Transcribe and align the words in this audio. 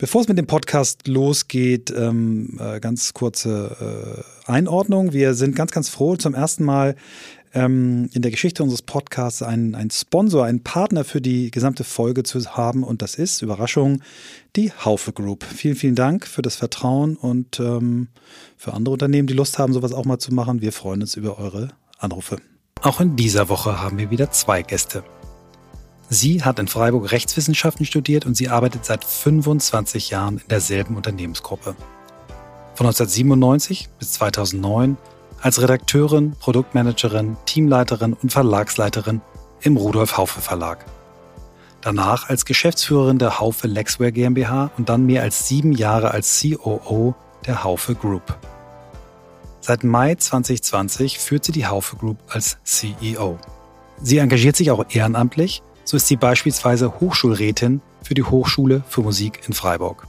Bevor 0.00 0.22
es 0.22 0.28
mit 0.28 0.38
dem 0.38 0.46
Podcast 0.46 1.08
losgeht, 1.08 1.92
ähm, 1.94 2.58
äh, 2.58 2.80
ganz 2.80 3.12
kurze 3.12 4.24
äh, 4.46 4.50
Einordnung. 4.50 5.12
Wir 5.12 5.34
sind 5.34 5.54
ganz, 5.54 5.72
ganz 5.72 5.90
froh, 5.90 6.16
zum 6.16 6.32
ersten 6.32 6.64
Mal 6.64 6.96
ähm, 7.52 8.08
in 8.14 8.22
der 8.22 8.30
Geschichte 8.30 8.62
unseres 8.62 8.80
Podcasts 8.80 9.42
einen, 9.42 9.74
einen 9.74 9.90
Sponsor, 9.90 10.46
einen 10.46 10.62
Partner 10.62 11.04
für 11.04 11.20
die 11.20 11.50
gesamte 11.50 11.84
Folge 11.84 12.22
zu 12.22 12.42
haben. 12.56 12.82
Und 12.82 13.02
das 13.02 13.14
ist, 13.14 13.42
Überraschung, 13.42 14.00
die 14.56 14.72
Haufe 14.72 15.12
Group. 15.12 15.44
Vielen, 15.44 15.76
vielen 15.76 15.96
Dank 15.96 16.26
für 16.26 16.40
das 16.40 16.56
Vertrauen 16.56 17.14
und 17.16 17.60
ähm, 17.60 18.08
für 18.56 18.72
andere 18.72 18.94
Unternehmen, 18.94 19.26
die 19.26 19.34
Lust 19.34 19.58
haben, 19.58 19.74
sowas 19.74 19.92
auch 19.92 20.06
mal 20.06 20.18
zu 20.18 20.32
machen. 20.32 20.62
Wir 20.62 20.72
freuen 20.72 21.02
uns 21.02 21.14
über 21.14 21.38
eure 21.38 21.72
Anrufe. 21.98 22.38
Auch 22.80 23.02
in 23.02 23.16
dieser 23.16 23.50
Woche 23.50 23.82
haben 23.82 23.98
wir 23.98 24.10
wieder 24.10 24.30
zwei 24.30 24.62
Gäste. 24.62 25.04
Sie 26.12 26.42
hat 26.42 26.58
in 26.58 26.66
Freiburg 26.66 27.12
Rechtswissenschaften 27.12 27.86
studiert 27.86 28.26
und 28.26 28.36
sie 28.36 28.48
arbeitet 28.48 28.84
seit 28.84 29.04
25 29.04 30.10
Jahren 30.10 30.38
in 30.38 30.48
derselben 30.48 30.96
Unternehmensgruppe. 30.96 31.76
Von 32.74 32.86
1997 32.86 33.88
bis 33.96 34.12
2009 34.14 34.96
als 35.40 35.62
Redakteurin, 35.62 36.32
Produktmanagerin, 36.40 37.36
Teamleiterin 37.46 38.14
und 38.14 38.32
Verlagsleiterin 38.32 39.20
im 39.60 39.76
Rudolf 39.76 40.16
Haufe 40.16 40.40
Verlag. 40.40 40.84
Danach 41.80 42.28
als 42.28 42.44
Geschäftsführerin 42.44 43.20
der 43.20 43.38
Haufe 43.38 43.68
Lexware 43.68 44.10
GmbH 44.10 44.72
und 44.76 44.88
dann 44.88 45.06
mehr 45.06 45.22
als 45.22 45.46
sieben 45.46 45.70
Jahre 45.72 46.10
als 46.10 46.40
COO 46.42 47.14
der 47.46 47.62
Haufe 47.62 47.94
Group. 47.94 48.36
Seit 49.60 49.84
Mai 49.84 50.16
2020 50.16 51.20
führt 51.20 51.44
sie 51.44 51.52
die 51.52 51.66
Haufe 51.66 51.94
Group 51.94 52.18
als 52.28 52.58
CEO. 52.64 53.38
Sie 54.02 54.18
engagiert 54.18 54.56
sich 54.56 54.72
auch 54.72 54.84
ehrenamtlich 54.90 55.62
so 55.84 55.96
ist 55.96 56.06
sie 56.06 56.16
beispielsweise 56.16 57.00
Hochschulrätin 57.00 57.80
für 58.02 58.14
die 58.14 58.22
Hochschule 58.22 58.82
für 58.88 59.02
Musik 59.02 59.40
in 59.46 59.54
Freiburg. 59.54 60.06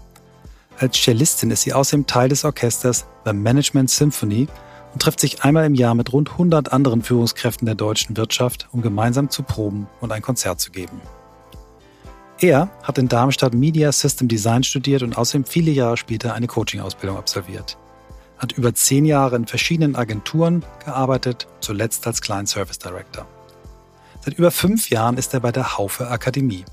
Als 0.80 0.98
Cellistin 0.98 1.52
ist 1.52 1.62
sie 1.62 1.74
außerdem 1.74 2.08
Teil 2.08 2.30
des 2.30 2.44
Orchesters 2.44 3.06
The 3.26 3.34
Management 3.34 3.90
Symphony 3.90 4.48
und 4.94 5.02
trifft 5.02 5.20
sich 5.20 5.44
einmal 5.44 5.66
im 5.66 5.76
Jahr 5.76 5.96
mit 5.96 6.12
rund 6.12 6.32
100 6.32 6.74
anderen 6.74 7.02
Führungskräften 7.02 7.66
der 7.66 7.76
deutschen 7.76 8.18
Wirtschaft, 8.18 8.68
um 8.72 8.82
gemeinsam 8.82 9.30
zu 9.30 9.44
proben 9.44 9.88
und 10.00 10.12
ein 10.12 10.22
Konzert 10.22 10.60
zu 10.60 10.72
geben. 10.72 11.00
Er 12.40 12.72
hat 12.82 12.98
in 12.98 13.08
Darmstadt 13.08 13.54
Media 13.54 13.92
System 13.92 14.28
Design 14.28 14.64
studiert 14.64 15.04
und 15.04 15.18
außerdem 15.18 15.46
viele 15.46 15.70
Jahre 15.72 15.98
später 15.98 16.34
eine 16.34 16.48
Coaching-Ausbildung 16.48 17.18
absolviert. 17.18 17.78
Hat 18.40 18.54
über 18.54 18.74
zehn 18.74 19.06
Jahre 19.06 19.36
in 19.36 19.46
verschiedenen 19.46 19.96
Agenturen 19.96 20.66
gearbeitet, 20.84 21.48
zuletzt 21.60 22.08
als 22.08 22.22
Client 22.22 22.50
Service 22.50 22.80
Director. 22.80 23.28
Seit 24.24 24.36
über 24.36 24.52
fünf 24.52 24.92
Jahren 24.92 25.18
ist 25.18 25.34
er 25.34 25.40
bei 25.40 25.52
der 25.52 25.78
Haufe 25.78 26.08
Akademie. 26.08 26.64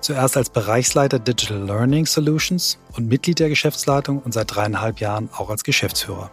Zuerst 0.00 0.36
als 0.36 0.50
Bereichsleiter 0.50 1.20
Digital 1.20 1.62
Learning 1.62 2.04
Solutions 2.04 2.78
und 2.96 3.06
Mitglied 3.06 3.38
der 3.38 3.48
Geschäftsleitung 3.48 4.18
und 4.18 4.34
seit 4.34 4.54
dreieinhalb 4.54 4.98
Jahren 4.98 5.28
auch 5.32 5.50
als 5.50 5.62
Geschäftsführer. 5.62 6.30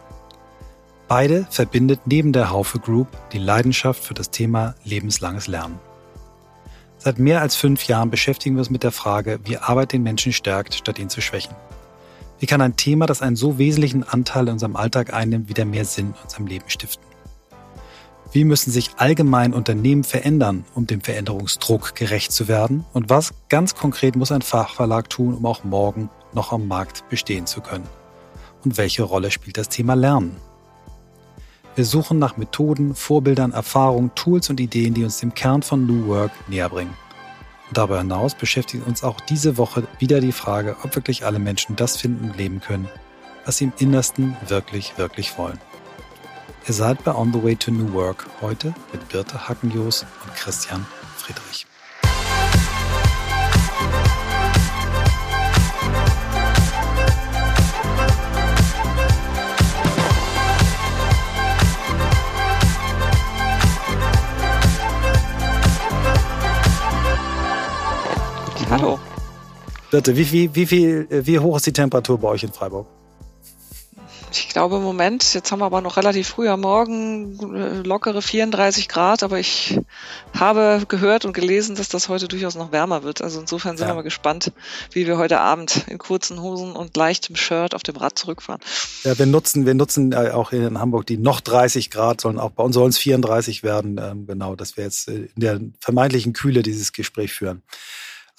Beide 1.06 1.46
verbindet 1.48 2.00
neben 2.06 2.32
der 2.32 2.50
Haufe 2.50 2.80
Group 2.80 3.06
die 3.32 3.38
Leidenschaft 3.38 4.02
für 4.02 4.14
das 4.14 4.30
Thema 4.30 4.74
lebenslanges 4.84 5.46
Lernen. 5.46 5.78
Seit 6.98 7.20
mehr 7.20 7.40
als 7.40 7.54
fünf 7.54 7.84
Jahren 7.84 8.10
beschäftigen 8.10 8.56
wir 8.56 8.60
uns 8.60 8.70
mit 8.70 8.82
der 8.82 8.90
Frage, 8.90 9.38
wie 9.44 9.58
Arbeit 9.58 9.92
den 9.92 10.02
Menschen 10.02 10.32
stärkt, 10.32 10.74
statt 10.74 10.98
ihn 10.98 11.08
zu 11.08 11.20
schwächen. 11.20 11.54
Wie 12.40 12.46
kann 12.46 12.60
ein 12.60 12.76
Thema, 12.76 13.06
das 13.06 13.22
einen 13.22 13.36
so 13.36 13.58
wesentlichen 13.58 14.02
Anteil 14.02 14.48
in 14.48 14.54
unserem 14.54 14.74
Alltag 14.74 15.12
einnimmt, 15.14 15.48
wieder 15.48 15.64
mehr 15.64 15.84
Sinn 15.84 16.08
in 16.08 16.22
unserem 16.24 16.46
Leben 16.46 16.68
stiften? 16.68 17.07
Wie 18.30 18.44
müssen 18.44 18.70
sich 18.70 18.90
allgemein 18.98 19.54
Unternehmen 19.54 20.04
verändern, 20.04 20.66
um 20.74 20.86
dem 20.86 21.00
Veränderungsdruck 21.00 21.94
gerecht 21.94 22.30
zu 22.30 22.46
werden? 22.46 22.84
Und 22.92 23.08
was 23.08 23.32
ganz 23.48 23.74
konkret 23.74 24.16
muss 24.16 24.32
ein 24.32 24.42
Fachverlag 24.42 25.08
tun, 25.08 25.32
um 25.32 25.46
auch 25.46 25.64
morgen 25.64 26.10
noch 26.34 26.52
am 26.52 26.68
Markt 26.68 27.08
bestehen 27.08 27.46
zu 27.46 27.62
können? 27.62 27.88
Und 28.64 28.76
welche 28.76 29.02
Rolle 29.02 29.30
spielt 29.30 29.56
das 29.56 29.70
Thema 29.70 29.94
Lernen? 29.94 30.36
Wir 31.74 31.86
suchen 31.86 32.18
nach 32.18 32.36
Methoden, 32.36 32.94
Vorbildern, 32.94 33.52
Erfahrungen, 33.52 34.14
Tools 34.14 34.50
und 34.50 34.60
Ideen, 34.60 34.92
die 34.92 35.04
uns 35.04 35.20
dem 35.20 35.32
Kern 35.32 35.62
von 35.62 35.86
New 35.86 36.08
Work 36.08 36.32
näher 36.48 36.68
bringen. 36.68 36.94
Und 37.68 37.78
darüber 37.78 37.98
hinaus 37.98 38.34
beschäftigt 38.34 38.86
uns 38.86 39.04
auch 39.04 39.20
diese 39.20 39.56
Woche 39.56 39.84
wieder 39.98 40.20
die 40.20 40.32
Frage, 40.32 40.76
ob 40.82 40.94
wirklich 40.96 41.24
alle 41.24 41.38
Menschen 41.38 41.76
das 41.76 41.96
finden 41.96 42.30
und 42.30 42.36
leben 42.36 42.60
können, 42.60 42.88
was 43.46 43.56
sie 43.56 43.64
im 43.64 43.72
Innersten 43.78 44.36
wirklich, 44.48 44.98
wirklich 44.98 45.38
wollen. 45.38 45.58
Ihr 46.68 46.74
seid 46.74 47.02
bei 47.02 47.14
On 47.14 47.32
the 47.32 47.42
Way 47.42 47.56
to 47.56 47.70
New 47.70 47.94
Work 47.94 48.26
heute 48.42 48.74
mit 48.92 49.08
Birte 49.08 49.48
Hackenjos 49.48 50.04
und 50.22 50.34
Christian 50.34 50.84
Friedrich. 51.16 51.66
Hallo. 68.68 68.98
Birte, 69.90 70.14
wie, 70.14 70.30
wie, 70.30 70.54
wie, 70.54 70.66
viel, 70.66 71.08
wie 71.10 71.38
hoch 71.38 71.56
ist 71.56 71.64
die 71.64 71.72
Temperatur 71.72 72.18
bei 72.18 72.28
euch 72.28 72.42
in 72.42 72.52
Freiburg? 72.52 72.97
Ich 74.32 74.48
glaube 74.48 74.76
im 74.76 74.82
Moment, 74.82 75.34
jetzt 75.34 75.50
haben 75.50 75.60
wir 75.60 75.66
aber 75.66 75.80
noch 75.80 75.96
relativ 75.96 76.28
früh 76.28 76.48
am 76.48 76.60
Morgen 76.60 77.54
äh, 77.54 77.86
lockere 77.86 78.22
34 78.22 78.88
Grad, 78.88 79.22
aber 79.22 79.38
ich 79.38 79.78
habe 80.34 80.82
gehört 80.88 81.24
und 81.24 81.32
gelesen, 81.32 81.76
dass 81.76 81.88
das 81.88 82.08
heute 82.08 82.28
durchaus 82.28 82.54
noch 82.54 82.72
wärmer 82.72 83.02
wird. 83.02 83.22
Also 83.22 83.40
insofern 83.40 83.76
sind 83.76 83.86
ja. 83.86 83.92
wir 83.92 83.96
mal 83.96 84.02
gespannt, 84.02 84.52
wie 84.92 85.06
wir 85.06 85.18
heute 85.18 85.40
Abend 85.40 85.84
in 85.88 85.98
kurzen 85.98 86.40
Hosen 86.40 86.72
und 86.72 86.96
leichtem 86.96 87.36
Shirt 87.36 87.74
auf 87.74 87.82
dem 87.82 87.96
Rad 87.96 88.18
zurückfahren. 88.18 88.60
Ja, 89.04 89.18
wir 89.18 89.26
nutzen, 89.26 89.66
wir 89.66 89.74
nutzen 89.74 90.12
äh, 90.12 90.30
auch 90.30 90.50
hier 90.50 90.68
in 90.68 90.78
Hamburg 90.78 91.06
die 91.06 91.16
noch 91.16 91.40
30 91.40 91.90
Grad, 91.90 92.20
sollen 92.20 92.38
auch 92.38 92.50
bei 92.50 92.62
uns 92.62 92.74
sollen 92.74 92.90
es 92.90 92.98
34 92.98 93.62
werden. 93.62 93.98
Ähm, 94.02 94.26
genau, 94.26 94.56
dass 94.56 94.76
wir 94.76 94.84
jetzt 94.84 95.08
äh, 95.08 95.28
in 95.34 95.40
der 95.40 95.60
vermeintlichen 95.80 96.32
Kühle 96.32 96.62
dieses 96.62 96.92
Gespräch 96.92 97.32
führen. 97.32 97.62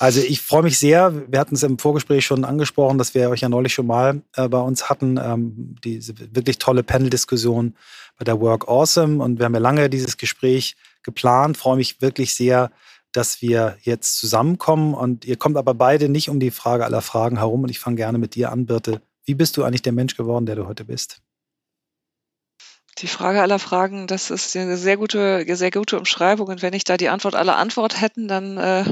Also 0.02 0.22
ich 0.22 0.42
freue 0.42 0.64
mich 0.64 0.80
sehr. 0.80 1.30
Wir 1.30 1.40
hatten 1.40 1.56
es 1.56 1.64
im 1.64 1.78
Vorgespräch 1.78 2.26
schon 2.26 2.46
angesprochen, 2.46 2.98
dass 2.98 3.14
wir 3.14 3.30
euch 3.30 3.42
ja 3.42 3.50
neulich 3.50 3.74
schon 3.74 3.86
mal 3.86 4.22
äh, 4.34 4.48
bei 4.48 4.60
uns 4.62 4.90
hatten, 4.90 5.20
ähm, 5.22 5.76
diese 5.84 6.14
wirklich 6.34 6.58
tolle 6.58 6.84
Panel-Diskussion 6.84 7.76
bei 8.18 8.24
der 8.24 8.40
Work 8.40 8.70
Awesome. 8.70 9.22
Und 9.22 9.40
wir 9.40 9.46
haben 9.46 9.54
ja 9.54 9.60
lange 9.60 9.90
dieses 9.90 10.16
Gespräch 10.16 10.78
geplant. 11.04 11.58
Freue 11.58 11.76
mich 11.76 12.02
wirklich 12.02 12.34
sehr, 12.34 12.72
dass 13.12 13.42
wir 13.42 13.78
jetzt 13.82 14.18
zusammenkommen. 14.18 14.94
Und 14.94 15.26
ihr 15.26 15.36
kommt 15.36 15.58
aber 15.58 15.74
beide 15.74 16.08
nicht 16.08 16.30
um 16.30 16.40
die 16.40 16.52
Frage 16.52 16.86
aller 16.86 17.02
Fragen 17.02 17.38
herum. 17.38 17.64
Und 17.64 17.70
ich 17.70 17.80
fange 17.80 17.98
gerne 17.98 18.20
mit 18.20 18.36
dir 18.36 18.54
an, 18.54 18.68
Birte. 18.68 19.02
Wie 19.26 19.36
bist 19.36 19.58
du 19.58 19.66
eigentlich 19.66 19.82
der 19.82 19.92
Mensch 19.92 20.16
geworden, 20.16 20.46
der 20.46 20.56
du 20.56 20.66
heute 20.66 20.86
bist? 20.86 21.22
Die 23.02 23.08
Frage 23.08 23.42
aller 23.42 23.60
Fragen, 23.60 24.08
das 24.08 24.30
ist 24.30 24.58
eine 24.58 24.76
sehr 24.76 24.98
gute, 24.98 25.46
sehr 25.56 25.72
gute 25.72 25.98
Umschreibung. 25.98 26.48
Und 26.48 26.62
wenn 26.62 26.74
ich 26.74 26.84
da 26.84 26.98
die 26.98 27.08
Antwort 27.08 27.34
aller 27.34 27.58
Antwort 27.58 28.02
hätten, 28.02 28.28
dann 28.28 28.58
äh, 28.58 28.84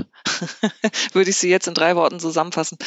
würde 1.13 1.29
ich 1.29 1.35
sie 1.35 1.49
jetzt 1.49 1.67
in 1.67 1.73
drei 1.73 1.95
Worten 1.97 2.19
zusammenfassen. 2.19 2.77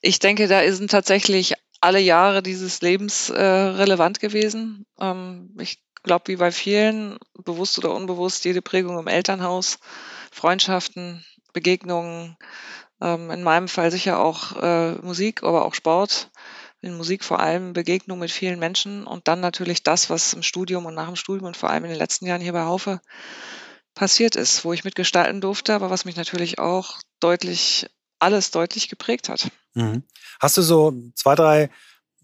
Ich 0.00 0.18
denke, 0.18 0.48
da 0.48 0.70
sind 0.72 0.90
tatsächlich 0.90 1.54
alle 1.82 2.00
Jahre 2.00 2.42
dieses 2.42 2.80
Lebens 2.80 3.28
äh, 3.28 3.42
relevant 3.42 4.20
gewesen. 4.20 4.86
Ähm, 4.98 5.54
ich 5.60 5.82
glaube, 6.04 6.28
wie 6.28 6.36
bei 6.36 6.50
vielen, 6.50 7.18
bewusst 7.44 7.76
oder 7.78 7.94
unbewusst, 7.94 8.44
jede 8.46 8.62
Prägung 8.62 8.98
im 8.98 9.08
Elternhaus, 9.08 9.78
Freundschaften, 10.30 11.22
Begegnungen, 11.52 12.38
ähm, 13.02 13.30
in 13.30 13.42
meinem 13.42 13.68
Fall 13.68 13.90
sicher 13.90 14.20
auch 14.20 14.56
äh, 14.62 14.92
Musik, 15.02 15.42
aber 15.42 15.66
auch 15.66 15.74
Sport 15.74 16.30
in 16.82 16.96
Musik 16.96 17.24
vor 17.24 17.40
allem 17.40 17.72
Begegnung 17.72 18.18
mit 18.18 18.30
vielen 18.30 18.58
Menschen 18.58 19.06
und 19.06 19.28
dann 19.28 19.40
natürlich 19.40 19.82
das, 19.84 20.10
was 20.10 20.34
im 20.34 20.42
Studium 20.42 20.84
und 20.84 20.94
nach 20.94 21.06
dem 21.06 21.16
Studium 21.16 21.46
und 21.46 21.56
vor 21.56 21.70
allem 21.70 21.84
in 21.84 21.90
den 21.90 21.98
letzten 21.98 22.26
Jahren 22.26 22.40
hier 22.40 22.52
bei 22.52 22.64
Haufe 22.64 23.00
passiert 23.94 24.36
ist, 24.36 24.64
wo 24.64 24.72
ich 24.72 24.84
mitgestalten 24.84 25.40
durfte, 25.40 25.74
aber 25.74 25.90
was 25.90 26.04
mich 26.04 26.16
natürlich 26.16 26.58
auch 26.58 26.98
deutlich, 27.20 27.88
alles 28.18 28.50
deutlich 28.50 28.88
geprägt 28.88 29.28
hat. 29.28 29.50
Mhm. 29.74 30.02
Hast 30.40 30.56
du 30.56 30.62
so 30.62 30.92
zwei, 31.14 31.36
drei 31.36 31.70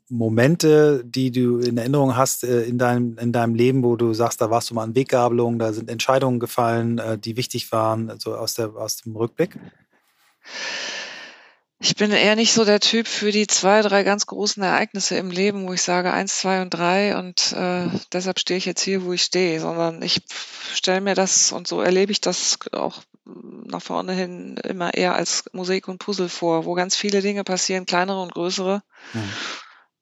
Momente, 0.09 1.05
die 1.05 1.31
du 1.31 1.59
in 1.59 1.79
Erinnerung 1.79 2.17
hast 2.17 2.43
äh, 2.43 2.63
in 2.63 2.79
deinem, 2.79 3.17
in 3.19 3.33
deinem 3.33 3.55
Leben, 3.55 3.85
wo 3.85 3.95
du 3.95 4.13
sagst, 4.15 4.41
da 4.41 4.51
warst 4.51 4.71
du 4.71 4.75
mal 4.75 4.85
an 4.85 4.95
Weggabelung, 4.95 5.59
da 5.59 5.73
sind 5.73 5.91
Entscheidungen 5.91 6.41
gefallen, 6.41 6.99
äh, 6.99 7.19
die 7.19 7.37
wichtig 7.37 7.71
waren, 7.71 8.11
also 8.11 8.35
aus, 8.35 8.59
aus 8.59 8.97
dem 8.97 9.15
Rückblick? 9.15 9.59
Ich 11.89 11.97
bin 11.97 12.11
eher 12.11 12.37
nicht 12.37 12.53
so 12.53 12.67
der 12.67 12.81
Typ 12.81 13.09
für 13.09 13.33
die 13.33 13.47
zwei, 13.47 13.81
drei 13.81 14.03
ganz 14.03 14.27
großen 14.27 14.63
Ereignisse 14.63 15.17
im 15.17 15.31
Leben, 15.31 15.67
wo 15.67 15.73
ich 15.73 15.81
sage 15.81 16.13
eins, 16.13 16.37
zwei 16.37 16.61
und 16.61 16.69
drei 16.69 17.17
und 17.17 17.55
äh, 17.55 17.87
deshalb 18.13 18.39
stehe 18.39 18.59
ich 18.59 18.67
jetzt 18.67 18.83
hier, 18.83 19.07
wo 19.07 19.15
ich 19.15 19.23
stehe, 19.23 19.59
sondern 19.59 20.03
ich 20.03 20.21
stelle 20.75 21.01
mir 21.01 21.15
das 21.15 21.51
und 21.51 21.67
so 21.67 21.81
erlebe 21.81 22.13
ich 22.13 22.21
das 22.21 22.59
auch 22.73 23.01
nach 23.25 23.81
vorne 23.81 24.13
hin 24.13 24.59
immer 24.65 24.93
eher 24.93 25.15
als 25.15 25.45
Musik 25.53 25.89
und 25.89 25.97
Puzzle 25.97 26.29
vor, 26.29 26.67
wo 26.67 26.75
ganz 26.75 26.95
viele 26.95 27.23
Dinge 27.23 27.43
passieren, 27.43 27.87
kleinere 27.87 28.21
und 28.21 28.35
größere. 28.35 28.83
Mhm 29.15 29.33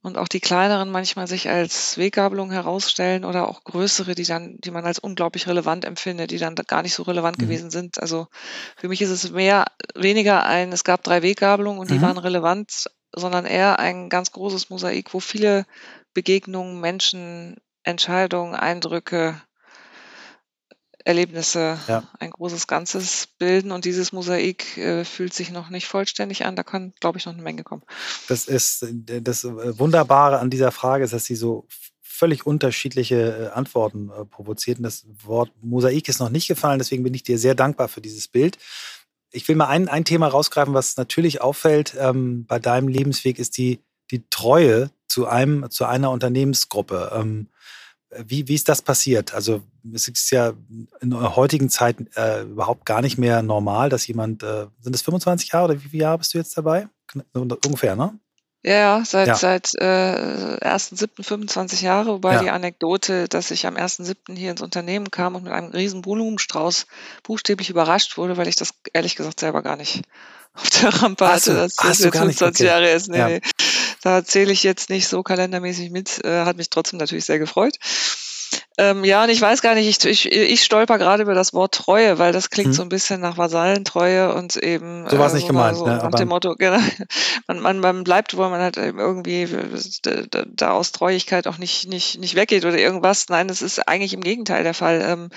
und 0.06 0.18
auch 0.18 0.28
die 0.28 0.38
kleineren 0.38 0.88
manchmal 0.88 1.26
sich 1.26 1.48
als 1.48 1.98
Weggabelung 1.98 2.52
herausstellen 2.52 3.24
oder 3.24 3.48
auch 3.48 3.64
größere, 3.64 4.14
die 4.14 4.22
dann, 4.22 4.56
die 4.60 4.70
man 4.70 4.84
als 4.84 5.00
unglaublich 5.00 5.48
relevant 5.48 5.84
empfindet, 5.84 6.30
die 6.30 6.38
dann 6.38 6.54
gar 6.54 6.82
nicht 6.82 6.94
so 6.94 7.02
relevant 7.02 7.38
mhm. 7.38 7.42
gewesen 7.42 7.70
sind. 7.70 8.00
Also 8.00 8.28
für 8.76 8.86
mich 8.86 9.02
ist 9.02 9.10
es 9.10 9.32
mehr, 9.32 9.64
weniger 9.96 10.46
ein, 10.46 10.70
es 10.70 10.84
gab 10.84 11.02
drei 11.02 11.22
Weggabelungen 11.22 11.80
und 11.80 11.90
die 11.90 11.98
mhm. 11.98 12.02
waren 12.02 12.18
relevant, 12.18 12.84
sondern 13.12 13.46
eher 13.46 13.80
ein 13.80 14.08
ganz 14.08 14.30
großes 14.30 14.70
Mosaik, 14.70 15.12
wo 15.12 15.18
viele 15.18 15.66
Begegnungen, 16.14 16.80
Menschen, 16.80 17.56
Entscheidungen, 17.82 18.54
Eindrücke, 18.54 19.42
Erlebnisse 21.06 21.78
ja. 21.86 22.02
ein 22.18 22.30
großes 22.30 22.66
Ganzes 22.66 23.28
bilden 23.38 23.70
und 23.70 23.84
dieses 23.84 24.12
Mosaik 24.12 24.76
äh, 24.76 25.04
fühlt 25.04 25.34
sich 25.34 25.52
noch 25.52 25.70
nicht 25.70 25.86
vollständig 25.86 26.44
an. 26.44 26.56
Da 26.56 26.64
kann, 26.64 26.94
glaube 26.98 27.18
ich, 27.18 27.26
noch 27.26 27.32
eine 27.32 27.42
Menge 27.42 27.62
kommen. 27.62 27.82
Das 28.28 28.46
ist 28.46 28.82
äh, 28.82 29.22
das 29.22 29.44
Wunderbare 29.44 30.40
an 30.40 30.50
dieser 30.50 30.72
Frage, 30.72 31.04
ist, 31.04 31.12
dass 31.12 31.24
sie 31.24 31.36
so 31.36 31.68
völlig 32.00 32.44
unterschiedliche 32.44 33.50
äh, 33.52 33.56
Antworten 33.56 34.10
äh, 34.10 34.24
provoziert. 34.24 34.78
Und 34.78 34.82
das 34.82 35.06
Wort 35.22 35.52
Mosaik 35.62 36.08
ist 36.08 36.18
noch 36.18 36.30
nicht 36.30 36.48
gefallen, 36.48 36.80
deswegen 36.80 37.04
bin 37.04 37.14
ich 37.14 37.22
dir 37.22 37.38
sehr 37.38 37.54
dankbar 37.54 37.86
für 37.86 38.00
dieses 38.00 38.26
Bild. 38.26 38.58
Ich 39.30 39.46
will 39.46 39.54
mal 39.54 39.68
ein, 39.68 39.88
ein 39.88 40.04
Thema 40.04 40.26
rausgreifen, 40.26 40.74
was 40.74 40.96
natürlich 40.96 41.40
auffällt 41.40 41.94
ähm, 41.98 42.46
bei 42.46 42.58
deinem 42.58 42.88
Lebensweg, 42.88 43.38
ist 43.38 43.58
die, 43.58 43.80
die 44.10 44.24
Treue 44.28 44.90
zu 45.06 45.28
einem, 45.28 45.70
zu 45.70 45.84
einer 45.84 46.10
Unternehmensgruppe. 46.10 47.12
Ähm, 47.14 47.48
wie, 48.10 48.48
wie 48.48 48.54
ist 48.54 48.68
das 48.68 48.82
passiert? 48.82 49.34
Also 49.34 49.62
es 49.94 50.08
ist 50.08 50.30
ja 50.30 50.54
in 51.00 51.10
der 51.10 51.36
heutigen 51.36 51.68
Zeit 51.68 51.96
äh, 52.16 52.42
überhaupt 52.42 52.86
gar 52.86 53.02
nicht 53.02 53.18
mehr 53.18 53.42
normal, 53.42 53.88
dass 53.88 54.06
jemand, 54.06 54.42
äh, 54.42 54.66
sind 54.80 54.94
es 54.94 55.02
25 55.02 55.52
Jahre 55.52 55.64
oder 55.66 55.74
wie 55.82 55.88
viele 55.88 56.02
Jahre 56.02 56.18
bist 56.18 56.34
du 56.34 56.38
jetzt 56.38 56.56
dabei? 56.56 56.88
Ungefähr, 57.32 57.96
ne? 57.96 58.18
Ja, 58.66 59.04
seit, 59.04 59.28
ja. 59.28 59.34
seit 59.36 59.74
äh, 59.76 59.84
1.7. 59.84 61.22
25 61.22 61.82
Jahre, 61.82 62.08
wobei 62.08 62.34
ja. 62.34 62.42
die 62.42 62.50
Anekdote, 62.50 63.28
dass 63.28 63.52
ich 63.52 63.64
am 63.64 63.76
1.7. 63.76 64.36
hier 64.36 64.50
ins 64.50 64.60
Unternehmen 64.60 65.12
kam 65.12 65.36
und 65.36 65.44
mit 65.44 65.52
einem 65.52 65.70
riesen 65.70 66.02
Blumenstrauß 66.02 66.86
buchstäblich 67.22 67.70
überrascht 67.70 68.18
wurde, 68.18 68.36
weil 68.36 68.48
ich 68.48 68.56
das 68.56 68.70
ehrlich 68.92 69.14
gesagt 69.14 69.38
selber 69.38 69.62
gar 69.62 69.76
nicht 69.76 70.02
auf 70.54 70.68
der 70.70 70.88
Rampe 71.00 71.28
hatte. 71.28 71.54
Das 71.54 71.74
ist 71.74 71.84
jetzt 71.84 72.16
25 72.16 72.44
okay. 72.44 72.64
Jahre 72.64 72.90
ist. 72.90 73.08
Nee, 73.08 73.18
ja. 73.18 73.28
nee. 73.28 73.40
Da 74.02 74.24
zähle 74.24 74.52
ich 74.52 74.64
jetzt 74.64 74.90
nicht 74.90 75.06
so 75.06 75.22
kalendermäßig 75.22 75.90
mit, 75.90 76.24
äh, 76.24 76.44
hat 76.44 76.56
mich 76.56 76.68
trotzdem 76.68 76.98
natürlich 76.98 77.24
sehr 77.24 77.38
gefreut. 77.38 77.76
Ähm, 78.78 79.04
ja, 79.04 79.24
und 79.24 79.30
ich 79.30 79.40
weiß 79.40 79.62
gar 79.62 79.74
nicht, 79.74 79.88
ich, 79.88 80.04
ich, 80.04 80.30
ich 80.30 80.62
stolper 80.62 80.98
gerade 80.98 81.22
über 81.22 81.34
das 81.34 81.54
Wort 81.54 81.74
Treue, 81.74 82.18
weil 82.18 82.32
das 82.32 82.50
klingt 82.50 82.68
hm. 82.68 82.74
so 82.74 82.82
ein 82.82 82.90
bisschen 82.90 83.20
nach 83.20 83.38
Vasallentreue 83.38 84.34
und 84.34 84.56
eben. 84.56 85.08
So 85.08 85.18
war 85.18 85.28
es 85.28 85.32
nicht 85.32 85.46
gemeint, 85.46 85.78
so 85.78 85.86
ne? 85.86 85.96
Nach 85.96 86.10
dem 86.10 86.28
Motto, 86.28 86.54
genau, 86.58 86.78
man, 87.46 87.60
man, 87.60 87.80
man 87.80 88.04
bleibt, 88.04 88.36
wo 88.36 88.42
man 88.42 88.60
halt 88.60 88.76
irgendwie 88.76 89.48
da, 90.02 90.44
da 90.46 90.70
aus 90.72 90.92
Treuigkeit 90.92 91.46
auch 91.46 91.56
nicht, 91.56 91.88
nicht, 91.88 92.18
nicht 92.18 92.34
weggeht 92.34 92.66
oder 92.66 92.76
irgendwas. 92.76 93.30
Nein, 93.30 93.48
das 93.48 93.62
ist 93.62 93.88
eigentlich 93.88 94.12
im 94.12 94.20
Gegenteil 94.20 94.62
der 94.62 94.74
Fall. 94.74 95.02
Ähm, 95.02 95.30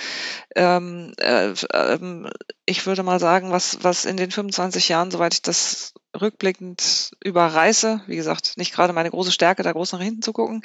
ähm, 0.55 1.13
äh, 1.17 1.51
äh, 1.51 2.29
ich 2.65 2.85
würde 2.85 3.03
mal 3.03 3.19
sagen, 3.19 3.51
was, 3.51 3.79
was 3.83 4.05
in 4.05 4.17
den 4.17 4.31
25 4.31 4.89
Jahren, 4.89 5.11
soweit 5.11 5.33
ich 5.33 5.41
das 5.41 5.93
rückblickend 6.19 7.15
überreiße. 7.23 8.01
Wie 8.07 8.15
gesagt, 8.15 8.57
nicht 8.57 8.73
gerade 8.73 8.93
meine 8.93 9.09
große 9.09 9.31
Stärke, 9.31 9.63
da 9.63 9.71
groß 9.71 9.93
nach 9.93 10.01
hinten 10.01 10.21
zu 10.21 10.33
gucken. 10.33 10.61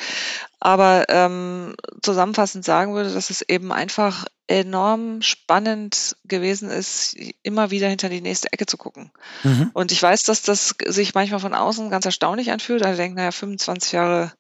Aber 0.61 1.05
ähm, 1.09 1.75
zusammenfassend 2.03 2.64
sagen 2.65 2.95
würde, 2.95 3.13
dass 3.13 3.31
es 3.31 3.43
eben 3.43 3.73
einfach 3.73 4.25
enorm 4.47 5.23
spannend 5.23 6.17
gewesen 6.25 6.69
ist, 6.69 7.17
immer 7.43 7.71
wieder 7.71 7.89
hinter 7.89 8.09
die 8.09 8.21
nächste 8.21 8.53
Ecke 8.53 8.67
zu 8.67 8.77
gucken. 8.77 9.11
Mhm. 9.43 9.71
Und 9.73 9.93
ich 9.93 10.03
weiß, 10.03 10.25
dass 10.25 10.43
das 10.43 10.75
sich 10.87 11.15
manchmal 11.15 11.41
von 11.41 11.55
außen 11.55 11.91
ganz 11.91 12.05
erstaunlich 12.05 12.51
anfühlt. 12.51 12.85
Also 12.85 12.97
denkt, 12.97 13.17
naja, 13.17 13.31
25 13.31 13.93
Jahre 13.93 14.33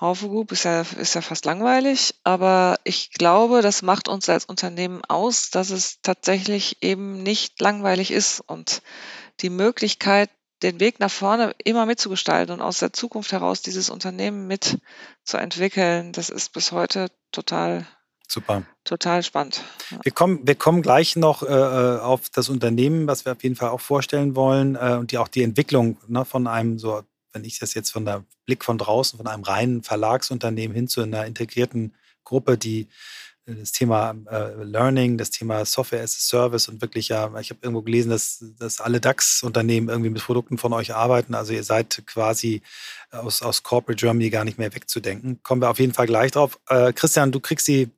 Haufe 0.00 0.28
Group 0.28 0.50
ist 0.50 0.64
ja, 0.64 0.80
ist 0.80 1.14
ja 1.14 1.20
fast 1.20 1.44
langweilig, 1.44 2.16
aber 2.24 2.78
ich 2.82 3.12
glaube, 3.12 3.62
das 3.62 3.82
macht 3.82 4.08
uns 4.08 4.28
als 4.28 4.44
Unternehmen 4.44 5.02
aus, 5.04 5.50
dass 5.50 5.70
es 5.70 6.00
tatsächlich 6.02 6.82
eben 6.82 7.22
nicht 7.22 7.60
langweilig 7.60 8.10
ist 8.10 8.40
und 8.40 8.82
die 9.40 9.50
Möglichkeit, 9.50 10.30
den 10.62 10.80
Weg 10.80 10.98
nach 10.98 11.10
vorne 11.10 11.54
immer 11.62 11.86
mitzugestalten 11.86 12.54
und 12.54 12.60
aus 12.60 12.78
der 12.78 12.92
Zukunft 12.92 13.32
heraus 13.32 13.62
dieses 13.62 13.88
Unternehmen 13.88 14.48
mitzuentwickeln, 14.48 16.12
das 16.12 16.28
ist 16.28 16.52
bis 16.52 16.72
heute 16.72 17.08
total 17.34 17.86
Super. 18.26 18.64
Total 18.84 19.22
spannend. 19.22 19.62
Wir, 20.02 20.12
kommen, 20.12 20.46
wir 20.46 20.54
kommen 20.54 20.82
gleich 20.82 21.14
noch 21.14 21.42
äh, 21.42 21.46
äh, 21.46 22.00
auf 22.00 22.30
das 22.30 22.48
Unternehmen, 22.48 23.06
was 23.06 23.24
wir 23.24 23.32
auf 23.32 23.42
jeden 23.42 23.54
Fall 23.54 23.68
auch 23.68 23.80
vorstellen 23.80 24.34
wollen 24.34 24.76
äh, 24.76 24.96
und 24.98 25.12
die, 25.12 25.18
auch 25.18 25.28
die 25.28 25.42
Entwicklung 25.42 25.98
ne, 26.08 26.24
von 26.24 26.46
einem, 26.46 26.78
so, 26.78 27.02
wenn 27.32 27.44
ich 27.44 27.58
das 27.58 27.74
jetzt 27.74 27.90
von 27.90 28.04
der 28.04 28.24
Blick 28.46 28.64
von 28.64 28.78
draußen, 28.78 29.18
von 29.18 29.26
einem 29.26 29.42
reinen 29.42 29.82
Verlagsunternehmen 29.82 30.74
hin 30.74 30.88
zu 30.88 31.02
einer 31.02 31.26
integrierten 31.26 31.94
Gruppe, 32.24 32.56
die 32.56 32.88
das 33.46 33.72
Thema 33.72 34.14
äh, 34.30 34.62
Learning, 34.62 35.18
das 35.18 35.30
Thema 35.30 35.64
Software 35.66 36.02
as 36.02 36.16
a 36.16 36.20
Service 36.20 36.68
und 36.68 36.80
wirklich 36.80 37.08
ja, 37.08 37.26
ich 37.38 37.50
habe 37.50 37.60
irgendwo 37.62 37.82
gelesen, 37.82 38.08
dass, 38.10 38.42
dass 38.58 38.80
alle 38.80 39.00
DAX-Unternehmen 39.00 39.88
irgendwie 39.88 40.10
mit 40.10 40.22
Produkten 40.22 40.56
von 40.56 40.72
euch 40.72 40.94
arbeiten. 40.94 41.34
Also 41.34 41.52
ihr 41.52 41.64
seid 41.64 42.02
quasi 42.06 42.62
aus, 43.10 43.42
aus 43.42 43.62
Corporate 43.62 44.00
Germany 44.00 44.30
gar 44.30 44.44
nicht 44.44 44.58
mehr 44.58 44.74
wegzudenken. 44.74 45.42
Kommen 45.42 45.60
wir 45.60 45.68
auf 45.68 45.78
jeden 45.78 45.92
Fall 45.92 46.06
gleich 46.06 46.32
drauf. 46.32 46.58
Äh, 46.68 46.94
Christian, 46.94 47.32
du 47.32 47.40
kriegst 47.40 47.68
die, 47.68 47.90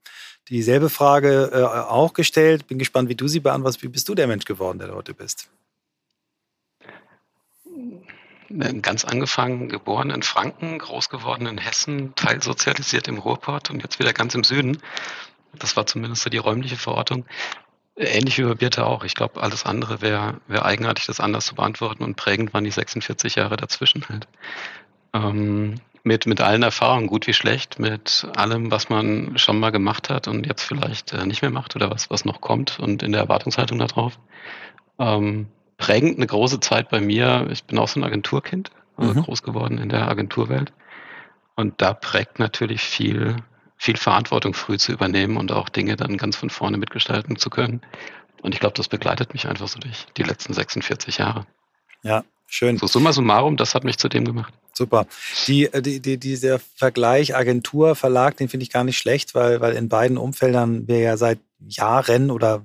dieselbe 0.48 0.90
Frage 0.90 1.50
äh, 1.52 1.62
auch 1.62 2.12
gestellt. 2.12 2.66
Bin 2.66 2.78
gespannt, 2.78 3.08
wie 3.08 3.14
du 3.14 3.28
sie 3.28 3.40
beantwortest. 3.40 3.82
Wie 3.84 3.88
bist 3.88 4.08
du 4.08 4.16
der 4.16 4.26
Mensch 4.26 4.46
geworden, 4.46 4.78
der 4.78 4.88
du 4.88 4.94
heute 4.94 5.14
bist? 5.14 5.48
Ganz 8.48 9.04
angefangen, 9.04 9.68
geboren 9.68 10.10
in 10.10 10.22
Franken, 10.22 10.78
groß 10.78 11.08
geworden 11.08 11.46
in 11.46 11.58
Hessen, 11.58 12.14
teilsozialisiert 12.14 13.08
im 13.08 13.18
Ruhrpott 13.18 13.70
und 13.70 13.82
jetzt 13.82 13.98
wieder 13.98 14.12
ganz 14.12 14.36
im 14.36 14.44
Süden. 14.44 14.78
Das 15.58 15.76
war 15.76 15.86
zumindest 15.86 16.22
so 16.22 16.30
die 16.30 16.38
räumliche 16.38 16.76
Verortung. 16.76 17.26
Ähnlich 17.96 18.38
wie 18.38 18.42
bei 18.42 18.54
Birte 18.54 18.84
auch. 18.84 19.04
Ich 19.04 19.14
glaube, 19.14 19.42
alles 19.42 19.64
andere 19.64 20.02
wäre 20.02 20.40
wär 20.48 20.66
eigenartig, 20.66 21.06
das 21.06 21.20
anders 21.20 21.46
zu 21.46 21.54
beantworten 21.54 22.04
und 22.04 22.16
prägend 22.16 22.52
waren 22.52 22.64
die 22.64 22.70
46 22.70 23.36
Jahre 23.36 23.56
dazwischen 23.56 24.06
halt. 24.08 24.28
Ähm, 25.14 25.80
mit, 26.06 26.26
mit 26.26 26.40
allen 26.40 26.62
Erfahrungen, 26.62 27.08
gut 27.08 27.26
wie 27.26 27.32
schlecht, 27.32 27.80
mit 27.80 28.28
allem, 28.36 28.70
was 28.70 28.88
man 28.90 29.36
schon 29.38 29.58
mal 29.58 29.70
gemacht 29.70 30.08
hat 30.08 30.28
und 30.28 30.46
jetzt 30.46 30.62
vielleicht 30.62 31.12
äh, 31.12 31.26
nicht 31.26 31.42
mehr 31.42 31.50
macht 31.50 31.74
oder 31.74 31.90
was, 31.90 32.10
was 32.10 32.24
noch 32.24 32.40
kommt 32.40 32.78
und 32.78 33.02
in 33.02 33.12
der 33.12 33.22
Erwartungshaltung 33.22 33.78
darauf. 33.78 34.18
Ähm, 34.98 35.48
prägend 35.78 36.16
eine 36.16 36.26
große 36.26 36.60
Zeit 36.60 36.90
bei 36.90 37.00
mir. 37.00 37.48
Ich 37.50 37.64
bin 37.64 37.78
auch 37.78 37.88
so 37.88 37.98
ein 37.98 38.04
Agenturkind, 38.04 38.70
also 38.96 39.14
mhm. 39.14 39.24
groß 39.24 39.42
geworden 39.42 39.78
in 39.78 39.88
der 39.88 40.08
Agenturwelt. 40.08 40.72
Und 41.56 41.80
da 41.82 41.92
prägt 41.92 42.38
natürlich 42.38 42.82
viel 42.82 43.36
viel 43.76 43.96
Verantwortung 43.96 44.54
früh 44.54 44.78
zu 44.78 44.92
übernehmen 44.92 45.36
und 45.36 45.52
auch 45.52 45.68
Dinge 45.68 45.96
dann 45.96 46.16
ganz 46.16 46.36
von 46.36 46.50
vorne 46.50 46.78
mitgestalten 46.78 47.36
zu 47.36 47.50
können. 47.50 47.82
Und 48.42 48.54
ich 48.54 48.60
glaube, 48.60 48.74
das 48.74 48.88
begleitet 48.88 49.32
mich 49.32 49.46
einfach 49.46 49.68
so 49.68 49.78
durch 49.78 50.06
die 50.16 50.22
letzten 50.22 50.54
46 50.54 51.18
Jahre. 51.18 51.46
Ja, 52.02 52.24
schön. 52.46 52.78
So 52.78 52.86
summa 52.86 53.12
summarum, 53.12 53.56
das 53.56 53.74
hat 53.74 53.84
mich 53.84 53.98
zu 53.98 54.08
dem 54.08 54.24
gemacht. 54.24 54.52
Super. 54.72 55.06
Die, 55.46 55.64
äh, 55.64 55.82
die, 55.82 56.00
die, 56.00 56.18
dieser 56.18 56.58
Vergleich 56.58 57.34
Agentur, 57.34 57.94
Verlag, 57.94 58.36
den 58.36 58.48
finde 58.48 58.64
ich 58.64 58.70
gar 58.70 58.84
nicht 58.84 58.98
schlecht, 58.98 59.34
weil, 59.34 59.60
weil 59.60 59.74
in 59.74 59.88
beiden 59.88 60.18
Umfeldern 60.18 60.86
wir 60.86 61.00
ja 61.00 61.16
seit 61.16 61.38
Jahren 61.58 62.30
oder 62.30 62.62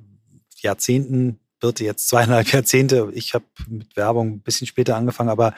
Jahrzehnten, 0.58 1.40
wird 1.62 1.80
jetzt 1.80 2.10
zweieinhalb 2.10 2.52
Jahrzehnte, 2.52 3.12
ich 3.14 3.34
habe 3.34 3.46
mit 3.68 3.96
Werbung 3.96 4.34
ein 4.34 4.42
bisschen 4.42 4.68
später 4.68 4.96
angefangen, 4.96 5.30
aber 5.30 5.54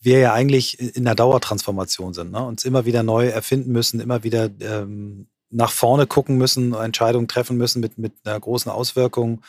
wir 0.00 0.18
ja 0.18 0.32
eigentlich 0.32 0.78
in 0.80 1.06
einer 1.06 1.14
Dauertransformation 1.14 2.14
sind, 2.14 2.32
ne? 2.32 2.44
uns 2.44 2.64
immer 2.64 2.86
wieder 2.86 3.02
neu 3.02 3.28
erfinden 3.28 3.72
müssen, 3.72 4.00
immer 4.00 4.24
wieder 4.24 4.48
ähm, 4.60 5.26
nach 5.50 5.70
vorne 5.70 6.06
gucken 6.06 6.38
müssen, 6.38 6.74
Entscheidungen 6.74 7.28
treffen 7.28 7.56
müssen 7.56 7.80
mit, 7.80 7.98
mit 7.98 8.12
einer 8.24 8.38
großen 8.38 8.70
Auswirkung 8.70 9.42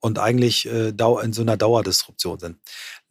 und 0.00 0.18
eigentlich 0.18 0.66
äh, 0.66 0.88
in 0.88 1.32
so 1.32 1.42
einer 1.42 1.56
Dauerdisruption 1.56 2.38
sind. 2.38 2.56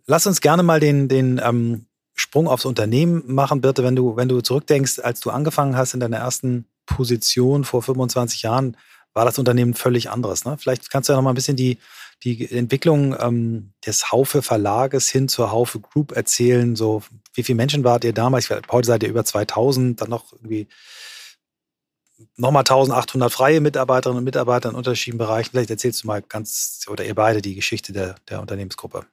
Lass 0.05 0.27
uns 0.27 0.41
gerne 0.41 0.63
mal 0.63 0.79
den, 0.79 1.07
den 1.07 1.41
ähm, 1.43 1.86
Sprung 2.13 2.48
aufs 2.48 2.65
Unternehmen 2.65 3.24
machen, 3.27 3.62
Birte, 3.62 3.84
wenn 3.84 3.96
du, 3.96 4.15
wenn 4.15 4.29
du 4.29 4.41
zurückdenkst, 4.41 5.00
als 5.00 5.19
du 5.19 5.29
angefangen 5.29 5.75
hast 5.75 5.93
in 5.93 6.00
deiner 6.00 6.17
ersten 6.17 6.65
Position 6.86 7.63
vor 7.63 7.81
25 7.81 8.41
Jahren, 8.43 8.77
war 9.13 9.25
das 9.25 9.39
Unternehmen 9.39 9.74
völlig 9.74 10.10
anderes. 10.10 10.46
Ne? 10.46 10.57
Vielleicht 10.60 10.89
kannst 10.89 11.10
du 11.10 11.13
ja 11.13 11.17
noch 11.17 11.24
mal 11.24 11.31
ein 11.31 11.36
bisschen 11.36 11.57
die, 11.57 11.77
die 12.24 12.52
Entwicklung 12.52 13.16
ähm, 13.20 13.74
des 13.86 14.12
Haufe 14.12 14.42
Verlages 14.42 15.10
hin 15.10 15.28
zur 15.28 15.52
Haufe 15.52 15.80
Group 15.80 16.12
erzählen? 16.12 16.76
So, 16.76 17.04
wie 17.34 17.44
viele 17.44 17.58
Menschen 17.58 17.84
wart 17.84 18.04
ihr 18.04 18.14
damals? 18.14 18.50
Heute 18.50 18.88
seid 18.88 19.04
ihr 19.04 19.10
über 19.10 19.26
2000, 19.26 20.02
dann 20.02 20.10
noch 20.10 20.34
irgendwie 20.34 20.68
nochmal 22.36 22.62
1800 22.62 23.32
freie 23.32 23.62
Mitarbeiterinnen 23.62 24.20
und 24.20 24.24
Mitarbeiter 24.24 24.70
in 24.70 24.76
unterschiedlichen 24.76 25.18
Bereichen. 25.18 25.52
Vielleicht 25.52 25.70
erzählst 25.70 26.04
du 26.04 26.08
mal 26.08 26.22
ganz, 26.22 26.86
oder 26.88 27.06
ihr 27.06 27.16
beide, 27.16 27.42
die 27.42 27.56
Geschichte 27.56 27.94
der, 27.94 28.16
der 28.30 28.42
Unternehmensgruppe. 28.42 29.06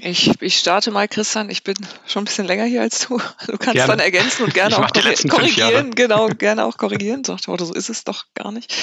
Ich, 0.00 0.30
ich 0.42 0.58
starte 0.58 0.90
mal, 0.90 1.08
Christian. 1.08 1.48
Ich 1.48 1.64
bin 1.64 1.74
schon 2.06 2.22
ein 2.22 2.24
bisschen 2.26 2.46
länger 2.46 2.64
hier 2.64 2.82
als 2.82 3.06
du. 3.06 3.18
Du 3.46 3.56
kannst 3.56 3.74
gerne. 3.74 3.92
dann 3.92 4.00
ergänzen 4.00 4.44
und 4.44 4.52
gerne 4.52 4.78
auch 4.78 4.92
korrigieren. 4.92 5.94
Genau, 5.94 6.28
gerne 6.28 6.64
auch 6.66 6.76
korrigieren. 6.76 7.24
So, 7.24 7.36
so 7.38 7.72
ist 7.72 7.88
es 7.88 8.04
doch 8.04 8.26
gar 8.34 8.52
nicht. 8.52 8.74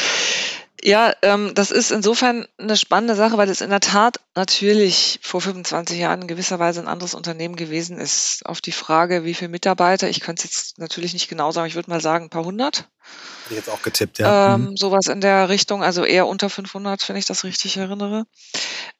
Ja, 0.85 1.13
ähm, 1.21 1.53
das 1.55 1.71
ist 1.71 1.91
insofern 1.91 2.45
eine 2.57 2.75
spannende 2.75 3.15
Sache, 3.15 3.37
weil 3.37 3.49
es 3.49 3.61
in 3.61 3.69
der 3.69 3.79
Tat 3.79 4.19
natürlich 4.35 5.17
vor 5.23 5.39
25 5.39 5.97
Jahren 5.97 6.23
in 6.23 6.27
gewisser 6.27 6.59
Weise 6.59 6.81
ein 6.81 6.89
anderes 6.89 7.13
Unternehmen 7.13 7.55
gewesen 7.55 7.97
ist. 7.97 8.45
Auf 8.45 8.59
die 8.59 8.73
Frage, 8.73 9.23
wie 9.23 9.33
viele 9.33 9.47
Mitarbeiter, 9.47 10.09
ich 10.09 10.19
könnte 10.19 10.45
es 10.45 10.53
jetzt 10.53 10.79
natürlich 10.79 11.13
nicht 11.13 11.29
genau 11.29 11.51
sagen, 11.51 11.67
ich 11.67 11.75
würde 11.75 11.89
mal 11.89 12.01
sagen 12.01 12.25
ein 12.25 12.29
paar 12.29 12.43
hundert. 12.43 12.89
Hätte 13.43 13.51
ich 13.51 13.55
jetzt 13.55 13.69
auch 13.69 13.81
getippt, 13.81 14.19
ja. 14.19 14.55
Ähm, 14.55 14.71
mhm. 14.71 14.75
Sowas 14.75 15.07
in 15.07 15.21
der 15.21 15.47
Richtung, 15.47 15.83
also 15.83 16.03
eher 16.03 16.27
unter 16.27 16.49
500, 16.49 17.07
wenn 17.07 17.15
ich 17.15 17.25
das 17.25 17.45
richtig 17.45 17.77
erinnere. 17.77 18.25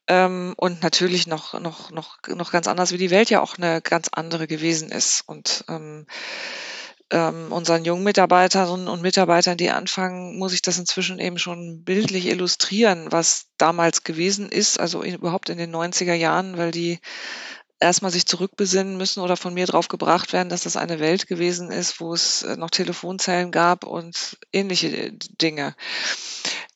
Ähm, 0.08 0.54
und 0.56 0.84
natürlich 0.84 1.28
noch, 1.28 1.60
noch, 1.60 1.92
noch, 1.92 2.20
noch 2.28 2.52
ganz 2.54 2.68
anders, 2.70 2.94
wie 2.94 2.98
die 2.98 3.12
Welt 3.12 3.30
ja 3.30 3.42
auch 3.42 3.58
eine 3.58 3.82
ganz 3.82 4.08
andere 4.10 4.48
gewesen 4.48 4.90
ist. 4.90 5.24
Und 5.26 5.66
ähm, 5.68 6.06
ähm, 7.12 7.52
unseren 7.52 7.86
jungen 7.86 8.04
Mitarbeiterinnen 8.04 8.88
und 8.88 9.02
Mitarbeitern, 9.02 9.58
die 9.58 9.70
anfangen, 9.70 10.38
muss 10.38 10.54
ich 10.54 10.62
das 10.62 10.78
inzwischen 10.78 11.20
eben 11.20 11.38
schon 11.38 11.84
bildlich 11.84 12.28
illustrieren, 12.28 13.12
was 13.12 13.48
damals 13.58 14.04
gewesen 14.04 14.50
ist, 14.50 14.80
also 14.80 15.02
in, 15.02 15.16
überhaupt 15.16 15.50
in 15.50 15.58
den 15.58 15.74
90er 15.74 16.14
Jahren, 16.14 16.58
weil 16.58 16.72
die 16.72 17.00
erstmal 17.80 18.12
sich 18.12 18.26
zurückbesinnen 18.26 18.98
müssen 18.98 19.22
oder 19.22 19.38
von 19.38 19.54
mir 19.54 19.68
drauf 19.68 19.90
gebracht 19.90 20.34
werden, 20.34 20.50
dass 20.50 20.64
das 20.64 20.78
eine 20.78 21.00
Welt 21.00 21.28
gewesen 21.28 21.70
ist, 21.70 22.00
wo 22.00 22.14
es 22.14 22.44
äh, 22.44 22.56
noch 22.56 22.70
Telefonzellen 22.70 23.52
gab 23.52 23.84
und 23.84 24.38
ähnliche 24.52 24.88
äh, 24.88 25.12
Dinge. 25.42 25.76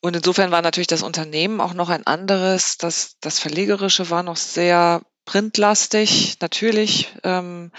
Und 0.00 0.14
insofern 0.14 0.50
war 0.50 0.62
natürlich 0.62 0.86
das 0.86 1.02
Unternehmen 1.02 1.60
auch 1.60 1.74
noch 1.74 1.88
ein 1.88 2.06
anderes. 2.06 2.76
Das, 2.76 3.16
das 3.20 3.38
Verlegerische 3.38 4.10
war 4.10 4.22
noch 4.22 4.36
sehr 4.36 5.02
printlastig, 5.24 6.36
natürlich. 6.40 7.12
Ähm, 7.24 7.72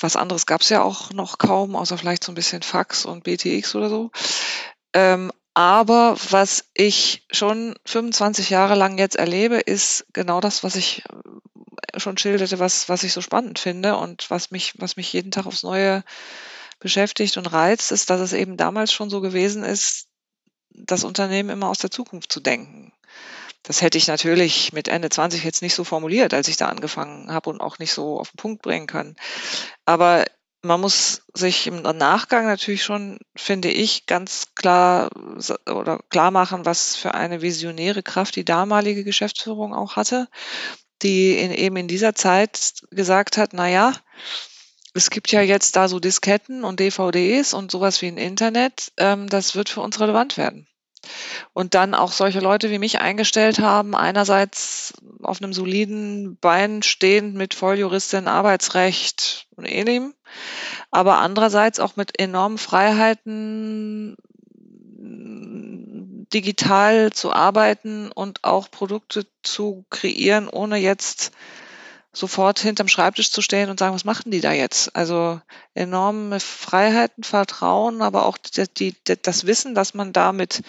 was 0.00 0.16
anderes 0.16 0.46
gab 0.46 0.62
es 0.62 0.68
ja 0.68 0.82
auch 0.82 1.12
noch 1.12 1.38
kaum, 1.38 1.76
außer 1.76 1.98
vielleicht 1.98 2.24
so 2.24 2.32
ein 2.32 2.36
bisschen 2.36 2.62
Fax 2.62 3.04
und 3.04 3.24
BTX 3.24 3.74
oder 3.74 3.88
so. 3.88 4.10
Ähm, 4.94 5.32
aber 5.54 6.16
was 6.30 6.70
ich 6.74 7.26
schon 7.30 7.74
25 7.84 8.50
Jahre 8.50 8.74
lang 8.74 8.98
jetzt 8.98 9.16
erlebe, 9.16 9.56
ist 9.56 10.06
genau 10.12 10.40
das, 10.40 10.64
was 10.64 10.76
ich 10.76 11.04
äh, 11.92 12.00
schon 12.00 12.16
schilderte, 12.16 12.58
was, 12.58 12.88
was 12.88 13.02
ich 13.02 13.12
so 13.12 13.20
spannend 13.20 13.58
finde 13.58 13.96
und 13.96 14.30
was 14.30 14.50
mich, 14.50 14.74
was 14.78 14.96
mich 14.96 15.12
jeden 15.12 15.30
Tag 15.30 15.46
aufs 15.46 15.62
Neue 15.62 16.04
beschäftigt 16.78 17.36
und 17.36 17.46
reizt, 17.46 17.92
ist, 17.92 18.10
dass 18.10 18.20
es 18.20 18.32
eben 18.32 18.56
damals 18.56 18.92
schon 18.92 19.10
so 19.10 19.20
gewesen 19.20 19.62
ist, 19.62 20.08
das 20.70 21.04
Unternehmen 21.04 21.50
immer 21.50 21.68
aus 21.68 21.78
der 21.78 21.90
Zukunft 21.90 22.32
zu 22.32 22.40
denken. 22.40 22.92
Das 23.62 23.80
hätte 23.80 23.98
ich 23.98 24.08
natürlich 24.08 24.72
mit 24.72 24.88
Ende 24.88 25.08
20 25.08 25.44
jetzt 25.44 25.62
nicht 25.62 25.74
so 25.74 25.84
formuliert, 25.84 26.34
als 26.34 26.48
ich 26.48 26.56
da 26.56 26.68
angefangen 26.68 27.32
habe 27.32 27.50
und 27.50 27.60
auch 27.60 27.78
nicht 27.78 27.92
so 27.92 28.18
auf 28.18 28.30
den 28.30 28.36
Punkt 28.36 28.62
bringen 28.62 28.86
können. 28.86 29.16
Aber 29.84 30.24
man 30.62 30.80
muss 30.80 31.22
sich 31.34 31.66
im 31.66 31.82
Nachgang 31.82 32.46
natürlich 32.46 32.84
schon, 32.84 33.18
finde 33.36 33.70
ich, 33.70 34.06
ganz 34.06 34.54
klar 34.54 35.10
oder 35.66 35.98
klar 36.08 36.30
machen, 36.30 36.64
was 36.64 36.96
für 36.96 37.14
eine 37.14 37.42
visionäre 37.42 38.02
Kraft 38.02 38.36
die 38.36 38.44
damalige 38.44 39.04
Geschäftsführung 39.04 39.74
auch 39.74 39.96
hatte, 39.96 40.28
die 41.02 41.36
in, 41.36 41.52
eben 41.52 41.76
in 41.76 41.88
dieser 41.88 42.14
Zeit 42.14 42.82
gesagt 42.90 43.36
hat, 43.36 43.50
na 43.52 43.68
ja, 43.68 43.92
es 44.94 45.10
gibt 45.10 45.32
ja 45.32 45.40
jetzt 45.40 45.74
da 45.74 45.88
so 45.88 45.98
Disketten 45.98 46.64
und 46.64 46.78
DVDs 46.78 47.54
und 47.54 47.70
sowas 47.70 48.02
wie 48.02 48.08
ein 48.08 48.18
Internet, 48.18 48.92
ähm, 48.98 49.28
das 49.28 49.54
wird 49.54 49.68
für 49.68 49.80
uns 49.80 50.00
relevant 50.00 50.36
werden. 50.36 50.68
Und 51.52 51.74
dann 51.74 51.94
auch 51.94 52.12
solche 52.12 52.40
Leute 52.40 52.70
wie 52.70 52.78
mich 52.78 53.00
eingestellt 53.00 53.58
haben, 53.58 53.94
einerseits 53.94 54.94
auf 55.22 55.42
einem 55.42 55.52
soliden 55.52 56.36
Bein 56.40 56.82
stehend 56.82 57.34
mit 57.34 57.54
Volljuristin, 57.54 58.28
Arbeitsrecht 58.28 59.46
und 59.56 59.64
ähnlichem, 59.64 60.14
aber 60.90 61.18
andererseits 61.18 61.80
auch 61.80 61.96
mit 61.96 62.18
enormen 62.18 62.58
Freiheiten, 62.58 64.16
digital 66.32 67.12
zu 67.12 67.32
arbeiten 67.32 68.10
und 68.10 68.44
auch 68.44 68.70
Produkte 68.70 69.26
zu 69.42 69.84
kreieren, 69.90 70.48
ohne 70.48 70.78
jetzt 70.78 71.32
sofort 72.12 72.58
hinterm 72.58 72.88
Schreibtisch 72.88 73.30
zu 73.30 73.40
stehen 73.40 73.70
und 73.70 73.78
sagen, 73.78 73.94
was 73.94 74.04
machen 74.04 74.30
die 74.30 74.40
da 74.40 74.52
jetzt? 74.52 74.94
Also 74.94 75.40
enorme 75.74 76.40
Freiheiten, 76.40 77.24
Vertrauen, 77.24 78.02
aber 78.02 78.26
auch 78.26 78.36
die, 78.38 78.66
die, 78.68 79.22
das 79.22 79.46
Wissen, 79.46 79.74
dass 79.74 79.94
man 79.94 80.12
damit 80.12 80.62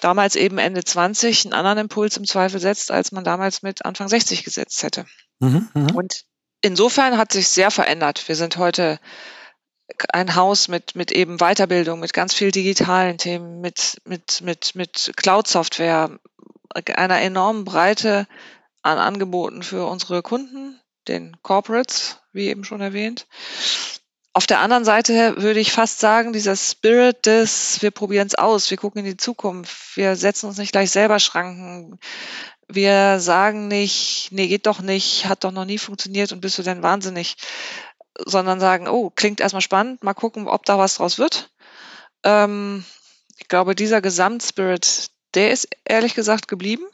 damals 0.00 0.36
eben 0.36 0.58
Ende 0.58 0.84
20 0.84 1.46
einen 1.46 1.54
anderen 1.54 1.78
Impuls 1.78 2.16
im 2.16 2.26
Zweifel 2.26 2.60
setzt, 2.60 2.90
als 2.90 3.12
man 3.12 3.24
damals 3.24 3.62
mit 3.62 3.84
Anfang 3.84 4.08
60 4.08 4.44
gesetzt 4.44 4.82
hätte. 4.82 5.06
Mhm, 5.40 5.68
mh. 5.72 5.94
Und 5.94 6.24
insofern 6.60 7.16
hat 7.16 7.32
sich 7.32 7.48
sehr 7.48 7.70
verändert. 7.70 8.28
Wir 8.28 8.36
sind 8.36 8.58
heute 8.58 9.00
ein 10.12 10.34
Haus 10.34 10.68
mit, 10.68 10.94
mit 10.94 11.12
eben 11.12 11.38
Weiterbildung, 11.38 12.00
mit 12.00 12.12
ganz 12.12 12.34
viel 12.34 12.50
digitalen 12.50 13.16
Themen, 13.16 13.62
mit, 13.62 14.02
mit, 14.04 14.42
mit, 14.42 14.74
mit 14.74 15.12
Cloud-Software, 15.16 16.18
einer 16.94 17.20
enormen 17.22 17.64
Breite 17.64 18.26
an 18.88 18.98
Angeboten 18.98 19.62
für 19.62 19.86
unsere 19.86 20.22
Kunden, 20.22 20.80
den 21.06 21.36
Corporates, 21.42 22.18
wie 22.32 22.48
eben 22.48 22.64
schon 22.64 22.80
erwähnt. 22.80 23.26
Auf 24.32 24.46
der 24.46 24.60
anderen 24.60 24.84
Seite 24.84 25.34
würde 25.38 25.58
ich 25.58 25.72
fast 25.72 25.98
sagen, 25.98 26.32
dieser 26.32 26.56
Spirit 26.56 27.26
des, 27.26 27.82
wir 27.82 27.90
probieren 27.90 28.28
es 28.28 28.36
aus, 28.36 28.70
wir 28.70 28.76
gucken 28.76 29.00
in 29.00 29.04
die 29.04 29.16
Zukunft, 29.16 29.96
wir 29.96 30.16
setzen 30.16 30.46
uns 30.46 30.58
nicht 30.58 30.72
gleich 30.72 30.90
selber 30.90 31.18
Schranken, 31.18 31.98
wir 32.68 33.18
sagen 33.18 33.68
nicht, 33.68 34.28
nee, 34.30 34.46
geht 34.46 34.66
doch 34.66 34.80
nicht, 34.80 35.26
hat 35.26 35.44
doch 35.44 35.52
noch 35.52 35.64
nie 35.64 35.78
funktioniert 35.78 36.32
und 36.32 36.40
bist 36.40 36.58
du 36.58 36.62
denn 36.62 36.82
wahnsinnig, 36.82 37.36
sondern 38.24 38.60
sagen, 38.60 38.88
oh, 38.88 39.10
klingt 39.10 39.40
erstmal 39.40 39.62
spannend, 39.62 40.04
mal 40.04 40.14
gucken, 40.14 40.46
ob 40.46 40.64
da 40.66 40.78
was 40.78 40.96
draus 40.96 41.18
wird. 41.18 41.50
Ähm, 42.22 42.84
ich 43.38 43.48
glaube, 43.48 43.74
dieser 43.74 44.00
Gesamtspirit, 44.00 45.10
der 45.34 45.50
ist 45.52 45.68
ehrlich 45.84 46.14
gesagt 46.14 46.48
geblieben. 46.48 46.84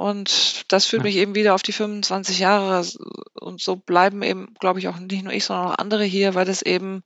Und 0.00 0.72
das 0.72 0.86
führt 0.86 1.02
mich 1.02 1.16
eben 1.16 1.34
wieder 1.34 1.54
auf 1.54 1.62
die 1.62 1.74
25 1.74 2.38
Jahre. 2.38 2.86
Und 3.34 3.60
so 3.60 3.76
bleiben 3.76 4.22
eben, 4.22 4.54
glaube 4.58 4.78
ich, 4.78 4.88
auch 4.88 4.98
nicht 4.98 5.22
nur 5.22 5.32
ich, 5.34 5.44
sondern 5.44 5.66
auch 5.66 5.78
andere 5.78 6.04
hier, 6.04 6.34
weil 6.34 6.48
es 6.48 6.62
eben 6.62 7.02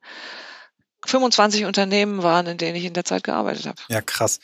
25 1.05 1.65
Unternehmen 1.65 2.23
waren, 2.23 2.47
in 2.47 2.57
denen 2.57 2.77
ich 2.77 2.85
in 2.85 2.93
der 2.93 3.05
Zeit 3.05 3.25
gearbeitet 3.25 3.67
habe. 3.67 3.83
Ja, 3.89 4.01
krass. 4.01 4.39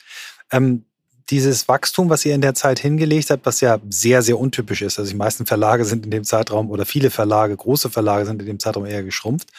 Ähm, 0.51 0.85
dieses 1.31 1.69
Wachstum, 1.69 2.11
was 2.11 2.25
ihr 2.25 2.35
in 2.35 2.41
der 2.41 2.55
Zeit 2.55 2.81
hingelegt 2.81 3.31
habt, 3.31 3.47
was 3.47 3.61
ja 3.61 3.79
sehr, 3.89 4.21
sehr 4.21 4.37
untypisch 4.37 4.83
ist. 4.83 4.99
Also 4.99 5.13
die 5.13 5.17
meisten 5.17 5.47
Verlage 5.47 5.85
sind 5.85 6.05
in 6.05 6.11
dem 6.11 6.25
Zeitraum 6.25 6.73
oder 6.73 6.85
viele 6.85 7.11
Verlage, 7.11 7.57
große 7.57 7.89
Verlage 7.89 8.27
sind 8.27 8.43
in 8.43 8.47
dem 8.47 8.59
Zeitraum 8.59 8.85
eher 8.85 9.05
geschrumpft. 9.05 9.51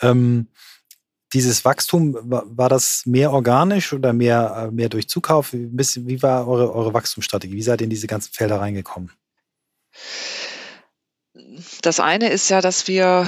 Ähm, 0.00 0.46
dieses 1.32 1.64
Wachstum, 1.64 2.16
war 2.22 2.68
das 2.68 3.04
mehr 3.06 3.32
organisch 3.32 3.92
oder 3.92 4.12
mehr, 4.12 4.68
äh, 4.68 4.70
mehr 4.70 4.88
durch 4.88 5.08
Zukauf? 5.08 5.52
Wie 5.52 6.22
war 6.22 6.48
eure, 6.48 6.74
eure 6.74 6.94
Wachstumsstrategie? 6.94 7.54
Wie 7.54 7.62
seid 7.62 7.80
ihr 7.80 7.84
in 7.84 7.90
diese 7.90 8.06
ganzen 8.06 8.32
Felder 8.32 8.60
reingekommen? 8.60 9.10
Das 11.82 12.00
eine 12.00 12.30
ist 12.30 12.48
ja, 12.48 12.60
dass 12.60 12.88
wir, 12.88 13.26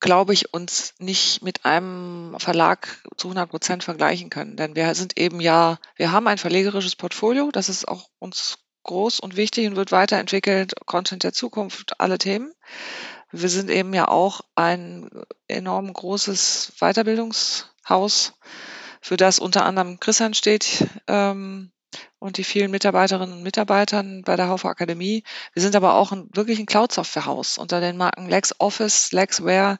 glaube 0.00 0.32
ich, 0.32 0.52
uns 0.54 0.94
nicht 0.98 1.42
mit 1.42 1.64
einem 1.64 2.36
Verlag 2.38 3.02
zu 3.16 3.28
100 3.28 3.50
Prozent 3.50 3.84
vergleichen 3.84 4.30
können. 4.30 4.56
Denn 4.56 4.74
wir 4.74 4.94
sind 4.94 5.18
eben 5.18 5.40
ja, 5.40 5.78
wir 5.96 6.12
haben 6.12 6.26
ein 6.28 6.38
verlegerisches 6.38 6.96
Portfolio, 6.96 7.50
das 7.50 7.68
ist 7.68 7.86
auch 7.86 8.08
uns 8.18 8.58
groß 8.84 9.20
und 9.20 9.36
wichtig 9.36 9.66
und 9.66 9.76
wird 9.76 9.92
weiterentwickelt. 9.92 10.74
Content 10.86 11.22
der 11.22 11.32
Zukunft, 11.32 12.00
alle 12.00 12.18
Themen. 12.18 12.52
Wir 13.30 13.48
sind 13.48 13.70
eben 13.70 13.92
ja 13.92 14.08
auch 14.08 14.40
ein 14.54 15.10
enorm 15.48 15.92
großes 15.92 16.72
Weiterbildungshaus, 16.80 18.32
für 19.00 19.16
das 19.16 19.38
unter 19.38 19.64
anderem 19.64 20.00
Christian 20.00 20.34
steht 20.34 20.86
ähm, 21.06 21.70
und 22.18 22.38
die 22.38 22.44
vielen 22.44 22.70
Mitarbeiterinnen 22.70 23.36
und 23.36 23.42
Mitarbeitern 23.42 24.22
bei 24.22 24.36
der 24.36 24.48
Haufe 24.48 24.68
Akademie. 24.68 25.24
Wir 25.52 25.62
sind 25.62 25.76
aber 25.76 25.94
auch 25.94 26.12
ein, 26.12 26.28
wirklich 26.32 26.58
ein 26.58 26.66
Cloud-Software-Haus. 26.66 27.58
Unter 27.58 27.80
den 27.80 27.96
Marken 27.96 28.28
LexOffice, 28.28 29.12
LexWare 29.12 29.78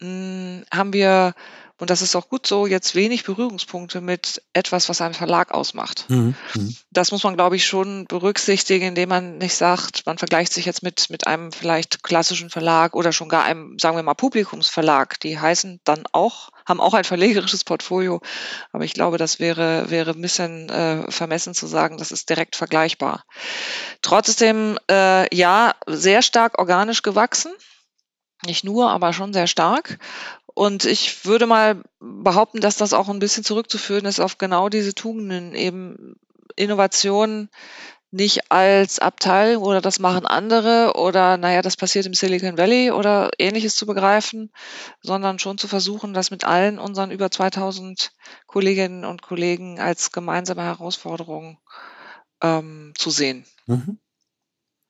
mh, 0.00 0.06
hm, 0.06 0.64
haben 0.72 0.92
wir 0.92 1.34
und 1.80 1.88
das 1.88 2.02
ist 2.02 2.14
auch 2.14 2.28
gut 2.28 2.46
so, 2.46 2.66
jetzt 2.66 2.94
wenig 2.94 3.24
Berührungspunkte 3.24 4.02
mit 4.02 4.42
etwas, 4.52 4.88
was 4.90 5.00
einen 5.00 5.14
Verlag 5.14 5.52
ausmacht. 5.52 6.04
Mhm. 6.08 6.34
mhm. 6.54 6.76
Das 6.90 7.10
muss 7.10 7.22
man, 7.22 7.36
glaube 7.36 7.56
ich, 7.56 7.66
schon 7.66 8.04
berücksichtigen, 8.06 8.88
indem 8.88 9.08
man 9.08 9.38
nicht 9.38 9.54
sagt, 9.54 10.04
man 10.06 10.18
vergleicht 10.18 10.52
sich 10.52 10.66
jetzt 10.66 10.82
mit, 10.82 11.08
mit 11.08 11.26
einem 11.26 11.52
vielleicht 11.52 12.02
klassischen 12.02 12.50
Verlag 12.50 12.94
oder 12.94 13.12
schon 13.12 13.28
gar 13.28 13.44
einem, 13.44 13.78
sagen 13.78 13.96
wir 13.96 14.02
mal, 14.02 14.14
Publikumsverlag. 14.14 15.18
Die 15.20 15.38
heißen 15.38 15.80
dann 15.84 16.04
auch, 16.12 16.50
haben 16.66 16.80
auch 16.80 16.94
ein 16.94 17.04
verlegerisches 17.04 17.64
Portfolio. 17.64 18.20
Aber 18.72 18.84
ich 18.84 18.92
glaube, 18.92 19.16
das 19.18 19.38
wäre, 19.38 19.88
wäre 19.88 20.10
ein 20.10 20.20
bisschen 20.20 20.68
äh, 20.68 21.10
vermessen 21.10 21.54
zu 21.54 21.66
sagen, 21.66 21.96
das 21.96 22.10
ist 22.10 22.28
direkt 22.28 22.56
vergleichbar. 22.56 23.24
Trotzdem, 24.02 24.78
äh, 24.90 25.34
ja, 25.34 25.74
sehr 25.86 26.20
stark 26.20 26.58
organisch 26.58 27.02
gewachsen 27.02 27.52
nicht 28.46 28.64
nur, 28.64 28.90
aber 28.90 29.12
schon 29.12 29.32
sehr 29.32 29.46
stark. 29.46 29.98
Und 30.60 30.84
ich 30.84 31.24
würde 31.24 31.46
mal 31.46 31.82
behaupten, 32.00 32.60
dass 32.60 32.76
das 32.76 32.92
auch 32.92 33.08
ein 33.08 33.18
bisschen 33.18 33.44
zurückzuführen 33.44 34.04
ist 34.04 34.20
auf 34.20 34.36
genau 34.36 34.68
diese 34.68 34.94
Tugenden, 34.94 35.54
eben 35.54 36.16
Innovation 36.54 37.48
nicht 38.10 38.52
als 38.52 38.98
Abteilung 38.98 39.62
oder 39.62 39.80
das 39.80 40.00
machen 40.00 40.26
andere 40.26 40.92
oder 40.96 41.38
naja, 41.38 41.62
das 41.62 41.78
passiert 41.78 42.04
im 42.04 42.12
Silicon 42.12 42.58
Valley 42.58 42.90
oder 42.90 43.30
ähnliches 43.38 43.74
zu 43.74 43.86
begreifen, 43.86 44.52
sondern 45.00 45.38
schon 45.38 45.56
zu 45.56 45.66
versuchen, 45.66 46.12
das 46.12 46.30
mit 46.30 46.44
allen 46.44 46.78
unseren 46.78 47.10
über 47.10 47.30
2000 47.30 48.12
Kolleginnen 48.46 49.06
und 49.06 49.22
Kollegen 49.22 49.80
als 49.80 50.12
gemeinsame 50.12 50.62
Herausforderung 50.62 51.56
ähm, 52.42 52.92
zu 52.98 53.08
sehen. 53.08 53.46
Mhm. 53.64 53.98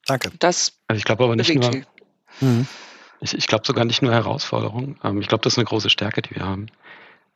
Danke. 0.05 0.33
Das 0.41 0.73
also 0.89 0.99
ich 0.99 1.05
glaube 1.05 1.23
aber 1.23 1.37
nicht 1.37 1.55
nur, 1.55 1.71
mhm. 2.41 2.67
Ich, 3.21 3.35
ich 3.35 3.47
glaube 3.47 3.67
sogar 3.67 3.85
nicht 3.85 4.03
nur 4.03 4.13
Herausforderung. 4.13 4.97
Ähm, 5.05 5.21
ich 5.21 5.29
glaube, 5.29 5.43
das 5.43 5.55
ist 5.55 5.59
eine 5.59 5.67
große 5.67 5.91
Stärke, 5.91 6.23
die 6.23 6.37
wir 6.37 6.45
haben. 6.45 6.67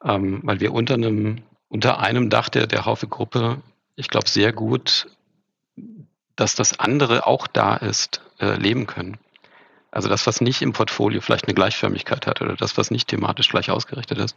Ähm, 0.02 0.40
weil 0.42 0.60
wir 0.60 0.72
unter 0.72 0.94
einem, 0.94 1.42
unter 1.68 2.00
einem 2.00 2.30
Dach 2.30 2.48
der, 2.48 2.66
der 2.66 2.84
Haufe-Gruppe, 2.84 3.62
ich 3.96 4.08
glaube, 4.08 4.28
sehr 4.28 4.52
gut 4.52 5.06
dass 6.36 6.54
das 6.54 6.78
andere 6.78 7.26
auch 7.26 7.46
da 7.46 7.76
ist, 7.76 8.20
äh, 8.40 8.56
leben 8.56 8.86
können. 8.86 9.18
Also 9.94 10.08
das, 10.08 10.26
was 10.26 10.40
nicht 10.40 10.60
im 10.60 10.72
Portfolio 10.72 11.20
vielleicht 11.20 11.46
eine 11.46 11.54
Gleichförmigkeit 11.54 12.26
hat 12.26 12.42
oder 12.42 12.56
das, 12.56 12.76
was 12.76 12.90
nicht 12.90 13.06
thematisch 13.06 13.48
gleich 13.48 13.70
ausgerichtet 13.70 14.18
ist. 14.18 14.36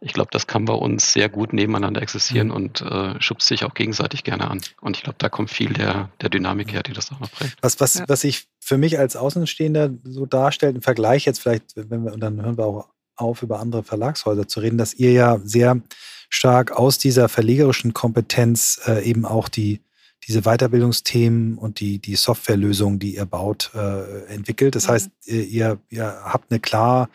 Ich 0.00 0.14
glaube, 0.14 0.30
das 0.32 0.46
kann 0.46 0.64
bei 0.64 0.72
uns 0.72 1.12
sehr 1.12 1.28
gut 1.28 1.52
nebeneinander 1.52 2.00
existieren 2.00 2.48
mhm. 2.48 2.54
und 2.54 2.80
äh, 2.80 3.20
schubst 3.20 3.46
sich 3.46 3.64
auch 3.64 3.74
gegenseitig 3.74 4.24
gerne 4.24 4.50
an. 4.50 4.62
Und 4.80 4.96
ich 4.96 5.02
glaube, 5.02 5.16
da 5.18 5.28
kommt 5.28 5.50
viel 5.50 5.74
der, 5.74 6.08
der 6.22 6.30
Dynamik 6.30 6.72
her, 6.72 6.82
die 6.82 6.94
das 6.94 7.12
auch 7.12 7.20
noch 7.20 7.30
prägt. 7.30 7.56
Was, 7.60 7.78
was, 7.80 7.96
ja. 7.96 8.04
was 8.08 8.22
sich 8.22 8.46
für 8.60 8.78
mich 8.78 8.98
als 8.98 9.14
Außenstehender 9.14 9.90
so 10.04 10.24
darstellt, 10.24 10.76
im 10.76 10.82
Vergleich 10.82 11.26
jetzt 11.26 11.42
vielleicht, 11.42 11.74
wenn 11.76 12.04
wir, 12.04 12.14
und 12.14 12.20
dann 12.20 12.40
hören 12.40 12.56
wir 12.56 12.64
auch 12.64 12.88
auf, 13.16 13.42
über 13.42 13.60
andere 13.60 13.82
Verlagshäuser 13.82 14.48
zu 14.48 14.60
reden, 14.60 14.78
dass 14.78 14.94
ihr 14.94 15.12
ja 15.12 15.38
sehr 15.44 15.82
stark 16.30 16.72
aus 16.72 16.96
dieser 16.96 17.28
verlegerischen 17.28 17.92
Kompetenz 17.92 18.80
äh, 18.86 19.04
eben 19.04 19.26
auch 19.26 19.50
die 19.50 19.82
diese 20.26 20.42
Weiterbildungsthemen 20.42 21.58
und 21.58 21.80
die, 21.80 21.98
die 21.98 22.16
Softwarelösungen, 22.16 22.98
die 22.98 23.16
ihr 23.16 23.26
baut, 23.26 23.70
äh, 23.74 24.24
entwickelt. 24.26 24.74
Das 24.74 24.86
mhm. 24.86 24.92
heißt, 24.92 25.10
ihr, 25.24 25.78
ihr 25.90 26.04
habt 26.24 26.50
eine 26.50 26.60
klar, 26.60 27.08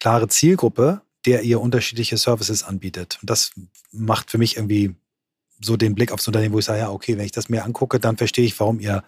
klare 0.00 0.28
Zielgruppe, 0.28 1.02
der 1.26 1.42
ihr 1.42 1.60
unterschiedliche 1.60 2.16
Services 2.16 2.64
anbietet. 2.64 3.18
Und 3.20 3.30
das 3.30 3.52
macht 3.92 4.30
für 4.30 4.38
mich 4.38 4.56
irgendwie 4.56 4.94
so 5.60 5.76
den 5.76 5.94
Blick 5.94 6.12
aufs 6.12 6.26
Unternehmen, 6.26 6.54
wo 6.54 6.58
ich 6.58 6.64
sage, 6.64 6.80
ja, 6.80 6.90
okay, 6.90 7.16
wenn 7.16 7.24
ich 7.24 7.32
das 7.32 7.48
mir 7.48 7.64
angucke, 7.64 8.00
dann 8.00 8.16
verstehe 8.16 8.44
ich, 8.44 8.58
warum 8.58 8.80
ihr 8.80 9.04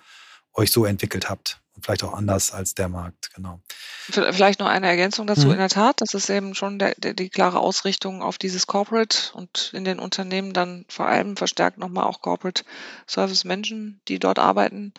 euch 0.52 0.70
so 0.70 0.84
entwickelt 0.84 1.28
habt 1.28 1.60
und 1.74 1.84
vielleicht 1.84 2.04
auch 2.04 2.14
anders 2.14 2.52
als 2.52 2.74
der 2.74 2.88
Markt, 2.88 3.34
genau. 3.34 3.60
Vielleicht 4.08 4.60
noch 4.60 4.68
eine 4.68 4.86
Ergänzung 4.86 5.26
dazu. 5.26 5.46
Mhm. 5.46 5.52
In 5.52 5.58
der 5.58 5.68
Tat, 5.68 6.00
das 6.00 6.14
ist 6.14 6.30
eben 6.30 6.54
schon 6.54 6.78
der, 6.78 6.94
der, 6.96 7.14
die 7.14 7.30
klare 7.30 7.58
Ausrichtung 7.58 8.22
auf 8.22 8.38
dieses 8.38 8.66
Corporate 8.66 9.32
und 9.34 9.70
in 9.72 9.84
den 9.84 9.98
Unternehmen 9.98 10.52
dann 10.52 10.84
vor 10.88 11.06
allem 11.06 11.36
verstärkt 11.36 11.78
nochmal 11.78 12.04
auch 12.04 12.20
Corporate 12.20 12.64
Service 13.08 13.44
Menschen, 13.44 14.00
die 14.08 14.18
dort 14.18 14.38
arbeiten. 14.38 14.92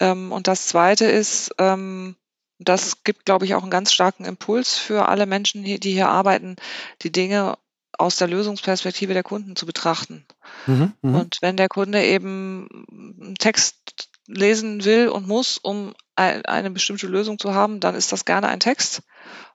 Ähm, 0.00 0.32
und 0.32 0.46
das 0.46 0.68
Zweite 0.68 1.04
ist, 1.06 1.54
ähm, 1.58 2.16
das 2.58 3.04
gibt, 3.04 3.26
glaube 3.26 3.44
ich, 3.44 3.54
auch 3.54 3.62
einen 3.62 3.70
ganz 3.70 3.92
starken 3.92 4.24
Impuls 4.24 4.76
für 4.78 5.08
alle 5.08 5.26
Menschen, 5.26 5.64
die 5.64 5.92
hier 5.92 6.08
arbeiten, 6.08 6.56
die 7.02 7.12
Dinge 7.12 7.58
aus 7.98 8.16
der 8.16 8.28
Lösungsperspektive 8.28 9.12
der 9.12 9.22
Kunden 9.22 9.56
zu 9.56 9.66
betrachten. 9.66 10.26
Mhm, 10.66 10.92
mh. 11.02 11.18
Und 11.18 11.38
wenn 11.42 11.56
der 11.56 11.68
Kunde 11.68 12.02
eben 12.02 12.68
einen 12.90 13.34
Text 13.34 14.08
lesen 14.26 14.84
will 14.84 15.08
und 15.08 15.26
muss, 15.26 15.58
um 15.58 15.94
eine 16.16 16.70
bestimmte 16.70 17.06
Lösung 17.06 17.38
zu 17.38 17.54
haben, 17.54 17.80
dann 17.80 17.94
ist 17.94 18.10
das 18.10 18.24
gerne 18.24 18.48
ein 18.48 18.60
Text. 18.60 19.02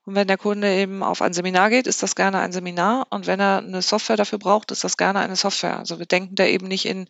Und 0.03 0.15
wenn 0.15 0.27
der 0.27 0.37
Kunde 0.37 0.73
eben 0.73 1.03
auf 1.03 1.21
ein 1.21 1.33
Seminar 1.33 1.69
geht, 1.69 1.85
ist 1.85 2.01
das 2.01 2.15
gerne 2.15 2.39
ein 2.39 2.51
Seminar. 2.51 3.07
Und 3.11 3.27
wenn 3.27 3.39
er 3.39 3.59
eine 3.59 3.81
Software 3.81 4.17
dafür 4.17 4.39
braucht, 4.39 4.71
ist 4.71 4.83
das 4.83 4.97
gerne 4.97 5.19
eine 5.19 5.35
Software. 5.35 5.77
Also 5.77 5.99
wir 5.99 6.07
denken 6.07 6.35
da 6.35 6.45
eben 6.45 6.67
nicht 6.67 6.85
in 6.85 7.07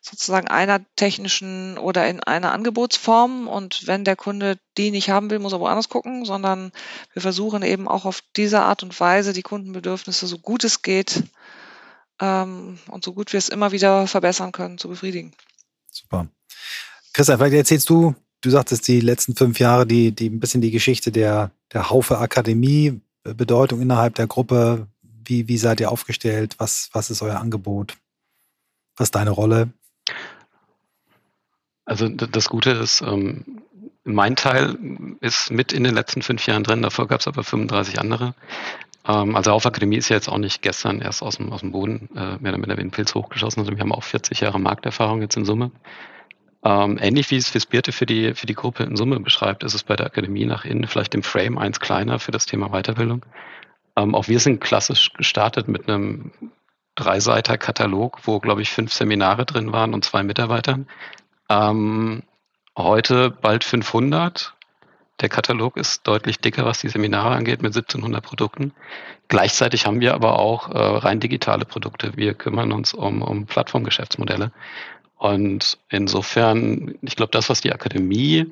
sozusagen 0.00 0.46
einer 0.46 0.80
technischen 0.94 1.78
oder 1.78 2.08
in 2.08 2.22
einer 2.22 2.52
Angebotsform. 2.52 3.48
Und 3.48 3.86
wenn 3.86 4.04
der 4.04 4.14
Kunde 4.14 4.58
die 4.76 4.92
nicht 4.92 5.10
haben 5.10 5.30
will, 5.30 5.40
muss 5.40 5.52
er 5.52 5.60
woanders 5.60 5.88
gucken, 5.88 6.24
sondern 6.24 6.70
wir 7.12 7.22
versuchen 7.22 7.62
eben 7.62 7.88
auch 7.88 8.04
auf 8.04 8.22
diese 8.36 8.60
Art 8.60 8.84
und 8.84 8.98
Weise 8.98 9.32
die 9.32 9.42
Kundenbedürfnisse 9.42 10.28
so 10.28 10.38
gut 10.38 10.62
es 10.62 10.82
geht 10.82 11.24
ähm, 12.20 12.78
und 12.88 13.04
so 13.04 13.12
gut 13.14 13.32
wir 13.32 13.38
es 13.38 13.48
immer 13.48 13.72
wieder 13.72 14.06
verbessern 14.06 14.52
können, 14.52 14.78
zu 14.78 14.88
befriedigen. 14.88 15.34
Super. 15.90 16.28
Christian, 17.12 17.38
vielleicht 17.38 17.56
erzählst 17.56 17.90
du, 17.90 18.14
du 18.40 18.50
sagtest 18.50 18.86
die 18.88 19.00
letzten 19.00 19.34
fünf 19.36 19.58
Jahre, 19.58 19.86
die, 19.86 20.12
die 20.12 20.28
ein 20.30 20.40
bisschen 20.40 20.60
die 20.60 20.70
Geschichte 20.70 21.12
der, 21.12 21.50
der 21.72 21.90
Haufe 21.90 22.18
Akademie, 22.18 23.00
äh, 23.24 23.34
Bedeutung 23.34 23.80
innerhalb 23.80 24.14
der 24.14 24.26
Gruppe. 24.26 24.86
Wie, 25.02 25.48
wie 25.48 25.58
seid 25.58 25.80
ihr 25.80 25.90
aufgestellt? 25.90 26.54
Was, 26.58 26.90
was 26.92 27.10
ist 27.10 27.22
euer 27.22 27.40
Angebot? 27.40 27.96
Was 28.96 29.08
ist 29.08 29.14
deine 29.14 29.30
Rolle? 29.30 29.70
Also 31.84 32.08
das 32.08 32.48
Gute 32.48 32.70
ist, 32.70 33.00
ähm, 33.00 33.62
mein 34.04 34.36
Teil 34.36 34.76
ist 35.20 35.50
mit 35.50 35.72
in 35.72 35.84
den 35.84 35.94
letzten 35.94 36.22
fünf 36.22 36.46
Jahren 36.46 36.64
drin, 36.64 36.82
davor 36.82 37.08
gab 37.08 37.20
es 37.20 37.26
aber 37.26 37.44
35 37.44 37.98
andere. 37.98 38.34
Ähm, 39.06 39.36
also 39.36 39.52
Akademie 39.52 39.96
ist 39.96 40.08
ja 40.08 40.16
jetzt 40.16 40.28
auch 40.28 40.38
nicht 40.38 40.62
gestern 40.62 41.00
erst 41.00 41.22
aus 41.22 41.36
dem, 41.36 41.52
aus 41.52 41.60
dem 41.60 41.72
Boden 41.72 42.08
äh, 42.14 42.36
mehr 42.38 42.52
oder 42.52 42.58
minder 42.58 42.76
wie 42.76 42.82
ein 42.82 42.90
Pilz 42.90 43.14
hochgeschossen. 43.14 43.60
Also 43.60 43.72
wir 43.72 43.80
haben 43.80 43.92
auch 43.92 44.04
40 44.04 44.40
Jahre 44.40 44.60
Markterfahrung 44.60 45.22
jetzt 45.22 45.36
in 45.36 45.44
Summe. 45.44 45.70
Ähm, 46.64 46.98
ähnlich 47.00 47.30
wie 47.30 47.36
es 47.36 47.48
Fispirte 47.48 47.92
für 47.92 48.06
die, 48.06 48.34
für 48.34 48.46
die 48.46 48.54
Gruppe 48.54 48.82
in 48.82 48.96
Summe 48.96 49.20
beschreibt, 49.20 49.62
ist 49.62 49.74
es 49.74 49.84
bei 49.84 49.94
der 49.96 50.06
Akademie 50.06 50.44
nach 50.44 50.64
innen 50.64 50.86
vielleicht 50.86 51.14
im 51.14 51.22
Frame 51.22 51.58
eins 51.58 51.78
kleiner 51.78 52.18
für 52.18 52.32
das 52.32 52.46
Thema 52.46 52.70
Weiterbildung. 52.70 53.24
Ähm, 53.96 54.14
auch 54.14 54.28
wir 54.28 54.40
sind 54.40 54.60
klassisch 54.60 55.12
gestartet 55.12 55.68
mit 55.68 55.88
einem 55.88 56.32
Dreiseiter 56.96 57.58
Katalog, 57.58 58.20
wo, 58.24 58.40
glaube 58.40 58.62
ich, 58.62 58.70
fünf 58.70 58.92
Seminare 58.92 59.46
drin 59.46 59.72
waren 59.72 59.94
und 59.94 60.04
zwei 60.04 60.24
Mitarbeitern. 60.24 60.88
Ähm, 61.48 62.24
heute 62.76 63.30
bald 63.30 63.62
500. 63.62 64.54
Der 65.20 65.28
Katalog 65.28 65.76
ist 65.76 66.06
deutlich 66.06 66.40
dicker, 66.40 66.64
was 66.64 66.80
die 66.80 66.88
Seminare 66.88 67.34
angeht, 67.34 67.62
mit 67.62 67.74
1700 67.74 68.24
Produkten. 68.24 68.72
Gleichzeitig 69.28 69.86
haben 69.86 70.00
wir 70.00 70.14
aber 70.14 70.38
auch 70.38 70.70
äh, 70.70 70.78
rein 70.78 71.20
digitale 71.20 71.64
Produkte. 71.64 72.16
Wir 72.16 72.34
kümmern 72.34 72.72
uns 72.72 72.94
um, 72.94 73.22
um 73.22 73.46
Plattformgeschäftsmodelle. 73.46 74.52
Und 75.18 75.78
insofern, 75.88 76.94
ich 77.02 77.16
glaube, 77.16 77.32
das, 77.32 77.50
was 77.50 77.60
die 77.60 77.72
Akademie 77.72 78.46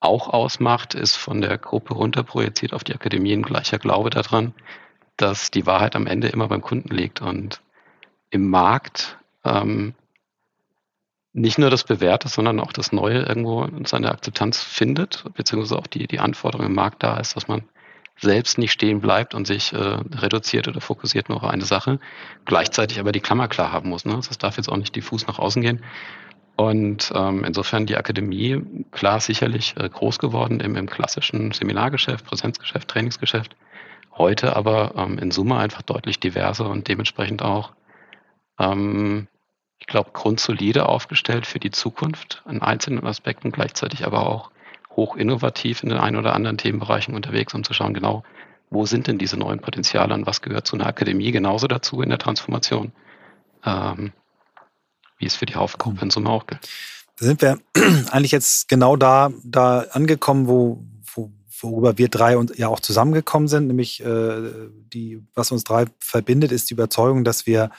auch 0.00 0.28
ausmacht, 0.28 0.94
ist 0.94 1.16
von 1.16 1.40
der 1.40 1.56
Gruppe 1.56 1.94
runterprojiziert 1.94 2.72
auf 2.72 2.84
die 2.84 2.94
Akademie 2.94 3.32
ein 3.32 3.42
gleicher 3.42 3.78
Glaube 3.78 4.10
daran, 4.10 4.54
dass 5.16 5.50
die 5.50 5.66
Wahrheit 5.66 5.96
am 5.96 6.06
Ende 6.06 6.28
immer 6.28 6.48
beim 6.48 6.62
Kunden 6.62 6.94
liegt 6.94 7.22
und 7.22 7.60
im 8.30 8.50
Markt 8.50 9.18
ähm, 9.44 9.94
nicht 11.32 11.58
nur 11.58 11.70
das 11.70 11.84
Bewährte, 11.84 12.28
sondern 12.28 12.58
auch 12.58 12.72
das 12.72 12.90
Neue 12.90 13.22
irgendwo 13.22 13.68
seine 13.84 14.10
Akzeptanz 14.10 14.60
findet, 14.62 15.24
beziehungsweise 15.34 15.78
auch 15.78 15.86
die, 15.86 16.08
die 16.08 16.18
Anforderung 16.18 16.66
im 16.66 16.74
Markt 16.74 17.02
da 17.02 17.18
ist, 17.18 17.36
dass 17.36 17.46
man 17.46 17.62
selbst 18.20 18.58
nicht 18.58 18.72
stehen 18.72 19.00
bleibt 19.00 19.34
und 19.34 19.46
sich 19.46 19.72
äh, 19.72 19.76
reduziert 19.76 20.68
oder 20.68 20.80
fokussiert 20.80 21.28
nur 21.28 21.42
auf 21.42 21.50
eine 21.50 21.64
Sache, 21.64 22.00
gleichzeitig 22.44 22.98
aber 22.98 23.12
die 23.12 23.20
Klammer 23.20 23.48
klar 23.48 23.72
haben 23.72 23.88
muss. 23.88 24.04
Ne? 24.04 24.14
Das 24.16 24.38
darf 24.38 24.56
jetzt 24.56 24.68
auch 24.68 24.76
nicht 24.76 24.94
diffus 24.94 25.26
nach 25.26 25.38
außen 25.38 25.62
gehen. 25.62 25.84
Und 26.56 27.12
ähm, 27.14 27.44
insofern 27.44 27.86
die 27.86 27.96
Akademie, 27.96 28.60
klar 28.90 29.20
sicherlich 29.20 29.76
äh, 29.76 29.88
groß 29.88 30.18
geworden 30.18 30.58
im, 30.58 30.74
im 30.74 30.88
klassischen 30.88 31.52
Seminargeschäft, 31.52 32.24
Präsenzgeschäft, 32.24 32.88
Trainingsgeschäft, 32.88 33.54
heute 34.16 34.56
aber 34.56 34.94
ähm, 34.96 35.18
in 35.18 35.30
Summe 35.30 35.56
einfach 35.56 35.82
deutlich 35.82 36.18
diverser 36.18 36.68
und 36.68 36.88
dementsprechend 36.88 37.42
auch, 37.42 37.74
ähm, 38.58 39.28
ich 39.78 39.86
glaube, 39.86 40.10
grundsolide 40.12 40.88
aufgestellt 40.88 41.46
für 41.46 41.60
die 41.60 41.70
Zukunft 41.70 42.42
in 42.50 42.60
einzelnen 42.60 43.06
Aspekten, 43.06 43.52
gleichzeitig 43.52 44.04
aber 44.04 44.26
auch 44.26 44.50
hoch 44.98 45.16
innovativ 45.16 45.84
in 45.84 45.90
den 45.90 45.98
ein 45.98 46.16
oder 46.16 46.34
anderen 46.34 46.58
Themenbereichen 46.58 47.14
unterwegs, 47.14 47.54
um 47.54 47.62
zu 47.62 47.72
schauen, 47.72 47.94
genau, 47.94 48.24
wo 48.68 48.84
sind 48.84 49.06
denn 49.06 49.16
diese 49.16 49.36
neuen 49.36 49.60
Potenziale 49.60 50.12
und 50.12 50.26
was 50.26 50.42
gehört 50.42 50.66
zu 50.66 50.74
einer 50.74 50.86
Akademie 50.86 51.30
genauso 51.30 51.68
dazu 51.68 52.02
in 52.02 52.10
der 52.10 52.18
Transformation, 52.18 52.90
ähm, 53.64 54.12
wie 55.18 55.26
es 55.26 55.36
für 55.36 55.46
die 55.46 55.54
Haufgruppe 55.54 56.02
in 56.02 56.10
Summe 56.10 56.30
auch 56.30 56.46
gilt. 56.48 56.68
Da 57.16 57.26
sind 57.26 57.40
wir 57.40 57.60
eigentlich 58.10 58.32
jetzt 58.32 58.68
genau 58.68 58.96
da, 58.96 59.30
da 59.44 59.86
angekommen, 59.92 60.48
wo, 60.48 60.84
wo, 61.14 61.30
worüber 61.60 61.96
wir 61.96 62.08
drei 62.08 62.36
und 62.36 62.58
ja 62.58 62.66
auch 62.66 62.80
zusammengekommen 62.80 63.46
sind, 63.46 63.68
nämlich 63.68 64.04
äh, 64.04 64.50
die, 64.92 65.22
was 65.34 65.52
uns 65.52 65.62
drei 65.62 65.86
verbindet, 66.00 66.50
ist 66.50 66.70
die 66.70 66.74
Überzeugung, 66.74 67.22
dass 67.22 67.46
wir 67.46 67.70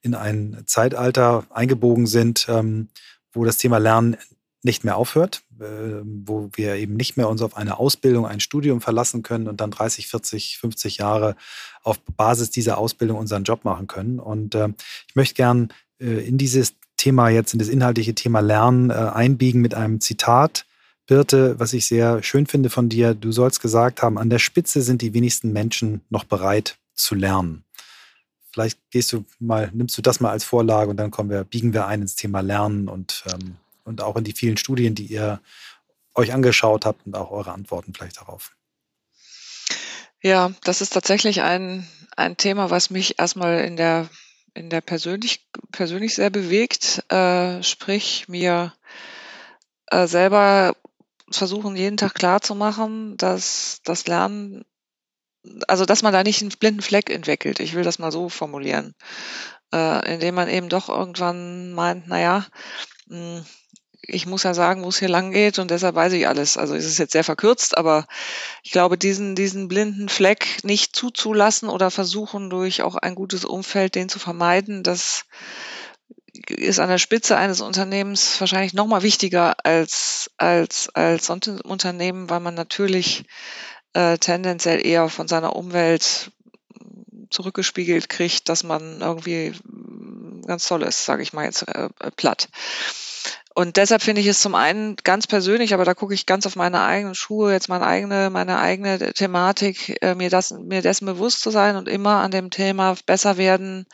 in 0.00 0.14
ein 0.14 0.62
Zeitalter 0.64 1.44
eingebogen 1.50 2.06
sind, 2.06 2.46
ähm, 2.48 2.88
wo 3.30 3.44
das 3.44 3.58
Thema 3.58 3.76
Lernen 3.76 4.16
nicht 4.62 4.84
mehr 4.84 4.96
aufhört, 4.96 5.42
wo 6.04 6.50
wir 6.54 6.74
eben 6.76 6.94
nicht 6.94 7.16
mehr 7.16 7.28
uns 7.28 7.42
auf 7.42 7.56
eine 7.56 7.78
Ausbildung, 7.78 8.26
ein 8.26 8.40
Studium 8.40 8.80
verlassen 8.80 9.22
können 9.22 9.48
und 9.48 9.60
dann 9.60 9.70
30, 9.70 10.08
40, 10.08 10.58
50 10.58 10.98
Jahre 10.98 11.36
auf 11.82 12.00
Basis 12.00 12.50
dieser 12.50 12.78
Ausbildung 12.78 13.18
unseren 13.18 13.44
Job 13.44 13.64
machen 13.64 13.86
können. 13.86 14.18
Und 14.18 14.54
äh, 14.54 14.68
ich 15.08 15.14
möchte 15.14 15.34
gern 15.34 15.72
äh, 16.00 16.26
in 16.26 16.38
dieses 16.38 16.74
Thema 16.96 17.28
jetzt, 17.28 17.52
in 17.52 17.58
das 17.58 17.68
inhaltliche 17.68 18.14
Thema 18.14 18.40
Lernen 18.40 18.90
äh, 18.90 18.94
einbiegen 18.94 19.60
mit 19.60 19.74
einem 19.74 20.00
Zitat. 20.00 20.66
Birte, 21.06 21.58
was 21.58 21.72
ich 21.72 21.86
sehr 21.86 22.22
schön 22.22 22.46
finde 22.46 22.70
von 22.70 22.88
dir, 22.88 23.14
du 23.14 23.32
sollst 23.32 23.60
gesagt 23.60 24.02
haben, 24.02 24.18
an 24.18 24.30
der 24.30 24.38
Spitze 24.38 24.82
sind 24.82 25.02
die 25.02 25.14
wenigsten 25.14 25.52
Menschen 25.52 26.00
noch 26.10 26.24
bereit 26.24 26.78
zu 26.94 27.14
lernen. 27.14 27.64
Vielleicht 28.52 28.78
gehst 28.90 29.12
du 29.12 29.24
mal, 29.40 29.70
nimmst 29.72 29.98
du 29.98 30.02
das 30.02 30.20
mal 30.20 30.30
als 30.30 30.44
Vorlage 30.44 30.90
und 30.90 30.96
dann 30.98 31.10
kommen 31.10 31.30
wir, 31.30 31.42
biegen 31.42 31.72
wir 31.72 31.86
ein 31.86 32.02
ins 32.02 32.14
Thema 32.14 32.40
Lernen 32.40 32.88
und 32.88 33.24
ähm, 33.32 33.56
und 33.84 34.00
auch 34.00 34.16
in 34.16 34.24
die 34.24 34.32
vielen 34.32 34.56
Studien, 34.56 34.94
die 34.94 35.06
ihr 35.06 35.40
euch 36.14 36.32
angeschaut 36.32 36.86
habt 36.86 37.06
und 37.06 37.16
auch 37.16 37.30
eure 37.30 37.52
Antworten 37.52 37.94
vielleicht 37.94 38.18
darauf. 38.18 38.54
Ja, 40.22 40.52
das 40.62 40.80
ist 40.80 40.92
tatsächlich 40.92 41.42
ein, 41.42 41.88
ein 42.16 42.36
Thema, 42.36 42.70
was 42.70 42.90
mich 42.90 43.18
erstmal 43.18 43.64
in 43.64 43.76
der, 43.76 44.08
in 44.54 44.70
der 44.70 44.80
persönlich, 44.80 45.48
persönlich 45.72 46.14
sehr 46.14 46.30
bewegt. 46.30 47.02
Äh, 47.10 47.62
sprich, 47.62 48.28
mir 48.28 48.72
äh, 49.86 50.06
selber 50.06 50.76
versuchen, 51.30 51.74
jeden 51.74 51.96
Tag 51.96 52.14
klarzumachen, 52.14 53.16
dass 53.16 53.80
das 53.84 54.06
Lernen, 54.06 54.64
also 55.66 55.86
dass 55.86 56.02
man 56.02 56.12
da 56.12 56.22
nicht 56.22 56.40
einen 56.40 56.50
blinden 56.50 56.82
Fleck 56.82 57.10
entwickelt. 57.10 57.58
Ich 57.58 57.74
will 57.74 57.82
das 57.82 57.98
mal 57.98 58.12
so 58.12 58.28
formulieren. 58.28 58.94
Äh, 59.74 60.14
indem 60.14 60.34
man 60.36 60.48
eben 60.48 60.68
doch 60.68 60.88
irgendwann 60.88 61.72
meint, 61.72 62.06
naja, 62.06 62.46
hm, 63.08 63.44
ich 64.02 64.26
muss 64.26 64.42
ja 64.42 64.52
sagen, 64.52 64.82
wo 64.82 64.88
es 64.88 64.98
hier 64.98 65.08
lang 65.08 65.30
geht 65.30 65.58
und 65.58 65.70
deshalb 65.70 65.94
weiß 65.94 66.12
ich 66.14 66.26
alles. 66.26 66.56
Also 66.56 66.74
es 66.74 66.84
ist 66.84 66.98
jetzt 66.98 67.12
sehr 67.12 67.24
verkürzt, 67.24 67.78
aber 67.78 68.06
ich 68.62 68.72
glaube, 68.72 68.98
diesen, 68.98 69.34
diesen 69.36 69.68
blinden 69.68 70.08
Fleck 70.08 70.64
nicht 70.64 70.96
zuzulassen 70.96 71.68
oder 71.68 71.90
versuchen 71.90 72.50
durch 72.50 72.82
auch 72.82 72.96
ein 72.96 73.14
gutes 73.14 73.44
Umfeld 73.44 73.94
den 73.94 74.08
zu 74.08 74.18
vermeiden, 74.18 74.82
das 74.82 75.24
ist 76.48 76.80
an 76.80 76.88
der 76.88 76.98
Spitze 76.98 77.36
eines 77.36 77.60
Unternehmens 77.60 78.40
wahrscheinlich 78.40 78.72
noch 78.72 78.86
mal 78.86 79.02
wichtiger 79.02 79.54
als, 79.64 80.30
als, 80.36 80.88
als 80.94 81.26
sonst 81.26 81.46
im 81.46 81.60
Unternehmen, 81.60 82.30
weil 82.30 82.40
man 82.40 82.54
natürlich 82.54 83.24
äh, 83.92 84.18
tendenziell 84.18 84.84
eher 84.84 85.08
von 85.08 85.28
seiner 85.28 85.54
Umwelt 85.54 86.32
zurückgespiegelt 87.30 88.08
kriegt, 88.08 88.48
dass 88.48 88.62
man 88.64 89.00
irgendwie 89.00 89.52
ganz 90.46 90.66
toll 90.66 90.82
ist, 90.82 91.04
sage 91.04 91.22
ich 91.22 91.32
mal 91.32 91.44
jetzt 91.44 91.68
äh, 91.68 91.88
platt. 92.16 92.48
Und 93.54 93.76
deshalb 93.76 94.02
finde 94.02 94.22
ich 94.22 94.26
es 94.26 94.40
zum 94.40 94.54
einen 94.54 94.96
ganz 94.96 95.26
persönlich, 95.26 95.74
aber 95.74 95.84
da 95.84 95.94
gucke 95.94 96.14
ich 96.14 96.24
ganz 96.24 96.46
auf 96.46 96.56
meine 96.56 96.82
eigenen 96.82 97.14
Schuhe, 97.14 97.52
jetzt 97.52 97.68
meine 97.68 97.86
eigene, 97.86 98.30
meine 98.30 98.58
eigene 98.58 99.12
Thematik, 99.12 99.98
äh, 100.02 100.14
mir 100.14 100.30
das, 100.30 100.52
mir 100.52 100.80
dessen 100.80 101.04
bewusst 101.06 101.42
zu 101.42 101.50
sein 101.50 101.76
und 101.76 101.88
immer 101.88 102.22
an 102.22 102.30
dem 102.30 102.50
Thema 102.50 102.96
besser 103.04 103.36
werden, 103.36 103.86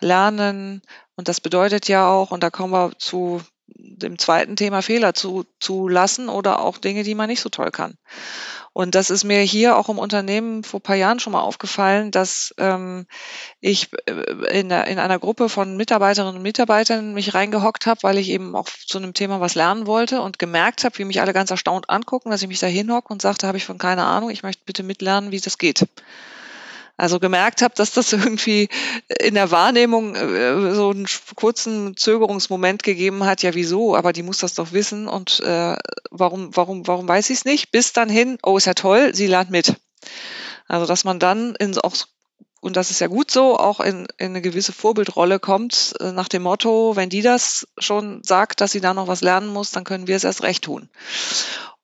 lernen. 0.00 0.82
Und 1.16 1.28
das 1.28 1.40
bedeutet 1.40 1.88
ja 1.88 2.06
auch, 2.08 2.32
und 2.32 2.42
da 2.42 2.50
kommen 2.50 2.72
wir 2.72 2.92
zu 2.98 3.40
dem 3.76 4.18
zweiten 4.18 4.56
Thema 4.56 4.82
Fehler 4.82 5.14
zu, 5.14 5.44
zu 5.60 5.88
lassen 5.88 6.28
oder 6.28 6.60
auch 6.60 6.78
Dinge, 6.78 7.02
die 7.02 7.14
man 7.14 7.28
nicht 7.28 7.40
so 7.40 7.48
toll 7.48 7.70
kann. 7.70 7.94
Und 8.72 8.94
das 8.94 9.10
ist 9.10 9.24
mir 9.24 9.40
hier 9.40 9.76
auch 9.76 9.88
im 9.88 9.98
Unternehmen 9.98 10.62
vor 10.62 10.80
paar 10.80 10.94
Jahren 10.94 11.18
schon 11.18 11.32
mal 11.32 11.40
aufgefallen, 11.40 12.12
dass 12.12 12.54
ähm, 12.58 13.06
ich 13.60 13.88
äh, 14.06 14.12
in, 14.60 14.70
in 14.70 14.98
einer 14.98 15.18
Gruppe 15.18 15.48
von 15.48 15.76
Mitarbeiterinnen 15.76 16.36
und 16.36 16.42
Mitarbeitern 16.42 17.12
mich 17.12 17.34
reingehockt 17.34 17.86
habe, 17.86 18.02
weil 18.04 18.18
ich 18.18 18.28
eben 18.28 18.54
auch 18.54 18.68
zu 18.68 18.98
einem 18.98 19.14
Thema 19.14 19.40
was 19.40 19.56
lernen 19.56 19.86
wollte 19.86 20.20
und 20.20 20.38
gemerkt 20.38 20.84
habe, 20.84 20.96
wie 20.98 21.04
mich 21.04 21.20
alle 21.20 21.32
ganz 21.32 21.50
erstaunt 21.50 21.90
angucken, 21.90 22.30
dass 22.30 22.42
ich 22.42 22.48
mich 22.48 22.60
da 22.60 22.68
hinhocke 22.68 23.12
und 23.12 23.20
sagte, 23.20 23.48
habe 23.48 23.58
ich 23.58 23.64
von 23.64 23.78
keine 23.78 24.04
Ahnung, 24.04 24.30
ich 24.30 24.44
möchte 24.44 24.62
bitte 24.64 24.84
mitlernen, 24.84 25.32
wie 25.32 25.40
das 25.40 25.58
geht. 25.58 25.84
Also 26.98 27.20
gemerkt 27.20 27.62
habe, 27.62 27.74
dass 27.74 27.92
das 27.92 28.12
irgendwie 28.12 28.68
in 29.20 29.34
der 29.34 29.50
Wahrnehmung 29.50 30.14
äh, 30.14 30.74
so 30.74 30.90
einen 30.90 31.06
kurzen 31.36 31.96
Zögerungsmoment 31.96 32.82
gegeben 32.82 33.24
hat. 33.24 33.42
Ja, 33.42 33.54
wieso? 33.54 33.96
Aber 33.96 34.12
die 34.12 34.24
muss 34.24 34.38
das 34.38 34.54
doch 34.54 34.72
wissen. 34.72 35.08
Und 35.08 35.40
äh, 35.40 35.76
warum, 36.10 36.54
warum, 36.54 36.86
warum 36.86 37.08
weiß 37.08 37.30
ich 37.30 37.38
es 37.38 37.44
nicht? 37.46 37.70
Bis 37.70 37.94
dann 37.94 38.10
hin, 38.10 38.38
oh, 38.42 38.58
ist 38.58 38.66
ja 38.66 38.74
toll, 38.74 39.14
sie 39.14 39.28
lernt 39.28 39.50
mit. 39.50 39.76
Also 40.66 40.84
dass 40.84 41.04
man 41.04 41.18
dann 41.18 41.54
in 41.54 41.78
auch 41.78 41.94
und 42.60 42.76
das 42.76 42.90
ist 42.90 43.00
ja 43.00 43.06
gut 43.06 43.30
so, 43.30 43.56
auch 43.56 43.78
in, 43.78 44.08
in 44.16 44.30
eine 44.30 44.42
gewisse 44.42 44.72
Vorbildrolle 44.72 45.38
kommt, 45.38 45.94
äh, 46.00 46.10
nach 46.10 46.26
dem 46.26 46.42
Motto, 46.42 46.96
wenn 46.96 47.08
die 47.08 47.22
das 47.22 47.68
schon 47.78 48.20
sagt, 48.24 48.60
dass 48.60 48.72
sie 48.72 48.80
da 48.80 48.94
noch 48.94 49.06
was 49.06 49.20
lernen 49.20 49.46
muss, 49.46 49.70
dann 49.70 49.84
können 49.84 50.08
wir 50.08 50.16
es 50.16 50.24
erst 50.24 50.42
recht 50.42 50.64
tun. 50.64 50.88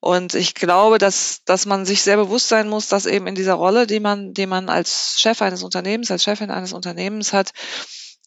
Und 0.04 0.34
ich 0.34 0.54
glaube, 0.54 0.98
dass, 0.98 1.44
dass 1.46 1.64
man 1.64 1.86
sich 1.86 2.02
sehr 2.02 2.18
bewusst 2.18 2.48
sein 2.48 2.68
muss, 2.68 2.88
dass 2.88 3.06
eben 3.06 3.26
in 3.26 3.34
dieser 3.34 3.54
Rolle, 3.54 3.86
die 3.86 4.00
man, 4.00 4.34
die 4.34 4.44
man 4.44 4.68
als 4.68 5.18
Chef 5.18 5.40
eines 5.40 5.62
Unternehmens, 5.62 6.10
als 6.10 6.24
Chefin 6.24 6.50
eines 6.50 6.74
Unternehmens 6.74 7.32
hat, 7.32 7.52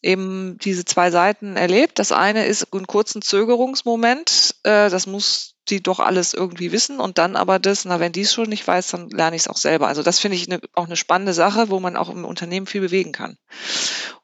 eben 0.02 0.58
diese 0.58 0.84
zwei 0.84 1.12
Seiten 1.12 1.56
erlebt. 1.56 2.00
Das 2.00 2.10
eine 2.10 2.46
ist 2.46 2.74
ein 2.74 2.88
kurzen 2.88 3.22
Zögerungsmoment, 3.22 4.56
äh, 4.64 4.90
das 4.90 5.06
muss 5.06 5.54
die 5.68 5.80
doch 5.80 6.00
alles 6.00 6.34
irgendwie 6.34 6.72
wissen 6.72 6.98
und 6.98 7.16
dann 7.16 7.36
aber 7.36 7.60
das, 7.60 7.84
na, 7.84 8.00
wenn 8.00 8.10
die 8.10 8.22
es 8.22 8.32
schon 8.32 8.48
nicht 8.48 8.66
weiß, 8.66 8.88
dann 8.88 9.08
lerne 9.10 9.36
ich 9.36 9.42
es 9.42 9.48
auch 9.48 9.56
selber. 9.56 9.86
Also 9.86 10.02
das 10.02 10.18
finde 10.18 10.36
ich 10.36 10.50
eine, 10.50 10.60
auch 10.74 10.86
eine 10.86 10.96
spannende 10.96 11.32
Sache, 11.32 11.70
wo 11.70 11.78
man 11.78 11.96
auch 11.96 12.08
im 12.08 12.24
Unternehmen 12.24 12.66
viel 12.66 12.80
bewegen 12.80 13.12
kann. 13.12 13.38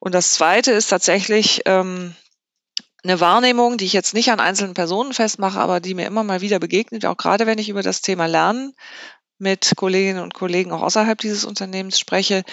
Und 0.00 0.12
das 0.12 0.32
zweite 0.32 0.72
ist 0.72 0.88
tatsächlich, 0.88 1.62
ähm, 1.66 2.16
eine 3.04 3.20
Wahrnehmung, 3.20 3.76
die 3.76 3.84
ich 3.84 3.92
jetzt 3.92 4.14
nicht 4.14 4.30
an 4.30 4.40
einzelnen 4.40 4.74
Personen 4.74 5.12
festmache, 5.12 5.60
aber 5.60 5.80
die 5.80 5.94
mir 5.94 6.06
immer 6.06 6.24
mal 6.24 6.40
wieder 6.40 6.58
begegnet, 6.58 7.04
auch 7.04 7.16
gerade 7.16 7.46
wenn 7.46 7.58
ich 7.58 7.68
über 7.68 7.82
das 7.82 8.00
Thema 8.00 8.26
Lernen 8.26 8.74
mit 9.38 9.74
Kolleginnen 9.76 10.22
und 10.22 10.34
Kollegen 10.34 10.72
auch 10.72 10.82
außerhalb 10.82 11.18
dieses 11.18 11.44
Unternehmens 11.44 11.98
spreche, 11.98 12.44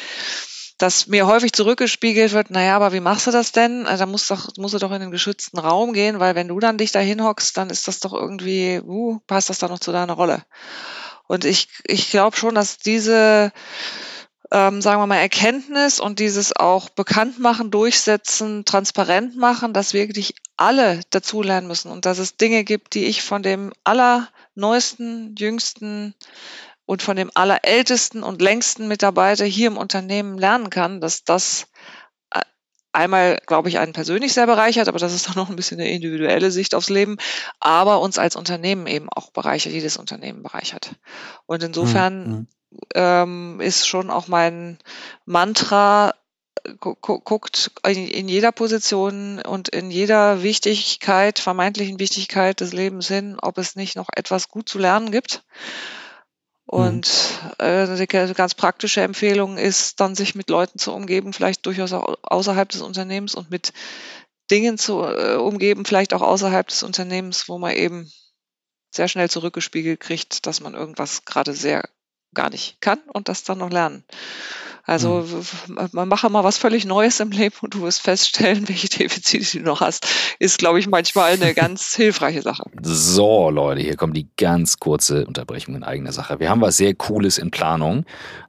dass 0.77 1.07
mir 1.07 1.27
häufig 1.27 1.53
zurückgespiegelt 1.53 2.33
wird, 2.33 2.49
naja, 2.49 2.75
aber 2.75 2.91
wie 2.91 2.99
machst 2.99 3.27
du 3.27 3.31
das 3.31 3.51
denn? 3.51 3.85
Also, 3.85 4.05
da 4.05 4.11
musst, 4.11 4.31
doch, 4.31 4.49
musst 4.57 4.73
du 4.73 4.79
doch 4.79 4.91
in 4.91 4.99
den 4.99 5.11
geschützten 5.11 5.59
Raum 5.59 5.93
gehen, 5.93 6.19
weil 6.19 6.35
wenn 6.35 6.47
du 6.47 6.59
dann 6.59 6.77
dich 6.77 6.91
da 6.91 6.99
hinhockst, 6.99 7.55
dann 7.55 7.69
ist 7.69 7.87
das 7.87 7.99
doch 7.99 8.13
irgendwie, 8.13 8.81
uh, 8.83 9.19
passt 9.27 9.49
das 9.49 9.59
da 9.59 9.67
noch 9.67 9.79
zu 9.79 9.91
deiner 9.91 10.13
Rolle. 10.13 10.43
Und 11.27 11.45
ich, 11.45 11.69
ich 11.85 12.09
glaube 12.09 12.35
schon, 12.35 12.55
dass 12.55 12.77
diese 12.77 13.51
ähm, 14.51 14.81
sagen 14.81 15.01
wir 15.01 15.07
mal, 15.07 15.15
Erkenntnis 15.15 16.01
und 16.01 16.19
dieses 16.19 16.53
auch 16.55 16.89
bekannt 16.89 17.39
machen, 17.39 17.71
durchsetzen, 17.71 18.65
transparent 18.65 19.37
machen, 19.37 19.73
dass 19.73 19.93
wirklich 19.93 20.35
alle 20.57 20.99
dazulernen 21.09 21.67
müssen 21.67 21.89
und 21.89 22.05
dass 22.05 22.19
es 22.19 22.35
Dinge 22.35 22.65
gibt, 22.65 22.93
die 22.93 23.05
ich 23.05 23.23
von 23.23 23.43
dem 23.43 23.71
allerneuesten, 23.85 25.35
jüngsten 25.37 26.15
und 26.85 27.01
von 27.01 27.15
dem 27.15 27.31
allerältesten 27.33 28.23
und 28.23 28.41
längsten 28.41 28.89
Mitarbeiter 28.89 29.45
hier 29.45 29.67
im 29.67 29.77
Unternehmen 29.77 30.37
lernen 30.37 30.69
kann, 30.69 30.99
dass 30.99 31.23
das 31.23 31.67
äh, 32.31 32.41
einmal, 32.91 33.39
glaube 33.45 33.69
ich, 33.69 33.79
einen 33.79 33.93
persönlich 33.93 34.33
sehr 34.33 34.47
bereichert, 34.47 34.89
aber 34.89 34.99
das 34.99 35.13
ist 35.13 35.27
dann 35.29 35.35
noch 35.35 35.49
ein 35.49 35.55
bisschen 35.55 35.79
eine 35.79 35.89
individuelle 35.89 36.51
Sicht 36.51 36.75
aufs 36.75 36.89
Leben, 36.89 37.15
aber 37.61 38.01
uns 38.01 38.17
als 38.17 38.35
Unternehmen 38.35 38.85
eben 38.87 39.07
auch 39.07 39.31
bereichert, 39.31 39.71
jedes 39.71 39.95
Unternehmen 39.95 40.43
bereichert. 40.43 40.95
Und 41.45 41.63
insofern 41.63 42.29
mhm 42.29 42.47
ähm, 42.95 43.59
ist 43.61 43.87
schon 43.87 44.09
auch 44.09 44.27
mein 44.27 44.77
Mantra, 45.25 46.13
gu 46.79 46.95
guckt 46.95 47.71
in, 47.85 48.07
in 48.07 48.27
jeder 48.27 48.51
Position 48.51 49.41
und 49.41 49.69
in 49.69 49.91
jeder 49.91 50.43
Wichtigkeit, 50.43 51.39
vermeintlichen 51.39 51.99
Wichtigkeit 51.99 52.59
des 52.59 52.73
Lebens 52.73 53.07
hin, 53.07 53.37
ob 53.41 53.57
es 53.57 53.75
nicht 53.75 53.95
noch 53.95 54.09
etwas 54.15 54.49
gut 54.49 54.69
zu 54.69 54.79
lernen 54.79 55.11
gibt. 55.11 55.43
Und 56.65 57.09
mhm. 57.59 57.65
äh, 57.65 57.97
die 57.97 58.07
ganz 58.07 58.55
praktische 58.55 59.01
Empfehlung 59.01 59.57
ist, 59.57 59.99
dann 59.99 60.15
sich 60.15 60.35
mit 60.35 60.49
Leuten 60.49 60.79
zu 60.79 60.93
umgeben, 60.93 61.33
vielleicht 61.33 61.65
durchaus 61.65 61.91
auch 61.91 62.15
außerhalb 62.23 62.69
des 62.69 62.81
Unternehmens 62.81 63.35
und 63.35 63.51
mit 63.51 63.73
Dingen 64.49 64.77
zu 64.77 65.01
äh, 65.03 65.35
umgeben, 65.35 65.83
vielleicht 65.85 66.13
auch 66.13 66.21
außerhalb 66.21 66.67
des 66.67 66.83
Unternehmens, 66.83 67.49
wo 67.49 67.57
man 67.57 67.73
eben 67.73 68.11
sehr 68.89 69.07
schnell 69.07 69.29
zurückgespiegelt 69.29 69.99
kriegt, 69.99 70.45
dass 70.45 70.61
man 70.61 70.73
irgendwas 70.73 71.25
gerade 71.25 71.53
sehr 71.53 71.83
gar 72.33 72.49
nicht 72.49 72.81
kann 72.81 72.99
und 73.13 73.29
das 73.29 73.43
dann 73.43 73.59
noch 73.59 73.69
lernen. 73.69 74.03
Also 74.83 75.25
mhm. 75.67 75.89
man 75.91 76.07
mache 76.07 76.29
mal 76.29 76.43
was 76.43 76.57
völlig 76.57 76.85
Neues 76.85 77.19
im 77.19 77.31
Leben 77.31 77.55
und 77.61 77.75
du 77.75 77.81
wirst 77.81 78.01
feststellen, 78.01 78.67
welche 78.67 78.89
Defizite 78.89 79.59
du 79.59 79.63
noch 79.63 79.81
hast. 79.81 80.07
Ist, 80.39 80.57
glaube 80.59 80.79
ich, 80.79 80.87
manchmal 80.87 81.33
eine 81.33 81.53
ganz 81.55 81.95
hilfreiche 81.95 82.41
Sache. 82.41 82.63
So, 82.81 83.49
Leute, 83.49 83.81
hier 83.81 83.95
kommt 83.95 84.17
die 84.17 84.29
ganz 84.37 84.79
kurze 84.79 85.25
Unterbrechung 85.25 85.75
in 85.75 85.83
eigener 85.83 86.11
Sache. 86.11 86.39
Wir 86.39 86.49
haben 86.49 86.61
was 86.61 86.77
sehr 86.77 86.93
Cooles 86.95 87.37
in 87.37 87.51
Planung. 87.51 88.05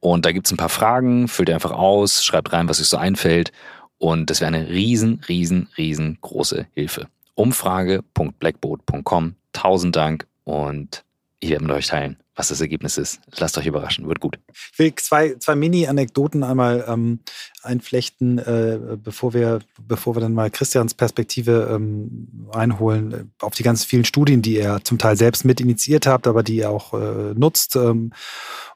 Und 0.00 0.24
da 0.24 0.32
gibt 0.32 0.46
es 0.46 0.52
ein 0.52 0.56
paar 0.56 0.70
Fragen, 0.70 1.28
füllt 1.28 1.50
ihr 1.50 1.54
einfach 1.54 1.72
aus, 1.72 2.24
schreibt 2.24 2.54
rein, 2.54 2.66
was 2.68 2.80
euch 2.80 2.88
so 2.88 2.96
einfällt. 2.96 3.52
Und 3.98 4.30
das 4.30 4.40
wäre 4.40 4.54
eine 4.54 4.70
riesen, 4.70 5.20
riesen, 5.28 5.68
riesengroße 5.76 6.66
Hilfe. 6.72 7.08
Umfrage.blackboat.com. 7.34 9.34
Tausend 9.52 9.94
Dank 9.94 10.26
und 10.44 11.04
ich 11.40 11.50
werde 11.50 11.64
mit 11.64 11.74
euch 11.74 11.88
teilen, 11.88 12.16
was 12.40 12.48
das 12.48 12.62
Ergebnis 12.62 12.96
ist. 12.96 13.20
Lasst 13.36 13.58
euch 13.58 13.66
überraschen, 13.66 14.08
wird 14.08 14.18
gut. 14.18 14.38
Ich 14.72 14.78
will 14.78 14.94
zwei, 14.94 15.34
zwei 15.34 15.54
Mini-Anekdoten 15.54 16.42
einmal 16.42 16.86
ähm, 16.88 17.18
einflechten, 17.62 18.38
äh, 18.38 18.96
bevor, 18.96 19.34
wir, 19.34 19.58
bevor 19.86 20.16
wir 20.16 20.20
dann 20.20 20.32
mal 20.32 20.50
Christians 20.50 20.94
Perspektive 20.94 21.68
ähm, 21.70 22.48
einholen 22.50 23.12
äh, 23.12 23.44
auf 23.44 23.52
die 23.52 23.62
ganz 23.62 23.84
vielen 23.84 24.06
Studien, 24.06 24.40
die 24.40 24.56
ihr 24.56 24.80
zum 24.84 24.96
Teil 24.96 25.18
selbst 25.18 25.44
mit 25.44 25.60
initiiert 25.60 26.06
habt, 26.06 26.26
aber 26.26 26.42
die 26.42 26.56
ihr 26.56 26.70
auch 26.70 26.94
äh, 26.94 27.34
nutzt, 27.34 27.76
ähm, 27.76 28.14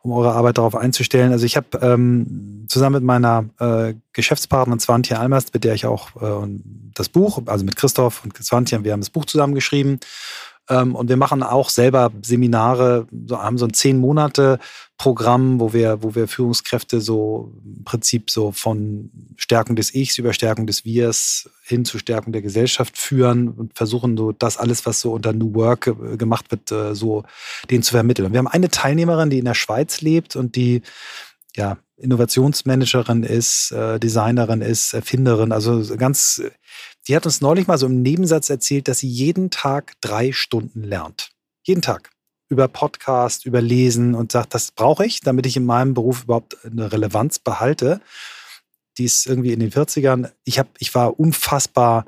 um 0.03 0.13
eure 0.13 0.33
Arbeit 0.33 0.59
darauf 0.59 0.77
einzustellen. 0.77 1.33
Also 1.33 1.47
ich 1.47 1.57
habe 1.57 1.79
ähm, 1.81 2.67
zusammen 2.69 2.97
mit 2.97 3.05
meiner 3.05 3.47
äh, 3.61 3.95
Geschäftspartnerin 4.13 4.79
Swantje 4.79 5.19
Almast, 5.19 5.55
mit 5.55 5.65
der 5.65 5.73
ich 5.73 5.87
auch 5.87 6.11
äh, 6.21 6.49
das 6.93 7.09
Buch, 7.09 7.41
also 7.47 7.65
mit 7.65 7.77
Christoph 7.77 8.23
und 8.25 8.37
Swantje, 8.45 8.85
wir 8.85 8.93
haben 8.93 9.01
das 9.01 9.09
Buch 9.09 9.25
zusammengeschrieben 9.25 10.01
und 10.69 11.09
wir 11.09 11.17
machen 11.17 11.43
auch 11.43 11.69
selber 11.69 12.11
Seminare, 12.23 13.07
haben 13.31 13.59
so 13.59 13.67
ein 13.67 13.75
zehn 13.75 13.99
Monate 13.99 14.59
Programm, 14.97 15.61
wo 15.61 15.73
wir, 15.73 16.03
wo 16.03 16.15
wir 16.15 16.29
Führungskräfte 16.29 17.01
so 17.01 17.53
im 17.65 17.85
Prinzip 17.85 18.31
so 18.31 18.53
von 18.53 19.11
Stärkung 19.37 19.77
des 19.77 19.95
Ichs 19.95 20.19
über 20.19 20.33
Stärkung 20.33 20.67
des 20.67 20.85
Wirs 20.85 21.51
hin 21.65 21.85
zu 21.85 21.99
Stärkung 21.99 22.33
der 22.33 22.43
Gesellschaft 22.43 22.97
führen 22.97 23.49
und 23.49 23.77
versuchen 23.77 24.17
so 24.17 24.33
das 24.33 24.57
alles, 24.57 24.87
was 24.87 25.01
so 25.01 25.13
unter 25.13 25.33
New 25.33 25.55
Work 25.55 25.93
gemacht 26.19 26.51
wird, 26.51 26.71
äh, 26.73 26.95
so 26.95 27.25
denen 27.71 27.83
zu 27.83 27.93
vermitteln. 27.93 28.27
Und 28.27 28.33
wir 28.33 28.39
haben 28.39 28.47
eine 28.47 28.71
Teilnehmerin, 28.71 29.31
die 29.31 29.39
in 29.39 29.45
der 29.45 29.55
Schweiz 29.55 30.01
lebt 30.01 30.37
und 30.37 30.57
die 30.57 30.83
ja, 31.57 31.77
Innovationsmanagerin 31.97 33.23
ist, 33.23 33.73
äh, 33.73 33.99
Designerin 33.99 34.61
ist, 34.61 34.95
Erfinderin. 34.95 35.53
Also 35.53 35.97
ganz, 35.97 36.43
die 37.07 37.17
hat 37.17 37.27
uns 37.27 37.41
neulich 37.41 37.67
mal 37.67 37.79
so 37.79 37.87
im 37.87 38.03
Nebensatz 38.03 38.51
erzählt, 38.51 38.89
dass 38.89 38.99
sie 38.99 39.09
jeden 39.09 39.51
Tag 39.51 39.93
drei 40.01 40.33
Stunden 40.33 40.83
lernt. 40.83 41.31
Jeden 41.63 41.83
Tag. 41.83 42.11
Über 42.49 42.69
Podcast, 42.69 43.47
über 43.47 43.61
Lesen 43.61 44.15
und 44.15 44.33
sagt, 44.33 44.55
das 44.55 44.71
brauche 44.71 45.05
ich, 45.05 45.21
damit 45.21 45.47
ich 45.47 45.57
in 45.57 45.65
meinem 45.65 45.95
Beruf 45.95 46.25
überhaupt 46.25 46.57
eine 46.65 46.93
Relevanz 46.93 47.39
behalte. 47.39 48.01
Die 48.99 49.05
ist 49.05 49.27
irgendwie 49.27 49.53
in 49.53 49.61
den 49.61 49.73
40ern. 49.73 50.31
Ich, 50.45 50.59
hab, 50.59 50.69
ich 50.79 50.95
war 50.95 51.19
unfassbar 51.19 52.07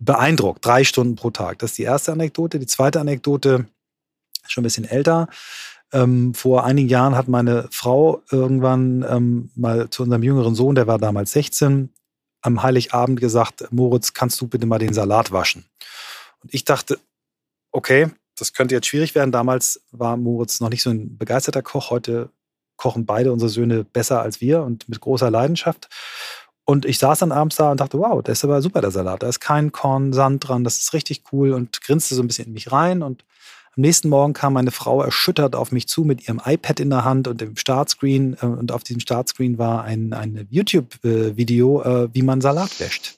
beeindruckt. 0.00 0.64
Drei 0.64 0.84
Stunden 0.84 1.16
pro 1.16 1.30
Tag. 1.30 1.58
Das 1.58 1.70
ist 1.70 1.78
die 1.78 1.84
erste 1.84 2.12
Anekdote. 2.12 2.58
Die 2.58 2.66
zweite 2.66 3.00
Anekdote, 3.00 3.66
schon 4.46 4.62
ein 4.62 4.64
bisschen 4.64 4.84
älter. 4.84 5.28
Ähm, 5.92 6.34
vor 6.34 6.64
einigen 6.64 6.88
Jahren 6.88 7.16
hat 7.16 7.28
meine 7.28 7.68
Frau 7.70 8.22
irgendwann 8.30 9.04
ähm, 9.08 9.50
mal 9.54 9.88
zu 9.88 10.02
unserem 10.02 10.22
jüngeren 10.22 10.54
Sohn, 10.54 10.74
der 10.74 10.86
war 10.86 10.98
damals 10.98 11.32
16, 11.32 11.90
am 12.48 12.62
Heiligabend 12.62 13.20
gesagt, 13.20 13.68
Moritz, 13.70 14.12
kannst 14.12 14.40
du 14.40 14.48
bitte 14.48 14.66
mal 14.66 14.78
den 14.78 14.92
Salat 14.92 15.30
waschen? 15.30 15.64
Und 16.42 16.52
ich 16.52 16.64
dachte, 16.64 16.98
okay, 17.70 18.10
das 18.36 18.52
könnte 18.52 18.74
jetzt 18.74 18.86
schwierig 18.86 19.14
werden. 19.14 19.32
Damals 19.32 19.80
war 19.90 20.16
Moritz 20.16 20.60
noch 20.60 20.70
nicht 20.70 20.82
so 20.82 20.90
ein 20.90 21.16
begeisterter 21.16 21.62
Koch. 21.62 21.90
Heute 21.90 22.30
kochen 22.76 23.06
beide 23.06 23.32
unsere 23.32 23.48
Söhne 23.48 23.84
besser 23.84 24.22
als 24.22 24.40
wir 24.40 24.62
und 24.62 24.88
mit 24.88 25.00
großer 25.00 25.30
Leidenschaft. 25.30 25.88
Und 26.64 26.84
ich 26.84 26.98
saß 26.98 27.20
dann 27.20 27.32
abends 27.32 27.56
da 27.56 27.70
und 27.70 27.80
dachte, 27.80 27.98
wow, 27.98 28.22
der 28.22 28.32
ist 28.32 28.44
aber 28.44 28.60
super, 28.62 28.80
der 28.80 28.90
Salat. 28.90 29.22
Da 29.22 29.28
ist 29.28 29.40
kein 29.40 29.72
Korn 29.72 30.12
Sand 30.12 30.46
dran, 30.46 30.64
das 30.64 30.78
ist 30.78 30.92
richtig 30.92 31.24
cool 31.32 31.52
und 31.52 31.80
grinste 31.80 32.14
so 32.14 32.22
ein 32.22 32.26
bisschen 32.26 32.48
in 32.48 32.52
mich 32.52 32.70
rein. 32.70 33.02
Und 33.02 33.24
am 33.78 33.82
nächsten 33.82 34.08
Morgen 34.08 34.32
kam 34.32 34.54
meine 34.54 34.72
Frau 34.72 35.02
erschüttert 35.02 35.54
auf 35.54 35.70
mich 35.70 35.86
zu 35.86 36.02
mit 36.02 36.26
ihrem 36.26 36.42
iPad 36.44 36.80
in 36.80 36.90
der 36.90 37.04
Hand 37.04 37.28
und 37.28 37.40
dem 37.40 37.56
Startscreen. 37.56 38.36
Äh, 38.42 38.46
und 38.46 38.72
auf 38.72 38.82
diesem 38.82 39.00
Startscreen 39.00 39.56
war 39.56 39.84
ein, 39.84 40.12
ein 40.12 40.48
YouTube-Video, 40.50 41.82
äh, 41.82 42.08
wie 42.12 42.22
man 42.22 42.40
Salat 42.40 42.80
wäscht. 42.80 43.14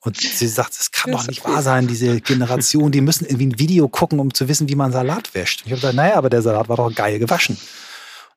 Und 0.00 0.20
sie 0.20 0.48
sagt, 0.48 0.78
das 0.78 0.90
kann 0.90 1.12
doch 1.12 1.26
nicht 1.26 1.44
wahr 1.44 1.62
sein, 1.62 1.86
diese 1.86 2.20
Generation, 2.20 2.92
die 2.92 3.00
müssen 3.00 3.24
irgendwie 3.24 3.46
ein 3.46 3.58
Video 3.58 3.88
gucken, 3.88 4.20
um 4.20 4.34
zu 4.34 4.48
wissen, 4.48 4.68
wie 4.68 4.76
man 4.76 4.92
Salat 4.92 5.34
wäscht. 5.34 5.62
Und 5.62 5.66
ich 5.66 5.72
habe 5.72 5.80
gesagt, 5.80 5.96
naja, 5.96 6.16
aber 6.16 6.30
der 6.30 6.42
Salat 6.42 6.68
war 6.68 6.76
doch 6.76 6.92
geil 6.94 7.18
gewaschen. 7.18 7.56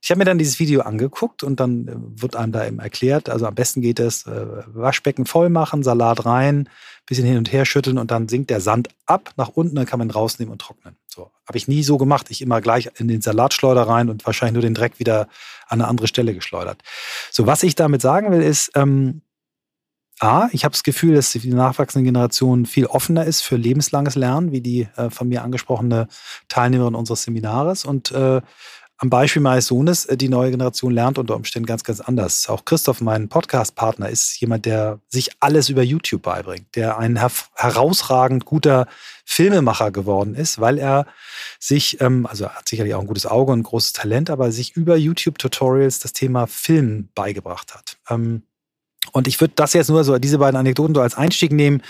Ich 0.01 0.09
habe 0.11 0.19
mir 0.19 0.25
dann 0.25 0.37
dieses 0.37 0.59
Video 0.59 0.81
angeguckt 0.81 1.43
und 1.43 1.59
dann 1.59 1.87
äh, 1.87 2.21
wird 2.21 2.35
einem 2.35 2.51
da 2.51 2.65
eben 2.65 2.79
erklärt, 2.79 3.27
also 3.27 3.47
am 3.47 3.55
besten 3.55 3.81
geht 3.81 3.99
es, 3.99 4.25
äh, 4.27 4.45
Waschbecken 4.67 5.25
voll 5.25 5.49
machen, 5.49 5.83
Salat 5.83 6.25
rein, 6.25 6.69
bisschen 7.09 7.25
hin 7.25 7.37
und 7.37 7.51
her 7.51 7.65
schütteln 7.65 7.97
und 7.97 8.11
dann 8.11 8.29
sinkt 8.29 8.49
der 8.49 8.61
Sand 8.61 8.89
ab 9.05 9.33
nach 9.35 9.49
unten, 9.49 9.75
dann 9.75 9.85
kann 9.85 9.99
man 9.99 10.11
rausnehmen 10.11 10.51
und 10.51 10.61
trocknen. 10.61 10.95
So, 11.07 11.31
habe 11.47 11.57
ich 11.57 11.67
nie 11.67 11.83
so 11.83 11.97
gemacht. 11.97 12.27
Ich 12.29 12.41
immer 12.41 12.61
gleich 12.61 12.89
in 12.97 13.07
den 13.07 13.21
Salatschleuder 13.21 13.81
rein 13.81 14.09
und 14.09 14.25
wahrscheinlich 14.25 14.53
nur 14.53 14.61
den 14.61 14.75
Dreck 14.75 14.99
wieder 14.99 15.27
an 15.67 15.81
eine 15.81 15.87
andere 15.87 16.07
Stelle 16.07 16.33
geschleudert. 16.33 16.81
So, 17.31 17.47
was 17.47 17.63
ich 17.63 17.75
damit 17.75 18.01
sagen 18.01 18.31
will, 18.31 18.41
ist, 18.41 18.71
ähm, 18.75 19.21
A, 20.21 20.49
ich 20.51 20.65
habe 20.65 20.73
das 20.73 20.83
Gefühl, 20.83 21.15
dass 21.15 21.31
die 21.31 21.47
nachwachsende 21.49 22.05
Generation 22.05 22.65
viel 22.65 22.85
offener 22.87 23.23
ist 23.23 23.41
für 23.41 23.55
lebenslanges 23.55 24.15
Lernen, 24.15 24.51
wie 24.51 24.59
die 24.59 24.87
äh, 24.97 25.09
von 25.09 25.29
mir 25.29 25.43
angesprochene 25.43 26.09
Teilnehmerin 26.49 26.93
unseres 26.93 27.23
Seminares. 27.23 27.85
Und 27.85 28.11
äh, 28.11 28.41
am 29.01 29.09
Beispiel 29.09 29.41
meines 29.41 29.67
Sohnes, 29.67 30.05
äh, 30.05 30.17
die 30.17 30.27
neue 30.27 30.51
Generation 30.51 30.91
lernt 30.91 31.17
unter 31.17 31.35
Umständen 31.35 31.65
ganz, 31.65 31.83
ganz 31.83 32.01
anders. 32.01 32.49
Auch 32.49 32.65
Christoph, 32.65 32.99
mein 32.99 33.29
Podcast-Partner, 33.29 34.09
ist 34.09 34.39
jemand, 34.41 34.65
der 34.65 34.99
sich 35.07 35.29
alles 35.39 35.69
über 35.69 35.81
YouTube 35.83 36.21
beibringt, 36.21 36.75
der 36.75 36.97
ein 36.97 37.17
her 37.17 37.31
herausragend 37.55 38.45
guter 38.45 38.87
Filmemacher 39.23 39.91
geworden 39.91 40.35
ist, 40.35 40.59
weil 40.59 40.77
er 40.77 41.05
sich, 41.59 42.01
ähm, 42.01 42.25
also 42.25 42.45
er 42.45 42.55
hat 42.55 42.67
sicherlich 42.67 42.93
auch 42.93 43.01
ein 43.01 43.07
gutes 43.07 43.25
Auge 43.25 43.53
und 43.53 43.59
ein 43.59 43.63
großes 43.63 43.93
Talent, 43.93 44.29
aber 44.29 44.51
sich 44.51 44.75
über 44.75 44.97
YouTube-Tutorials 44.97 45.99
das 45.99 46.11
Thema 46.11 46.47
Film 46.47 47.09
beigebracht 47.15 47.73
hat. 47.73 47.97
Ähm, 48.09 48.43
und 49.11 49.27
ich 49.27 49.39
würde 49.39 49.53
das 49.55 49.73
jetzt 49.73 49.89
nur 49.89 50.03
so, 50.03 50.17
diese 50.19 50.37
beiden 50.37 50.57
Anekdoten 50.57 50.93
so 50.93 51.01
als 51.01 51.15
Einstieg 51.15 51.51
nehmen 51.51 51.81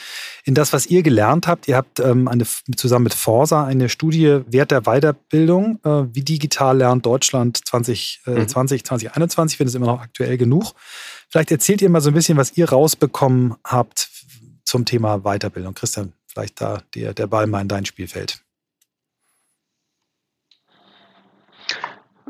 in 0.45 0.53
das, 0.53 0.73
was 0.73 0.85
ihr 0.85 1.03
gelernt 1.03 1.47
habt. 1.47 1.67
Ihr 1.67 1.75
habt 1.75 1.99
ähm, 1.99 2.27
eine, 2.27 2.45
zusammen 2.75 3.03
mit 3.03 3.13
Forsa 3.13 3.65
eine 3.65 3.89
Studie 3.89 4.41
Wert 4.47 4.71
der 4.71 4.81
Weiterbildung, 4.81 5.79
äh, 5.83 6.05
wie 6.13 6.23
digital 6.23 6.77
lernt 6.77 7.05
Deutschland 7.05 7.57
2020, 7.67 8.21
äh, 8.25 8.31
mhm. 8.41 8.47
2021, 8.47 9.59
wenn 9.59 9.67
es 9.67 9.75
immer 9.75 9.87
noch 9.87 10.01
aktuell 10.01 10.37
genug. 10.37 10.73
Vielleicht 11.29 11.51
erzählt 11.51 11.81
ihr 11.81 11.89
mal 11.89 12.01
so 12.01 12.09
ein 12.09 12.13
bisschen, 12.13 12.37
was 12.37 12.57
ihr 12.57 12.69
rausbekommen 12.69 13.55
habt 13.63 14.09
zum 14.63 14.85
Thema 14.85 15.19
Weiterbildung. 15.19 15.73
Christian, 15.73 16.13
vielleicht 16.27 16.61
da 16.61 16.81
der, 16.95 17.13
der 17.13 17.27
Ball 17.27 17.47
mal 17.47 17.61
in 17.61 17.67
dein 17.67 17.85
Spielfeld. 17.85 18.41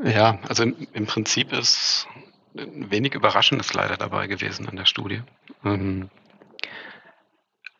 Ja, 0.04 0.40
also 0.48 0.64
im, 0.64 0.88
im 0.94 1.06
Prinzip 1.06 1.52
ist 1.52 2.08
wenig 2.54 3.14
Überraschendes 3.14 3.74
leider 3.74 3.98
dabei 3.98 4.28
gewesen 4.28 4.68
an 4.68 4.76
der 4.76 4.86
Studie. 4.86 5.22
Ähm, 5.64 6.10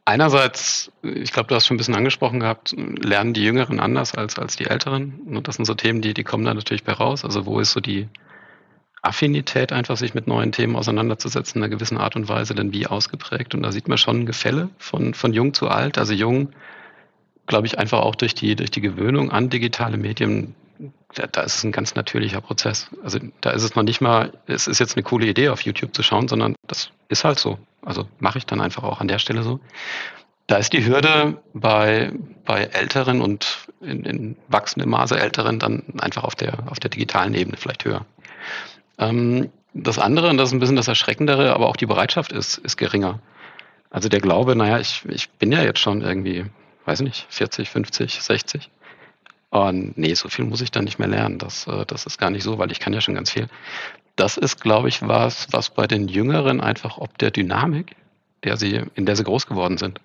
einerseits, 0.06 0.92
ich 1.02 1.32
glaube, 1.32 1.48
du 1.48 1.56
hast 1.56 1.68
schon 1.68 1.76
ein 1.76 1.78
bisschen 1.78 1.96
angesprochen 1.96 2.40
gehabt, 2.40 2.76
lernen 2.78 3.34
die 3.34 3.44
Jüngeren 3.44 3.80
anders 3.80 4.16
als, 4.16 4.38
als 4.38 4.56
die 4.56 4.66
Älteren. 4.66 5.22
Und 5.28 5.48
das 5.48 5.56
sind 5.56 5.66
so 5.66 5.76
Themen, 5.76 6.02
die, 6.02 6.14
die 6.14 6.24
kommen 6.24 6.46
da 6.46 6.54
natürlich 6.54 6.84
bei 6.84 6.94
raus. 6.94 7.24
Also 7.26 7.46
wo 7.46 7.60
ist 7.60 7.72
so 7.72 7.80
die 7.80 8.08
Affinität, 9.02 9.72
einfach 9.72 9.98
sich 9.98 10.14
mit 10.14 10.28
neuen 10.28 10.52
Themen 10.52 10.76
auseinanderzusetzen, 10.76 11.60
in 11.60 11.64
einer 11.64 11.74
gewissen 11.74 11.98
Art 11.98 12.16
und 12.16 12.28
Weise, 12.28 12.54
denn 12.54 12.74
wie 12.74 12.88
ausgeprägt. 12.88 13.56
Und 13.56 13.64
da 13.64 13.72
sieht 13.72 13.88
man 13.88 13.98
schon 13.98 14.22
ein 14.22 14.26
Gefälle 14.26 14.70
von, 14.78 15.14
von 15.14 15.34
jung 15.34 15.54
zu 15.54 15.70
alt. 15.70 15.98
Also 15.98 16.14
jung, 16.14 16.50
glaube 17.48 17.68
ich, 17.68 17.80
einfach 17.80 18.02
auch 18.02 18.16
durch 18.16 18.36
die, 18.36 18.56
durch 18.56 18.72
die 18.72 18.82
Gewöhnung 18.82 19.32
an 19.32 19.50
digitale 19.50 19.98
Medien 19.98 20.54
da, 21.14 21.42
ist 21.42 21.56
es 21.56 21.64
ein 21.64 21.72
ganz 21.72 21.96
natürlicher 21.96 22.42
Prozess. 22.42 22.90
Also 23.04 23.20
da 23.42 23.52
ist 23.52 23.64
es 23.64 23.76
noch 23.76 23.84
nicht 23.84 24.02
mal, 24.02 24.34
es 24.48 24.68
ist 24.68 24.80
jetzt 24.80 24.96
eine 24.96 25.04
coole 25.04 25.28
Idee, 25.28 25.50
auf 25.50 25.62
YouTube 25.62 25.94
zu 25.94 26.04
schauen, 26.04 26.28
sondern 26.28 26.56
das 26.68 26.92
ist 27.10 27.24
halt 27.24 27.40
so. 27.40 27.60
Also 27.82 28.08
mache 28.20 28.38
ich 28.38 28.46
dann 28.46 28.62
einfach 28.62 28.84
auch 28.84 29.02
an 29.02 29.08
der 29.08 29.20
Stelle 29.20 29.44
so. 29.44 29.60
Da 30.48 30.58
ist 30.58 30.74
die 30.74 30.86
Hürde 30.86 31.42
bei, 31.54 32.12
bei 32.46 32.64
Älteren 32.64 33.22
und 33.22 33.68
in, 33.82 34.04
in 34.04 34.38
wachsendem 34.48 34.90
Maße 34.90 35.20
Älteren 35.20 35.60
dann 35.60 35.84
einfach 36.00 36.24
auf 36.24 36.36
der, 36.36 36.72
auf 36.72 36.80
der 36.80 36.90
digitalen 36.90 37.36
Ebene 37.36 37.58
vielleicht 37.58 37.86
höher. 37.86 38.06
Ähm, 38.98 39.50
das 39.74 40.00
andere, 40.00 40.30
und 40.30 40.38
das 40.38 40.50
ist 40.50 40.54
ein 40.54 40.60
bisschen 40.60 40.76
das 40.76 40.88
Erschreckendere, 40.88 41.54
aber 41.54 41.68
auch 41.68 41.76
die 41.76 41.86
Bereitschaft 41.86 42.32
ist, 42.32 42.58
ist 42.58 42.78
geringer. 42.78 43.20
Also 43.92 44.10
der 44.10 44.20
Glaube, 44.20 44.56
naja, 44.56 44.80
ich, 44.80 45.04
ich 45.08 45.30
bin 45.30 45.52
ja 45.52 45.62
jetzt 45.62 45.80
schon 45.80 46.02
irgendwie, 46.02 46.46
weiß 46.86 47.02
nicht, 47.02 47.28
40, 47.30 47.70
50, 47.70 48.22
60 48.22 48.70
und 49.52 49.98
nee, 49.98 50.14
so 50.14 50.30
viel 50.30 50.46
muss 50.46 50.62
ich 50.62 50.72
dann 50.72 50.84
nicht 50.84 51.00
mehr 51.00 51.08
lernen. 51.08 51.40
Das, 51.40 51.66
äh, 51.68 51.86
das 51.86 52.06
ist 52.06 52.18
gar 52.18 52.30
nicht 52.30 52.44
so, 52.44 52.58
weil 52.60 52.72
ich 52.72 52.80
kann 52.80 52.94
ja 52.94 53.02
schon 53.02 53.16
ganz 53.16 53.32
viel. 53.32 53.48
Das 54.16 54.38
ist, 54.38 54.62
glaube 54.62 54.90
ich, 54.90 55.02
was, 55.08 55.48
was 55.52 55.70
bei 55.70 55.88
den 55.88 56.08
Jüngeren 56.08 56.62
einfach 56.62 56.98
ob 56.98 57.18
der 57.18 57.32
Dynamik, 57.32 57.96
der 58.44 58.58
sie, 58.58 58.84
in 58.96 59.06
der 59.06 59.16
sie 59.16 59.24
groß 59.24 59.48
geworden 59.48 59.78
sind. 59.78 60.00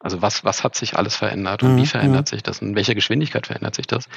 Also 0.00 0.20
was, 0.20 0.44
was 0.44 0.64
hat 0.64 0.74
sich 0.74 0.96
alles 0.96 1.14
verändert 1.14 1.62
und 1.62 1.74
mhm, 1.74 1.78
wie 1.78 1.86
verändert 1.86 2.30
ja. 2.30 2.36
sich 2.36 2.42
das 2.42 2.60
und 2.60 2.70
in 2.70 2.74
welcher 2.74 2.96
Geschwindigkeit 2.96 3.46
verändert 3.46 3.76
sich 3.76 3.86
das? 3.86 4.08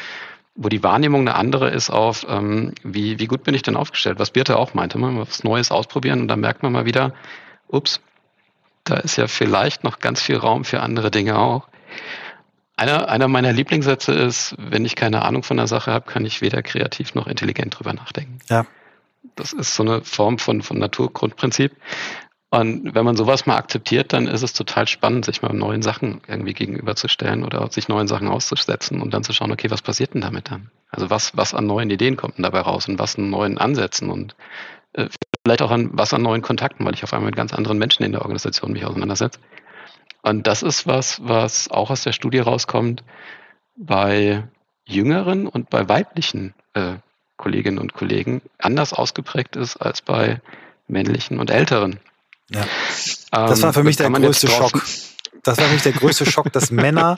Wo 0.55 0.67
die 0.69 0.81
Wahrnehmung 0.81 1.21
eine 1.21 1.35
andere 1.35 1.69
ist 1.69 1.91
auf, 1.91 2.25
ähm, 2.27 2.73
wie, 2.81 3.19
wie 3.19 3.27
gut 3.27 3.43
bin 3.43 3.53
ich 3.53 3.61
denn 3.61 3.75
aufgestellt? 3.75 4.17
Was 4.17 4.31
Birte 4.31 4.57
auch 4.57 4.73
meinte, 4.73 4.97
man 4.97 5.19
was 5.19 5.43
Neues 5.43 5.69
ausprobieren 5.69 6.21
und 6.21 6.27
dann 6.27 6.39
merkt 6.39 6.63
man 6.63 6.71
mal 6.71 6.85
wieder, 6.85 7.13
ups, 7.67 8.01
da 8.83 8.95
ist 8.95 9.17
ja 9.17 9.27
vielleicht 9.27 9.83
noch 9.83 9.99
ganz 9.99 10.21
viel 10.21 10.37
Raum 10.37 10.63
für 10.63 10.81
andere 10.81 11.11
Dinge 11.11 11.37
auch. 11.37 11.67
Einer, 12.77 13.07
einer 13.07 13.27
meiner 13.27 13.53
Lieblingssätze 13.53 14.11
ist, 14.11 14.55
wenn 14.57 14.83
ich 14.83 14.95
keine 14.95 15.23
Ahnung 15.23 15.43
von 15.43 15.57
der 15.57 15.67
Sache 15.67 15.91
habe, 15.91 16.11
kann 16.11 16.25
ich 16.25 16.41
weder 16.41 16.61
kreativ 16.61 17.15
noch 17.15 17.27
intelligent 17.27 17.77
drüber 17.77 17.93
nachdenken. 17.93 18.39
Ja. 18.49 18.65
Das 19.35 19.53
ist 19.53 19.75
so 19.75 19.83
eine 19.83 20.01
Form 20.01 20.37
von, 20.39 20.61
von 20.61 20.77
Naturgrundprinzip. 20.77 21.71
Und 22.49 22.93
wenn 22.95 23.03
man 23.03 23.15
sowas 23.17 23.45
mal 23.45 23.57
akzeptiert, 23.57 24.13
dann 24.13 24.27
ist 24.27 24.41
es 24.41 24.53
total 24.53 24.87
spannend, 24.87 25.25
sich 25.25 25.41
mal 25.41 25.51
neuen 25.51 25.81
Sachen 25.81 26.21
irgendwie 26.27 26.53
gegenüberzustellen 26.53 27.43
oder 27.43 27.69
sich 27.71 27.87
neuen 27.87 28.07
Sachen 28.07 28.27
auszusetzen 28.27 29.01
und 29.01 29.13
dann 29.13 29.23
zu 29.23 29.33
schauen, 29.33 29.51
okay, 29.51 29.71
was 29.71 29.81
passiert 29.81 30.13
denn 30.13 30.21
damit 30.21 30.51
dann? 30.51 30.69
Also 30.89 31.09
was, 31.09 31.35
was 31.35 31.53
an 31.53 31.65
neuen 31.65 31.89
Ideen 31.89 32.15
kommt 32.15 32.37
denn 32.37 32.43
dabei 32.43 32.61
raus 32.61 32.87
und 32.87 32.99
was 32.99 33.17
an 33.17 33.29
neuen 33.29 33.57
Ansätzen 33.57 34.09
und 34.09 34.35
äh, 34.93 35.07
vielleicht 35.43 35.61
auch 35.61 35.71
an 35.71 35.89
was 35.93 36.13
an 36.13 36.21
neuen 36.21 36.41
Kontakten, 36.41 36.85
weil 36.85 36.93
ich 36.93 37.03
auf 37.03 37.13
einmal 37.13 37.27
mit 37.27 37.35
ganz 37.35 37.53
anderen 37.53 37.77
Menschen 37.77 38.03
in 38.03 38.13
der 38.13 38.21
Organisation 38.21 38.71
mich 38.71 38.85
auseinandersetze. 38.85 39.39
Und 40.25 40.47
das 40.47 40.63
ist 40.63 40.87
was, 40.87 41.19
was 41.23 41.69
auch 41.69 41.91
aus 41.91 42.01
der 42.01 42.11
Studie 42.11 42.39
rauskommt 42.39 43.03
bei 43.77 44.43
jüngeren 44.87 45.45
und 45.45 45.69
bei 45.69 45.87
weiblichen 45.87 46.55
äh, 46.73 46.95
Kolleginnen 47.37 47.77
und 47.77 47.93
Kollegen 47.93 48.41
anders 48.57 48.91
ausgeprägt 48.91 49.55
ist 49.55 49.77
als 49.77 50.01
bei 50.01 50.41
männlichen 50.87 51.39
und 51.39 51.51
älteren. 51.51 51.99
Ja. 52.49 52.65
Das 53.29 53.61
war 53.61 53.71
für 53.71 53.81
ähm, 53.81 53.85
mich 53.85 53.97
der 53.97 54.09
größte 54.09 54.47
Schock. 54.47 54.83
Das 55.43 55.59
war 55.59 55.65
für 55.67 55.73
mich 55.73 55.83
der 55.83 55.91
größte 55.91 56.25
Schock, 56.25 56.51
dass 56.51 56.71
Männer 56.71 57.17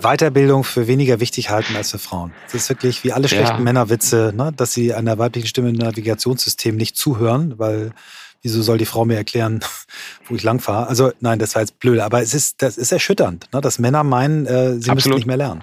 Weiterbildung 0.00 0.64
für 0.64 0.88
weniger 0.88 1.20
wichtig 1.20 1.50
halten 1.50 1.76
als 1.76 1.92
für 1.92 2.00
Frauen. 2.00 2.32
Das 2.46 2.54
ist 2.54 2.68
wirklich 2.70 3.04
wie 3.04 3.12
alle 3.12 3.28
schlechten 3.28 3.58
ja. 3.58 3.62
Männerwitze, 3.62 4.32
ne? 4.36 4.52
dass 4.56 4.72
sie 4.72 4.94
einer 4.94 5.16
weiblichen 5.18 5.46
Stimme 5.46 5.68
im 5.68 5.76
Navigationssystem 5.76 6.74
nicht 6.74 6.96
zuhören, 6.96 7.56
weil 7.60 7.92
wieso 8.42 8.62
soll 8.62 8.78
die 8.78 8.86
Frau 8.86 9.04
mir 9.04 9.16
erklären, 9.16 9.60
wo 10.28 10.34
ich 10.34 10.42
lang 10.42 10.60
fahre? 10.60 10.86
Also 10.88 11.12
nein, 11.20 11.38
das 11.38 11.54
war 11.54 11.62
jetzt 11.62 11.78
blöd, 11.80 12.00
aber 12.00 12.22
es 12.22 12.34
ist, 12.34 12.62
das 12.62 12.76
ist 12.78 12.92
erschütternd, 12.92 13.48
ne? 13.52 13.60
dass 13.60 13.78
Männer 13.78 14.04
meinen, 14.04 14.46
äh, 14.46 14.72
sie 14.74 14.90
Absolut. 14.90 14.94
müssen 14.96 15.14
nicht 15.14 15.26
mehr 15.26 15.36
lernen. 15.36 15.62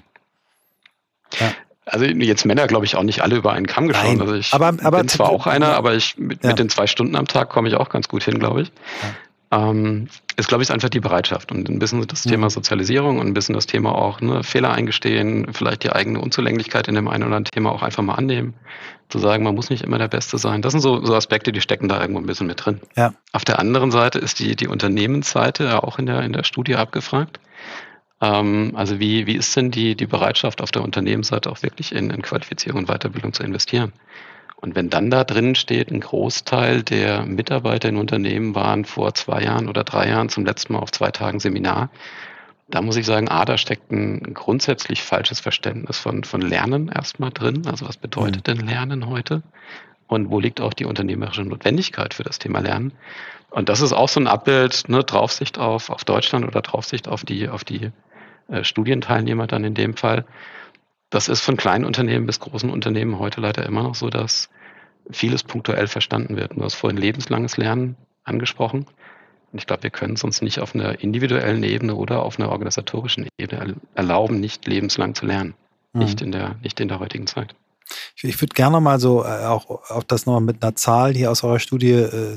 Ja. 1.40 1.52
Also 1.88 2.04
jetzt 2.04 2.44
Männer, 2.44 2.66
glaube 2.66 2.84
ich, 2.84 2.96
auch 2.96 3.04
nicht 3.04 3.20
alle 3.22 3.36
über 3.36 3.52
einen 3.52 3.66
Kamm 3.66 3.86
geschoren. 3.86 4.08
Nein, 4.18 4.20
also 4.20 4.34
ich 4.34 4.52
aber- 4.52 4.76
aber- 4.82 4.98
bin 4.98 5.08
zwar 5.08 5.28
auch 5.28 5.46
einer, 5.46 5.74
aber 5.74 5.94
ich 5.94 6.18
mit, 6.18 6.42
Ja. 6.42 6.50
mit 6.50 6.58
den 6.58 6.68
zwei 6.68 6.88
Stunden 6.88 7.14
am 7.14 7.28
Tag 7.28 7.48
komme 7.48 7.68
ich 7.68 7.76
auch 7.76 7.88
ganz 7.90 8.08
gut 8.08 8.24
hin, 8.24 8.40
glaube 8.40 8.62
ich. 8.62 8.72
Ähm, 9.52 10.08
ist, 10.36 10.48
glaube 10.48 10.64
ich, 10.64 10.72
einfach 10.72 10.88
die 10.88 11.00
Bereitschaft 11.00 11.52
und 11.52 11.68
ein 11.68 11.78
bisschen 11.78 12.04
das 12.06 12.26
Mhm. 12.26 12.30
Thema 12.30 12.50
Sozialisierung 12.50 13.18
und 13.20 13.28
ein 13.28 13.34
bisschen 13.34 13.54
das 13.54 13.66
Thema 13.66 13.94
auch 13.94 14.20
ne, 14.20 14.42
Fehler 14.42 14.72
eingestehen, 14.72 15.52
vielleicht 15.52 15.84
die 15.84 15.92
eigene 15.92 16.20
Unzulänglichkeit 16.20 16.88
in 16.88 16.96
dem 16.96 17.06
einen 17.08 17.22
oder 17.22 17.36
anderen 17.36 17.44
Thema 17.44 17.70
auch 17.70 17.82
einfach 17.82 18.02
mal 18.02 18.14
annehmen. 18.16 18.54
Zu 19.08 19.18
sagen, 19.20 19.44
man 19.44 19.54
muss 19.54 19.70
nicht 19.70 19.84
immer 19.84 19.98
der 19.98 20.08
Beste 20.08 20.36
sein. 20.36 20.62
Das 20.62 20.72
sind 20.72 20.80
so, 20.80 21.04
so 21.04 21.14
Aspekte, 21.14 21.52
die 21.52 21.60
stecken 21.60 21.88
da 21.88 22.00
irgendwo 22.00 22.20
ein 22.20 22.26
bisschen 22.26 22.48
mit 22.48 22.64
drin. 22.64 22.80
Ja. 22.96 23.14
Auf 23.32 23.44
der 23.44 23.60
anderen 23.60 23.92
Seite 23.92 24.18
ist 24.18 24.40
die, 24.40 24.56
die 24.56 24.66
Unternehmensseite 24.66 25.64
ja 25.64 25.82
auch 25.82 26.00
in 26.00 26.06
der, 26.06 26.22
in 26.22 26.32
der 26.32 26.42
Studie 26.42 26.74
abgefragt. 26.74 27.38
Ähm, 28.20 28.72
also 28.74 28.98
wie, 28.98 29.26
wie 29.26 29.36
ist 29.36 29.54
denn 29.56 29.70
die, 29.70 29.94
die 29.94 30.06
Bereitschaft 30.06 30.60
auf 30.60 30.72
der 30.72 30.82
Unternehmensseite 30.82 31.50
auch 31.50 31.62
wirklich 31.62 31.94
in, 31.94 32.10
in 32.10 32.22
Qualifizierung 32.22 32.80
und 32.80 32.86
Weiterbildung 32.88 33.32
zu 33.32 33.44
investieren? 33.44 33.92
Und 34.56 34.74
wenn 34.74 34.88
dann 34.90 35.10
da 35.10 35.24
drin 35.24 35.54
steht, 35.54 35.90
ein 35.90 36.00
Großteil 36.00 36.82
der 36.82 37.26
Mitarbeiter 37.26 37.88
in 37.88 37.98
Unternehmen 37.98 38.54
waren 38.54 38.84
vor 38.84 39.14
zwei 39.14 39.42
Jahren 39.42 39.68
oder 39.68 39.84
drei 39.84 40.08
Jahren 40.08 40.28
zum 40.28 40.46
letzten 40.46 40.72
Mal 40.72 40.78
auf 40.78 40.92
zwei 40.92 41.10
Tagen 41.10 41.40
Seminar, 41.40 41.90
da 42.68 42.82
muss 42.82 42.96
ich 42.96 43.06
sagen, 43.06 43.28
ah, 43.28 43.44
da 43.44 43.58
steckt 43.58 43.92
ein 43.92 44.34
grundsätzlich 44.34 45.02
falsches 45.02 45.38
Verständnis 45.38 45.98
von, 45.98 46.24
von 46.24 46.40
Lernen 46.40 46.88
erstmal 46.88 47.30
drin. 47.30 47.62
Also 47.66 47.86
was 47.86 47.96
bedeutet 47.96 48.48
denn 48.48 48.58
Lernen 48.58 49.06
heute? 49.06 49.42
Und 50.08 50.30
wo 50.30 50.40
liegt 50.40 50.60
auch 50.60 50.72
die 50.72 50.84
unternehmerische 50.84 51.42
Notwendigkeit 51.42 52.14
für 52.14 52.24
das 52.24 52.38
Thema 52.38 52.60
Lernen? 52.60 52.92
Und 53.50 53.68
das 53.68 53.80
ist 53.80 53.92
auch 53.92 54.08
so 54.08 54.20
ein 54.20 54.26
Abbild, 54.26 54.88
ne, 54.88 55.04
Draufsicht 55.04 55.58
auf, 55.58 55.90
auf 55.90 56.04
Deutschland 56.04 56.44
oder 56.44 56.60
Draufsicht 56.60 57.08
auf 57.08 57.24
die, 57.24 57.48
auf 57.48 57.62
die 57.62 57.90
äh, 58.48 58.64
Studienteilnehmer 58.64 59.46
dann 59.46 59.64
in 59.64 59.74
dem 59.74 59.96
Fall. 59.96 60.24
Das 61.10 61.28
ist 61.28 61.40
von 61.40 61.56
kleinen 61.56 61.84
Unternehmen 61.84 62.26
bis 62.26 62.40
großen 62.40 62.68
Unternehmen 62.70 63.18
heute 63.18 63.40
leider 63.40 63.64
immer 63.64 63.82
noch 63.82 63.94
so, 63.94 64.10
dass 64.10 64.48
vieles 65.10 65.44
punktuell 65.44 65.86
verstanden 65.86 66.36
wird. 66.36 66.52
Du 66.56 66.62
hast 66.62 66.74
vorhin 66.74 66.96
lebenslanges 66.96 67.56
Lernen 67.56 67.96
angesprochen. 68.24 68.86
Und 69.52 69.58
ich 69.60 69.66
glaube, 69.66 69.84
wir 69.84 69.90
können 69.90 70.14
es 70.14 70.24
uns 70.24 70.42
nicht 70.42 70.58
auf 70.58 70.74
einer 70.74 71.00
individuellen 71.00 71.62
Ebene 71.62 71.94
oder 71.94 72.22
auf 72.24 72.38
einer 72.40 72.50
organisatorischen 72.50 73.28
Ebene 73.38 73.76
er- 73.94 73.98
erlauben, 74.02 74.40
nicht 74.40 74.66
lebenslang 74.66 75.14
zu 75.14 75.24
lernen. 75.26 75.54
Mhm. 75.92 76.00
Nicht, 76.02 76.20
in 76.20 76.32
der, 76.32 76.56
nicht 76.62 76.80
in 76.80 76.88
der 76.88 76.98
heutigen 76.98 77.28
Zeit. 77.28 77.54
Ich, 78.16 78.24
ich 78.24 78.40
würde 78.42 78.54
gerne 78.54 78.80
mal 78.80 78.98
so 78.98 79.24
äh, 79.24 79.44
auch 79.44 79.88
auf 79.90 80.04
das 80.04 80.26
noch 80.26 80.40
mit 80.40 80.62
einer 80.62 80.74
Zahl 80.74 81.14
hier 81.14 81.30
aus 81.30 81.44
eurer 81.44 81.60
Studie 81.60 81.92
äh, 81.92 82.36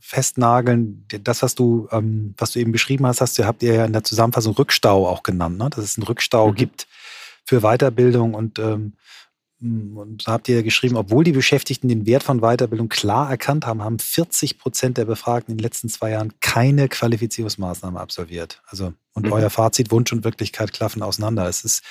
festnageln. 0.00 1.06
Das, 1.22 1.42
was 1.42 1.54
du, 1.54 1.86
ähm, 1.92 2.34
was 2.36 2.50
du 2.52 2.58
eben 2.58 2.72
beschrieben 2.72 3.06
hast, 3.06 3.20
hast 3.20 3.38
du, 3.38 3.44
habt 3.44 3.62
ihr 3.62 3.74
ja 3.74 3.84
in 3.84 3.92
der 3.92 4.02
Zusammenfassung 4.04 4.54
Rückstau 4.54 5.06
auch 5.06 5.22
genannt, 5.22 5.58
ne? 5.58 5.70
dass 5.70 5.84
es 5.84 5.96
einen 5.96 6.06
Rückstau 6.06 6.50
Mhm. 6.50 6.54
gibt 6.56 6.86
für 7.48 7.60
Weiterbildung 7.60 8.34
und 8.34 8.58
ähm, 8.58 8.92
und 9.60 10.28
da 10.28 10.32
habt 10.32 10.48
ihr 10.48 10.62
geschrieben, 10.62 10.94
obwohl 10.96 11.24
die 11.24 11.32
Beschäftigten 11.32 11.88
den 11.88 12.06
Wert 12.06 12.22
von 12.22 12.38
Weiterbildung 12.40 12.88
klar 12.88 13.28
erkannt 13.28 13.66
haben, 13.66 13.82
haben 13.82 13.98
40 13.98 14.56
Prozent 14.56 14.98
der 14.98 15.04
Befragten 15.04 15.50
in 15.50 15.58
den 15.58 15.64
letzten 15.64 15.88
zwei 15.88 16.10
Jahren 16.10 16.32
keine 16.40 16.88
Qualifizierungsmaßnahme 16.88 17.98
absolviert. 17.98 18.62
Also, 18.68 18.92
und 19.14 19.26
Mhm. 19.26 19.32
euer 19.32 19.50
Fazit, 19.50 19.90
Wunsch 19.90 20.12
und 20.12 20.22
Wirklichkeit 20.22 20.72
klaffen 20.72 21.02
auseinander. 21.02 21.48
Es 21.48 21.64
ist, 21.64 21.82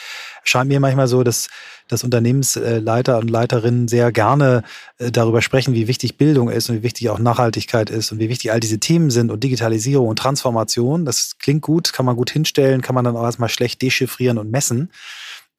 scheint 0.45 0.69
mir 0.69 0.79
manchmal 0.79 1.09
so, 1.09 1.23
dass, 1.23 1.49
dass 1.89 2.05
Unternehmensleiter 2.05 3.17
und 3.17 3.29
Leiterinnen 3.29 3.89
sehr 3.89 4.13
gerne 4.13 4.63
äh, 4.97 5.11
darüber 5.11 5.41
sprechen, 5.41 5.73
wie 5.73 5.89
wichtig 5.89 6.17
Bildung 6.17 6.49
ist 6.49 6.69
und 6.69 6.77
wie 6.77 6.83
wichtig 6.83 7.09
auch 7.09 7.19
Nachhaltigkeit 7.19 7.89
ist 7.89 8.13
und 8.13 8.19
wie 8.19 8.29
wichtig 8.29 8.53
all 8.53 8.61
diese 8.61 8.79
Themen 8.79 9.11
sind 9.11 9.29
und 9.29 9.43
Digitalisierung 9.43 10.07
und 10.07 10.19
Transformation. 10.19 11.03
Das 11.03 11.37
klingt 11.37 11.63
gut, 11.63 11.91
kann 11.91 12.05
man 12.05 12.15
gut 12.15 12.29
hinstellen, 12.29 12.81
kann 12.81 12.95
man 12.95 13.03
dann 13.03 13.17
auch 13.17 13.25
erstmal 13.25 13.49
schlecht 13.49 13.81
dechiffrieren 13.81 14.37
und 14.37 14.49
messen. 14.49 14.89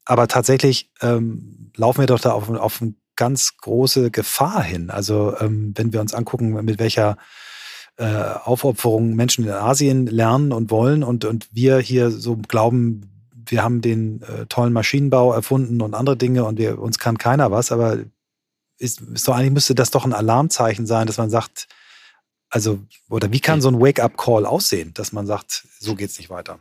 Aber 0.09 0.27
tatsächlich 0.27 0.91
ähm, 1.03 1.71
laufen 1.77 2.01
wir 2.01 2.07
doch 2.07 2.19
da 2.19 2.33
auf, 2.33 2.49
auf 2.49 2.81
eine 2.81 2.95
ganz 3.15 3.59
große 3.59 4.11
Gefahr 4.11 4.63
hin. 4.63 4.89
Also 4.89 5.37
ähm, 5.39 5.75
wenn 5.77 5.93
wir 5.93 6.01
uns 6.01 6.15
angucken, 6.15 6.53
mit 6.65 6.79
welcher 6.79 7.19
äh, 7.99 8.07
Aufopferung 8.07 9.15
Menschen 9.15 9.45
in 9.45 9.51
Asien 9.51 10.07
lernen 10.07 10.53
und 10.53 10.71
wollen 10.71 11.05
und, 11.05 11.27
und 11.27 11.49
wir 11.53 11.79
hier 11.79 12.11
so 12.11 12.37
glauben, 12.37 13.29
wir 13.35 13.63
haben 13.63 13.83
den 13.83 14.23
äh, 14.23 14.47
tollen 14.47 14.73
Maschinenbau 14.73 15.35
erfunden 15.35 15.83
und 15.83 15.93
andere 15.93 16.17
Dinge 16.17 16.45
und 16.45 16.57
wir, 16.57 16.79
uns 16.79 16.99
kann 16.99 17.19
keiner 17.19 17.51
was, 17.51 17.71
aber 17.71 17.99
ist, 18.79 19.03
ist 19.03 19.29
doch 19.29 19.37
eigentlich 19.37 19.53
müsste 19.53 19.75
das 19.75 19.91
doch 19.91 20.07
ein 20.07 20.15
Alarmzeichen 20.15 20.87
sein, 20.87 21.07
dass 21.07 21.19
man 21.19 21.29
sagt, 21.29 21.69
also, 22.49 22.79
oder 23.11 23.31
wie 23.31 23.41
kann 23.41 23.61
so 23.61 23.69
ein 23.69 23.79
Wake-up-Call 23.79 24.47
aussehen, 24.47 24.95
dass 24.95 25.13
man 25.13 25.27
sagt, 25.27 25.67
so 25.79 25.95
geht's 25.95 26.17
nicht 26.17 26.31
weiter? 26.31 26.61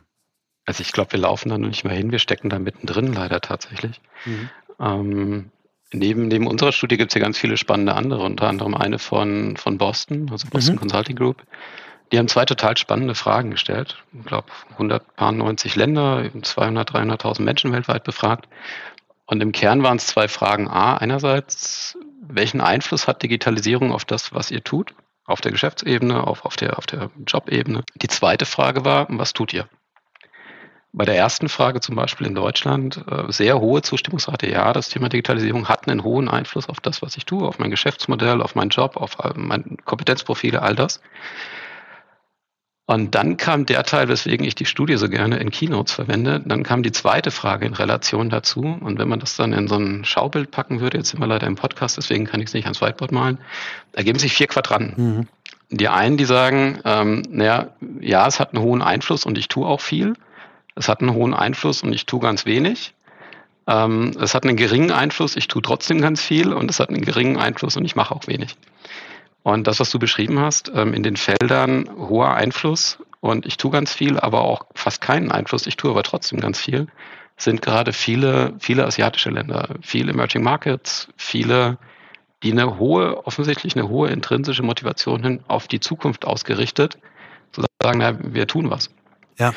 Also 0.68 0.82
ich 0.82 0.92
glaube, 0.92 1.12
wir 1.12 1.20
laufen 1.20 1.48
da 1.48 1.56
noch 1.56 1.66
nicht 1.66 1.84
mehr 1.84 1.94
hin, 1.94 2.12
wir 2.12 2.18
stecken 2.18 2.50
da 2.50 2.58
mittendrin 2.58 3.14
leider 3.14 3.40
tatsächlich. 3.40 4.02
Ähm, 4.78 5.50
neben, 5.94 6.28
neben 6.28 6.46
unserer 6.46 6.72
Studie 6.72 6.98
gibt 6.98 7.10
es 7.10 7.14
ja 7.14 7.22
ganz 7.22 7.38
viele 7.38 7.56
spannende 7.56 7.94
andere, 7.94 8.22
unter 8.22 8.48
anderem 8.48 8.74
eine 8.74 8.98
von, 8.98 9.56
von 9.56 9.78
Boston, 9.78 10.28
also 10.30 10.46
Boston 10.50 10.74
Mhm. 10.74 10.80
Consulting 10.80 11.16
Group. 11.16 11.42
Die 12.12 12.18
haben 12.18 12.28
zwei 12.28 12.44
total 12.44 12.76
spannende 12.76 13.14
Fragen 13.14 13.50
gestellt. 13.50 13.96
Ich 14.12 14.26
glaube, 14.26 14.48
190 14.72 15.74
Länder, 15.74 16.28
200, 16.42 16.90
300.000 16.90 17.40
Menschen 17.40 17.72
weltweit 17.72 18.04
befragt. 18.04 18.46
Und 19.24 19.42
im 19.42 19.52
Kern 19.52 19.82
waren 19.82 19.96
es 19.96 20.06
zwei 20.06 20.28
Fragen. 20.28 20.68
A, 20.68 20.98
einerseits, 20.98 21.96
welchen 22.20 22.60
Einfluss 22.60 23.08
hat 23.08 23.22
Digitalisierung 23.22 23.90
auf 23.90 24.04
das, 24.04 24.34
was 24.34 24.50
ihr 24.50 24.62
tut? 24.62 24.92
Auf 25.24 25.40
der 25.40 25.52
Geschäftsebene, 25.52 26.26
auf, 26.26 26.44
auf, 26.44 26.56
der, 26.56 26.76
auf 26.76 26.84
der 26.84 27.10
Jobebene. 27.26 27.84
Die 27.94 28.08
zweite 28.08 28.44
Frage 28.44 28.84
war, 28.84 29.06
was 29.08 29.32
tut 29.32 29.54
ihr? 29.54 29.66
Bei 30.92 31.04
der 31.04 31.16
ersten 31.16 31.48
Frage 31.48 31.80
zum 31.80 31.96
Beispiel 31.96 32.26
in 32.26 32.34
Deutschland 32.34 33.04
äh, 33.10 33.30
sehr 33.30 33.60
hohe 33.60 33.82
Zustimmungsrate. 33.82 34.50
Ja, 34.50 34.72
das 34.72 34.88
Thema 34.88 35.08
Digitalisierung 35.08 35.68
hat 35.68 35.86
einen 35.86 36.02
hohen 36.02 36.28
Einfluss 36.28 36.68
auf 36.68 36.80
das, 36.80 37.02
was 37.02 37.16
ich 37.16 37.26
tue, 37.26 37.46
auf 37.46 37.58
mein 37.58 37.70
Geschäftsmodell, 37.70 38.40
auf 38.40 38.54
meinen 38.54 38.70
Job, 38.70 38.96
auf 38.96 39.18
äh, 39.22 39.32
meine 39.36 39.64
Kompetenzprofile, 39.84 40.62
all 40.62 40.74
das. 40.74 41.00
Und 42.90 43.14
dann 43.14 43.36
kam 43.36 43.66
der 43.66 43.82
Teil, 43.82 44.08
weswegen 44.08 44.46
ich 44.46 44.54
die 44.54 44.64
Studie 44.64 44.96
so 44.96 45.10
gerne 45.10 45.36
in 45.36 45.50
Keynotes 45.50 45.92
verwende. 45.92 46.40
Dann 46.42 46.62
kam 46.62 46.82
die 46.82 46.90
zweite 46.90 47.30
Frage 47.30 47.66
in 47.66 47.74
Relation 47.74 48.30
dazu. 48.30 48.62
Und 48.62 48.98
wenn 48.98 49.08
man 49.08 49.20
das 49.20 49.36
dann 49.36 49.52
in 49.52 49.68
so 49.68 49.76
ein 49.76 50.06
Schaubild 50.06 50.50
packen 50.50 50.80
würde, 50.80 50.96
jetzt 50.96 51.10
sind 51.10 51.20
wir 51.20 51.26
leider 51.26 51.46
im 51.46 51.56
Podcast, 51.56 51.98
deswegen 51.98 52.24
kann 52.24 52.40
ich 52.40 52.46
es 52.46 52.54
nicht 52.54 52.64
ans 52.64 52.80
Whiteboard 52.80 53.12
malen, 53.12 53.38
ergeben 53.92 54.18
sich 54.18 54.32
vier 54.32 54.46
Quadranten. 54.46 55.18
Mhm. 55.18 55.28
Die 55.68 55.88
einen, 55.88 56.16
die 56.16 56.24
sagen, 56.24 56.80
ähm, 56.86 57.24
naja, 57.28 57.72
ja, 58.00 58.26
es 58.26 58.40
hat 58.40 58.54
einen 58.54 58.64
hohen 58.64 58.80
Einfluss 58.80 59.26
und 59.26 59.36
ich 59.36 59.48
tue 59.48 59.66
auch 59.66 59.82
viel. 59.82 60.14
Es 60.78 60.88
hat 60.88 61.00
einen 61.00 61.12
hohen 61.12 61.34
Einfluss 61.34 61.82
und 61.82 61.92
ich 61.92 62.06
tue 62.06 62.20
ganz 62.20 62.46
wenig. 62.46 62.94
Ähm, 63.66 64.12
es 64.20 64.34
hat 64.34 64.44
einen 64.44 64.56
geringen 64.56 64.92
Einfluss, 64.92 65.36
ich 65.36 65.48
tue 65.48 65.60
trotzdem 65.60 66.00
ganz 66.00 66.22
viel 66.22 66.52
und 66.52 66.70
es 66.70 66.78
hat 66.78 66.88
einen 66.88 67.02
geringen 67.02 67.36
Einfluss 67.36 67.76
und 67.76 67.84
ich 67.84 67.96
mache 67.96 68.14
auch 68.14 68.26
wenig. 68.28 68.56
Und 69.42 69.66
das, 69.66 69.80
was 69.80 69.90
du 69.90 69.98
beschrieben 69.98 70.38
hast, 70.38 70.70
ähm, 70.74 70.94
in 70.94 71.02
den 71.02 71.16
Feldern 71.16 71.90
hoher 71.96 72.34
Einfluss 72.34 72.98
und 73.20 73.44
ich 73.44 73.56
tue 73.56 73.72
ganz 73.72 73.92
viel, 73.92 74.20
aber 74.20 74.42
auch 74.42 74.66
fast 74.74 75.00
keinen 75.00 75.32
Einfluss, 75.32 75.66
ich 75.66 75.76
tue 75.76 75.90
aber 75.90 76.04
trotzdem 76.04 76.40
ganz 76.40 76.60
viel, 76.60 76.86
sind 77.36 77.60
gerade 77.60 77.92
viele, 77.92 78.54
viele 78.60 78.86
asiatische 78.86 79.30
Länder, 79.30 79.74
viele 79.82 80.12
Emerging 80.12 80.44
Markets, 80.44 81.08
viele, 81.16 81.78
die 82.44 82.52
eine 82.52 82.78
hohe, 82.78 83.26
offensichtlich 83.26 83.74
eine 83.74 83.88
hohe 83.88 84.10
intrinsische 84.10 84.62
Motivation 84.62 85.24
hin 85.24 85.40
auf 85.48 85.66
die 85.66 85.80
Zukunft 85.80 86.24
ausgerichtet, 86.24 86.98
zu 87.50 87.64
sagen, 87.82 87.98
na, 87.98 88.16
wir 88.32 88.46
tun 88.46 88.70
was. 88.70 88.90
Ja. 89.38 89.52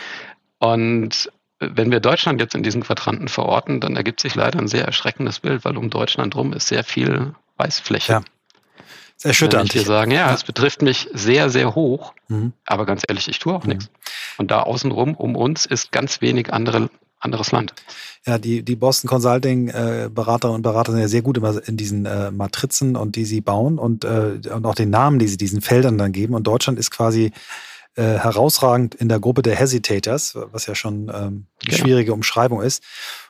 Und 0.62 1.32
wenn 1.60 1.92
wir 1.92 2.00
Deutschland 2.00 2.40
jetzt 2.40 2.56
in 2.56 2.64
diesen 2.64 2.82
Quadranten 2.84 3.28
verorten, 3.28 3.82
dann 3.82 3.96
ergibt 3.96 4.20
sich 4.20 4.36
leider 4.36 4.60
ein 4.60 4.68
sehr 4.68 4.86
erschreckendes 4.86 5.40
Bild, 5.40 5.66
weil 5.66 5.76
um 5.76 5.90
Deutschland 5.90 6.36
rum 6.36 6.54
ist 6.54 6.68
sehr 6.68 6.84
viel 6.84 7.34
Weißfläche. 7.58 8.12
Ja. 8.14 8.18
Ist 8.20 9.26
Wenn 9.26 9.30
erschütternd. 9.32 9.74
wir 9.74 9.82
sagen, 9.84 10.12
ja, 10.12 10.28
Ja. 10.28 10.34
es 10.34 10.44
betrifft 10.44 10.82
mich 10.84 11.10
sehr, 11.14 11.50
sehr 11.50 11.74
hoch, 11.76 12.14
Mhm. 12.28 12.54
aber 12.66 12.86
ganz 12.86 13.02
ehrlich, 13.08 13.28
ich 13.28 13.40
tue 13.40 13.54
auch 13.54 13.64
Mhm. 13.64 13.70
nichts. 13.72 13.90
Und 14.38 14.52
da 14.52 14.62
außenrum 14.62 15.16
um 15.16 15.36
uns 15.36 15.66
ist 15.66 15.92
ganz 15.92 16.22
wenig 16.22 16.54
andere, 16.54 16.90
anderes 17.20 17.52
Land. 17.52 17.74
Ja, 18.26 18.38
die, 18.38 18.62
die 18.64 18.76
Boston 18.76 19.08
Consulting 19.10 19.70
äh, 19.70 20.10
Beraterinnen 20.14 20.58
und 20.58 20.62
Berater 20.62 20.92
sind 20.92 21.02
ja 21.02 21.08
sehr 21.08 21.22
gut 21.24 21.38
immer 21.38 21.60
in 21.68 21.76
diesen 21.78 22.06
äh, 22.06 22.30
Matrizen 22.32 22.96
und 22.96 23.16
die 23.16 23.26
sie 23.26 23.42
bauen 23.42 23.80
und, 23.80 24.04
äh, 24.04 24.40
und 24.54 24.66
auch 24.66 24.76
den 24.76 24.92
Namen, 24.92 25.18
die 25.18 25.28
sie 25.28 25.38
diesen 25.38 25.62
Feldern 25.62 25.98
dann 25.98 26.12
geben. 26.12 26.36
Und 26.36 26.46
Deutschland 26.46 26.78
ist 26.80 26.92
quasi 26.92 27.32
äh, 27.96 28.04
herausragend 28.04 28.96
in 28.96 29.10
der 29.10 29.20
Gruppe 29.20 29.42
der 29.42 29.56
Hesitators, 29.56 30.36
was 30.52 30.66
ja 30.66 30.76
schon 30.76 31.12
ähm, 31.14 31.48
eine 31.66 31.78
schwierige 31.78 32.14
Umschreibung 32.14 32.62
ist. 32.62 32.84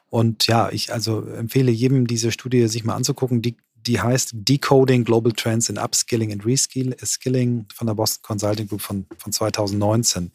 Und 0.09 0.47
ja, 0.47 0.70
ich 0.72 0.93
also 0.93 1.26
empfehle 1.26 1.72
jedem, 1.72 2.05
diese 2.05 2.32
Studie 2.32 2.68
sich 2.68 2.84
mal 2.84 2.95
anzugucken. 2.95 3.41
Die, 3.41 3.55
die 3.76 4.01
heißt 4.01 4.32
Decoding 4.34 5.03
Global 5.05 5.32
Trends 5.32 5.70
in 5.70 5.78
Upskilling 5.78 6.32
and 6.32 6.45
Reskilling 6.45 7.66
von 7.74 7.88
der 7.88 7.93
Boston 7.93 8.22
Consulting 8.22 8.68
Group 8.68 8.82
von, 8.82 9.05
von 9.18 9.32
2019. 9.32 10.32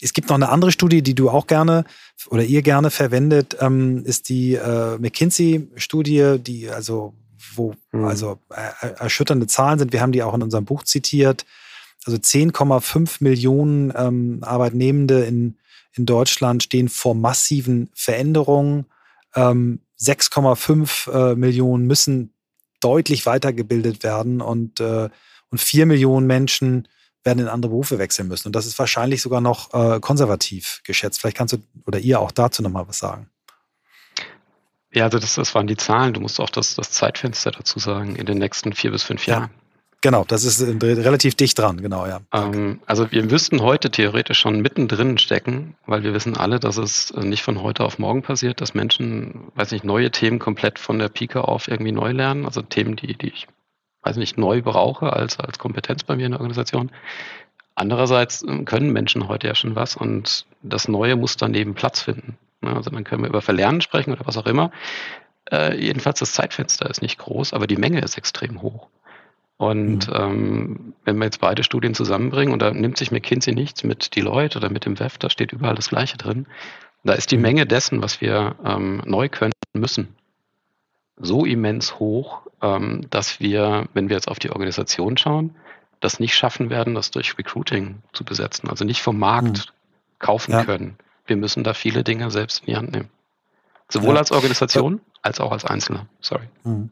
Es 0.00 0.12
gibt 0.12 0.28
noch 0.28 0.36
eine 0.36 0.48
andere 0.48 0.72
Studie, 0.72 1.00
die 1.02 1.14
du 1.14 1.30
auch 1.30 1.46
gerne 1.46 1.84
oder 2.28 2.42
ihr 2.42 2.62
gerne 2.62 2.90
verwendet, 2.90 3.56
ähm, 3.60 4.04
ist 4.04 4.28
die 4.28 4.54
äh, 4.54 4.98
McKinsey-Studie, 4.98 6.38
die 6.38 6.68
also, 6.68 7.14
wo 7.54 7.74
Mhm. 7.92 8.04
also 8.04 8.38
äh, 8.50 8.86
erschütternde 8.98 9.46
Zahlen 9.46 9.78
sind. 9.78 9.92
Wir 9.92 10.00
haben 10.00 10.12
die 10.12 10.22
auch 10.22 10.34
in 10.34 10.42
unserem 10.42 10.64
Buch 10.64 10.82
zitiert. 10.84 11.44
Also 12.04 12.18
10,5 12.18 13.16
Millionen 13.20 13.92
ähm, 13.96 14.38
Arbeitnehmende 14.42 15.24
in, 15.24 15.58
in 15.94 16.06
Deutschland 16.06 16.62
stehen 16.62 16.88
vor 16.88 17.14
massiven 17.14 17.90
Veränderungen. 17.94 18.86
Ähm, 19.34 19.80
6,5 20.00 21.10
äh, 21.32 21.34
Millionen 21.36 21.86
müssen 21.86 22.34
deutlich 22.80 23.24
weitergebildet 23.26 24.02
werden 24.02 24.40
und, 24.40 24.80
äh, 24.80 25.08
und 25.50 25.60
4 25.60 25.86
Millionen 25.86 26.26
Menschen 26.26 26.88
werden 27.24 27.38
in 27.38 27.48
andere 27.48 27.70
Berufe 27.70 27.98
wechseln 27.98 28.26
müssen. 28.28 28.48
Und 28.48 28.56
das 28.56 28.66
ist 28.66 28.78
wahrscheinlich 28.78 29.22
sogar 29.22 29.40
noch 29.40 29.72
äh, 29.72 30.00
konservativ 30.00 30.80
geschätzt. 30.84 31.20
Vielleicht 31.20 31.36
kannst 31.36 31.54
du 31.54 31.58
oder 31.86 32.00
ihr 32.00 32.20
auch 32.20 32.32
dazu 32.32 32.62
nochmal 32.62 32.88
was 32.88 32.98
sagen. 32.98 33.28
Ja, 34.92 35.04
also 35.04 35.18
das, 35.18 35.36
das 35.36 35.54
waren 35.54 35.66
die 35.66 35.76
Zahlen. 35.76 36.12
Du 36.12 36.20
musst 36.20 36.40
auch 36.40 36.50
das, 36.50 36.74
das 36.74 36.90
Zeitfenster 36.90 37.50
dazu 37.50 37.78
sagen, 37.78 38.16
in 38.16 38.26
den 38.26 38.38
nächsten 38.38 38.72
vier 38.72 38.90
bis 38.90 39.04
fünf 39.04 39.26
Jahren. 39.26 39.50
Ja. 39.54 39.61
Genau, 40.02 40.24
das 40.26 40.42
ist 40.42 40.60
äh, 40.60 41.00
relativ 41.00 41.36
dicht 41.36 41.56
dran, 41.56 41.80
genau, 41.80 42.06
ja. 42.06 42.20
Ähm, 42.32 42.80
also 42.86 43.12
wir 43.12 43.24
müssten 43.24 43.62
heute 43.62 43.88
theoretisch 43.88 44.40
schon 44.40 44.60
mittendrin 44.60 45.16
stecken, 45.16 45.76
weil 45.86 46.02
wir 46.02 46.12
wissen 46.12 46.36
alle, 46.36 46.58
dass 46.58 46.76
es 46.76 47.12
äh, 47.12 47.20
nicht 47.20 47.44
von 47.44 47.62
heute 47.62 47.84
auf 47.84 48.00
morgen 48.00 48.22
passiert, 48.22 48.60
dass 48.60 48.74
Menschen, 48.74 49.52
weiß 49.54 49.70
nicht, 49.70 49.84
neue 49.84 50.10
Themen 50.10 50.40
komplett 50.40 50.80
von 50.80 50.98
der 50.98 51.08
Pike 51.08 51.46
auf 51.46 51.68
irgendwie 51.68 51.92
neu 51.92 52.10
lernen, 52.10 52.46
also 52.46 52.62
Themen, 52.62 52.96
die, 52.96 53.16
die 53.16 53.28
ich, 53.28 53.46
weiß 54.02 54.16
nicht, 54.16 54.36
neu 54.36 54.60
brauche 54.60 55.12
als, 55.12 55.38
als 55.38 55.60
Kompetenz 55.60 56.02
bei 56.02 56.16
mir 56.16 56.26
in 56.26 56.32
der 56.32 56.40
Organisation. 56.40 56.90
Andererseits 57.76 58.42
ähm, 58.42 58.64
können 58.64 58.92
Menschen 58.92 59.28
heute 59.28 59.46
ja 59.46 59.54
schon 59.54 59.76
was 59.76 59.94
und 59.94 60.46
das 60.62 60.88
Neue 60.88 61.14
muss 61.14 61.36
daneben 61.36 61.74
Platz 61.74 62.00
finden. 62.00 62.36
Ne, 62.60 62.74
also 62.74 62.90
dann 62.90 63.04
können 63.04 63.22
wir 63.22 63.28
über 63.28 63.40
Verlernen 63.40 63.80
sprechen 63.80 64.12
oder 64.12 64.26
was 64.26 64.36
auch 64.36 64.46
immer. 64.46 64.72
Äh, 65.52 65.76
jedenfalls 65.80 66.18
das 66.18 66.32
Zeitfenster 66.32 66.90
ist 66.90 67.02
nicht 67.02 67.18
groß, 67.18 67.52
aber 67.52 67.68
die 67.68 67.76
Menge 67.76 68.00
ist 68.00 68.18
extrem 68.18 68.62
hoch. 68.62 68.88
Und 69.56 70.08
mhm. 70.08 70.14
ähm, 70.14 70.94
wenn 71.04 71.18
wir 71.18 71.24
jetzt 71.24 71.40
beide 71.40 71.62
Studien 71.62 71.94
zusammenbringen, 71.94 72.52
und 72.52 72.60
da 72.60 72.72
nimmt 72.72 72.96
sich 72.96 73.12
McKinsey 73.12 73.54
nichts 73.54 73.84
mit 73.84 74.16
Deloitte 74.16 74.58
oder 74.58 74.70
mit 74.70 74.84
dem 74.84 74.98
WEF, 74.98 75.18
da 75.18 75.30
steht 75.30 75.52
überall 75.52 75.74
das 75.74 75.88
Gleiche 75.88 76.16
drin, 76.16 76.46
da 77.04 77.12
ist 77.14 77.30
die 77.30 77.36
mhm. 77.36 77.42
Menge 77.42 77.66
dessen, 77.66 78.02
was 78.02 78.20
wir 78.20 78.56
ähm, 78.64 79.02
neu 79.04 79.28
können 79.28 79.52
müssen, 79.72 80.16
so 81.16 81.44
immens 81.44 81.98
hoch, 81.98 82.42
ähm, 82.60 83.06
dass 83.10 83.40
wir, 83.40 83.88
wenn 83.94 84.08
wir 84.08 84.16
jetzt 84.16 84.28
auf 84.28 84.38
die 84.38 84.50
Organisation 84.50 85.16
schauen, 85.16 85.54
das 86.00 86.18
nicht 86.18 86.34
schaffen 86.34 86.70
werden, 86.70 86.94
das 86.94 87.10
durch 87.10 87.38
Recruiting 87.38 88.02
zu 88.12 88.24
besetzen, 88.24 88.68
also 88.68 88.84
nicht 88.84 89.02
vom 89.02 89.18
Markt 89.18 89.46
mhm. 89.68 90.18
kaufen 90.18 90.52
ja. 90.52 90.64
können. 90.64 90.96
Wir 91.26 91.36
müssen 91.36 91.62
da 91.62 91.74
viele 91.74 92.02
Dinge 92.02 92.30
selbst 92.30 92.60
in 92.60 92.66
die 92.66 92.76
Hand 92.76 92.92
nehmen. 92.92 93.08
Sowohl 93.88 94.14
ja. 94.14 94.20
als 94.20 94.32
Organisation 94.32 95.00
als 95.22 95.38
auch 95.38 95.52
als 95.52 95.64
Einzelner. 95.64 96.06
Sorry. 96.20 96.48
Mhm. 96.64 96.90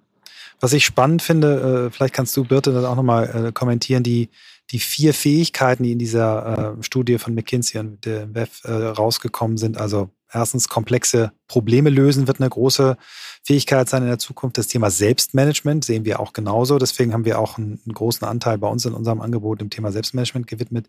Was 0.60 0.74
ich 0.74 0.84
spannend 0.84 1.22
finde, 1.22 1.86
äh, 1.86 1.90
vielleicht 1.90 2.14
kannst 2.14 2.36
du, 2.36 2.44
Birte, 2.44 2.72
das 2.72 2.84
auch 2.84 2.96
nochmal 2.96 3.46
äh, 3.48 3.52
kommentieren, 3.52 4.02
die, 4.02 4.28
die 4.70 4.78
vier 4.78 5.14
Fähigkeiten, 5.14 5.82
die 5.82 5.92
in 5.92 5.98
dieser 5.98 6.76
äh, 6.78 6.82
Studie 6.82 7.18
von 7.18 7.34
McKinsey 7.34 7.80
und 7.80 8.04
der 8.04 8.32
WEF 8.34 8.62
äh, 8.64 8.72
rausgekommen 8.72 9.56
sind. 9.56 9.78
Also 9.78 10.10
erstens 10.30 10.68
komplexe 10.68 11.32
Probleme 11.48 11.90
lösen 11.90 12.26
wird 12.26 12.40
eine 12.40 12.50
große 12.50 12.96
Fähigkeit 13.42 13.88
sein 13.88 14.02
in 14.02 14.08
der 14.08 14.18
Zukunft. 14.18 14.58
Das 14.58 14.68
Thema 14.68 14.90
Selbstmanagement 14.90 15.84
sehen 15.84 16.04
wir 16.04 16.20
auch 16.20 16.32
genauso. 16.32 16.78
Deswegen 16.78 17.12
haben 17.12 17.24
wir 17.24 17.38
auch 17.38 17.58
einen, 17.58 17.80
einen 17.84 17.94
großen 17.94 18.26
Anteil 18.26 18.58
bei 18.58 18.68
uns 18.68 18.84
in 18.84 18.92
unserem 18.92 19.20
Angebot 19.20 19.60
dem 19.60 19.70
Thema 19.70 19.90
Selbstmanagement 19.92 20.46
gewidmet. 20.46 20.88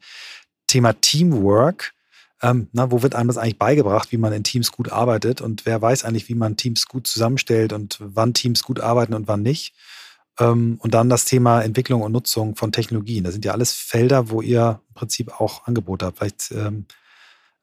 Thema 0.67 0.93
Teamwork 0.93 1.93
ähm, 2.41 2.67
na, 2.71 2.91
wo 2.91 3.03
wird 3.03 3.15
einem 3.15 3.27
das 3.27 3.37
eigentlich 3.37 3.59
beigebracht, 3.59 4.11
wie 4.11 4.17
man 4.17 4.33
in 4.33 4.43
Teams 4.43 4.71
gut 4.71 4.91
arbeitet 4.91 5.41
und 5.41 5.65
wer 5.65 5.81
weiß 5.81 6.03
eigentlich, 6.05 6.27
wie 6.27 6.35
man 6.35 6.57
Teams 6.57 6.87
gut 6.87 7.07
zusammenstellt 7.07 7.71
und 7.71 7.97
wann 7.99 8.33
Teams 8.33 8.63
gut 8.63 8.79
arbeiten 8.79 9.13
und 9.13 9.27
wann 9.27 9.43
nicht. 9.43 9.75
Ähm, 10.39 10.77
und 10.81 10.93
dann 10.93 11.09
das 11.09 11.25
Thema 11.25 11.61
Entwicklung 11.61 12.01
und 12.01 12.11
Nutzung 12.11 12.55
von 12.55 12.71
Technologien. 12.71 13.23
Das 13.23 13.33
sind 13.33 13.45
ja 13.45 13.51
alles 13.51 13.73
Felder, 13.73 14.29
wo 14.29 14.41
ihr 14.41 14.81
im 14.89 14.93
Prinzip 14.95 15.39
auch 15.39 15.67
Angebote 15.67 16.05
habt. 16.05 16.17
Vielleicht, 16.17 16.51
ähm, 16.51 16.85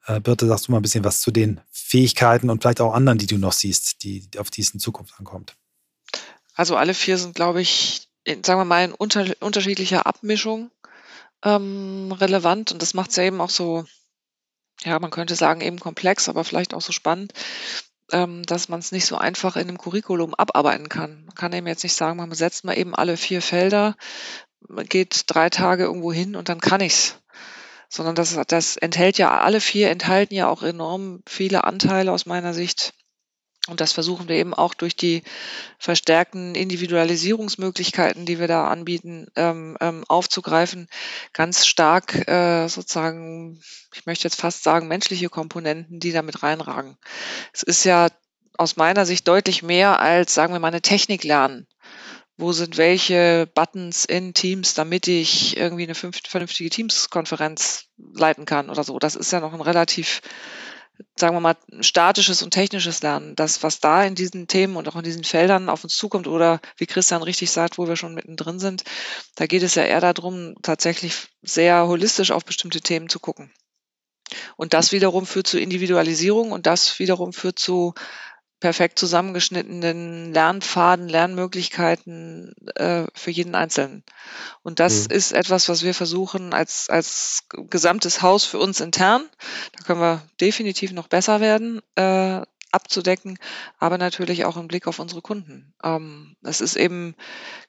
äh, 0.05 0.21
Birte, 0.21 0.47
sagst 0.47 0.67
du 0.67 0.71
mal 0.71 0.79
ein 0.79 0.83
bisschen 0.83 1.03
was 1.03 1.19
zu 1.19 1.31
den 1.31 1.59
Fähigkeiten 1.71 2.49
und 2.49 2.61
vielleicht 2.61 2.81
auch 2.81 2.93
anderen, 2.93 3.17
die 3.17 3.27
du 3.27 3.37
noch 3.37 3.53
siehst, 3.53 4.03
die, 4.03 4.29
auf 4.37 4.49
die 4.49 4.61
es 4.61 4.73
in 4.73 4.79
Zukunft 4.79 5.15
ankommt. 5.19 5.55
Also 6.53 6.77
alle 6.77 6.93
vier 6.93 7.17
sind, 7.17 7.35
glaube 7.35 7.61
ich, 7.61 8.07
in, 8.23 8.43
sagen 8.43 8.59
wir 8.59 8.65
mal, 8.65 8.85
in 8.85 8.93
unter, 8.93 9.25
unterschiedlicher 9.41 10.05
Abmischung 10.05 10.71
ähm, 11.43 12.11
relevant. 12.13 12.71
Und 12.71 12.81
das 12.81 12.93
macht 12.93 13.09
es 13.09 13.17
ja 13.17 13.23
eben 13.23 13.41
auch 13.41 13.49
so 13.49 13.85
ja, 14.83 14.99
man 14.99 15.11
könnte 15.11 15.35
sagen, 15.35 15.61
eben 15.61 15.79
komplex, 15.79 16.29
aber 16.29 16.43
vielleicht 16.43 16.73
auch 16.73 16.81
so 16.81 16.91
spannend, 16.91 17.33
ähm, 18.11 18.43
dass 18.43 18.69
man 18.69 18.79
es 18.79 18.91
nicht 18.91 19.05
so 19.05 19.17
einfach 19.17 19.55
in 19.55 19.67
einem 19.67 19.77
Curriculum 19.77 20.33
abarbeiten 20.33 20.89
kann. 20.89 21.25
Man 21.25 21.35
kann 21.35 21.53
eben 21.53 21.67
jetzt 21.67 21.83
nicht 21.83 21.95
sagen, 21.95 22.17
man 22.17 22.31
setzt 22.31 22.63
mal 22.63 22.77
eben 22.77 22.95
alle 22.95 23.17
vier 23.17 23.41
Felder, 23.41 23.95
geht 24.89 25.23
drei 25.27 25.49
Tage 25.49 25.83
irgendwo 25.83 26.11
hin 26.11 26.35
und 26.35 26.49
dann 26.49 26.59
kann 26.59 26.81
ich's. 26.81 27.19
Sondern 27.91 28.13
das, 28.13 28.39
das 28.47 28.77
enthält 28.77 29.17
ja, 29.17 29.39
alle 29.39 29.61
vier 29.61 29.89
enthalten 29.89 30.35
ja 30.35 30.47
auch 30.47 30.61
enorm 30.61 31.23
viele 31.27 31.63
Anteile 31.63 32.11
aus 32.11 32.27
meiner 32.27 32.53
Sicht 32.53 32.93
und 33.69 33.81
das 33.81 33.93
versuchen 33.93 34.27
wir 34.27 34.35
eben 34.35 34.53
auch 34.53 34.73
durch 34.73 34.95
die 34.95 35.23
verstärkten 35.77 36.55
Individualisierungsmöglichkeiten, 36.55 38.25
die 38.25 38.39
wir 38.39 38.47
da 38.47 38.67
anbieten, 38.67 39.27
ähm, 39.35 39.77
ähm, 39.79 40.03
aufzugreifen. 40.07 40.87
Ganz 41.33 41.65
stark 41.65 42.27
äh, 42.27 42.67
sozusagen, 42.67 43.61
ich 43.93 44.05
möchte 44.05 44.25
jetzt 44.25 44.39
fast 44.39 44.63
sagen, 44.63 44.87
menschliche 44.87 45.29
Komponenten, 45.29 45.99
die 45.99 46.11
damit 46.11 46.43
reinragen. 46.43 46.97
Es 47.53 47.63
ist 47.63 47.83
ja 47.83 48.07
aus 48.57 48.75
meiner 48.75 49.05
Sicht 49.05 49.27
deutlich 49.27 49.63
mehr 49.63 49.99
als, 49.99 50.33
sagen 50.33 50.53
wir 50.53 50.59
mal, 50.59 50.67
eine 50.67 50.81
Technik 50.81 51.23
lernen. 51.23 51.65
Wo 52.37 52.51
sind 52.51 52.77
welche 52.77 53.49
Buttons 53.53 54.05
in 54.05 54.33
Teams, 54.33 54.73
damit 54.73 55.07
ich 55.07 55.57
irgendwie 55.57 55.83
eine 55.83 55.95
vernünftige 55.95 56.69
Teams-Konferenz 56.69 57.85
leiten 58.13 58.45
kann 58.45 58.69
oder 58.69 58.83
so. 58.83 58.97
Das 58.97 59.15
ist 59.15 59.31
ja 59.31 59.41
noch 59.41 59.53
ein 59.53 59.61
relativ 59.61 60.21
sagen 61.17 61.35
wir 61.35 61.41
mal, 61.41 61.57
statisches 61.81 62.41
und 62.41 62.51
technisches 62.51 63.01
Lernen, 63.01 63.35
das, 63.35 63.63
was 63.63 63.79
da 63.79 64.03
in 64.03 64.15
diesen 64.15 64.47
Themen 64.47 64.75
und 64.75 64.87
auch 64.87 64.95
in 64.95 65.03
diesen 65.03 65.23
Feldern 65.23 65.69
auf 65.69 65.83
uns 65.83 65.95
zukommt 65.95 66.27
oder 66.27 66.59
wie 66.77 66.85
Christian 66.85 67.23
richtig 67.23 67.51
sagt, 67.51 67.77
wo 67.77 67.87
wir 67.87 67.95
schon 67.95 68.13
mittendrin 68.13 68.59
sind, 68.59 68.83
da 69.35 69.45
geht 69.45 69.63
es 69.63 69.75
ja 69.75 69.83
eher 69.83 70.01
darum, 70.01 70.55
tatsächlich 70.61 71.27
sehr 71.41 71.87
holistisch 71.87 72.31
auf 72.31 72.45
bestimmte 72.45 72.81
Themen 72.81 73.09
zu 73.09 73.19
gucken. 73.19 73.51
Und 74.57 74.73
das 74.73 74.91
wiederum 74.91 75.25
führt 75.25 75.47
zu 75.47 75.59
Individualisierung 75.59 76.51
und 76.51 76.65
das 76.67 76.99
wiederum 76.99 77.33
führt 77.33 77.57
zu 77.57 77.93
perfekt 78.59 78.99
zusammengeschnittenen 78.99 80.33
Lernpfaden, 80.33 81.07
Lernmöglichkeiten 81.07 82.53
äh, 82.75 83.05
für 83.13 83.31
jeden 83.31 83.55
Einzelnen. 83.55 84.03
Und 84.63 84.79
das 84.79 85.07
mhm. 85.07 85.15
ist 85.15 85.31
etwas, 85.31 85.69
was 85.69 85.83
wir 85.83 85.93
versuchen 85.93 86.53
als, 86.53 86.89
als 86.89 87.45
gesamtes 87.69 88.21
Haus 88.21 88.45
für 88.45 88.59
uns 88.59 88.79
intern. 88.79 89.23
Da 89.77 89.83
können 89.83 90.01
wir 90.01 90.21
definitiv 90.41 90.91
noch 90.91 91.07
besser 91.07 91.39
werden. 91.39 91.81
Äh, 91.95 92.41
abzudecken, 92.71 93.39
aber 93.79 93.97
natürlich 93.97 94.45
auch 94.45 94.57
im 94.57 94.67
Blick 94.67 94.87
auf 94.87 94.99
unsere 94.99 95.21
Kunden. 95.21 95.73
Ähm, 95.83 96.35
es 96.43 96.61
ist 96.61 96.75
eben, 96.75 97.15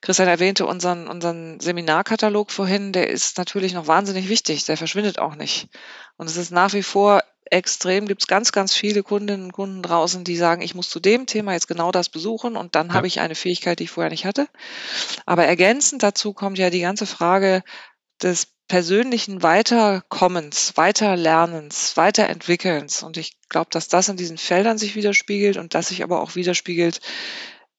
Christian 0.01 0.29
erwähnte 0.29 0.67
unseren, 0.67 1.09
unseren 1.09 1.59
Seminarkatalog 1.61 2.51
vorhin, 2.51 2.93
der 2.93 3.09
ist 3.09 3.39
natürlich 3.39 3.73
noch 3.73 3.87
wahnsinnig 3.87 4.29
wichtig, 4.29 4.65
der 4.67 4.77
verschwindet 4.77 5.19
auch 5.19 5.37
nicht. 5.37 5.69
Und 6.17 6.29
es 6.29 6.37
ist 6.37 6.51
nach 6.51 6.75
wie 6.75 6.83
vor 6.83 7.23
extrem, 7.51 8.07
gibt 8.07 8.23
es 8.23 8.27
ganz, 8.29 8.53
ganz 8.53 8.75
viele 8.75 9.03
Kundinnen 9.03 9.47
und 9.47 9.53
Kunden 9.53 9.83
draußen, 9.83 10.25
die 10.25 10.37
sagen, 10.37 10.63
ich 10.63 10.75
muss 10.75 10.89
zu 10.89 11.01
dem 11.01 11.27
Thema 11.27 11.53
jetzt 11.53 11.69
genau 11.69 11.91
das 11.91 12.09
besuchen 12.09 12.57
und 12.57 12.75
dann 12.75 12.89
ja. 12.89 12.95
habe 12.95 13.07
ich 13.07 13.21
eine 13.21 13.35
Fähigkeit, 13.35 13.79
die 13.79 13.85
ich 13.85 13.91
vorher 13.91 14.11
nicht 14.11 14.25
hatte. 14.25 14.49
Aber 15.27 15.45
ergänzend 15.45 16.03
dazu 16.03 16.33
kommt 16.33 16.59
ja 16.59 16.71
die 16.71 16.81
ganze 16.81 17.07
Frage 17.07 17.63
des 18.23 18.49
persönlichen 18.69 19.43
Weiterkommens, 19.43 20.77
Weiterlernens, 20.77 21.97
Weiterentwickelns. 21.97 23.03
Und 23.03 23.17
ich 23.17 23.37
glaube, 23.49 23.71
dass 23.73 23.89
das 23.89 24.09
in 24.09 24.17
diesen 24.17 24.39
Feldern 24.39 24.79
sich 24.79 24.95
widerspiegelt 24.95 25.57
und 25.57 25.75
dass 25.75 25.89
sich 25.89 26.05
aber 26.05 26.23
auch 26.23 26.37
widerspiegelt 26.37 27.01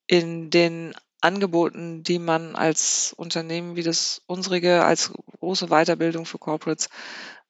in 0.05 0.49
den 0.49 0.93
Angeboten, 1.21 2.03
die 2.03 2.19
man 2.19 2.55
als 2.55 3.13
Unternehmen 3.15 3.77
wie 3.77 3.83
das 3.83 4.21
unsrige, 4.25 4.83
als 4.83 5.13
große 5.39 5.67
Weiterbildung 5.67 6.25
für 6.25 6.39
Corporates 6.39 6.89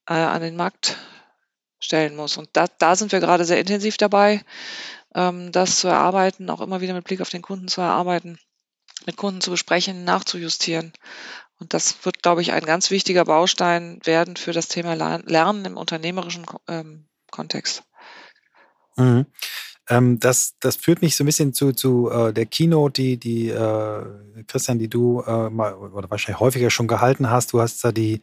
äh, 0.07 0.13
an 0.13 0.41
den 0.41 0.55
Markt 0.55 0.97
stellen 1.81 2.15
muss. 2.15 2.37
Und 2.37 2.49
da, 2.53 2.67
da 2.77 2.95
sind 2.95 3.11
wir 3.11 3.19
gerade 3.19 3.43
sehr 3.43 3.59
intensiv 3.59 3.97
dabei, 3.97 4.43
ähm, 5.13 5.51
das 5.51 5.79
zu 5.79 5.87
erarbeiten, 5.89 6.49
auch 6.49 6.61
immer 6.61 6.79
wieder 6.79 6.93
mit 6.93 7.03
Blick 7.03 7.19
auf 7.19 7.29
den 7.29 7.41
Kunden 7.41 7.67
zu 7.67 7.81
erarbeiten, 7.81 8.39
mit 9.05 9.17
Kunden 9.17 9.41
zu 9.41 9.51
besprechen, 9.51 10.05
nachzujustieren. 10.05 10.93
Und 11.59 11.73
das 11.73 12.05
wird, 12.05 12.23
glaube 12.23 12.41
ich, 12.41 12.53
ein 12.53 12.63
ganz 12.65 12.89
wichtiger 12.89 13.25
Baustein 13.25 13.99
werden 14.03 14.35
für 14.35 14.53
das 14.53 14.67
Thema 14.67 14.93
Lernen 14.93 15.65
im 15.65 15.77
unternehmerischen 15.77 16.45
ähm, 16.67 17.07
Kontext. 17.29 17.83
Mhm. 18.95 19.25
Ähm, 19.89 20.19
das, 20.19 20.55
das 20.59 20.75
führt 20.75 21.01
mich 21.01 21.15
so 21.15 21.23
ein 21.23 21.25
bisschen 21.25 21.53
zu, 21.53 21.73
zu 21.73 22.09
äh, 22.09 22.33
der 22.33 22.45
Keynote, 22.45 23.01
die, 23.01 23.17
die 23.17 23.49
äh, 23.49 24.03
Christian, 24.47 24.79
die 24.79 24.89
du 24.89 25.21
äh, 25.21 25.49
mal 25.49 25.73
oder 25.75 26.09
wahrscheinlich 26.09 26.39
häufiger 26.39 26.69
schon 26.69 26.87
gehalten 26.87 27.29
hast. 27.29 27.53
Du 27.53 27.61
hast 27.61 27.83
da 27.83 27.91
die, 27.91 28.21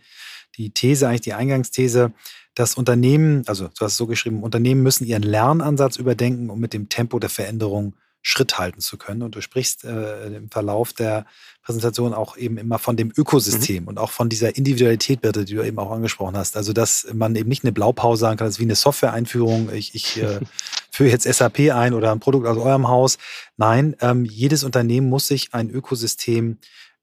die 0.56 0.70
These, 0.70 1.08
eigentlich 1.08 1.20
die 1.22 1.34
Eingangsthese, 1.34 2.12
dass 2.54 2.74
Unternehmen, 2.74 3.44
also 3.46 3.68
du 3.68 3.84
hast 3.84 3.92
es 3.92 3.96
so 3.96 4.06
geschrieben, 4.06 4.42
Unternehmen 4.42 4.82
müssen 4.82 5.06
ihren 5.06 5.22
Lernansatz 5.22 5.96
überdenken, 5.96 6.50
um 6.50 6.58
mit 6.58 6.72
dem 6.72 6.88
Tempo 6.88 7.18
der 7.18 7.30
Veränderung 7.30 7.94
Schritt 8.20 8.58
halten 8.58 8.80
zu 8.80 8.98
können. 8.98 9.22
Und 9.22 9.36
du 9.36 9.40
sprichst 9.40 9.84
äh, 9.84 10.26
im 10.26 10.50
Verlauf 10.50 10.92
der 10.92 11.24
Präsentation 11.62 12.12
auch 12.12 12.36
eben 12.36 12.58
immer 12.58 12.78
von 12.78 12.96
dem 12.96 13.12
Ökosystem 13.16 13.84
mhm. 13.84 13.88
und 13.88 13.98
auch 13.98 14.10
von 14.10 14.28
dieser 14.28 14.56
Individualität, 14.56 15.20
Birte, 15.20 15.44
die 15.44 15.54
du 15.54 15.62
eben 15.62 15.78
auch 15.78 15.90
angesprochen 15.90 16.36
hast. 16.36 16.56
Also, 16.56 16.72
dass 16.72 17.06
man 17.12 17.36
eben 17.36 17.48
nicht 17.48 17.64
eine 17.64 17.72
Blaupause 17.72 18.20
sagen 18.20 18.36
kann, 18.36 18.46
das 18.46 18.56
ist 18.56 18.60
wie 18.60 18.64
eine 18.64 18.74
Software-Einführung. 18.74 19.70
Ich, 19.72 19.94
ich 19.94 20.20
äh, 20.20 20.40
führe 20.90 21.10
jetzt 21.10 21.32
SAP 21.32 21.70
ein 21.72 21.94
oder 21.94 22.12
ein 22.12 22.20
Produkt 22.20 22.46
aus 22.46 22.58
eurem 22.58 22.88
Haus. 22.88 23.18
Nein, 23.56 23.96
ähm, 24.00 24.24
jedes 24.24 24.64
Unternehmen 24.64 25.08
muss 25.08 25.28
sich 25.28 25.54
ein 25.54 25.70
Ökosystem 25.70 26.58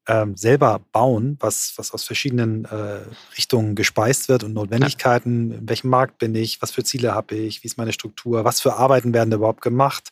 ähm, 0.08 0.38
selber 0.38 0.82
bauen, 0.91 1.38
was, 1.39 1.74
was 1.78 1.91
aus 1.91 2.03
verschiedenen 2.03 2.66
äh, 2.66 2.99
Richtungen 3.36 3.76
gespeist 3.76 4.30
wird 4.30 4.43
und 4.43 4.53
Notwendigkeiten, 4.53 5.51
in 5.51 5.70
welchem 5.70 5.89
Markt 5.89 6.20
bin 6.20 6.36
ich, 6.36 6.62
was 6.62 6.72
für 6.72 6.84
Ziele 6.84 7.14
habe 7.14 7.36
ich, 7.36 7.64
wie 7.64 7.68
ist 7.68 7.78
meine 7.78 7.93
Struktur, 7.93 8.43
was 8.43 8.62
für 8.62 8.76
Arbeiten 8.76 9.14
werden 9.14 9.32
da 9.32 9.38
überhaupt 9.38 9.62
gemacht, 9.62 10.10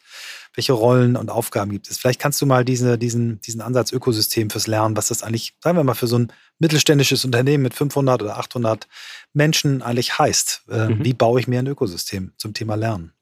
welche 0.55 0.73
Rollen 0.73 1.15
und 1.15 1.29
Aufgaben 1.29 1.71
gibt 1.71 1.89
es. 1.89 1.97
Vielleicht 1.97 2.19
kannst 2.19 2.41
du 2.41 2.45
mal 2.45 2.65
diese, 2.65 2.97
diesen, 2.97 3.39
diesen 3.41 3.61
Ansatz 3.61 3.91
Ökosystem 3.91 4.49
fürs 4.49 4.67
Lernen, 4.67 4.97
was 4.97 5.07
das 5.07 5.23
eigentlich, 5.23 5.53
sagen 5.59 5.77
wir 5.77 5.83
mal, 5.83 5.93
für 5.93 6.07
so 6.07 6.17
ein 6.17 6.31
mittelständisches 6.59 7.23
Unternehmen 7.25 7.63
mit 7.63 7.73
500 7.73 8.21
oder 8.21 8.37
800 8.37 8.87
Menschen 9.33 9.81
eigentlich 9.81 10.17
heißt. 10.17 10.63
Äh, 10.69 10.87
mhm. 10.89 11.03
Wie 11.03 11.13
baue 11.13 11.39
ich 11.39 11.47
mir 11.47 11.59
ein 11.59 11.67
Ökosystem 11.67 12.33
zum 12.37 12.53
Thema 12.53 12.75
Lernen? 12.75 13.13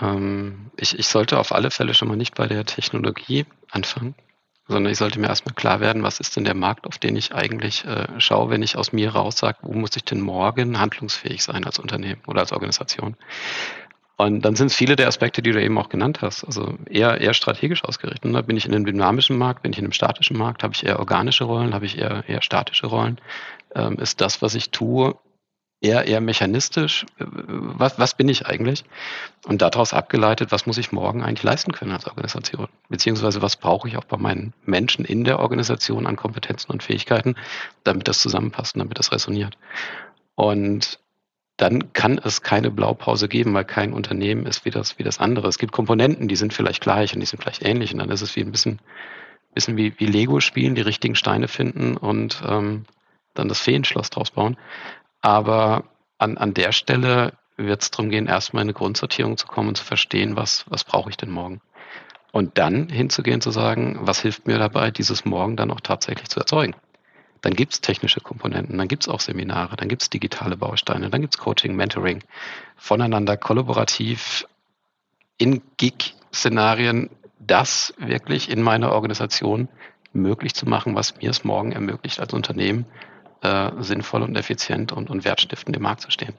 Ähm, 0.00 0.70
ich, 0.76 0.98
ich 0.98 1.06
sollte 1.06 1.38
auf 1.38 1.52
alle 1.52 1.70
Fälle 1.70 1.94
schon 1.94 2.08
mal 2.08 2.16
nicht 2.16 2.34
bei 2.34 2.46
der 2.46 2.64
Technologie 2.64 3.46
anfangen, 3.70 4.14
sondern 4.68 4.90
ich 4.92 4.98
sollte 4.98 5.20
mir 5.20 5.28
erstmal 5.28 5.54
klar 5.54 5.80
werden, 5.80 6.02
was 6.02 6.20
ist 6.20 6.36
denn 6.36 6.44
der 6.44 6.54
Markt, 6.54 6.86
auf 6.86 6.98
den 6.98 7.16
ich 7.16 7.34
eigentlich 7.34 7.84
äh, 7.84 8.06
schaue, 8.18 8.50
wenn 8.50 8.62
ich 8.62 8.76
aus 8.76 8.92
mir 8.92 9.10
raus 9.10 9.38
sage, 9.38 9.58
wo 9.62 9.72
muss 9.72 9.96
ich 9.96 10.04
denn 10.04 10.20
morgen 10.20 10.80
handlungsfähig 10.80 11.42
sein 11.42 11.64
als 11.64 11.78
Unternehmen 11.78 12.22
oder 12.26 12.40
als 12.40 12.52
Organisation. 12.52 13.16
Und 14.16 14.42
dann 14.44 14.54
sind 14.54 14.68
es 14.68 14.76
viele 14.76 14.94
der 14.94 15.08
Aspekte, 15.08 15.42
die 15.42 15.50
du 15.50 15.60
eben 15.60 15.76
auch 15.76 15.88
genannt 15.88 16.22
hast. 16.22 16.44
Also 16.44 16.78
eher, 16.88 17.20
eher 17.20 17.34
strategisch 17.34 17.84
ausgerichtet. 17.84 18.30
Ne? 18.30 18.42
Bin 18.44 18.56
ich 18.56 18.64
in 18.64 18.74
einem 18.74 18.86
dynamischen 18.86 19.36
Markt, 19.36 19.62
bin 19.62 19.72
ich 19.72 19.78
in 19.78 19.84
einem 19.84 19.92
statischen 19.92 20.38
Markt, 20.38 20.62
habe 20.62 20.72
ich 20.72 20.86
eher 20.86 21.00
organische 21.00 21.44
Rollen, 21.44 21.74
habe 21.74 21.86
ich 21.86 21.98
eher, 21.98 22.22
eher 22.28 22.40
statische 22.40 22.86
Rollen? 22.86 23.20
Ähm, 23.74 23.98
ist 23.98 24.20
das, 24.20 24.40
was 24.40 24.54
ich 24.54 24.70
tue, 24.70 25.16
eher, 25.84 26.06
eher 26.06 26.20
mechanistisch. 26.20 27.04
Was, 27.18 27.98
was 27.98 28.14
bin 28.14 28.28
ich 28.28 28.46
eigentlich? 28.46 28.84
Und 29.46 29.62
daraus 29.62 29.92
abgeleitet, 29.92 30.50
was 30.50 30.66
muss 30.66 30.78
ich 30.78 30.92
morgen 30.92 31.22
eigentlich 31.22 31.42
leisten 31.42 31.72
können 31.72 31.92
als 31.92 32.06
Organisation? 32.06 32.68
Beziehungsweise 32.88 33.42
was 33.42 33.56
brauche 33.56 33.86
ich 33.86 33.96
auch 33.96 34.04
bei 34.04 34.16
meinen 34.16 34.54
Menschen 34.64 35.04
in 35.04 35.24
der 35.24 35.40
Organisation 35.40 36.06
an 36.06 36.16
Kompetenzen 36.16 36.72
und 36.72 36.82
Fähigkeiten, 36.82 37.36
damit 37.84 38.08
das 38.08 38.20
zusammenpasst, 38.20 38.76
damit 38.76 38.98
das 38.98 39.12
resoniert. 39.12 39.58
Und 40.34 40.98
dann 41.56 41.92
kann 41.92 42.18
es 42.22 42.42
keine 42.42 42.70
Blaupause 42.70 43.28
geben, 43.28 43.54
weil 43.54 43.64
kein 43.64 43.92
Unternehmen 43.92 44.46
ist 44.46 44.64
wie 44.64 44.70
das, 44.70 44.98
wie 44.98 45.04
das 45.04 45.20
andere. 45.20 45.46
Es 45.46 45.58
gibt 45.58 45.72
Komponenten, 45.72 46.26
die 46.26 46.36
sind 46.36 46.52
vielleicht 46.52 46.80
gleich 46.80 47.14
und 47.14 47.20
die 47.20 47.26
sind 47.26 47.40
vielleicht 47.40 47.64
ähnlich 47.64 47.92
und 47.92 48.00
dann 48.00 48.10
ist 48.10 48.22
es 48.22 48.34
wie 48.34 48.40
ein 48.40 48.50
bisschen, 48.50 48.80
bisschen 49.54 49.76
wie, 49.76 49.92
wie 49.98 50.06
Lego 50.06 50.40
spielen, 50.40 50.74
die 50.74 50.80
richtigen 50.80 51.14
Steine 51.14 51.46
finden 51.46 51.96
und 51.96 52.42
ähm, 52.44 52.86
dann 53.34 53.48
das 53.48 53.60
Feenschloss 53.60 54.10
draus 54.10 54.30
bauen. 54.30 54.56
Aber 55.24 55.84
an, 56.18 56.36
an 56.36 56.52
der 56.52 56.72
Stelle 56.72 57.32
wird 57.56 57.80
es 57.80 57.90
darum 57.90 58.10
gehen, 58.10 58.26
erstmal 58.26 58.60
in 58.60 58.66
eine 58.66 58.74
Grundsortierung 58.74 59.38
zu 59.38 59.46
kommen 59.46 59.68
und 59.68 59.78
zu 59.78 59.84
verstehen, 59.84 60.36
was, 60.36 60.66
was 60.68 60.84
brauche 60.84 61.08
ich 61.08 61.16
denn 61.16 61.30
morgen. 61.30 61.62
Und 62.30 62.58
dann 62.58 62.90
hinzugehen 62.90 63.40
zu 63.40 63.50
sagen, 63.50 63.96
was 64.02 64.20
hilft 64.20 64.46
mir 64.46 64.58
dabei, 64.58 64.90
dieses 64.90 65.24
Morgen 65.24 65.56
dann 65.56 65.70
auch 65.70 65.80
tatsächlich 65.80 66.28
zu 66.28 66.40
erzeugen. 66.40 66.74
Dann 67.40 67.54
gibt 67.54 67.72
es 67.72 67.80
technische 67.80 68.20
Komponenten, 68.20 68.76
dann 68.76 68.86
gibt 68.86 69.04
es 69.04 69.08
auch 69.08 69.20
Seminare, 69.20 69.76
dann 69.76 69.88
gibt 69.88 70.02
es 70.02 70.10
digitale 70.10 70.58
Bausteine, 70.58 71.08
dann 71.08 71.22
gibt 71.22 71.36
es 71.36 71.40
Coaching, 71.40 71.74
Mentoring, 71.74 72.22
voneinander 72.76 73.38
kollaborativ 73.38 74.46
in 75.38 75.62
Gig-Szenarien 75.78 77.08
das 77.38 77.94
wirklich 77.96 78.50
in 78.50 78.60
meiner 78.60 78.92
Organisation 78.92 79.68
möglich 80.12 80.54
zu 80.54 80.68
machen, 80.68 80.94
was 80.94 81.16
mir 81.16 81.30
es 81.30 81.44
morgen 81.44 81.72
ermöglicht 81.72 82.20
als 82.20 82.34
Unternehmen 82.34 82.84
äh, 83.44 83.70
sinnvoll 83.78 84.22
und 84.22 84.36
effizient 84.36 84.90
und, 84.90 85.10
und 85.10 85.24
wertstiftend 85.24 85.76
im 85.76 85.82
Markt 85.82 86.00
zu 86.00 86.10
stehen. 86.10 86.34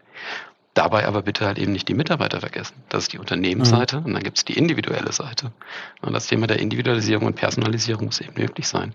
Dabei 0.74 1.08
aber 1.08 1.22
bitte 1.22 1.46
halt 1.46 1.58
eben 1.58 1.72
nicht 1.72 1.88
die 1.88 1.94
Mitarbeiter 1.94 2.42
vergessen. 2.42 2.76
Das 2.90 3.04
ist 3.04 3.14
die 3.14 3.20
Unternehmensseite 3.20 4.00
mhm. 4.00 4.06
und 4.06 4.14
dann 4.14 4.24
gibt 4.24 4.38
es 4.38 4.44
die 4.44 4.58
individuelle 4.58 5.12
Seite. 5.14 5.54
Und 6.02 6.14
das 6.14 6.28
Thema 6.28 6.48
der 6.48 6.60
Individualisierung 6.60 7.28
und 7.28 7.36
Personalisierung 7.36 8.06
muss 8.06 8.20
eben 8.20 8.34
möglich 8.36 8.68
sein. 8.68 8.94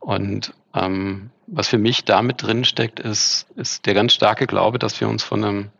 Und 0.00 0.52
ähm, 0.74 1.30
was 1.46 1.68
für 1.68 1.78
mich 1.78 2.04
damit 2.04 2.42
drin 2.42 2.64
steckt, 2.64 2.98
ist, 2.98 3.46
ist 3.54 3.86
der 3.86 3.94
ganz 3.94 4.14
starke 4.14 4.46
Glaube, 4.48 4.80
dass 4.80 5.00
wir 5.00 5.08
uns 5.08 5.22
von 5.22 5.44
einem 5.44 5.70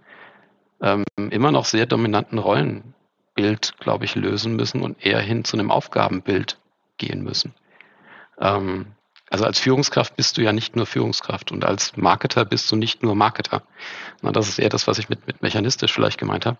ähm, 0.80 1.04
immer 1.30 1.50
noch 1.50 1.64
sehr 1.64 1.86
dominanten 1.86 2.38
Rollenbild, 2.38 3.74
glaube 3.80 4.04
ich, 4.04 4.14
lösen 4.14 4.54
müssen 4.54 4.82
und 4.82 5.04
eher 5.04 5.20
hin 5.20 5.44
zu 5.44 5.56
einem 5.56 5.72
Aufgabenbild 5.72 6.58
gehen 6.98 7.24
müssen. 7.24 7.54
Ähm, 8.38 8.86
also 9.32 9.46
als 9.46 9.58
Führungskraft 9.58 10.14
bist 10.14 10.36
du 10.36 10.42
ja 10.42 10.52
nicht 10.52 10.76
nur 10.76 10.84
Führungskraft 10.84 11.52
und 11.52 11.64
als 11.64 11.96
Marketer 11.96 12.44
bist 12.44 12.70
du 12.70 12.76
nicht 12.76 13.02
nur 13.02 13.14
Marketer. 13.14 13.62
Na, 14.20 14.30
das 14.30 14.46
ist 14.46 14.58
eher 14.58 14.68
das, 14.68 14.86
was 14.86 14.98
ich 14.98 15.08
mit, 15.08 15.26
mit 15.26 15.40
mechanistisch 15.40 15.90
vielleicht 15.90 16.18
gemeint 16.18 16.44
habe, 16.44 16.58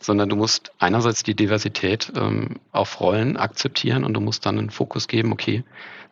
sondern 0.00 0.28
du 0.28 0.36
musst 0.36 0.70
einerseits 0.78 1.22
die 1.22 1.34
Diversität 1.34 2.12
ähm, 2.14 2.60
auf 2.72 3.00
Rollen 3.00 3.38
akzeptieren 3.38 4.04
und 4.04 4.12
du 4.12 4.20
musst 4.20 4.44
dann 4.44 4.58
einen 4.58 4.68
Fokus 4.68 5.08
geben, 5.08 5.32
okay, 5.32 5.64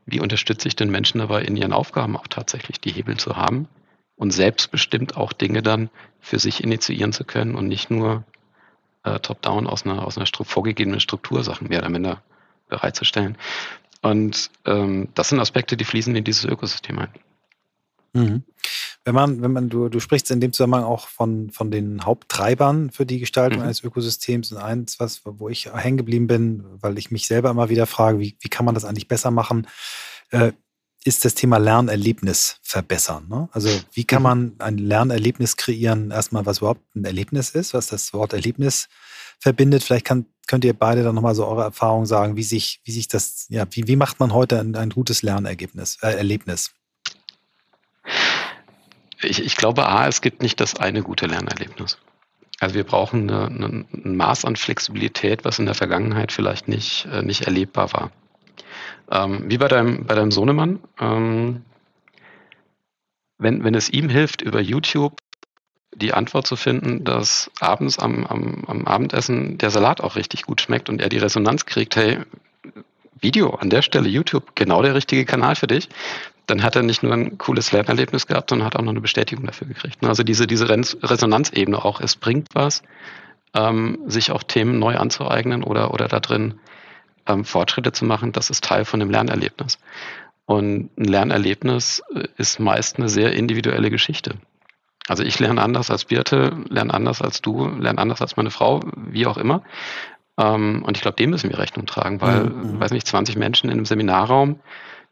wie 0.07 0.21
unterstütze 0.21 0.67
ich 0.67 0.77
den 0.77 0.91
Menschen 0.91 1.19
dabei, 1.19 1.43
in 1.43 1.59
ihren 1.59 1.75
Aufgaben 1.75 2.17
auch 2.17 2.27
tatsächlich 2.27 2.81
die 2.81 2.91
Hebel 2.91 3.19
zu 3.19 3.37
haben 3.37 3.69
und 4.17 4.31
selbstbestimmt 4.31 5.15
auch 5.15 5.35
Dinge 5.35 5.61
dann 5.61 5.91
für 6.21 6.39
sich 6.39 6.65
initiieren 6.65 7.13
zu 7.13 7.25
können 7.25 7.55
und 7.55 7.69
nicht 7.69 7.91
nur 7.91 8.25
äh, 9.03 9.19
top-down 9.21 9.67
aus 9.67 9.85
einer, 9.85 10.07
aus 10.07 10.17
einer 10.17 10.27
vorgegebenen 10.27 11.01
Struktur 11.01 11.45
Sachen 11.45 11.69
mehr 11.69 11.81
oder 11.81 11.91
minder 11.91 12.23
bereitzustellen. 12.71 13.37
Und 14.03 14.51
ähm, 14.65 15.09
das 15.15 15.31
sind 15.31 15.41
Aspekte, 15.41 15.77
die 15.77 15.85
fließen 15.85 16.15
in 16.15 16.25
dieses 16.25 16.45
Ökosystem 16.45 16.99
ein. 16.99 17.09
Mhm. 18.13 18.43
Wenn 19.05 19.15
man, 19.15 19.43
wenn 19.43 19.53
man, 19.53 19.69
du, 19.69 19.89
du 19.89 20.01
sprichst 20.01 20.31
in 20.31 20.41
dem 20.41 20.53
Zusammenhang 20.53 20.85
auch 20.85 21.09
von, 21.09 21.51
von 21.51 21.71
den 21.71 22.05
Haupttreibern 22.05 22.91
für 22.91 23.07
die 23.07 23.19
Gestaltung 23.19 23.61
mhm. 23.61 23.65
eines 23.65 23.83
Ökosystems 23.83 24.53
und 24.53 24.59
eins, 24.59 25.01
was, 25.01 25.23
wo 25.25 25.49
ich 25.49 25.73
hängen 25.73 25.97
geblieben 25.97 26.27
bin, 26.27 26.65
weil 26.81 26.99
ich 26.99 27.11
mich 27.11 27.27
selber 27.27 27.51
immer 27.51 27.69
wieder 27.69 27.87
frage, 27.87 28.21
wie, 28.21 28.37
wie 28.41 28.49
kann 28.49 28.65
man 28.65 28.75
das 28.75 28.85
eigentlich 28.85 29.09
besser 29.09 29.31
machen, 29.31 29.67
äh, 30.31 30.53
ist 31.05 31.25
das 31.25 31.35
Thema 31.35 31.59
Lernerlebnis 31.59 32.59
verbessern. 32.63 33.29
Ne? 33.29 33.49
Also 33.53 33.71
wie 33.93 34.05
kann 34.05 34.21
mhm. 34.21 34.25
man 34.25 34.55
ein 34.59 34.79
Lernerlebnis 34.79 35.57
kreieren, 35.57 36.11
erstmal 36.11 36.45
was 36.45 36.59
überhaupt 36.59 36.95
ein 36.95 37.05
Erlebnis 37.05 37.51
ist, 37.51 37.73
was 37.75 37.87
das 37.87 38.13
Wort 38.13 38.33
Erlebnis 38.33 38.89
verbindet. 39.39 39.83
Vielleicht 39.83 40.05
kann, 40.05 40.27
könnt 40.47 40.65
ihr 40.65 40.75
beide 40.75 41.03
dann 41.03 41.15
nochmal 41.15 41.35
so 41.35 41.47
eure 41.47 41.63
Erfahrungen 41.63 42.07
sagen, 42.07 42.37
wie 42.37 42.43
sich, 42.43 42.81
wie 42.85 42.93
sich 42.93 43.09
das, 43.09 43.47
ja, 43.49 43.67
wie, 43.71 43.87
wie 43.87 43.97
macht 43.97 44.21
man 44.21 44.33
heute 44.33 44.59
ein, 44.61 44.75
ein 44.77 44.91
gutes 44.91 45.23
Lernergebnis, 45.23 45.99
äh, 46.03 46.13
Erlebnis? 46.13 46.73
Ich, 49.23 49.45
ich 49.45 49.57
glaube, 49.57 49.87
A, 49.87 50.07
es 50.07 50.21
gibt 50.21 50.43
nicht 50.43 50.61
das 50.61 50.77
eine 50.77 51.03
gute 51.03 51.27
Lernerlebnis. 51.27 51.99
Also 52.61 52.75
wir 52.75 52.85
brauchen 52.85 53.31
eine, 53.31 53.47
eine, 53.47 53.85
ein 53.93 54.17
Maß 54.17 54.45
an 54.45 54.57
Flexibilität, 54.57 55.45
was 55.45 55.59
in 55.59 55.67
der 55.67 55.75
Vergangenheit 55.75 56.33
vielleicht 56.33 56.69
nicht, 56.69 57.07
äh, 57.13 57.23
nicht 57.23 57.43
erlebbar 57.43 57.93
war. 57.93 58.11
Ähm, 59.11 59.45
wie 59.49 59.59
bei 59.59 59.69
deinem, 59.69 60.07
bei 60.07 60.15
deinem 60.15 60.31
Sohnemann. 60.31 60.81
Ähm, 61.01 61.63
wenn, 63.39 63.63
wenn 63.63 63.75
es 63.75 63.89
ihm 63.89 64.09
hilft, 64.09 64.43
über 64.43 64.61
YouTube 64.61 65.21
die 65.95 66.13
Antwort 66.13 66.47
zu 66.47 66.57
finden, 66.57 67.05
dass 67.05 67.51
abends 67.61 67.99
am, 67.99 68.27
am, 68.27 68.65
am 68.67 68.87
Abendessen 68.87 69.59
der 69.59 69.71
Salat 69.71 70.01
auch 70.01 70.17
richtig 70.17 70.43
gut 70.43 70.61
schmeckt 70.61 70.89
und 70.89 71.01
er 71.01 71.09
die 71.09 71.19
Resonanz 71.19 71.67
kriegt, 71.67 71.97
hey, 71.97 72.19
Video 73.21 73.51
an 73.51 73.71
der 73.71 73.83
Stelle, 73.83 74.09
YouTube, 74.09 74.55
genau 74.55 74.83
der 74.83 74.95
richtige 74.95 75.25
Kanal 75.25 75.57
für 75.57 75.67
dich, 75.67 75.89
dann 76.47 76.63
hat 76.63 76.77
er 76.77 76.83
nicht 76.83 77.03
nur 77.03 77.13
ein 77.13 77.37
cooles 77.37 77.73
Lernerlebnis 77.73 78.27
gehabt, 78.27 78.51
sondern 78.51 78.67
hat 78.67 78.77
auch 78.77 78.83
noch 78.83 78.93
eine 78.93 79.01
Bestätigung 79.01 79.45
dafür 79.47 79.67
gekriegt. 79.67 80.05
Also 80.05 80.23
diese, 80.23 80.47
diese 80.47 80.69
Resonanzebene 80.69 81.85
auch, 81.85 82.01
es 82.01 82.17
bringt 82.17 82.49
was, 82.55 82.83
ähm, 83.55 83.99
sich 84.07 84.31
auch 84.31 84.43
Themen 84.43 84.79
neu 84.79 84.97
anzueignen 84.97 85.63
oder, 85.63 85.93
oder 85.93 86.09
da 86.09 86.21
drin 86.21 86.55
ähm, 87.27 87.45
Fortschritte 87.45 87.93
zu 87.93 88.05
machen, 88.05 88.33
das 88.33 88.51
ist 88.51 88.65
Teil 88.65 88.85
von 88.85 89.01
dem 89.01 89.11
Lernerlebnis. 89.11 89.79
Und 90.47 90.91
ein 90.97 91.05
Lernerlebnis 91.05 92.03
äh, 92.15 92.29
ist 92.37 92.61
meist 92.61 92.97
eine 92.97 93.09
sehr 93.09 93.33
individuelle 93.33 93.91
Geschichte. 93.91 94.37
Also 95.09 95.23
ich 95.23 95.39
lerne 95.39 95.63
anders 95.63 95.91
als 95.91 96.05
Birte, 96.05 96.57
lerne 96.69 96.93
anders 96.93 97.23
als 97.23 97.41
du, 97.41 97.67
lerne 97.67 97.99
anders 97.99 98.21
als 98.21 98.37
meine 98.37 98.51
Frau, 98.51 98.81
wie 98.95 99.27
auch 99.27 99.39
immer. 99.39 99.63
Ähm, 100.39 100.83
und 100.85 100.97
ich 100.97 101.03
glaube, 101.03 101.17
dem 101.17 101.31
müssen 101.31 101.51
wir 101.51 101.59
Rechnung 101.59 101.87
tragen, 101.87 102.21
weil, 102.21 102.45
mhm. 102.45 102.81
weiß 102.81 102.93
nicht, 102.93 103.07
20 103.07 103.37
Menschen 103.37 103.71
in 103.71 103.79
einem 103.79 103.87
Seminarraum 103.87 104.61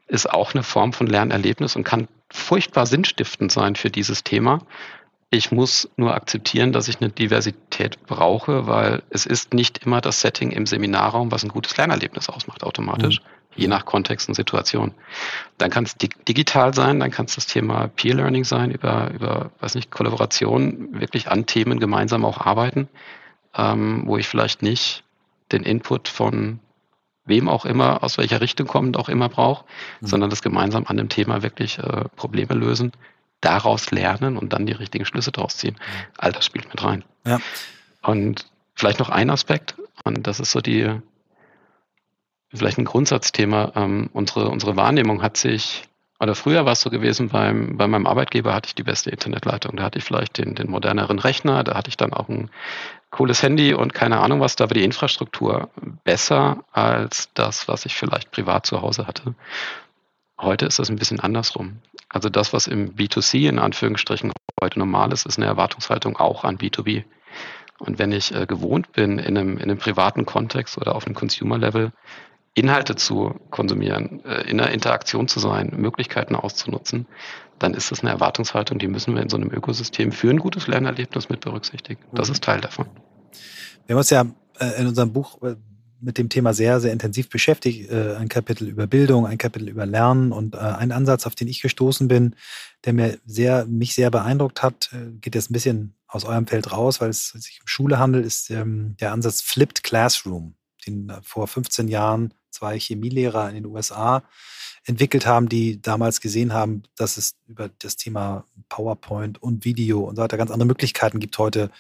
ist 0.07 0.31
auch 0.31 0.55
eine 0.55 0.63
Form 0.63 0.93
von 0.93 1.07
Lernerlebnis 1.07 1.75
und 1.75 1.85
kann 1.85 2.09
furchtbar 2.31 2.87
sinnstiftend 2.87 3.51
sein 3.51 3.75
für 3.75 3.91
dieses 3.91 4.23
Thema. 4.23 4.61
Ich 5.31 5.51
muss 5.51 5.91
nur 5.97 6.15
akzeptieren, 6.15 6.73
dass 6.73 6.87
ich 6.87 7.01
eine 7.01 7.11
Diversität 7.11 8.07
brauche, 8.07 8.69
weil 8.69 9.03
es 9.11 9.27
ist 9.27 9.53
nicht 9.53 9.85
immer 9.85 10.01
das 10.01 10.21
Setting 10.21 10.53
im 10.53 10.67
Seminarraum, 10.67 11.33
was 11.33 11.43
ein 11.43 11.49
gutes 11.49 11.77
Lernerlebnis 11.77 12.29
ausmacht, 12.29 12.63
automatisch. 12.63 13.21
Mhm 13.21 13.36
je 13.57 13.69
nach 13.69 13.85
Kontext 13.85 14.29
und 14.29 14.35
Situation. 14.35 14.95
Dann 15.59 15.71
kann 15.71 15.85
es 15.85 15.97
digital 15.97 16.75
sein, 16.75 17.01
dann 17.01 17.11
kann 17.11 17.27
es 17.27 17.35
das 17.35 17.47
Thema 17.47 17.89
Peer 17.89 18.15
Learning 18.15 18.45
sein, 18.45 18.71
über, 18.71 19.11
über, 19.13 19.51
weiß 19.61 19.75
nicht, 19.75 19.91
Kollaboration, 19.91 21.01
wirklich 21.01 21.29
an 21.31 21.47
Themen 21.47 21.81
gemeinsam 21.81 22.25
auch 22.25 22.39
arbeiten, 22.39 22.89
ähm, 23.55 24.03
wo 24.07 24.17
ich 24.19 24.29
vielleicht 24.29 24.63
nicht 24.63 25.05
den 25.53 25.63
Input 25.63 26.09
von 26.09 26.61
wem 27.25 27.49
auch 27.49 27.65
immer, 27.65 28.03
aus 28.03 28.19
welcher 28.19 28.41
Richtung 28.41 28.67
kommend 28.67 28.97
auch 28.97 29.09
immer 29.09 29.29
brauche, 29.29 29.65
mhm. 30.01 30.07
sondern 30.07 30.31
das 30.31 30.43
gemeinsam 30.43 30.85
an 30.87 30.97
dem 30.97 31.09
Thema 31.09 31.43
wirklich 31.43 31.79
äh, 31.79 32.05
Probleme 32.17 32.55
lösen, 32.55 32.93
daraus 33.41 33.91
lernen 33.91 34.37
und 34.37 34.53
dann 34.53 34.67
die 34.67 34.73
richtigen 34.73 35.05
Schlüsse 35.05 35.33
draus 35.33 35.57
ziehen. 35.57 35.75
Mhm. 35.75 36.07
All 36.19 36.33
das 36.33 36.45
spielt 36.45 36.69
mit 36.69 36.83
rein. 36.83 37.05
Ja. 37.25 37.41
Und 38.03 38.47
vielleicht 38.75 38.99
noch 39.01 39.11
ein 39.11 39.31
Aspekt, 39.31 39.75
und 40.05 40.27
das 40.27 40.39
ist 40.41 40.53
so 40.53 40.61
die, 40.61 41.01
vielleicht 42.55 42.79
ein 42.79 42.85
Grundsatzthema. 42.85 43.73
Ähm, 43.75 44.11
unsere, 44.13 44.49
unsere 44.49 44.77
Wahrnehmung 44.77 45.23
hat 45.23 45.37
sich, 45.37 45.85
oder 46.21 46.35
früher 46.35 46.65
war 46.65 46.73
es 46.73 46.81
so 46.81 46.91
gewesen, 46.91 47.29
beim, 47.29 47.77
bei 47.77 47.87
meinem 47.87 48.07
Arbeitgeber 48.07 48.55
hatte 48.55 48.69
ich 48.69 48.75
die 48.75 48.83
beste 48.83 49.11
Internetleitung. 49.11 49.77
Da 49.77 49.85
hatte 49.85 49.99
ich 49.99 50.05
vielleicht 50.05 50.39
den, 50.39 50.55
den 50.55 50.71
moderneren 50.71 51.19
Rechner, 51.19 51.65
da 51.65 51.75
hatte 51.75 51.89
ich 51.89 51.97
dann 51.97 52.13
auch 52.13 52.29
ein 52.29 52.51
cooles 53.11 53.43
Handy 53.43 53.75
und 53.75 53.95
keine 53.95 54.21
Ahnung 54.21 54.41
was, 54.41 54.57
da 54.57 54.65
war 54.65 54.75
die 54.75 54.85
Infrastruktur 54.85 55.71
besser 56.05 56.65
als 56.73 57.31
das, 57.35 57.69
was 57.69 57.87
ich 57.87 57.95
vielleicht 57.95 58.31
privat 58.31 58.67
zu 58.67 58.83
Hause 58.83 59.07
hatte. 59.07 59.35
Heute 60.39 60.67
ist 60.67 60.79
das 60.79 60.91
ein 60.91 60.97
bisschen 60.97 61.21
andersrum. 61.21 61.79
Also 62.09 62.29
das, 62.29 62.53
was 62.53 62.67
im 62.67 62.95
B2C 62.95 63.49
in 63.49 63.59
Anführungsstrichen 63.59 64.33
heute 64.61 64.79
normal 64.79 65.13
ist, 65.13 65.27
ist 65.27 65.39
eine 65.39 65.47
Erwartungshaltung 65.47 66.17
auch 66.19 66.45
an 66.45 66.59
B2B. 66.59 67.05
Und 67.79 67.99
wenn 67.99 68.13
ich 68.13 68.35
äh, 68.35 68.47
gewohnt 68.47 68.93
bin, 68.93 69.19
in 69.19 69.37
einem, 69.37 69.57
in 69.59 69.65
einem 69.65 69.79
privaten 69.79 70.25
Kontext 70.25 70.79
oder 70.79 70.95
auf 70.95 71.07
einem 71.07 71.15
Consumer-Level 71.15 71.93
Inhalte 72.57 72.97
zu 72.97 73.35
konsumieren, 73.51 74.25
äh, 74.25 74.51
in 74.51 74.59
einer 74.59 74.73
Interaktion 74.73 75.29
zu 75.29 75.41
sein, 75.41 75.75
Möglichkeiten 75.77 76.35
auszunutzen, 76.35 77.07
dann 77.59 77.75
ist 77.75 77.91
das 77.91 78.01
eine 78.01 78.11
Erwartungshaltung, 78.11 78.79
die 78.79 78.89
müssen 78.89 79.15
wir 79.15 79.23
in 79.23 79.29
so 79.29 79.37
einem 79.37 79.51
Ökosystem 79.53 80.11
für 80.11 80.31
ein 80.31 80.39
gutes 80.39 80.67
Lernerlebnis 80.67 81.29
mit 81.29 81.41
berücksichtigen. 81.41 82.01
Das 82.13 82.31
ist 82.31 82.43
Teil 82.43 82.63
davon. 82.63 82.87
Wir 83.87 83.95
haben 83.95 83.99
uns 83.99 84.09
ja 84.09 84.25
äh, 84.59 84.81
in 84.81 84.87
unserem 84.87 85.13
Buch 85.13 85.43
äh, 85.43 85.57
mit 86.01 86.17
dem 86.17 86.31
Thema 86.31 86.55
sehr, 86.55 86.81
sehr 86.81 86.93
intensiv 86.93 87.31
beschäftigt. 87.31 87.91
Ein 87.91 88.29
Kapitel 88.29 88.69
über 88.69 88.87
Bildung, 88.87 89.27
ein 89.27 89.39
Kapitel 89.39 89.71
über 89.71 89.87
Lernen 89.87 90.31
und 90.31 90.55
ein 90.55 90.93
Ansatz, 90.93 91.27
auf 91.27 91.35
den 91.35 91.49
ich 91.49 91.63
gestoßen 91.63 92.07
bin, 92.07 92.37
der 92.85 92.93
mir 92.93 93.19
sehr, 93.25 93.65
mich 93.65 93.95
sehr 93.95 94.11
beeindruckt 94.11 94.63
hat, 94.63 94.91
geht 95.23 95.35
jetzt 95.35 95.51
ein 95.51 95.55
bisschen 95.55 95.95
aus 96.07 96.27
eurem 96.27 96.47
Feld 96.47 96.71
raus, 96.71 97.01
weil 97.01 97.09
es 97.09 97.29
sich 97.29 97.61
um 97.63 97.67
Schule 97.67 97.99
handelt, 97.99 98.27
ist 98.27 98.51
ähm, 98.51 98.95
der 99.01 99.13
Ansatz 99.13 99.41
Flipped 99.41 99.85
Classroom, 99.85 100.55
den 100.87 101.11
vor 101.23 101.49
15 101.49 101.89
Jahren 101.89 102.35
zwei 102.57 102.79
Chemielehrer 102.79 103.49
in 103.49 103.55
den 103.55 103.67
USA 103.67 104.25
entwickelt 104.85 105.27
haben, 105.27 105.49
die 105.49 105.81
damals 105.83 106.21
gesehen 106.21 106.53
haben, 106.53 106.85
dass 106.97 107.17
es 107.17 107.37
über 107.49 107.69
das 107.81 107.97
Thema 107.97 108.45
PowerPoint 108.69 109.43
und 109.43 109.65
Video 109.65 110.01
und 110.01 110.17
so 110.17 110.23
weiter 110.23 110.37
ganz 110.37 110.51
andere 110.51 110.67
Möglichkeiten 110.67 111.19
gibt 111.19 111.39
heute, 111.39 111.71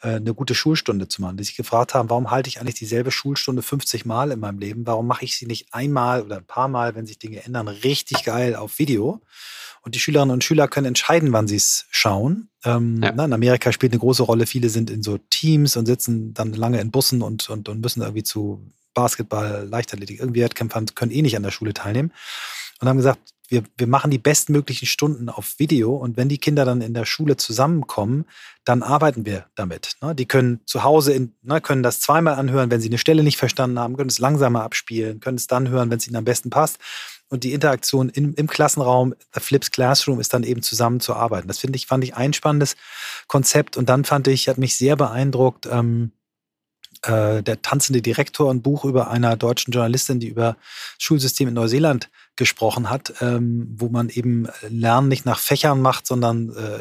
äh, 0.00 0.14
eine 0.14 0.34
gute 0.34 0.54
Schulstunde 0.54 1.08
zu 1.08 1.20
machen. 1.20 1.36
Die 1.36 1.44
sich 1.44 1.56
gefragt 1.56 1.94
haben, 1.94 2.08
warum 2.08 2.30
halte 2.30 2.48
ich 2.48 2.60
eigentlich 2.60 2.76
dieselbe 2.76 3.10
Schulstunde 3.10 3.62
50 3.62 4.06
Mal 4.06 4.30
in 4.30 4.40
meinem 4.40 4.58
Leben? 4.58 4.86
Warum 4.86 5.06
mache 5.06 5.24
ich 5.24 5.36
sie 5.36 5.46
nicht 5.46 5.72
einmal 5.72 6.22
oder 6.22 6.38
ein 6.38 6.46
paar 6.46 6.68
Mal, 6.68 6.94
wenn 6.94 7.06
sich 7.06 7.18
Dinge 7.18 7.44
ändern, 7.44 7.68
richtig 7.68 8.24
geil 8.24 8.56
auf 8.56 8.78
Video? 8.78 9.20
Und 9.82 9.94
die 9.94 10.00
Schülerinnen 10.00 10.32
und 10.32 10.44
Schüler 10.44 10.68
können 10.68 10.86
entscheiden, 10.86 11.32
wann 11.32 11.48
sie 11.48 11.56
es 11.56 11.86
schauen. 11.90 12.48
Ähm, 12.64 13.00
ja. 13.02 13.12
na, 13.14 13.24
in 13.24 13.32
Amerika 13.32 13.72
spielt 13.72 13.92
eine 13.92 14.00
große 14.00 14.22
Rolle. 14.22 14.46
Viele 14.46 14.68
sind 14.68 14.90
in 14.90 15.02
so 15.02 15.18
Teams 15.30 15.76
und 15.76 15.86
sitzen 15.86 16.34
dann 16.34 16.52
lange 16.52 16.80
in 16.80 16.90
Bussen 16.90 17.22
und, 17.22 17.48
und, 17.48 17.68
und 17.68 17.80
müssen 17.80 18.02
irgendwie 18.02 18.24
zu 18.24 18.72
Basketball, 18.94 19.66
Leichtathletik, 19.68 20.20
irgendwie 20.20 20.42
Wettkämpfern, 20.42 20.86
können 20.94 21.12
eh 21.12 21.22
nicht 21.22 21.36
an 21.36 21.42
der 21.42 21.50
Schule 21.50 21.74
teilnehmen. 21.74 22.12
Und 22.80 22.88
haben 22.88 22.96
gesagt, 22.96 23.34
wir, 23.48 23.62
wir 23.76 23.86
machen 23.86 24.10
die 24.10 24.18
bestmöglichen 24.18 24.86
Stunden 24.86 25.28
auf 25.28 25.58
Video 25.58 25.96
und 25.96 26.16
wenn 26.16 26.28
die 26.28 26.38
Kinder 26.38 26.64
dann 26.64 26.82
in 26.82 26.94
der 26.94 27.06
Schule 27.06 27.36
zusammenkommen, 27.36 28.26
dann 28.64 28.82
arbeiten 28.82 29.24
wir 29.24 29.46
damit. 29.54 29.96
Ne? 30.02 30.14
Die 30.14 30.26
können 30.26 30.60
zu 30.66 30.84
Hause 30.84 31.14
in, 31.14 31.34
ne, 31.42 31.60
können 31.60 31.82
das 31.82 32.00
zweimal 32.00 32.34
anhören, 32.34 32.70
wenn 32.70 32.80
sie 32.80 32.88
eine 32.88 32.98
Stelle 32.98 33.22
nicht 33.22 33.38
verstanden 33.38 33.78
haben, 33.78 33.96
können 33.96 34.10
es 34.10 34.18
langsamer 34.18 34.62
abspielen, 34.62 35.20
können 35.20 35.38
es 35.38 35.46
dann 35.46 35.70
hören, 35.70 35.90
wenn 35.90 35.96
es 35.96 36.06
ihnen 36.06 36.16
am 36.16 36.24
besten 36.24 36.50
passt. 36.50 36.78
Und 37.30 37.44
die 37.44 37.52
Interaktion 37.52 38.08
im, 38.10 38.34
im 38.34 38.46
Klassenraum, 38.46 39.14
The 39.34 39.40
Flips 39.40 39.70
Classroom, 39.70 40.20
ist 40.20 40.32
dann 40.32 40.44
eben 40.44 40.62
zusammen 40.62 41.00
zu 41.00 41.14
arbeiten. 41.14 41.48
Das 41.48 41.58
finde 41.58 41.76
ich, 41.76 41.86
fand 41.86 42.04
ich 42.04 42.14
ein 42.14 42.32
spannendes 42.32 42.76
Konzept. 43.26 43.76
Und 43.76 43.88
dann 43.88 44.04
fand 44.04 44.28
ich, 44.28 44.48
hat 44.48 44.56
mich 44.56 44.76
sehr 44.76 44.96
beeindruckt, 44.96 45.66
ähm, 45.70 46.12
äh, 47.02 47.42
der 47.42 47.62
tanzende 47.62 48.02
Direktor, 48.02 48.50
ein 48.50 48.62
Buch 48.62 48.84
über 48.84 49.10
einer 49.10 49.36
deutschen 49.36 49.72
Journalistin, 49.72 50.20
die 50.20 50.28
über 50.28 50.56
Schulsystem 50.98 51.48
in 51.48 51.54
Neuseeland 51.54 52.10
gesprochen 52.36 52.90
hat, 52.90 53.14
ähm, 53.20 53.74
wo 53.76 53.88
man 53.88 54.08
eben 54.08 54.48
Lernen 54.68 55.08
nicht 55.08 55.26
nach 55.26 55.38
Fächern 55.38 55.80
macht, 55.80 56.06
sondern 56.06 56.50
äh, 56.50 56.78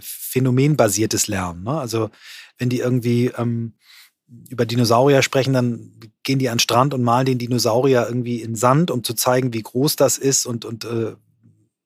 phänomenbasiertes 0.00 1.28
Lernen. 1.28 1.64
Ne? 1.64 1.78
Also 1.78 2.10
wenn 2.58 2.68
die 2.68 2.80
irgendwie 2.80 3.26
ähm, 3.36 3.74
über 4.48 4.66
Dinosaurier 4.66 5.22
sprechen, 5.22 5.54
dann 5.54 5.92
gehen 6.22 6.38
die 6.38 6.48
an 6.48 6.56
den 6.56 6.60
Strand 6.60 6.92
und 6.92 7.02
malen 7.02 7.26
den 7.26 7.38
Dinosaurier 7.38 8.06
irgendwie 8.06 8.42
in 8.42 8.54
Sand, 8.54 8.90
um 8.90 9.02
zu 9.02 9.14
zeigen, 9.14 9.52
wie 9.54 9.62
groß 9.62 9.96
das 9.96 10.18
ist 10.18 10.46
und, 10.46 10.64
und 10.64 10.84
äh, 10.84 11.14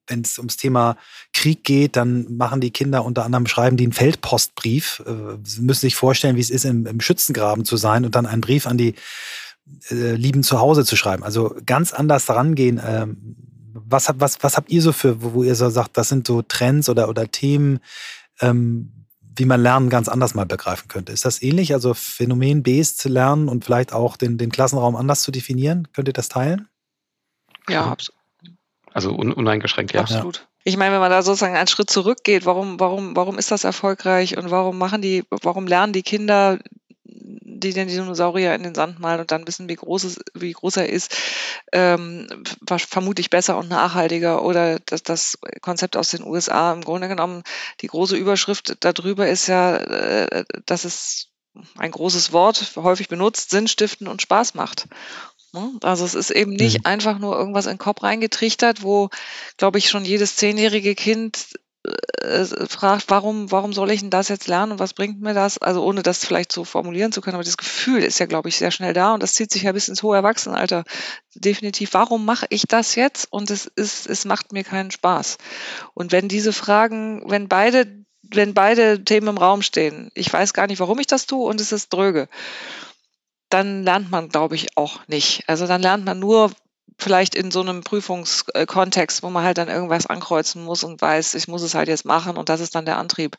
wenn 0.07 0.21
es 0.21 0.37
ums 0.37 0.57
Thema 0.57 0.97
Krieg 1.33 1.63
geht, 1.63 1.95
dann 1.95 2.35
machen 2.35 2.61
die 2.61 2.71
Kinder 2.71 3.05
unter 3.05 3.25
anderem, 3.25 3.47
schreiben 3.47 3.77
die 3.77 3.85
einen 3.85 3.93
Feldpostbrief. 3.93 5.01
Äh, 5.05 5.37
sie 5.43 5.61
müssen 5.61 5.81
sich 5.81 5.95
vorstellen, 5.95 6.35
wie 6.35 6.41
es 6.41 6.49
ist, 6.49 6.65
im, 6.65 6.85
im 6.85 7.01
Schützengraben 7.01 7.65
zu 7.65 7.77
sein 7.77 8.05
und 8.05 8.15
dann 8.15 8.25
einen 8.25 8.41
Brief 8.41 8.67
an 8.67 8.77
die 8.77 8.95
äh, 9.89 10.15
Lieben 10.15 10.43
zu 10.43 10.59
Hause 10.59 10.85
zu 10.85 10.95
schreiben. 10.95 11.23
Also 11.23 11.55
ganz 11.65 11.93
anders 11.93 12.25
daran 12.25 12.55
gehen. 12.55 12.81
Ähm, 12.85 13.35
was, 13.73 14.09
was, 14.15 14.43
was 14.43 14.57
habt 14.57 14.71
ihr 14.71 14.81
so 14.81 14.91
für, 14.91 15.21
wo, 15.21 15.43
ihr 15.43 15.55
so 15.55 15.69
sagt, 15.69 15.97
das 15.97 16.09
sind 16.09 16.27
so 16.27 16.41
Trends 16.41 16.89
oder, 16.89 17.09
oder 17.09 17.31
Themen, 17.31 17.79
ähm, 18.39 18.91
wie 19.35 19.45
man 19.45 19.61
Lernen 19.61 19.89
ganz 19.89 20.09
anders 20.09 20.35
mal 20.35 20.45
begreifen 20.45 20.89
könnte? 20.89 21.11
Ist 21.11 21.25
das 21.25 21.41
ähnlich? 21.41 21.73
Also 21.73 21.93
Phänomen-based 21.93 22.97
zu 22.99 23.09
lernen 23.09 23.49
und 23.49 23.65
vielleicht 23.65 23.93
auch 23.93 24.15
den, 24.15 24.37
den 24.37 24.51
Klassenraum 24.51 24.95
anders 24.95 25.23
zu 25.23 25.31
definieren? 25.31 25.87
Könnt 25.93 26.07
ihr 26.07 26.13
das 26.13 26.29
teilen? 26.29 26.67
Ja, 27.67 27.85
absolut. 27.85 28.22
Also 28.93 29.11
un 29.11 29.33
uneingeschränkt, 29.33 29.93
ja. 29.93 30.01
Absolut. 30.01 30.47
Ich 30.63 30.77
meine, 30.77 30.93
wenn 30.93 31.01
man 31.01 31.11
da 31.11 31.21
sozusagen 31.23 31.55
einen 31.55 31.67
Schritt 31.67 31.89
zurückgeht, 31.89 32.45
warum, 32.45 32.79
warum, 32.79 33.15
warum 33.15 33.37
ist 33.37 33.51
das 33.51 33.63
erfolgreich 33.65 34.37
und 34.37 34.49
warum 34.49 34.77
machen 34.77 35.01
die, 35.01 35.23
warum 35.29 35.67
lernen 35.67 35.91
die 35.91 36.03
Kinder, 36.03 36.59
die 37.03 37.73
den 37.73 37.87
Dinosaurier 37.87 38.55
in 38.55 38.63
den 38.63 38.75
Sand 38.75 38.99
malen 38.99 39.21
und 39.21 39.31
dann 39.31 39.47
wissen, 39.47 39.69
wie 39.69 39.75
groß, 39.75 40.03
es, 40.03 40.19
wie 40.33 40.51
groß 40.51 40.77
er 40.77 40.89
ist, 40.89 41.15
ähm, 41.71 42.27
vermutlich 42.65 43.29
besser 43.29 43.57
und 43.57 43.69
nachhaltiger. 43.69 44.43
Oder 44.43 44.79
das, 44.79 45.03
das 45.03 45.37
Konzept 45.61 45.97
aus 45.97 46.09
den 46.09 46.23
USA, 46.23 46.73
im 46.73 46.81
Grunde 46.81 47.07
genommen, 47.07 47.43
die 47.81 47.87
große 47.87 48.15
Überschrift 48.15 48.77
darüber 48.81 49.27
ist 49.27 49.47
ja, 49.47 49.77
äh, 49.77 50.45
dass 50.65 50.85
es 50.85 51.29
ein 51.77 51.91
großes 51.91 52.31
Wort, 52.31 52.73
häufig 52.75 53.09
benutzt, 53.09 53.51
Sinn 53.51 53.67
stiften 53.67 54.07
und 54.07 54.21
Spaß 54.21 54.55
macht. 54.55 54.87
Ne? 55.53 55.71
Also 55.83 56.03
es 56.03 56.15
ist 56.15 56.31
eben 56.31 56.53
nicht 56.53 56.79
mhm. 56.79 56.85
einfach 56.85 57.19
nur 57.19 57.37
irgendwas 57.37 57.65
in 57.65 57.73
den 57.73 57.77
Kopf 57.77 58.03
reingetrichtert, 58.03 58.83
wo, 58.83 59.09
glaube 59.57 59.77
ich, 59.77 59.89
schon 59.89 60.03
jedes 60.03 60.35
zehnjährige 60.35 60.95
Kind 60.95 61.45
äh, 62.21 62.45
fragt, 62.67 63.09
warum, 63.09 63.51
warum 63.51 63.73
soll 63.73 63.91
ich 63.91 63.99
denn 63.99 64.09
das 64.09 64.29
jetzt 64.29 64.47
lernen 64.47 64.73
und 64.73 64.79
was 64.79 64.93
bringt 64.93 65.21
mir 65.21 65.33
das? 65.33 65.57
Also 65.57 65.83
ohne 65.83 66.01
das 66.01 66.25
vielleicht 66.25 66.51
so 66.51 66.63
formulieren 66.63 67.11
zu 67.11 67.21
können, 67.21 67.35
aber 67.35 67.43
das 67.43 67.57
Gefühl 67.57 68.03
ist 68.03 68.19
ja, 68.19 68.25
glaube 68.25 68.49
ich, 68.49 68.55
sehr 68.55 68.71
schnell 68.71 68.93
da 68.93 69.13
und 69.13 69.21
das 69.21 69.33
zieht 69.33 69.51
sich 69.51 69.63
ja 69.63 69.73
bis 69.73 69.89
ins 69.89 70.01
hohe 70.01 70.15
Erwachsenenalter. 70.15 70.85
Definitiv, 71.35 71.93
warum 71.93 72.25
mache 72.25 72.45
ich 72.49 72.63
das 72.67 72.95
jetzt? 72.95 73.27
Und 73.31 73.51
es 73.51 73.65
ist, 73.65 74.07
es 74.09 74.25
macht 74.25 74.53
mir 74.53 74.63
keinen 74.63 74.91
Spaß. 74.91 75.37
Und 75.93 76.11
wenn 76.11 76.29
diese 76.29 76.53
Fragen, 76.53 77.29
wenn 77.29 77.47
beide, 77.49 77.85
wenn 78.21 78.53
beide 78.53 79.03
Themen 79.03 79.27
im 79.27 79.37
Raum 79.37 79.61
stehen, 79.61 80.09
ich 80.13 80.31
weiß 80.31 80.53
gar 80.53 80.67
nicht, 80.67 80.79
warum 80.79 80.99
ich 80.99 81.07
das 81.07 81.27
tue 81.27 81.45
und 81.45 81.59
es 81.59 81.73
ist 81.73 81.91
dröge 81.91 82.29
dann 83.53 83.83
lernt 83.83 84.11
man, 84.11 84.29
glaube 84.29 84.55
ich, 84.55 84.77
auch 84.77 84.99
nicht. 85.07 85.43
Also 85.47 85.67
dann 85.67 85.81
lernt 85.81 86.05
man 86.05 86.19
nur, 86.19 86.51
vielleicht 86.97 87.35
in 87.35 87.51
so 87.51 87.61
einem 87.61 87.81
Prüfungskontext, 87.81 89.23
wo 89.23 89.29
man 89.29 89.43
halt 89.43 89.57
dann 89.57 89.67
irgendwas 89.67 90.05
ankreuzen 90.05 90.63
muss 90.63 90.83
und 90.83 91.01
weiß, 91.01 91.35
ich 91.35 91.47
muss 91.47 91.61
es 91.61 91.75
halt 91.75 91.87
jetzt 91.87 92.05
machen 92.05 92.37
und 92.37 92.49
das 92.49 92.61
ist 92.61 92.75
dann 92.75 92.85
der 92.85 92.97
Antrieb. 92.97 93.37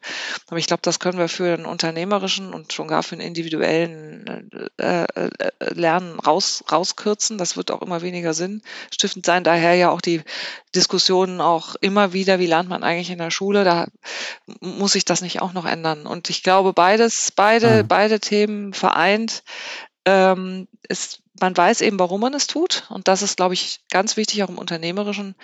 Aber 0.49 0.59
ich 0.59 0.67
glaube, 0.67 0.83
das 0.83 0.99
können 0.99 1.19
wir 1.19 1.29
für 1.29 1.55
einen 1.55 1.67
unternehmerischen 1.67 2.53
und 2.53 2.73
schon 2.73 2.89
gar 2.89 3.03
für 3.03 3.15
einen 3.15 3.27
individuellen 3.27 4.51
äh, 4.79 5.05
äh, 5.05 5.31
Lernen 5.73 6.19
raus, 6.21 6.65
rauskürzen. 6.71 7.39
Das 7.39 7.57
wird 7.57 7.71
auch 7.71 7.83
immer 7.83 8.03
weniger 8.03 8.35
sinnstiftend 8.35 9.25
sein. 9.25 9.45
Daher 9.45 9.75
ja 9.75 9.91
auch 9.91 10.01
die 10.01 10.23
Diskussionen 10.75 11.41
auch 11.41 11.75
immer 11.81 12.12
wieder, 12.12 12.39
wie 12.39 12.47
lernt 12.47 12.69
man 12.69 12.83
eigentlich 12.83 13.11
in 13.11 13.19
der 13.19 13.31
Schule? 13.31 13.65
Da 13.65 13.87
muss 14.61 14.93
sich 14.93 15.05
das 15.05 15.23
nicht 15.23 15.41
auch 15.41 15.53
noch 15.53 15.65
ändern. 15.65 16.07
Und 16.07 16.29
ich 16.31 16.43
glaube, 16.43 16.73
beides, 16.73 17.33
beide, 17.35 17.83
mhm. 17.83 17.89
beide 17.89 18.21
Themen 18.21 18.73
vereint 18.75 19.43
ähm, 20.05 20.69
ist, 20.89 21.21
man 21.41 21.57
weiß 21.57 21.81
eben, 21.81 21.99
warum 21.99 22.21
man 22.21 22.35
es 22.35 22.47
tut. 22.47 22.85
Und 22.91 23.09
das 23.09 23.23
ist, 23.23 23.37
glaube 23.37 23.55
ich, 23.55 23.81
ganz 23.91 24.17
wichtig 24.17 24.43
auch 24.43 24.49
im 24.49 24.59
unternehmerischen 24.59 25.35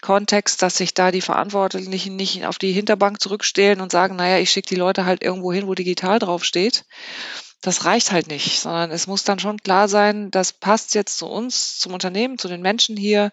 Kontext, 0.00 0.62
dass 0.62 0.76
sich 0.76 0.94
da 0.94 1.10
die 1.10 1.20
Verantwortlichen 1.20 2.16
nicht 2.16 2.44
auf 2.46 2.58
die 2.58 2.72
Hinterbank 2.72 3.20
zurückstellen 3.20 3.80
und 3.80 3.92
sagen, 3.92 4.16
naja, 4.16 4.38
ich 4.38 4.50
schicke 4.50 4.68
die 4.68 4.76
Leute 4.80 5.04
halt 5.06 5.22
irgendwo 5.22 5.52
hin, 5.52 5.66
wo 5.66 5.74
digital 5.74 6.18
draufsteht. 6.18 6.84
Das 7.60 7.84
reicht 7.84 8.10
halt 8.10 8.26
nicht, 8.26 8.58
sondern 8.58 8.90
es 8.90 9.06
muss 9.06 9.22
dann 9.22 9.38
schon 9.38 9.58
klar 9.58 9.88
sein, 9.88 10.32
das 10.32 10.52
passt 10.52 10.96
jetzt 10.96 11.16
zu 11.16 11.26
uns, 11.26 11.78
zum 11.78 11.94
Unternehmen, 11.94 12.36
zu 12.36 12.48
den 12.48 12.60
Menschen 12.60 12.96
hier, 12.96 13.30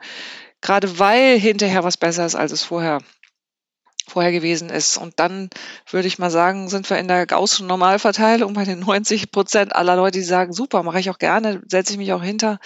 gerade 0.61 0.99
weil 0.99 1.39
hinterher 1.39 1.84
was 1.84 1.97
besser 1.97 2.28
ist, 2.28 2.36
als 2.36 2.51
es 2.51 2.63
vorher 2.63 2.99
vorher 4.07 4.31
gewesen 4.31 4.69
ist. 4.69 4.97
Und 4.97 5.19
dann 5.19 5.49
würde 5.89 6.07
ich 6.07 6.19
mal 6.19 6.31
sagen, 6.31 6.69
sind 6.69 6.89
wir 6.89 6.97
in 6.97 7.07
der 7.07 7.25
Gaußschen 7.25 7.67
Normalverteilung 7.67 8.53
bei 8.53 8.63
den 8.63 8.79
90 8.79 9.31
Prozent 9.31 9.75
aller 9.75 9.95
Leute, 9.95 10.19
die 10.19 10.23
sagen, 10.23 10.53
super, 10.53 10.83
mache 10.83 10.99
ich 10.99 11.09
auch 11.09 11.19
gerne, 11.19 11.61
setze 11.67 11.93
ich 11.93 11.99
mich 11.99 12.13
auch 12.13 12.23
hinter. 12.23 12.59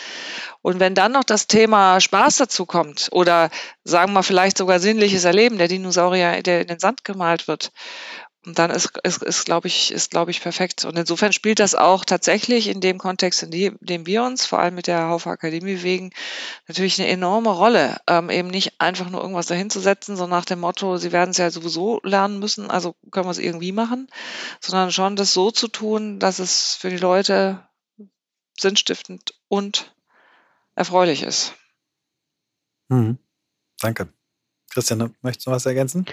Und 0.61 0.79
wenn 0.79 0.95
dann 0.95 1.11
noch 1.11 1.23
das 1.23 1.47
Thema 1.47 1.99
Spaß 1.99 2.37
dazu 2.37 2.65
kommt 2.65 3.09
oder 3.11 3.49
sagen 3.83 4.13
wir 4.13 4.23
vielleicht 4.23 4.57
sogar 4.57 4.79
sinnliches 4.79 5.25
Erleben, 5.25 5.57
der 5.57 5.67
Dinosaurier, 5.67 6.41
der 6.41 6.61
in 6.61 6.67
den 6.67 6.79
Sand 6.79 7.03
gemalt 7.03 7.47
wird, 7.47 7.71
Und 8.45 8.59
dann 8.59 8.71
ist, 8.71 8.97
ist, 9.03 9.23
ist 9.23 9.45
glaube 9.45 9.67
ich, 9.67 9.91
ist, 9.91 10.11
glaube 10.11 10.31
ich, 10.31 10.41
perfekt. 10.41 10.83
Und 10.83 10.97
insofern 10.97 11.31
spielt 11.31 11.59
das 11.59 11.75
auch 11.75 12.03
tatsächlich 12.03 12.67
in 12.67 12.81
dem 12.81 12.97
Kontext, 12.97 13.41
in 13.43 13.51
dem 13.79 14.05
wir 14.05 14.23
uns, 14.23 14.45
vor 14.45 14.59
allem 14.59 14.75
mit 14.75 14.87
der 14.87 15.07
Haufe 15.07 15.29
Akademie 15.29 15.81
wegen, 15.81 16.11
natürlich 16.67 16.99
eine 16.99 17.09
enorme 17.09 17.51
Rolle. 17.51 18.01
Ähm, 18.07 18.29
eben 18.29 18.49
nicht 18.49 18.81
einfach 18.81 19.09
nur 19.09 19.21
irgendwas 19.21 19.47
dahinzusetzen, 19.47 20.17
so 20.17 20.27
nach 20.27 20.43
dem 20.43 20.59
Motto, 20.59 20.97
sie 20.97 21.13
werden 21.13 21.31
es 21.31 21.37
ja 21.37 21.51
sowieso 21.51 22.01
lernen 22.03 22.39
müssen, 22.39 22.69
also 22.69 22.95
können 23.11 23.27
wir 23.27 23.31
es 23.31 23.39
irgendwie 23.39 23.71
machen, 23.71 24.07
sondern 24.59 24.91
schon 24.91 25.15
das 25.15 25.33
so 25.33 25.49
zu 25.49 25.69
tun, 25.69 26.19
dass 26.19 26.39
es 26.39 26.75
für 26.75 26.89
die 26.89 26.97
Leute 26.97 27.65
sinnstiftend 28.59 29.35
und 29.47 29.95
erfreulich 30.75 31.23
ist. 31.23 31.53
Mhm. 32.89 33.17
Danke. 33.79 34.09
Christian, 34.69 35.15
möchtest 35.21 35.47
du 35.47 35.51
was 35.51 35.65
ergänzen? 35.65 36.05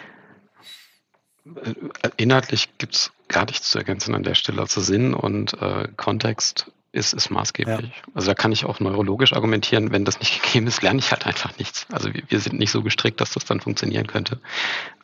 Inhaltlich 2.17 2.69
gibt 2.79 2.95
es 2.95 3.13
gar 3.29 3.47
nichts 3.47 3.71
zu 3.71 3.79
ergänzen 3.79 4.15
an 4.15 4.23
der 4.23 4.35
Stelle. 4.35 4.61
Also 4.61 4.81
Sinn 4.81 5.15
und 5.15 5.55
äh, 5.61 5.89
Kontext 5.97 6.71
ist, 6.93 7.13
ist 7.13 7.31
maßgeblich. 7.31 7.93
Ja. 7.95 8.13
Also 8.15 8.29
da 8.29 8.35
kann 8.35 8.53
ich 8.53 8.65
auch 8.65 8.81
neurologisch 8.81 9.33
argumentieren, 9.33 9.93
wenn 9.93 10.05
das 10.05 10.19
nicht 10.19 10.43
gegeben 10.43 10.67
ist, 10.67 10.83
lerne 10.83 10.99
ich 10.99 11.11
halt 11.11 11.27
einfach 11.27 11.57
nichts. 11.59 11.87
Also 11.93 12.13
wir, 12.13 12.23
wir 12.29 12.41
sind 12.41 12.59
nicht 12.59 12.71
so 12.71 12.83
gestrickt, 12.83 13.21
dass 13.21 13.33
das 13.33 13.45
dann 13.45 13.61
funktionieren 13.61 14.07
könnte. 14.07 14.41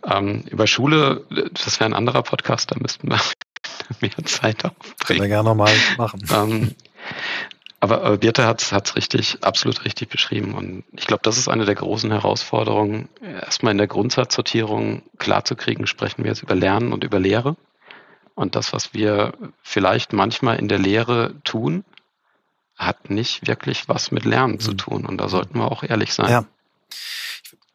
Ähm, 0.05 0.45
über 0.51 0.66
Schule, 0.66 1.24
das 1.53 1.78
wäre 1.80 1.91
ein 1.91 1.95
anderer 1.95 2.22
Podcast, 2.22 2.72
da 2.72 2.76
müssten 2.78 3.09
wir 3.09 3.20
mehr 4.01 4.11
Zeit 4.24 4.64
aufbringen. 4.64 4.97
Können 5.07 5.20
wir 5.20 5.28
gerne 5.28 5.49
nochmal 5.49 5.74
machen. 5.97 6.24
Ähm, 6.32 6.74
aber, 7.87 8.03
aber 8.03 8.18
Birte 8.18 8.47
hat 8.47 8.62
es 8.62 8.97
richtig, 8.97 9.39
absolut 9.43 9.84
richtig 9.84 10.09
beschrieben. 10.09 10.55
Und 10.55 10.84
ich 10.93 11.07
glaube, 11.07 11.22
das 11.22 11.39
ist 11.39 11.49
eine 11.49 11.64
der 11.64 11.76
großen 11.76 12.11
Herausforderungen, 12.11 13.09
erstmal 13.22 13.72
in 13.72 13.78
der 13.78 13.87
Grundsatzsortierung 13.87 15.03
klarzukriegen, 15.18 15.87
sprechen 15.87 16.24
wir 16.24 16.30
jetzt 16.30 16.43
über 16.43 16.55
Lernen 16.55 16.93
und 16.93 17.05
über 17.05 17.20
Lehre. 17.20 17.57
Und 18.34 18.57
das, 18.57 18.72
was 18.72 18.93
wir 18.93 19.32
vielleicht 19.62 20.12
manchmal 20.12 20.59
in 20.59 20.68
der 20.68 20.78
Lehre 20.78 21.34
tun, 21.45 21.84
hat 22.76 23.09
nicht 23.09 23.47
wirklich 23.47 23.89
was 23.89 24.11
mit 24.11 24.24
Lernen 24.24 24.59
zu 24.59 24.72
mhm. 24.72 24.78
tun. 24.78 25.07
Und 25.07 25.18
da 25.18 25.28
sollten 25.28 25.59
wir 25.59 25.70
auch 25.70 25.82
ehrlich 25.82 26.12
sein. 26.12 26.30
Ja. 26.30 26.45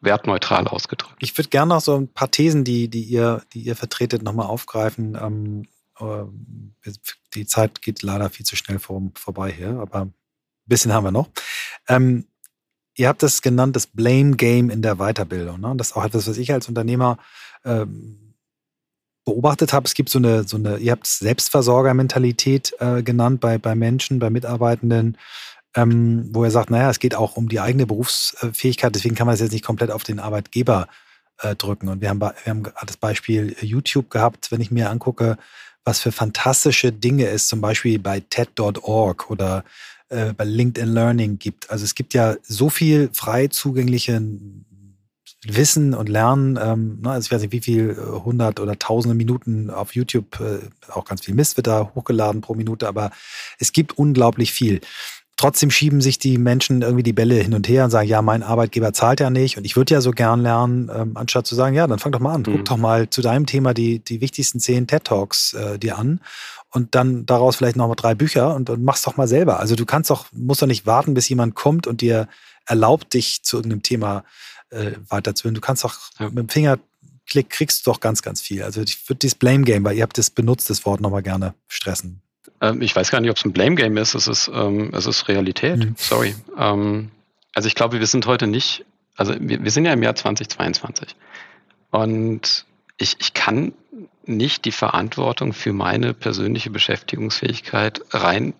Wertneutral 0.00 0.68
ausgedrückt. 0.68 1.16
Ich 1.20 1.36
würde 1.38 1.48
gerne 1.48 1.74
noch 1.74 1.80
so 1.80 1.96
ein 1.96 2.08
paar 2.08 2.30
Thesen, 2.30 2.64
die, 2.64 2.88
die, 2.88 3.02
ihr, 3.02 3.42
die 3.54 3.60
ihr 3.60 3.76
vertretet, 3.76 4.22
nochmal 4.22 4.46
aufgreifen. 4.46 5.16
Ähm, 5.20 5.68
die 7.34 7.46
Zeit 7.46 7.82
geht 7.82 8.02
leider 8.02 8.30
viel 8.30 8.46
zu 8.46 8.56
schnell 8.56 8.78
vor, 8.78 9.02
vorbei 9.14 9.52
hier, 9.52 9.78
aber 9.78 10.02
ein 10.02 10.14
bisschen 10.66 10.92
haben 10.92 11.04
wir 11.04 11.12
noch. 11.12 11.28
Ähm, 11.88 12.26
ihr 12.96 13.08
habt 13.08 13.22
das 13.22 13.42
genannt, 13.42 13.76
das 13.76 13.86
Blame 13.86 14.36
Game 14.36 14.70
in 14.70 14.82
der 14.82 14.96
Weiterbildung. 14.96 15.60
Ne? 15.60 15.74
Das 15.76 15.88
ist 15.88 15.96
auch 15.96 16.04
etwas, 16.04 16.26
was 16.28 16.38
ich 16.38 16.52
als 16.52 16.68
Unternehmer 16.68 17.18
ähm, 17.64 18.34
beobachtet 19.24 19.72
habe. 19.72 19.86
Es 19.86 19.94
gibt 19.94 20.08
so 20.08 20.18
eine, 20.18 20.44
so 20.44 20.56
eine, 20.56 20.78
ihr 20.78 20.92
habt 20.92 21.06
Selbstversorgermentalität 21.06 22.74
äh, 22.80 23.02
genannt 23.02 23.40
bei, 23.40 23.58
bei 23.58 23.74
Menschen, 23.74 24.18
bei 24.18 24.30
Mitarbeitenden, 24.30 25.16
ähm, 25.74 26.28
wo 26.32 26.44
er 26.44 26.50
sagt, 26.50 26.70
naja, 26.70 26.90
es 26.90 26.98
geht 26.98 27.14
auch 27.14 27.36
um 27.36 27.48
die 27.48 27.60
eigene 27.60 27.86
Berufsfähigkeit, 27.86 28.94
deswegen 28.94 29.14
kann 29.14 29.26
man 29.26 29.34
es 29.34 29.40
jetzt 29.40 29.52
nicht 29.52 29.64
komplett 29.64 29.90
auf 29.90 30.04
den 30.04 30.20
Arbeitgeber 30.20 30.88
äh, 31.38 31.54
drücken. 31.54 31.88
Und 31.88 32.00
wir 32.00 32.10
haben, 32.10 32.20
wir 32.20 32.32
haben 32.46 32.64
das 32.86 32.96
Beispiel 32.96 33.56
YouTube 33.60 34.10
gehabt, 34.10 34.50
wenn 34.50 34.60
ich 34.60 34.70
mir 34.70 34.90
angucke, 34.90 35.38
was 35.84 36.00
für 36.00 36.12
fantastische 36.12 36.92
Dinge 36.92 37.26
es 37.26 37.48
zum 37.48 37.60
Beispiel 37.60 37.98
bei 37.98 38.20
TED.org 38.20 39.30
oder 39.30 39.64
äh, 40.08 40.32
bei 40.32 40.44
LinkedIn 40.44 40.92
Learning 40.92 41.38
gibt. 41.38 41.70
Also 41.70 41.84
es 41.84 41.94
gibt 41.94 42.14
ja 42.14 42.36
so 42.42 42.70
viel 42.70 43.10
frei 43.12 43.48
zugänglichen 43.48 44.66
Wissen 45.44 45.92
und 45.92 46.08
Lernen, 46.08 46.56
ähm, 46.62 47.00
ne, 47.02 47.10
also 47.10 47.26
ich 47.26 47.32
weiß 47.32 47.42
nicht, 47.42 47.52
wie 47.52 47.60
viel 47.60 47.90
äh, 47.90 48.20
hundert 48.24 48.60
oder 48.60 48.78
tausende 48.78 49.16
Minuten 49.16 49.70
auf 49.70 49.94
YouTube, 49.94 50.38
äh, 50.40 50.60
auch 50.92 51.04
ganz 51.04 51.22
viel 51.22 51.34
Mist 51.34 51.56
wird 51.56 51.66
da 51.66 51.90
hochgeladen 51.94 52.42
pro 52.42 52.54
Minute, 52.54 52.86
aber 52.86 53.10
es 53.58 53.72
gibt 53.72 53.98
unglaublich 53.98 54.52
viel. 54.52 54.80
Trotzdem 55.42 55.72
schieben 55.72 56.00
sich 56.00 56.20
die 56.20 56.38
Menschen 56.38 56.82
irgendwie 56.82 57.02
die 57.02 57.12
Bälle 57.12 57.34
hin 57.34 57.52
und 57.52 57.66
her 57.66 57.82
und 57.82 57.90
sagen, 57.90 58.08
ja, 58.08 58.22
mein 58.22 58.44
Arbeitgeber 58.44 58.92
zahlt 58.92 59.18
ja 59.18 59.28
nicht 59.28 59.58
und 59.58 59.64
ich 59.64 59.74
würde 59.74 59.92
ja 59.92 60.00
so 60.00 60.12
gern 60.12 60.40
lernen, 60.40 60.88
ähm, 60.94 61.16
anstatt 61.16 61.48
zu 61.48 61.56
sagen, 61.56 61.74
ja, 61.74 61.88
dann 61.88 61.98
fang 61.98 62.12
doch 62.12 62.20
mal 62.20 62.32
an, 62.32 62.42
mhm. 62.42 62.58
guck 62.58 62.64
doch 62.64 62.76
mal 62.76 63.10
zu 63.10 63.22
deinem 63.22 63.44
Thema 63.44 63.74
die, 63.74 63.98
die 63.98 64.20
wichtigsten 64.20 64.60
zehn 64.60 64.86
TED 64.86 65.02
Talks 65.02 65.54
äh, 65.54 65.80
dir 65.80 65.98
an 65.98 66.20
und 66.70 66.94
dann 66.94 67.26
daraus 67.26 67.56
vielleicht 67.56 67.74
noch 67.74 67.88
mal 67.88 67.96
drei 67.96 68.14
Bücher 68.14 68.54
und, 68.54 68.70
und 68.70 68.84
mach's 68.84 69.02
doch 69.02 69.16
mal 69.16 69.26
selber. 69.26 69.58
Also 69.58 69.74
du 69.74 69.84
kannst 69.84 70.10
doch, 70.10 70.26
musst 70.30 70.62
doch 70.62 70.68
nicht 70.68 70.86
warten, 70.86 71.12
bis 71.12 71.28
jemand 71.28 71.56
kommt 71.56 71.88
und 71.88 72.02
dir 72.02 72.28
erlaubt, 72.64 73.12
dich 73.12 73.42
zu 73.42 73.56
irgendeinem 73.56 73.82
Thema 73.82 74.22
äh, 74.70 74.92
weiterzuhören. 75.08 75.56
Du 75.56 75.60
kannst 75.60 75.82
doch 75.82 75.98
ja. 76.20 76.28
mit 76.28 76.38
dem 76.38 76.48
Fingerklick 76.50 77.50
kriegst 77.50 77.84
du 77.84 77.90
doch 77.90 77.98
ganz, 77.98 78.22
ganz 78.22 78.40
viel. 78.40 78.62
Also 78.62 78.80
ich 78.80 79.08
würde 79.08 79.18
dieses 79.18 79.34
Blame 79.34 79.64
Game, 79.64 79.82
weil 79.82 79.96
ihr 79.96 80.04
habt 80.04 80.18
das 80.18 80.30
benutzt, 80.30 80.70
das 80.70 80.86
Wort 80.86 81.00
nochmal 81.00 81.24
gerne 81.24 81.54
stressen. 81.66 82.22
Ähm, 82.62 82.80
ich 82.80 82.96
weiß 82.96 83.10
gar 83.10 83.20
nicht, 83.20 83.30
ob 83.30 83.36
es 83.36 83.44
ein 83.44 83.52
Blame 83.52 83.74
Game 83.74 83.96
ist. 83.98 84.14
Es 84.14 84.28
ist, 84.28 84.50
ähm, 84.54 84.90
es 84.94 85.06
ist 85.06 85.28
Realität. 85.28 85.78
Mhm. 85.78 85.94
Sorry. 85.98 86.34
Ähm, 86.56 87.10
also 87.54 87.66
ich 87.66 87.74
glaube, 87.74 87.98
wir 87.98 88.06
sind 88.06 88.26
heute 88.26 88.46
nicht, 88.46 88.86
also 89.16 89.34
wir, 89.38 89.62
wir 89.62 89.70
sind 89.70 89.84
ja 89.84 89.92
im 89.92 90.02
Jahr 90.02 90.14
2022. 90.14 91.16
Und 91.90 92.64
ich, 92.96 93.16
ich 93.20 93.34
kann 93.34 93.74
nicht 94.24 94.64
die 94.64 94.72
Verantwortung 94.72 95.52
für 95.52 95.72
meine 95.72 96.14
persönliche 96.14 96.70
Beschäftigungsfähigkeit 96.70 98.00
rein 98.10 98.54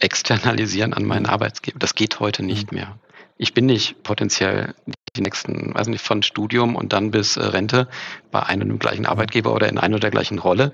externalisieren 0.00 0.94
an 0.94 1.04
meinen 1.04 1.26
Arbeitsgeber. 1.26 1.78
Das 1.78 1.94
geht 1.94 2.18
heute 2.18 2.42
nicht 2.42 2.72
mhm. 2.72 2.78
mehr. 2.78 2.98
Ich 3.36 3.54
bin 3.54 3.66
nicht 3.66 4.02
potenziell 4.02 4.74
die 5.14 5.20
nächsten, 5.20 5.74
weiß 5.74 5.88
nicht, 5.88 6.04
von 6.04 6.22
Studium 6.22 6.74
und 6.74 6.92
dann 6.92 7.10
bis 7.10 7.36
äh, 7.36 7.42
Rente 7.42 7.88
bei 8.30 8.42
einem 8.42 8.62
und 8.62 8.68
dem 8.70 8.78
gleichen 8.78 9.04
Arbeitgeber 9.04 9.52
oder 9.52 9.68
in 9.68 9.78
einer 9.78 9.96
oder 9.96 10.02
der 10.02 10.10
gleichen 10.10 10.38
Rolle. 10.38 10.72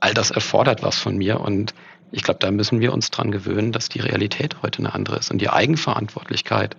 All 0.00 0.14
das 0.14 0.30
erfordert 0.30 0.82
was 0.82 0.98
von 0.98 1.16
mir 1.16 1.40
und 1.40 1.74
ich 2.10 2.22
glaube, 2.22 2.40
da 2.40 2.50
müssen 2.50 2.80
wir 2.80 2.92
uns 2.92 3.10
dran 3.10 3.30
gewöhnen, 3.30 3.72
dass 3.72 3.88
die 3.88 4.00
Realität 4.00 4.62
heute 4.62 4.78
eine 4.78 4.94
andere 4.94 5.16
ist 5.16 5.30
und 5.30 5.38
die 5.38 5.50
Eigenverantwortlichkeit, 5.50 6.76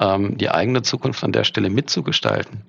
ähm, 0.00 0.38
die 0.38 0.50
eigene 0.50 0.82
Zukunft 0.82 1.22
an 1.24 1.32
der 1.32 1.44
Stelle 1.44 1.70
mitzugestalten, 1.70 2.64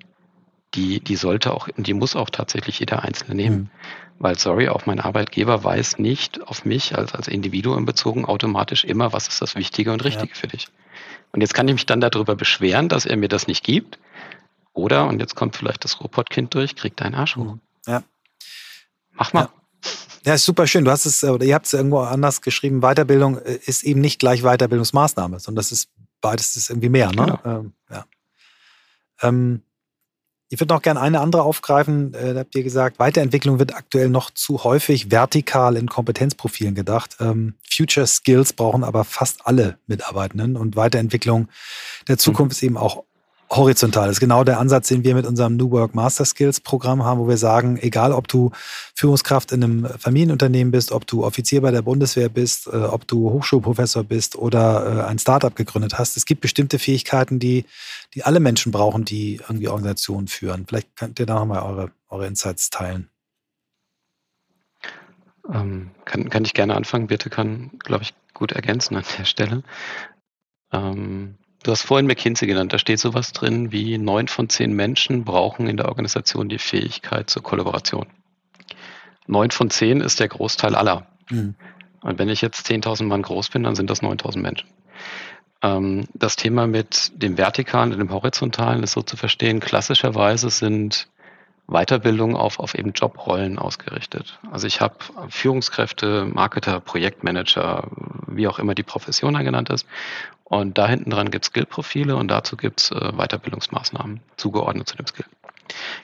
die, 0.74 1.00
die 1.00 1.16
sollte 1.16 1.52
auch, 1.52 1.68
die 1.76 1.94
muss 1.94 2.16
auch 2.16 2.30
tatsächlich 2.30 2.78
jeder 2.80 3.02
Einzelne 3.02 3.34
nehmen. 3.34 3.56
Mhm. 3.56 3.70
Weil, 4.18 4.38
sorry, 4.38 4.68
auch 4.68 4.86
mein 4.86 5.00
Arbeitgeber 5.00 5.62
weiß 5.62 5.98
nicht 5.98 6.42
auf 6.46 6.64
mich 6.64 6.96
als, 6.96 7.14
als 7.14 7.28
Individuum 7.28 7.84
bezogen 7.84 8.24
automatisch 8.24 8.84
immer, 8.84 9.12
was 9.12 9.28
ist 9.28 9.42
das 9.42 9.56
Wichtige 9.56 9.92
und 9.92 10.04
Richtige 10.04 10.32
ja. 10.32 10.34
für 10.34 10.46
dich. 10.46 10.68
Und 11.32 11.42
jetzt 11.42 11.52
kann 11.52 11.68
ich 11.68 11.74
mich 11.74 11.86
dann 11.86 12.00
darüber 12.00 12.34
beschweren, 12.34 12.88
dass 12.88 13.04
er 13.04 13.16
mir 13.16 13.28
das 13.28 13.46
nicht 13.46 13.62
gibt. 13.62 13.98
Oder, 14.72 15.06
und 15.06 15.20
jetzt 15.20 15.34
kommt 15.34 15.56
vielleicht 15.56 15.84
das 15.84 16.00
Robotkind 16.00 16.54
durch, 16.54 16.76
kriegt 16.76 17.00
deinen 17.00 17.14
Arsch 17.14 17.36
hoch. 17.36 17.56
Ja. 17.86 18.02
Mach 19.12 19.32
mal. 19.32 19.42
Ja. 19.42 19.50
Ja, 20.26 20.34
ist 20.34 20.44
super 20.44 20.66
schön. 20.66 20.84
Du 20.84 20.90
hast 20.90 21.06
es, 21.06 21.22
oder 21.22 21.44
ihr 21.44 21.54
habt 21.54 21.66
es 21.66 21.72
irgendwo 21.72 22.00
anders 22.00 22.42
geschrieben, 22.42 22.80
Weiterbildung 22.80 23.38
äh, 23.38 23.60
ist 23.64 23.84
eben 23.84 24.00
nicht 24.00 24.18
gleich 24.18 24.42
Weiterbildungsmaßnahme, 24.42 25.38
sondern 25.38 25.56
das 25.56 25.70
ist 25.70 25.88
beides 26.20 26.56
ist 26.56 26.68
irgendwie 26.68 26.88
mehr, 26.88 27.12
ne? 27.12 27.38
Genau. 27.42 27.58
Ähm, 27.58 27.72
ja. 27.90 28.04
Ähm, 29.22 29.62
ich 30.48 30.60
würde 30.60 30.74
noch 30.74 30.82
gerne 30.82 31.00
eine 31.00 31.20
andere 31.20 31.42
aufgreifen. 31.42 32.12
Äh, 32.14 32.34
da 32.34 32.40
habt 32.40 32.54
ihr 32.56 32.64
gesagt, 32.64 32.98
Weiterentwicklung 32.98 33.60
wird 33.60 33.74
aktuell 33.74 34.08
noch 34.08 34.32
zu 34.32 34.64
häufig 34.64 35.12
vertikal 35.12 35.76
in 35.76 35.88
Kompetenzprofilen 35.88 36.74
gedacht. 36.74 37.16
Ähm, 37.20 37.54
Future 37.68 38.06
Skills 38.06 38.52
brauchen 38.52 38.82
aber 38.82 39.04
fast 39.04 39.46
alle 39.46 39.78
Mitarbeitenden 39.86 40.56
und 40.56 40.74
Weiterentwicklung 40.74 41.48
der 42.08 42.18
Zukunft 42.18 42.50
mhm. 42.50 42.56
ist 42.56 42.62
eben 42.64 42.76
auch 42.76 43.04
horizontal. 43.50 44.08
Das 44.08 44.16
ist 44.16 44.20
genau 44.20 44.44
der 44.44 44.58
Ansatz, 44.58 44.88
den 44.88 45.04
wir 45.04 45.14
mit 45.14 45.26
unserem 45.26 45.56
New 45.56 45.70
Work 45.70 45.94
Master 45.94 46.24
Skills 46.24 46.60
Programm 46.60 47.04
haben, 47.04 47.20
wo 47.20 47.28
wir 47.28 47.36
sagen, 47.36 47.78
egal 47.80 48.12
ob 48.12 48.28
du 48.28 48.50
Führungskraft 48.94 49.52
in 49.52 49.62
einem 49.62 49.88
Familienunternehmen 49.98 50.70
bist, 50.72 50.92
ob 50.92 51.06
du 51.06 51.24
Offizier 51.24 51.62
bei 51.62 51.70
der 51.70 51.82
Bundeswehr 51.82 52.28
bist, 52.28 52.66
äh, 52.66 52.76
ob 52.76 53.06
du 53.06 53.30
Hochschulprofessor 53.30 54.04
bist 54.04 54.36
oder 54.36 55.04
äh, 55.04 55.08
ein 55.08 55.18
Startup 55.18 55.54
gegründet 55.54 55.98
hast, 55.98 56.16
es 56.16 56.26
gibt 56.26 56.40
bestimmte 56.40 56.78
Fähigkeiten, 56.78 57.38
die, 57.38 57.64
die 58.14 58.24
alle 58.24 58.40
Menschen 58.40 58.72
brauchen, 58.72 59.04
die 59.04 59.40
irgendwie 59.48 59.68
Organisationen 59.68 60.28
führen. 60.28 60.66
Vielleicht 60.66 60.96
könnt 60.96 61.20
ihr 61.20 61.26
da 61.26 61.34
nochmal 61.34 61.62
eure, 61.62 61.90
eure 62.08 62.26
Insights 62.26 62.70
teilen. 62.70 63.08
Ähm, 65.52 65.90
kann, 66.04 66.28
kann 66.28 66.44
ich 66.44 66.54
gerne 66.54 66.74
anfangen. 66.74 67.06
Bitte 67.06 67.30
kann, 67.30 67.70
glaube 67.78 68.02
ich, 68.02 68.14
gut 68.34 68.52
ergänzen 68.52 68.96
an 68.96 69.04
der 69.18 69.24
Stelle. 69.24 69.62
Ähm, 70.72 71.36
Du 71.66 71.72
hast 71.72 71.82
vorhin 71.82 72.06
McKinsey 72.06 72.46
genannt, 72.46 72.72
da 72.72 72.78
steht 72.78 73.00
sowas 73.00 73.32
drin 73.32 73.72
wie 73.72 73.98
neun 73.98 74.28
von 74.28 74.48
zehn 74.48 74.72
Menschen 74.72 75.24
brauchen 75.24 75.66
in 75.66 75.76
der 75.76 75.88
Organisation 75.88 76.48
die 76.48 76.60
Fähigkeit 76.60 77.28
zur 77.28 77.42
Kollaboration. 77.42 78.06
Neun 79.26 79.50
von 79.50 79.68
zehn 79.68 80.00
ist 80.00 80.20
der 80.20 80.28
Großteil 80.28 80.76
aller. 80.76 81.08
Mhm. 81.28 81.56
Und 82.02 82.20
wenn 82.20 82.28
ich 82.28 82.40
jetzt 82.40 82.70
10.000 82.70 83.06
Mann 83.06 83.22
groß 83.22 83.48
bin, 83.48 83.64
dann 83.64 83.74
sind 83.74 83.90
das 83.90 84.00
9.000 84.00 84.38
Menschen. 84.38 84.68
Ähm, 85.60 86.06
das 86.14 86.36
Thema 86.36 86.68
mit 86.68 87.10
dem 87.20 87.36
Vertikalen 87.36 87.90
und 87.92 87.98
dem 87.98 88.12
Horizontalen 88.12 88.84
ist 88.84 88.92
so 88.92 89.02
zu 89.02 89.16
verstehen, 89.16 89.58
klassischerweise 89.58 90.50
sind 90.50 91.08
Weiterbildung 91.68 92.36
auf, 92.36 92.60
auf 92.60 92.74
eben 92.74 92.92
Jobrollen 92.92 93.58
ausgerichtet. 93.58 94.38
Also 94.50 94.66
ich 94.66 94.80
habe 94.80 94.94
Führungskräfte, 95.28 96.24
Marketer, 96.24 96.80
Projektmanager, 96.80 97.88
wie 98.28 98.46
auch 98.46 98.58
immer 98.58 98.74
die 98.74 98.84
Profession 98.84 99.34
da 99.34 99.42
genannt 99.42 99.70
ist. 99.70 99.86
Und 100.44 100.78
da 100.78 100.86
hinten 100.86 101.10
dran 101.10 101.30
gibt 101.30 101.44
es 101.44 101.50
Skillprofile 101.50 102.14
und 102.14 102.28
dazu 102.28 102.56
gibt 102.56 102.80
es 102.80 102.90
äh, 102.92 103.12
Weiterbildungsmaßnahmen 103.12 104.20
zugeordnet 104.36 104.88
zu 104.88 104.96
dem 104.96 105.06
Skill. 105.06 105.26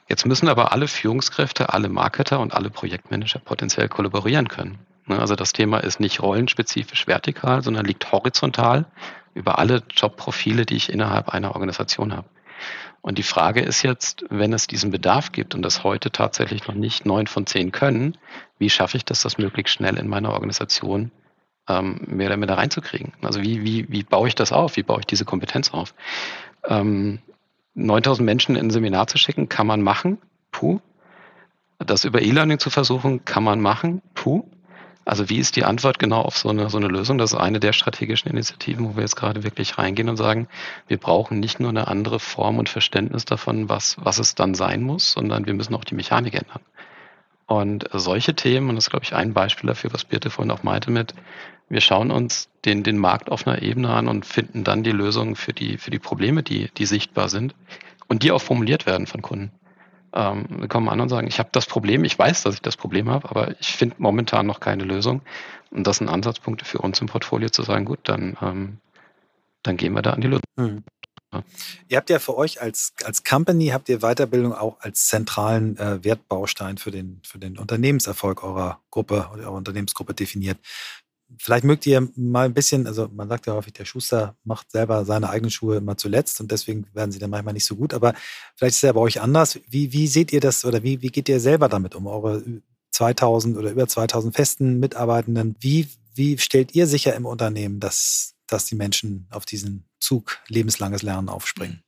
Jetzt 0.09 0.27
müssen 0.27 0.49
aber 0.49 0.73
alle 0.73 0.89
Führungskräfte, 0.89 1.73
alle 1.73 1.89
Marketer 1.89 2.41
und 2.41 2.53
alle 2.53 2.69
Projektmanager 2.69 3.39
potenziell 3.39 3.89
kollaborieren 3.89 4.49
können. 4.49 4.81
Ne, 5.07 5.19
also 5.19 5.37
das 5.37 5.53
Thema 5.53 5.79
ist 5.79 6.01
nicht 6.01 6.21
rollenspezifisch 6.21 7.07
vertikal, 7.07 7.63
sondern 7.63 7.87
liegt 7.87 8.11
horizontal 8.11 8.87
über 9.35 9.61
alle 9.61 9.83
Jobprofile, 9.91 10.67
die 10.67 10.77
ich 10.77 10.93
innerhalb 10.93 11.29
einer 11.29 11.55
Organisation 11.55 12.13
habe. 12.13 12.29
Und 13.03 13.19
die 13.19 13.25
Frage 13.25 13.61
ist 13.61 13.83
jetzt, 13.83 14.25
wenn 14.31 14.53
es 14.53 14.69
diesen 14.69 14.93
Bedarf 14.93 15.33
gibt 15.33 15.57
und 15.57 15.63
das 15.63 15.83
heute 15.83 16.13
tatsächlich 16.13 16.67
noch 16.69 16.75
nicht 16.75 17.05
neun 17.05 17.27
von 17.27 17.47
zehn 17.47 17.73
können, 17.73 18.17
wie 18.59 18.71
schaffe 18.71 18.97
ich 18.97 19.05
das, 19.05 19.21
das 19.21 19.39
möglichst 19.39 19.75
schnell 19.75 19.99
in 19.99 20.07
meiner 20.09 20.33
Organisation 20.33 21.11
ähm, 21.69 22.01
mehr 22.07 22.29
oder 22.29 22.37
weniger 22.37 22.57
reinzukriegen? 22.57 23.13
Also 23.21 23.43
wie, 23.43 23.65
wie, 23.65 23.91
wie 23.91 24.05
baue 24.05 24.29
ich 24.29 24.37
das 24.37 24.53
auf? 24.53 24.77
Wie 24.77 24.85
baue 24.85 25.01
ich 25.01 25.07
diese 25.07 25.25
Kompetenz 25.25 25.73
auf? 25.73 25.95
Ähm, 26.65 27.19
9000 27.75 28.25
Menschen 28.25 28.55
in 28.55 28.67
ein 28.67 28.71
Seminar 28.71 29.09
zu 29.09 29.19
schicken, 29.19 29.49
kann 29.49 29.67
man 29.67 29.83
machen. 29.83 30.19
Puh. 30.53 30.81
Das 31.79 32.05
über 32.05 32.23
E-Learning 32.23 32.61
zu 32.61 32.71
versuchen, 32.71 33.25
kann 33.25 33.43
man 33.43 33.61
machen. 33.61 34.01
Puh. 34.15 34.45
Also 35.05 35.29
wie 35.29 35.39
ist 35.39 35.57
die 35.57 35.65
Antwort 35.65 35.99
genau 35.99 36.23
auf 36.23 36.39
so 36.39 36.49
eine, 36.49 36.71
so 36.71 36.79
eine 36.79 36.87
Lösung? 36.87 37.19
Das 37.19 37.33
ist 37.33 37.39
eine 37.39 37.59
der 37.59 37.73
strategischen 37.73 38.31
Initiativen, 38.31 38.89
wo 38.89 38.97
wir 38.97 39.03
jetzt 39.03 39.17
gerade 39.17 39.43
wirklich 39.43 39.77
reingehen 39.79 40.09
und 40.09 40.17
sagen, 40.17 40.49
wir 40.87 40.97
brauchen 40.97 41.41
nicht 41.41 41.59
nur 41.59 41.71
eine 41.71 41.89
andere 41.89 42.21
Form 42.21 42.59
und 42.59 42.69
Verständnis 42.69 43.25
davon, 43.25 43.69
was, 43.69 43.97
was 43.99 44.19
es 44.19 44.35
dann 44.37 44.55
sein 44.55 44.83
muss, 44.83 45.13
sondern 45.13 45.47
wir 45.47 45.55
müssen 45.55 45.75
auch 45.75 45.85
die 45.85 45.97
Mechanik 45.97 46.35
ändern. 46.35 46.61
Und 47.47 47.87
solche 47.93 48.35
Themen, 48.35 48.69
und 48.69 48.77
das 48.77 48.87
ist, 48.87 48.91
glaube 48.91 49.05
ich, 49.05 49.15
ein 49.15 49.35
Beispiel 49.35 49.67
dafür, 49.67 49.93
was 49.93 50.05
Birte 50.05 50.31
vorhin 50.31 50.53
auch 50.53 50.63
meinte 50.63 50.91
mit, 50.91 51.15
wir 51.69 51.81
schauen 51.81 52.11
uns 52.11 52.49
den, 52.65 52.83
den 52.83 52.99
Markt 52.99 53.31
auf 53.31 53.47
einer 53.47 53.61
Ebene 53.63 53.91
an 53.91 54.07
und 54.07 54.25
finden 54.25 54.63
dann 54.63 54.83
die 54.83 54.93
Lösungen 54.93 55.37
für 55.37 55.53
die, 55.53 55.79
für 55.79 55.91
die 55.91 55.99
Probleme, 55.99 56.43
die, 56.43 56.71
die 56.77 56.87
sichtbar 56.87 57.29
sind 57.29 57.55
und 58.09 58.23
die 58.23 58.31
auch 58.31 58.43
formuliert 58.43 58.87
werden 58.87 59.07
von 59.07 59.23
Kunden. 59.23 59.51
Ähm, 60.13 60.47
wir 60.49 60.69
kommen 60.69 60.89
an 60.89 61.01
und 61.01 61.09
sagen, 61.09 61.27
ich 61.27 61.39
habe 61.39 61.49
das 61.53 61.67
Problem, 61.67 62.05
ich 62.05 62.19
weiß, 62.19 62.43
dass 62.43 62.55
ich 62.55 62.63
das 62.63 62.77
Problem 62.77 63.09
habe, 63.09 63.29
aber 63.31 63.59
ich 63.61 63.73
finde 63.73 63.97
momentan 63.99 64.47
noch 64.47 64.61
keine 64.61 64.85
Lösung. 64.85 65.23
Und 65.71 65.87
das 65.87 65.99
sind 65.99 66.09
Ansatzpunkte 66.09 66.65
für 66.65 66.79
uns 66.79 67.01
im 67.01 67.07
Portfolio 67.07 67.49
zu 67.49 67.63
sagen, 67.63 67.85
gut, 67.85 68.01
dann, 68.05 68.37
ähm, 68.43 68.79
dann 69.63 69.77
gehen 69.77 69.95
wir 69.95 70.03
da 70.03 70.13
an 70.13 70.21
die 70.21 70.29
Lösung. 70.29 70.43
Mhm. 70.57 70.85
Ja. 71.33 71.43
Ihr 71.89 71.97
habt 71.97 72.11
ja 72.11 72.19
für 72.19 72.37
euch 72.37 72.61
als, 72.61 72.93
als 73.05 73.25
Company, 73.25 73.69
habt 73.69 73.89
ihr 73.89 74.01
Weiterbildung 74.01 74.53
auch 74.53 74.81
als 74.81 75.07
zentralen 75.07 75.79
äh, 75.79 76.05
Wertbaustein 76.05 76.77
für 76.77 76.91
den, 76.91 77.21
für 77.25 77.39
den 77.39 77.59
Unternehmenserfolg 77.59 78.45
eurer 78.45 78.81
Gruppe, 78.91 79.31
eurer 79.33 79.53
Unternehmensgruppe 79.53 80.13
definiert. 80.13 80.59
Vielleicht 81.39 81.64
mögt 81.64 81.87
ihr 81.87 82.09
mal 82.16 82.47
ein 82.47 82.55
bisschen, 82.55 82.87
also 82.87 83.09
man 83.12 83.28
sagt 83.28 83.47
ja 83.47 83.55
häufig, 83.55 83.72
der 83.72 83.85
Schuster 83.85 84.37
macht 84.45 84.70
selber 84.70 85.05
seine 85.05 85.30
eigenen 85.30 85.51
Schuhe 85.51 85.76
immer 85.76 85.97
zuletzt 85.97 86.41
und 86.41 86.51
deswegen 86.51 86.87
werden 86.93 87.12
sie 87.12 87.18
dann 87.18 87.30
manchmal 87.30 87.55
nicht 87.55 87.64
so 87.64 87.76
gut. 87.76 87.95
Aber 87.95 88.14
vielleicht 88.57 88.72
ist 88.72 88.76
es 88.76 88.83
ja 88.83 88.93
bei 88.93 89.01
euch 89.01 89.20
anders. 89.20 89.59
Wie, 89.68 89.93
wie 89.93 90.07
seht 90.07 90.33
ihr 90.33 90.41
das 90.41 90.64
oder 90.64 90.83
wie, 90.83 91.03
wie 91.03 91.09
geht 91.09 91.28
ihr 91.28 91.41
selber 91.41 91.68
damit 91.68 91.95
um, 91.95 92.07
eure 92.07 92.43
2000 92.93 93.57
oder 93.57 93.70
über 93.70 93.89
2000 93.89 94.35
festen 94.35 94.80
Mitarbeitenden? 94.80 95.57
Wie, 95.61 95.89
wie 96.14 96.39
stellt 96.39 96.74
ihr 96.74 96.87
sicher 96.87 97.14
im 97.14 97.26
Unternehmen, 97.26 97.80
dass, 97.80 98.35
dass 98.47 98.66
die 98.66 98.76
Menschen 98.76 99.26
auf 99.30 99.45
diesen 99.47 99.85
Zug 100.01 100.39
lebenslanges 100.49 101.03
Lernen 101.03 101.28
aufspringen? 101.28 101.83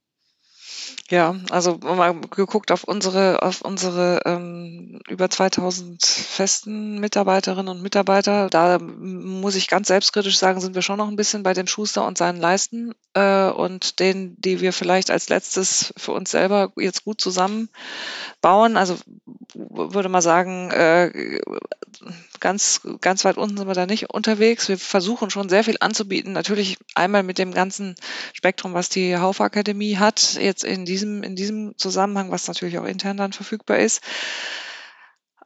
Ja, 1.11 1.37
also 1.51 1.77
mal 1.79 2.19
geguckt 2.31 2.73
auf 2.73 2.85
unsere, 2.85 3.43
auf 3.43 3.61
unsere 3.61 4.23
ähm, 4.25 5.01
über 5.09 5.29
2000 5.29 6.03
festen 6.03 6.99
Mitarbeiterinnen 6.99 7.69
und 7.69 7.83
Mitarbeiter. 7.83 8.49
Da 8.49 8.79
muss 8.79 9.55
ich 9.55 9.69
ganz 9.69 9.89
selbstkritisch 9.89 10.39
sagen, 10.39 10.61
sind 10.61 10.75
wir 10.75 10.83
schon 10.83 10.97
noch 10.97 11.09
ein 11.09 11.17
bisschen 11.17 11.43
bei 11.43 11.53
dem 11.53 11.67
Schuster 11.67 12.07
und 12.07 12.17
seinen 12.17 12.41
Leisten 12.41 12.95
äh, 13.13 13.49
und 13.51 14.01
denen, 14.01 14.41
die 14.41 14.61
wir 14.61 14.73
vielleicht 14.73 15.11
als 15.11 15.29
letztes 15.29 15.93
für 15.97 16.13
uns 16.13 16.31
selber 16.31 16.73
jetzt 16.77 17.05
gut 17.05 17.21
zusammenbauen. 17.21 18.77
Also 18.77 18.97
würde 19.55 20.09
mal 20.09 20.23
sagen, 20.23 20.71
äh, 20.71 21.41
ganz, 22.41 22.81
ganz 23.01 23.25
weit 23.25 23.37
unten 23.37 23.57
sind 23.57 23.67
wir 23.67 23.75
da 23.75 23.87
nicht 23.87 24.11
unterwegs. 24.11 24.69
Wir 24.69 24.79
versuchen 24.79 25.31
schon 25.31 25.49
sehr 25.49 25.65
viel 25.65 25.77
anzubieten. 25.81 26.33
Natürlich 26.33 26.77
einmal 26.95 27.23
mit 27.23 27.39
dem 27.39 27.55
ganzen 27.55 27.95
Spektrum, 28.33 28.75
was 28.75 28.89
die 28.89 29.17
Haufe 29.17 29.45
hat, 29.45 30.35
jetzt 30.35 30.65
in 30.65 30.74
diesem, 30.85 31.23
in 31.23 31.37
diesem 31.37 31.79
Zusammenhang, 31.79 32.31
was 32.31 32.49
natürlich 32.49 32.79
auch 32.79 32.85
intern 32.85 33.17
dann 33.17 33.33
verfügbar 33.33 33.79
ist 33.79 34.03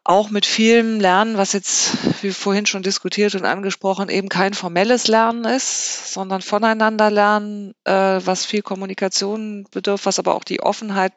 auch 0.08 0.30
mit 0.30 0.46
vielem 0.46 1.00
Lernen, 1.00 1.36
was 1.36 1.52
jetzt, 1.52 2.22
wie 2.22 2.30
vorhin 2.30 2.64
schon 2.64 2.82
diskutiert 2.82 3.34
und 3.34 3.44
angesprochen, 3.44 4.08
eben 4.08 4.30
kein 4.30 4.54
formelles 4.54 5.06
Lernen 5.06 5.44
ist, 5.44 6.14
sondern 6.14 6.40
voneinander 6.40 7.10
lernen, 7.10 7.74
äh, 7.84 7.92
was 8.24 8.46
viel 8.46 8.62
Kommunikation 8.62 9.66
bedarf, 9.70 10.06
was 10.06 10.18
aber 10.18 10.34
auch 10.34 10.44
die 10.44 10.62
Offenheit 10.62 11.12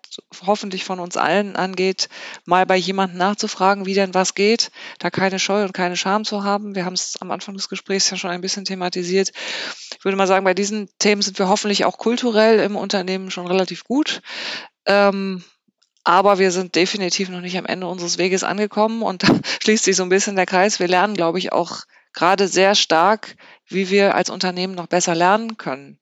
hoffentlich 0.45 0.83
von 0.83 0.99
uns 0.99 1.15
allen 1.15 1.55
angeht, 1.55 2.09
mal 2.43 2.65
bei 2.65 2.75
jemandem 2.75 3.17
nachzufragen, 3.17 3.85
wie 3.85 3.93
denn 3.93 4.13
was 4.13 4.35
geht, 4.35 4.71
da 4.99 5.09
keine 5.09 5.39
Scheu 5.39 5.63
und 5.63 5.73
keine 5.73 5.95
Scham 5.95 6.25
zu 6.25 6.43
haben. 6.43 6.75
Wir 6.75 6.83
haben 6.83 6.95
es 6.95 7.15
am 7.21 7.31
Anfang 7.31 7.55
des 7.55 7.69
Gesprächs 7.69 8.09
ja 8.09 8.17
schon 8.17 8.31
ein 8.31 8.41
bisschen 8.41 8.65
thematisiert. 8.65 9.31
Ich 9.97 10.03
würde 10.03 10.17
mal 10.17 10.27
sagen, 10.27 10.43
bei 10.43 10.53
diesen 10.53 10.89
Themen 10.99 11.21
sind 11.21 11.39
wir 11.39 11.47
hoffentlich 11.47 11.85
auch 11.85 11.97
kulturell 11.97 12.59
im 12.59 12.75
Unternehmen 12.75 13.31
schon 13.31 13.47
relativ 13.47 13.85
gut. 13.85 14.21
Ähm, 14.85 15.45
aber 16.04 16.39
wir 16.39 16.52
sind 16.52 16.76
definitiv 16.76 17.30
noch 17.30 17.41
nicht 17.41 17.58
am 17.58 17.66
Ende 17.66 17.88
unseres 17.88 18.18
Weges 18.18 18.43
angekommen 18.43 19.02
und 19.02 19.24
da 19.28 19.28
schließt 19.62 19.84
sich 19.84 19.95
so 19.95 20.04
ein 20.04 20.10
bisschen 20.10 20.36
der 20.36 20.45
Kreis. 20.45 20.80
Wir 20.80 20.88
lernen, 20.88 21.16
glaube 21.16 21.39
ich, 21.39 21.52
auch 21.52 21.82
gerade 22.14 22.47
sehr 22.47 22.76
stark, 22.76 23.36
wie 23.68 23.89
wir 23.89 24.16
als 24.16 24.30
Unternehmen 24.30 24.76
noch 24.76 24.88
besser 24.88 25.16
lernen 25.16 25.58
können. 25.58 25.99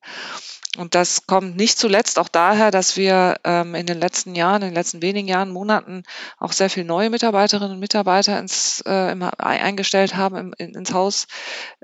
Und 0.78 0.94
das 0.94 1.26
kommt 1.26 1.58
nicht 1.58 1.80
zuletzt 1.80 2.20
auch 2.20 2.30
daher, 2.30 2.70
dass 2.70 2.96
wir 2.96 3.38
ähm, 3.44 3.74
in 3.74 3.88
den 3.88 4.00
letzten 4.00 4.36
Jahren, 4.36 4.62
in 4.62 4.70
den 4.70 4.76
letzten 4.76 5.02
wenigen 5.02 5.28
Jahren, 5.28 5.52
Monaten 5.52 6.04
auch 6.38 6.52
sehr 6.52 6.70
viele 6.70 6.86
neue 6.86 7.10
Mitarbeiterinnen 7.10 7.74
und 7.74 7.80
Mitarbeiter 7.80 8.40
ins, 8.40 8.82
äh, 8.86 9.16
eingestellt 9.40 10.16
haben, 10.16 10.36
im, 10.38 10.54
in, 10.58 10.76
ins 10.76 10.94
Haus, 10.94 11.26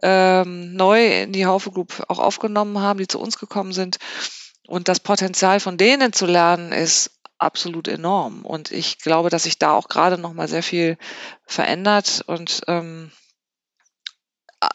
ähm, 0.04 0.74
neu 0.76 1.24
in 1.24 1.34
die 1.34 1.48
Haufe 1.48 1.72
Group 1.72 2.06
auch 2.08 2.20
aufgenommen 2.20 2.80
haben, 2.80 3.00
die 3.00 3.08
zu 3.08 3.20
uns 3.20 3.40
gekommen 3.40 3.74
sind. 3.74 3.98
Und 4.68 4.88
das 4.88 5.00
Potenzial 5.00 5.60
von 5.60 5.78
denen 5.78 6.14
zu 6.14 6.28
lernen 6.28 6.72
ist 6.72 7.12
absolut 7.46 7.88
enorm. 7.88 8.46
Und 8.46 8.72
ich 8.72 9.00
glaube, 9.00 9.30
dass 9.30 9.44
sich 9.44 9.58
da 9.58 9.72
auch 9.72 9.88
gerade 9.88 10.18
noch 10.18 10.34
mal 10.34 10.48
sehr 10.48 10.64
viel 10.64 10.98
verändert 11.46 12.24
und 12.28 12.62
ähm, 12.68 13.12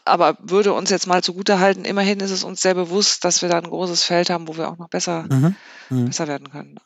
aber 0.05 0.37
würde 0.41 0.73
uns 0.73 0.89
jetzt 0.89 1.07
mal 1.07 1.23
zugutehalten, 1.23 1.85
immerhin 1.85 2.19
ist 2.19 2.31
es 2.31 2.43
uns 2.43 2.61
sehr 2.61 2.75
bewusst, 2.75 3.25
dass 3.25 3.41
wir 3.41 3.49
da 3.49 3.57
ein 3.57 3.69
großes 3.69 4.03
Feld 4.03 4.29
haben, 4.29 4.47
wo 4.47 4.55
wir 4.57 4.69
auch 4.69 4.77
noch 4.77 4.89
besser, 4.89 5.27
mhm. 5.29 5.55
Mhm. 5.89 6.05
besser 6.05 6.27
werden 6.27 6.49
können. 6.49 6.79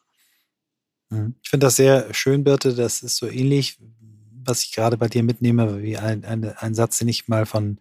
Mhm. 1.09 1.36
Ich 1.43 1.49
finde 1.49 1.67
das 1.67 1.75
sehr 1.75 2.13
schön, 2.13 2.43
Birte. 2.43 2.73
Das 2.73 3.03
ist 3.03 3.17
so 3.17 3.27
ähnlich, 3.27 3.77
was 4.43 4.63
ich 4.63 4.73
gerade 4.73 4.97
bei 4.97 5.07
dir 5.07 5.23
mitnehme, 5.23 5.81
wie 5.81 5.97
ein, 5.97 6.23
ein, 6.25 6.45
ein 6.57 6.75
Satz, 6.75 6.97
den 6.97 7.07
ich 7.07 7.27
mal 7.27 7.45
von 7.45 7.79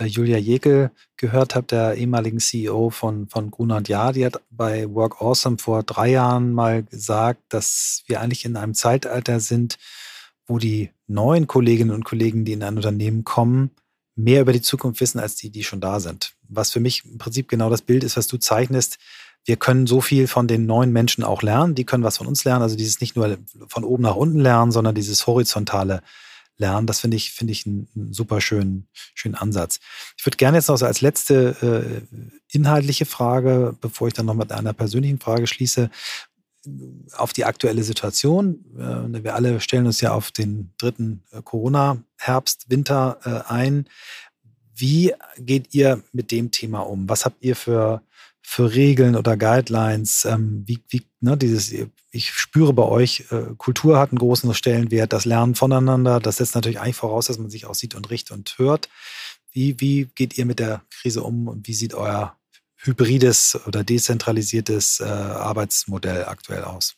Julia 0.00 0.38
Jekel 0.38 0.90
gehört 1.16 1.54
habe, 1.54 1.66
der 1.66 1.94
ehemaligen 1.94 2.40
CEO 2.40 2.90
von, 2.90 3.28
von 3.28 3.50
Gruner 3.50 3.76
und 3.76 3.88
Jahr, 3.88 4.12
die 4.12 4.24
hat 4.24 4.40
bei 4.50 4.88
Work 4.92 5.20
Awesome 5.20 5.58
vor 5.58 5.82
drei 5.82 6.10
Jahren 6.10 6.52
mal 6.52 6.82
gesagt, 6.82 7.40
dass 7.50 8.02
wir 8.06 8.20
eigentlich 8.20 8.44
in 8.44 8.56
einem 8.56 8.74
Zeitalter 8.74 9.38
sind, 9.40 9.78
wo 10.46 10.58
die 10.58 10.90
neuen 11.06 11.46
Kolleginnen 11.46 11.90
und 11.90 12.04
Kollegen, 12.04 12.44
die 12.44 12.52
in 12.52 12.62
ein 12.62 12.76
Unternehmen 12.76 13.24
kommen, 13.24 13.70
mehr 14.16 14.40
über 14.40 14.52
die 14.52 14.62
Zukunft 14.62 15.00
wissen 15.00 15.20
als 15.20 15.36
die, 15.36 15.50
die 15.50 15.64
schon 15.64 15.80
da 15.80 16.00
sind. 16.00 16.34
Was 16.48 16.70
für 16.70 16.80
mich 16.80 17.04
im 17.04 17.18
Prinzip 17.18 17.48
genau 17.48 17.70
das 17.70 17.82
Bild 17.82 18.04
ist, 18.04 18.16
was 18.16 18.26
du 18.26 18.38
zeichnest. 18.38 18.98
Wir 19.44 19.56
können 19.56 19.86
so 19.86 20.00
viel 20.00 20.26
von 20.26 20.46
den 20.46 20.66
neuen 20.66 20.92
Menschen 20.92 21.24
auch 21.24 21.42
lernen. 21.42 21.74
Die 21.74 21.84
können 21.84 22.04
was 22.04 22.18
von 22.18 22.26
uns 22.26 22.44
lernen. 22.44 22.62
Also 22.62 22.76
dieses 22.76 23.00
nicht 23.00 23.16
nur 23.16 23.38
von 23.68 23.84
oben 23.84 24.02
nach 24.02 24.16
unten 24.16 24.40
lernen, 24.40 24.70
sondern 24.70 24.94
dieses 24.94 25.26
horizontale 25.26 26.02
lernen. 26.62 26.86
Das 26.86 27.00
finde 27.00 27.16
ich, 27.16 27.32
finde 27.32 27.52
ich 27.52 27.66
einen, 27.66 27.88
super 28.12 28.40
schönen, 28.40 28.88
schönen 29.14 29.34
Ansatz. 29.34 29.80
Ich 30.16 30.24
würde 30.24 30.38
gerne 30.38 30.56
jetzt 30.56 30.68
noch 30.68 30.78
so 30.78 30.86
als 30.86 31.02
letzte 31.02 32.06
äh, 32.10 32.26
inhaltliche 32.50 33.04
Frage, 33.04 33.76
bevor 33.80 34.08
ich 34.08 34.14
dann 34.14 34.26
noch 34.26 34.34
mit 34.34 34.50
einer 34.50 34.72
persönlichen 34.72 35.20
Frage 35.20 35.46
schließe, 35.46 35.90
auf 37.16 37.32
die 37.32 37.44
aktuelle 37.44 37.82
Situation. 37.82 38.64
Äh, 38.78 39.24
wir 39.24 39.34
alle 39.34 39.60
stellen 39.60 39.86
uns 39.86 40.00
ja 40.00 40.12
auf 40.12 40.30
den 40.30 40.72
dritten 40.78 41.22
äh, 41.32 41.42
Corona-Herbst, 41.42 42.70
Winter 42.70 43.18
äh, 43.24 43.52
ein. 43.52 43.86
Wie 44.74 45.12
geht 45.38 45.74
ihr 45.74 46.02
mit 46.12 46.30
dem 46.30 46.50
Thema 46.50 46.80
um? 46.80 47.08
Was 47.08 47.24
habt 47.24 47.42
ihr 47.44 47.56
für 47.56 48.02
für 48.42 48.74
Regeln 48.74 49.16
oder 49.16 49.36
Guidelines? 49.36 50.24
Ähm, 50.24 50.64
wie, 50.66 50.80
wie, 50.88 51.06
ne, 51.20 51.36
dieses, 51.36 51.72
ich 52.10 52.32
spüre 52.32 52.72
bei 52.72 52.82
euch, 52.82 53.24
äh, 53.30 53.54
Kultur 53.56 53.98
hat 53.98 54.10
einen 54.10 54.18
großen 54.18 54.52
Stellenwert, 54.54 55.12
das 55.12 55.24
Lernen 55.24 55.54
voneinander, 55.54 56.20
das 56.20 56.36
setzt 56.36 56.54
natürlich 56.54 56.80
eigentlich 56.80 56.96
voraus, 56.96 57.26
dass 57.26 57.38
man 57.38 57.50
sich 57.50 57.66
auch 57.66 57.74
sieht 57.74 57.94
und 57.94 58.10
riecht 58.10 58.30
und 58.30 58.58
hört. 58.58 58.88
Wie, 59.50 59.80
wie 59.80 60.06
geht 60.14 60.38
ihr 60.38 60.46
mit 60.46 60.58
der 60.58 60.82
Krise 60.90 61.22
um 61.22 61.48
und 61.48 61.68
wie 61.68 61.74
sieht 61.74 61.94
euer 61.94 62.36
hybrides 62.76 63.60
oder 63.66 63.84
dezentralisiertes 63.84 65.00
äh, 65.00 65.04
Arbeitsmodell 65.04 66.24
aktuell 66.24 66.64
aus? 66.64 66.96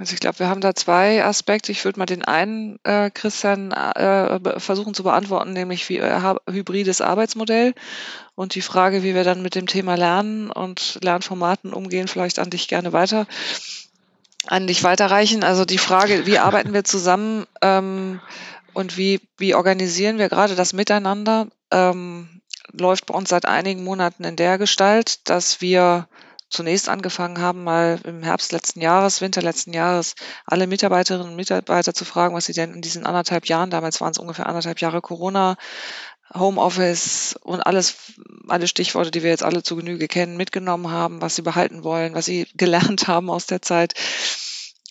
Also 0.00 0.14
ich 0.14 0.20
glaube, 0.20 0.38
wir 0.38 0.48
haben 0.48 0.62
da 0.62 0.74
zwei 0.74 1.22
Aspekte. 1.22 1.72
Ich 1.72 1.84
würde 1.84 1.98
mal 1.98 2.06
den 2.06 2.24
einen, 2.24 2.78
äh, 2.84 3.10
Christian, 3.10 3.70
äh, 3.70 4.58
versuchen 4.58 4.94
zu 4.94 5.02
beantworten, 5.02 5.52
nämlich 5.52 5.86
wie 5.90 5.98
äh, 5.98 6.34
hybrides 6.48 7.02
Arbeitsmodell 7.02 7.74
und 8.34 8.54
die 8.54 8.62
Frage, 8.62 9.02
wie 9.02 9.14
wir 9.14 9.24
dann 9.24 9.42
mit 9.42 9.54
dem 9.54 9.66
Thema 9.66 9.96
Lernen 9.96 10.50
und 10.50 10.98
Lernformaten 11.02 11.74
umgehen, 11.74 12.08
vielleicht 12.08 12.38
an 12.38 12.48
dich 12.48 12.66
gerne 12.66 12.94
weiter 12.94 13.26
an 14.46 14.66
dich 14.66 14.82
weiterreichen. 14.82 15.44
Also 15.44 15.66
die 15.66 15.76
Frage, 15.76 16.24
wie 16.24 16.38
arbeiten 16.38 16.72
wir 16.72 16.82
zusammen 16.82 17.44
ähm, 17.60 18.22
und 18.72 18.96
wie, 18.96 19.20
wie 19.36 19.54
organisieren 19.54 20.16
wir 20.16 20.30
gerade 20.30 20.54
das 20.54 20.72
Miteinander, 20.72 21.48
ähm, 21.70 22.40
läuft 22.72 23.04
bei 23.04 23.12
uns 23.12 23.28
seit 23.28 23.44
einigen 23.44 23.84
Monaten 23.84 24.24
in 24.24 24.36
der 24.36 24.56
Gestalt, 24.56 25.28
dass 25.28 25.60
wir 25.60 26.08
zunächst 26.50 26.88
angefangen 26.88 27.40
haben, 27.40 27.64
mal 27.64 28.00
im 28.04 28.22
Herbst 28.22 28.52
letzten 28.52 28.80
Jahres, 28.80 29.20
Winter 29.20 29.40
letzten 29.40 29.72
Jahres, 29.72 30.14
alle 30.44 30.66
Mitarbeiterinnen 30.66 31.28
und 31.28 31.36
Mitarbeiter 31.36 31.94
zu 31.94 32.04
fragen, 32.04 32.34
was 32.34 32.46
sie 32.46 32.52
denn 32.52 32.74
in 32.74 32.82
diesen 32.82 33.06
anderthalb 33.06 33.46
Jahren, 33.46 33.70
damals 33.70 34.00
waren 34.00 34.10
es 34.10 34.18
ungefähr 34.18 34.46
anderthalb 34.46 34.80
Jahre 34.80 35.00
Corona, 35.00 35.56
Homeoffice 36.34 37.36
und 37.42 37.60
alles, 37.60 37.96
alle 38.48 38.68
Stichworte, 38.68 39.10
die 39.10 39.22
wir 39.22 39.30
jetzt 39.30 39.42
alle 39.42 39.62
zu 39.62 39.76
Genüge 39.76 40.06
kennen, 40.06 40.36
mitgenommen 40.36 40.90
haben, 40.90 41.20
was 41.20 41.36
sie 41.36 41.42
behalten 41.42 41.82
wollen, 41.84 42.14
was 42.14 42.26
sie 42.26 42.46
gelernt 42.54 43.08
haben 43.08 43.30
aus 43.30 43.46
der 43.46 43.62
Zeit. 43.62 43.94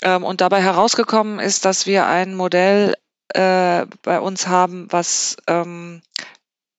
Ähm, 0.01 0.23
und 0.23 0.41
dabei 0.41 0.61
herausgekommen 0.61 1.39
ist, 1.39 1.65
dass 1.65 1.85
wir 1.85 2.07
ein 2.07 2.35
Modell 2.35 2.95
äh, 3.29 3.85
bei 4.01 4.19
uns 4.19 4.47
haben, 4.47 4.87
was 4.89 5.37
ähm, 5.47 6.01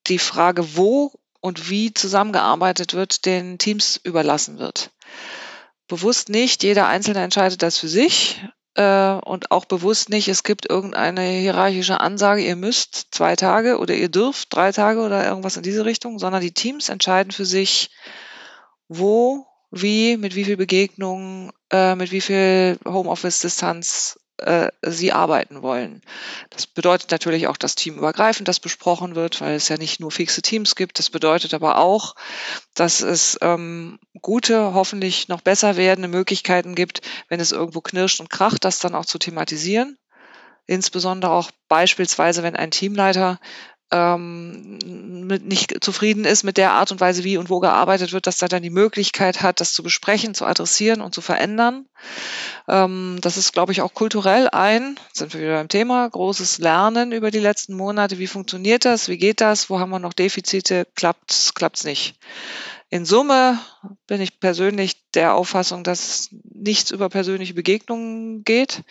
die 0.06 0.18
Frage, 0.18 0.76
wo 0.76 1.12
und 1.40 1.70
wie 1.70 1.92
zusammengearbeitet 1.94 2.94
wird, 2.94 3.24
den 3.26 3.58
Teams 3.58 4.00
überlassen 4.02 4.58
wird. 4.58 4.90
Bewusst 5.88 6.28
nicht, 6.28 6.62
jeder 6.62 6.86
Einzelne 6.86 7.20
entscheidet 7.20 7.62
das 7.62 7.78
für 7.78 7.88
sich 7.88 8.40
äh, 8.74 9.12
und 9.24 9.50
auch 9.50 9.64
bewusst 9.64 10.08
nicht, 10.08 10.28
es 10.28 10.44
gibt 10.44 10.70
irgendeine 10.70 11.22
hierarchische 11.22 12.00
Ansage, 12.00 12.42
ihr 12.42 12.56
müsst 12.56 13.08
zwei 13.10 13.34
Tage 13.36 13.78
oder 13.78 13.94
ihr 13.94 14.08
dürft 14.08 14.54
drei 14.54 14.72
Tage 14.72 15.00
oder 15.00 15.26
irgendwas 15.26 15.56
in 15.56 15.62
diese 15.62 15.84
Richtung, 15.84 16.18
sondern 16.18 16.42
die 16.42 16.54
Teams 16.54 16.88
entscheiden 16.88 17.32
für 17.32 17.44
sich, 17.44 17.90
wo, 18.88 19.46
wie, 19.70 20.16
mit 20.16 20.34
wie 20.36 20.44
viel 20.44 20.56
Begegnungen, 20.56 21.50
äh, 21.72 21.94
mit 21.96 22.12
wie 22.12 22.20
viel 22.20 22.78
Homeoffice-Distanz 22.86 24.20
äh, 24.42 24.70
sie 24.82 25.12
arbeiten 25.12 25.62
wollen. 25.62 26.02
Das 26.50 26.66
bedeutet 26.66 27.10
natürlich 27.10 27.46
auch, 27.46 27.56
dass 27.56 27.74
teamübergreifend 27.74 28.48
das 28.48 28.60
besprochen 28.60 29.14
wird, 29.14 29.40
weil 29.40 29.54
es 29.54 29.68
ja 29.68 29.76
nicht 29.76 30.00
nur 30.00 30.10
fixe 30.10 30.42
Teams 30.42 30.74
gibt. 30.76 30.98
Das 30.98 31.10
bedeutet 31.10 31.54
aber 31.54 31.78
auch, 31.78 32.14
dass 32.74 33.00
es 33.00 33.38
ähm, 33.42 33.98
gute, 34.20 34.74
hoffentlich 34.74 35.28
noch 35.28 35.40
besser 35.40 35.76
werdende 35.76 36.08
Möglichkeiten 36.08 36.74
gibt, 36.74 37.02
wenn 37.28 37.40
es 37.40 37.52
irgendwo 37.52 37.80
knirscht 37.80 38.20
und 38.20 38.30
kracht, 38.30 38.64
das 38.64 38.78
dann 38.78 38.94
auch 38.94 39.06
zu 39.06 39.18
thematisieren. 39.18 39.98
Insbesondere 40.66 41.32
auch 41.32 41.50
beispielsweise, 41.68 42.42
wenn 42.42 42.54
ein 42.54 42.70
Teamleiter 42.70 43.40
ähm, 43.92 44.78
mit 45.26 45.44
nicht 45.44 45.82
zufrieden 45.82 46.24
ist 46.24 46.44
mit 46.44 46.56
der 46.56 46.72
Art 46.72 46.92
und 46.92 47.00
Weise, 47.00 47.24
wie 47.24 47.36
und 47.36 47.50
wo 47.50 47.60
gearbeitet 47.60 48.12
wird, 48.12 48.26
dass 48.26 48.42
er 48.42 48.48
dann 48.48 48.62
die 48.62 48.70
Möglichkeit 48.70 49.42
hat, 49.42 49.60
das 49.60 49.72
zu 49.72 49.82
besprechen, 49.82 50.34
zu 50.34 50.46
adressieren 50.46 51.00
und 51.00 51.14
zu 51.14 51.20
verändern. 51.20 51.86
Ähm, 52.68 53.18
das 53.20 53.36
ist, 53.36 53.52
glaube 53.52 53.72
ich, 53.72 53.82
auch 53.82 53.94
kulturell 53.94 54.48
ein, 54.48 54.98
sind 55.12 55.34
wir 55.34 55.40
wieder 55.40 55.56
beim 55.56 55.68
Thema, 55.68 56.08
großes 56.08 56.58
Lernen 56.58 57.12
über 57.12 57.30
die 57.30 57.38
letzten 57.38 57.74
Monate. 57.74 58.18
Wie 58.18 58.26
funktioniert 58.26 58.84
das? 58.84 59.08
Wie 59.08 59.18
geht 59.18 59.40
das? 59.40 59.70
Wo 59.70 59.78
haben 59.80 59.90
wir 59.90 59.98
noch 59.98 60.12
Defizite? 60.12 60.86
Klappt 60.94 61.52
klappt's 61.54 61.84
nicht? 61.84 62.14
In 62.92 63.04
Summe 63.04 63.58
bin 64.08 64.20
ich 64.20 64.40
persönlich 64.40 64.96
der 65.14 65.34
Auffassung, 65.34 65.84
dass 65.84 66.28
nichts 66.42 66.90
über 66.90 67.08
persönliche 67.08 67.54
Begegnungen 67.54 68.42
geht 68.42 68.82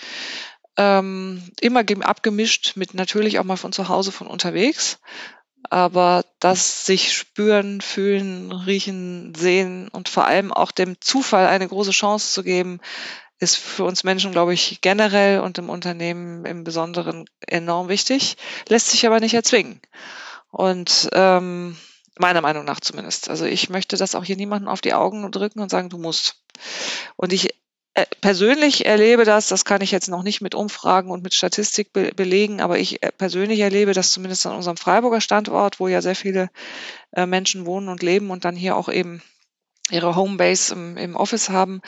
ähm, 0.80 1.44
immer 1.60 1.84
abgemischt 2.04 2.78
mit 2.78 2.94
natürlich 2.94 3.38
auch 3.38 3.44
mal 3.44 3.58
von 3.58 3.74
zu 3.74 3.90
Hause, 3.90 4.14
von 4.14 4.28
unterwegs. 4.28 5.00
Aber 5.70 6.24
das 6.40 6.86
sich 6.86 7.14
spüren, 7.14 7.82
fühlen, 7.82 8.54
riechen, 8.54 9.36
sehen 9.36 9.90
und 9.90 10.08
vor 10.08 10.26
allem 10.26 10.54
auch 10.54 10.72
dem 10.72 11.00
Zufall 11.02 11.48
eine 11.48 11.68
große 11.68 11.92
Chance 11.92 12.32
zu 12.34 12.44
geben, 12.44 12.80
ist 13.40 13.58
für 13.58 13.84
uns 13.84 14.06
Menschen, 14.06 14.32
glaube 14.32 14.54
ich, 14.54 14.80
generell 14.80 15.42
und 15.42 15.58
im 15.58 15.70
Unternehmen 15.70 16.46
im 16.46 16.64
Besonderen 16.64 17.26
enorm 17.46 17.90
wichtig, 17.90 18.38
lässt 18.70 18.90
sich 18.90 19.06
aber 19.06 19.20
nicht 19.20 19.34
erzwingen. 19.34 19.82
Und 20.50 21.10
ähm, 21.12 21.76
meiner 22.18 22.42
Meinung 22.42 22.64
nach 22.64 22.80
zumindest. 22.80 23.30
Also 23.30 23.46
ich 23.46 23.70
möchte 23.70 23.98
das 23.98 24.16
auch 24.16 24.24
hier 24.24 24.38
niemanden 24.38 24.70
auf 24.70 24.82
die 24.82 24.94
Augen 24.94 25.30
drücken 25.30 25.60
und 25.60 25.70
sagen, 25.70 25.90
du 25.90 25.98
musst. 25.98 26.42
Und 27.18 27.34
ich 27.34 27.50
persönlich 28.22 28.86
erlebe 28.86 29.26
das, 29.26 29.48
das 29.48 29.66
kann 29.66 29.82
ich 29.82 29.92
jetzt 29.92 30.10
noch 30.10 30.24
nicht 30.24 30.42
mit 30.42 30.56
Umfragen 30.56 31.12
und 31.12 31.24
mit 31.24 31.34
Statistik 31.34 31.94
be 31.94 32.12
belegen, 32.16 32.62
aber 32.62 32.78
ich 32.80 33.02
äh, 33.04 33.12
persönlich 33.12 33.60
erlebe 33.60 33.94
das 33.94 34.12
zumindest 34.12 34.46
an 34.46 34.56
unserem 34.56 34.78
Freiburger 34.78 35.22
Standort, 35.22 35.80
wo 35.80 35.88
ja 35.88 36.02
sehr 36.02 36.16
viele 36.16 36.50
äh, 37.12 37.26
Menschen 37.26 37.66
wohnen 37.66 37.90
und 37.90 38.04
leben 38.04 38.32
und 38.32 38.46
dann 38.46 38.56
hier 38.56 38.76
auch 38.76 38.90
eben 38.90 39.22
ihre 39.92 40.16
Homebase 40.16 40.74
im, 40.74 40.98
im 40.98 41.16
Office 41.16 41.50
haben, 41.50 41.82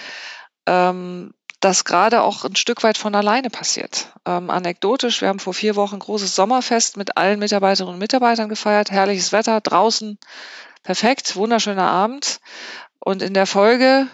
ähm, 0.66 1.34
das 1.60 1.86
gerade 1.86 2.24
auch 2.24 2.44
ein 2.44 2.56
Stück 2.56 2.84
weit 2.84 2.98
von 2.98 3.14
alleine 3.14 3.50
passiert. 3.50 4.14
Ähm, 4.26 4.50
anekdotisch, 4.50 5.22
wir 5.22 5.28
haben 5.28 5.40
vor 5.40 5.54
vier 5.54 5.76
Wochen 5.76 5.96
ein 5.96 6.00
großes 6.00 6.36
Sommerfest 6.36 6.98
mit 6.98 7.18
allen 7.18 7.40
Mitarbeiterinnen 7.40 7.94
und 7.94 8.00
Mitarbeitern 8.00 8.50
gefeiert, 8.50 8.92
herrliches 8.92 9.32
Wetter, 9.32 9.62
draußen, 9.62 10.18
perfekt, 10.84 11.36
wunderschöner 11.36 11.90
Abend. 11.90 12.40
Und 13.00 13.22
in 13.22 13.34
der 13.34 13.46
Folge 13.46 14.08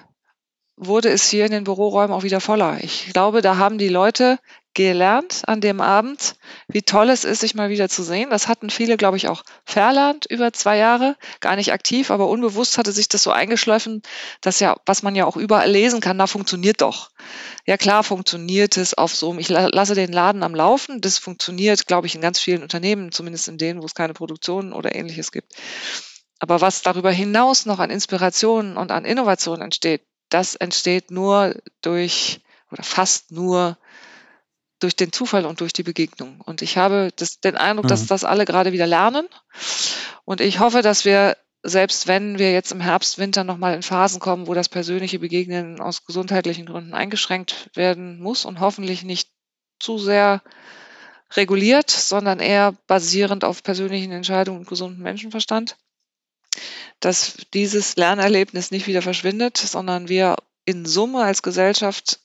wurde 0.78 1.10
es 1.10 1.28
hier 1.28 1.46
in 1.46 1.52
den 1.52 1.64
Büroräumen 1.64 2.16
auch 2.16 2.24
wieder 2.24 2.40
voller. 2.40 2.78
Ich 2.82 3.12
glaube, 3.12 3.42
da 3.42 3.58
haben 3.58 3.80
die 3.80 3.90
Leute 3.90 4.38
gelernt 4.76 5.42
an 5.48 5.60
dem 5.60 5.82
Abend, 5.82 6.36
wie 6.68 6.84
toll 6.84 7.10
es 7.10 7.26
ist, 7.26 7.40
sich 7.40 7.56
mal 7.56 7.72
wieder 7.72 7.90
zu 7.90 8.04
sehen. 8.04 8.30
Das 8.30 8.48
hatten 8.48 8.70
viele, 8.70 8.96
glaube 8.96 9.18
ich, 9.18 9.28
auch 9.28 9.42
verlernt 9.66 10.28
über 10.28 10.54
zwei 10.54 10.78
Jahre, 10.78 11.18
gar 11.40 11.56
nicht 11.56 11.74
aktiv, 11.74 12.12
aber 12.12 12.30
unbewusst 12.30 12.78
hatte 12.78 12.92
sich 12.92 13.10
das 13.10 13.24
so 13.24 13.32
eingeschliffen, 13.32 14.04
dass 14.42 14.60
ja, 14.60 14.76
was 14.86 15.02
man 15.02 15.16
ja 15.16 15.26
auch 15.26 15.36
überall 15.36 15.72
lesen 15.72 16.00
kann, 16.00 16.20
da 16.20 16.28
funktioniert 16.28 16.82
doch. 16.82 17.10
Ja 17.66 17.76
klar, 17.76 18.04
funktioniert 18.04 18.78
es 18.78 18.94
auf 18.94 19.16
so, 19.16 19.36
ich 19.40 19.50
lasse 19.50 19.96
den 19.96 20.14
Laden 20.14 20.44
am 20.44 20.54
Laufen. 20.54 21.02
Das 21.02 21.18
funktioniert, 21.18 21.88
glaube 21.88 22.06
ich, 22.06 22.14
in 22.14 22.22
ganz 22.22 22.40
vielen 22.40 22.62
Unternehmen, 22.62 23.12
zumindest 23.12 23.48
in 23.48 23.58
denen, 23.58 23.82
wo 23.82 23.86
es 23.88 23.96
keine 23.96 24.14
Produktion 24.14 24.74
oder 24.74 24.94
ähnliches 24.94 25.32
gibt. 25.32 25.54
Aber 26.38 26.62
was 26.62 26.84
darüber 26.84 27.10
hinaus 27.10 27.66
noch 27.66 27.80
an 27.80 27.90
Inspirationen 27.90 28.78
und 28.78 28.92
an 28.92 29.06
Innovationen 29.06 29.64
entsteht, 29.64 30.04
das 30.30 30.56
entsteht 30.56 31.12
nur 31.12 31.56
durch 31.82 32.42
oder 32.72 32.84
fast 32.84 33.32
nur 33.32 33.78
durch 34.80 34.96
den 34.96 35.12
Zufall 35.12 35.46
und 35.46 35.62
durch 35.62 35.74
die 35.74 35.84
Begegnung. 35.84 36.42
Und 36.42 36.62
ich 36.62 36.78
habe 36.78 37.10
das, 37.16 37.40
den 37.40 37.58
Eindruck, 37.58 37.86
mhm. 37.86 37.90
dass 37.90 38.06
das 38.06 38.24
alle 38.24 38.46
gerade 38.46 38.74
wieder 38.74 38.88
lernen. 38.88 39.28
Und 40.24 40.42
ich 40.42 40.60
hoffe, 40.60 40.82
dass 40.82 41.06
wir, 41.06 41.36
selbst 41.64 42.08
wenn 42.08 42.38
wir 42.38 42.52
jetzt 42.52 42.72
im 42.72 42.82
Herbst, 42.82 43.18
Winter 43.18 43.44
nochmal 43.44 43.74
in 43.74 43.82
Phasen 43.82 44.20
kommen, 44.20 44.48
wo 44.48 44.54
das 44.54 44.70
persönliche 44.70 45.20
Begegnen 45.20 45.82
aus 45.82 46.06
gesundheitlichen 46.06 46.68
Gründen 46.68 46.94
eingeschränkt 46.94 47.72
werden 47.74 48.22
muss 48.22 48.46
und 48.46 48.60
hoffentlich 48.60 49.04
nicht 49.04 49.30
zu 49.80 49.98
sehr 49.98 50.42
reguliert, 51.36 51.90
sondern 51.90 52.40
eher 52.40 52.74
basierend 52.88 53.44
auf 53.44 53.64
persönlichen 53.64 54.12
Entscheidungen 54.12 54.60
und 54.60 54.68
gesundem 54.68 55.04
Menschenverstand, 55.04 55.76
dass 56.99 57.38
dieses 57.53 57.95
Lernerlebnis 57.95 58.72
nicht 58.72 58.88
wieder 58.88 59.01
verschwindet, 59.01 59.58
sondern 59.58 60.10
wir 60.10 60.36
in 60.66 60.86
Summe 60.86 61.24
als 61.24 61.41
Gesellschaft 61.41 62.20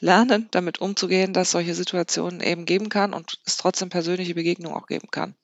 lernen, 0.00 0.48
damit 0.50 0.80
umzugehen, 0.80 1.32
dass 1.32 1.52
solche 1.52 1.74
Situationen 1.74 2.40
eben 2.40 2.66
geben 2.66 2.88
kann 2.88 3.14
und 3.14 3.40
es 3.46 3.56
trotzdem 3.56 3.88
persönliche 3.88 4.34
Begegnungen 4.34 4.76
auch 4.76 4.86
geben 4.86 5.10
kann. 5.10 5.34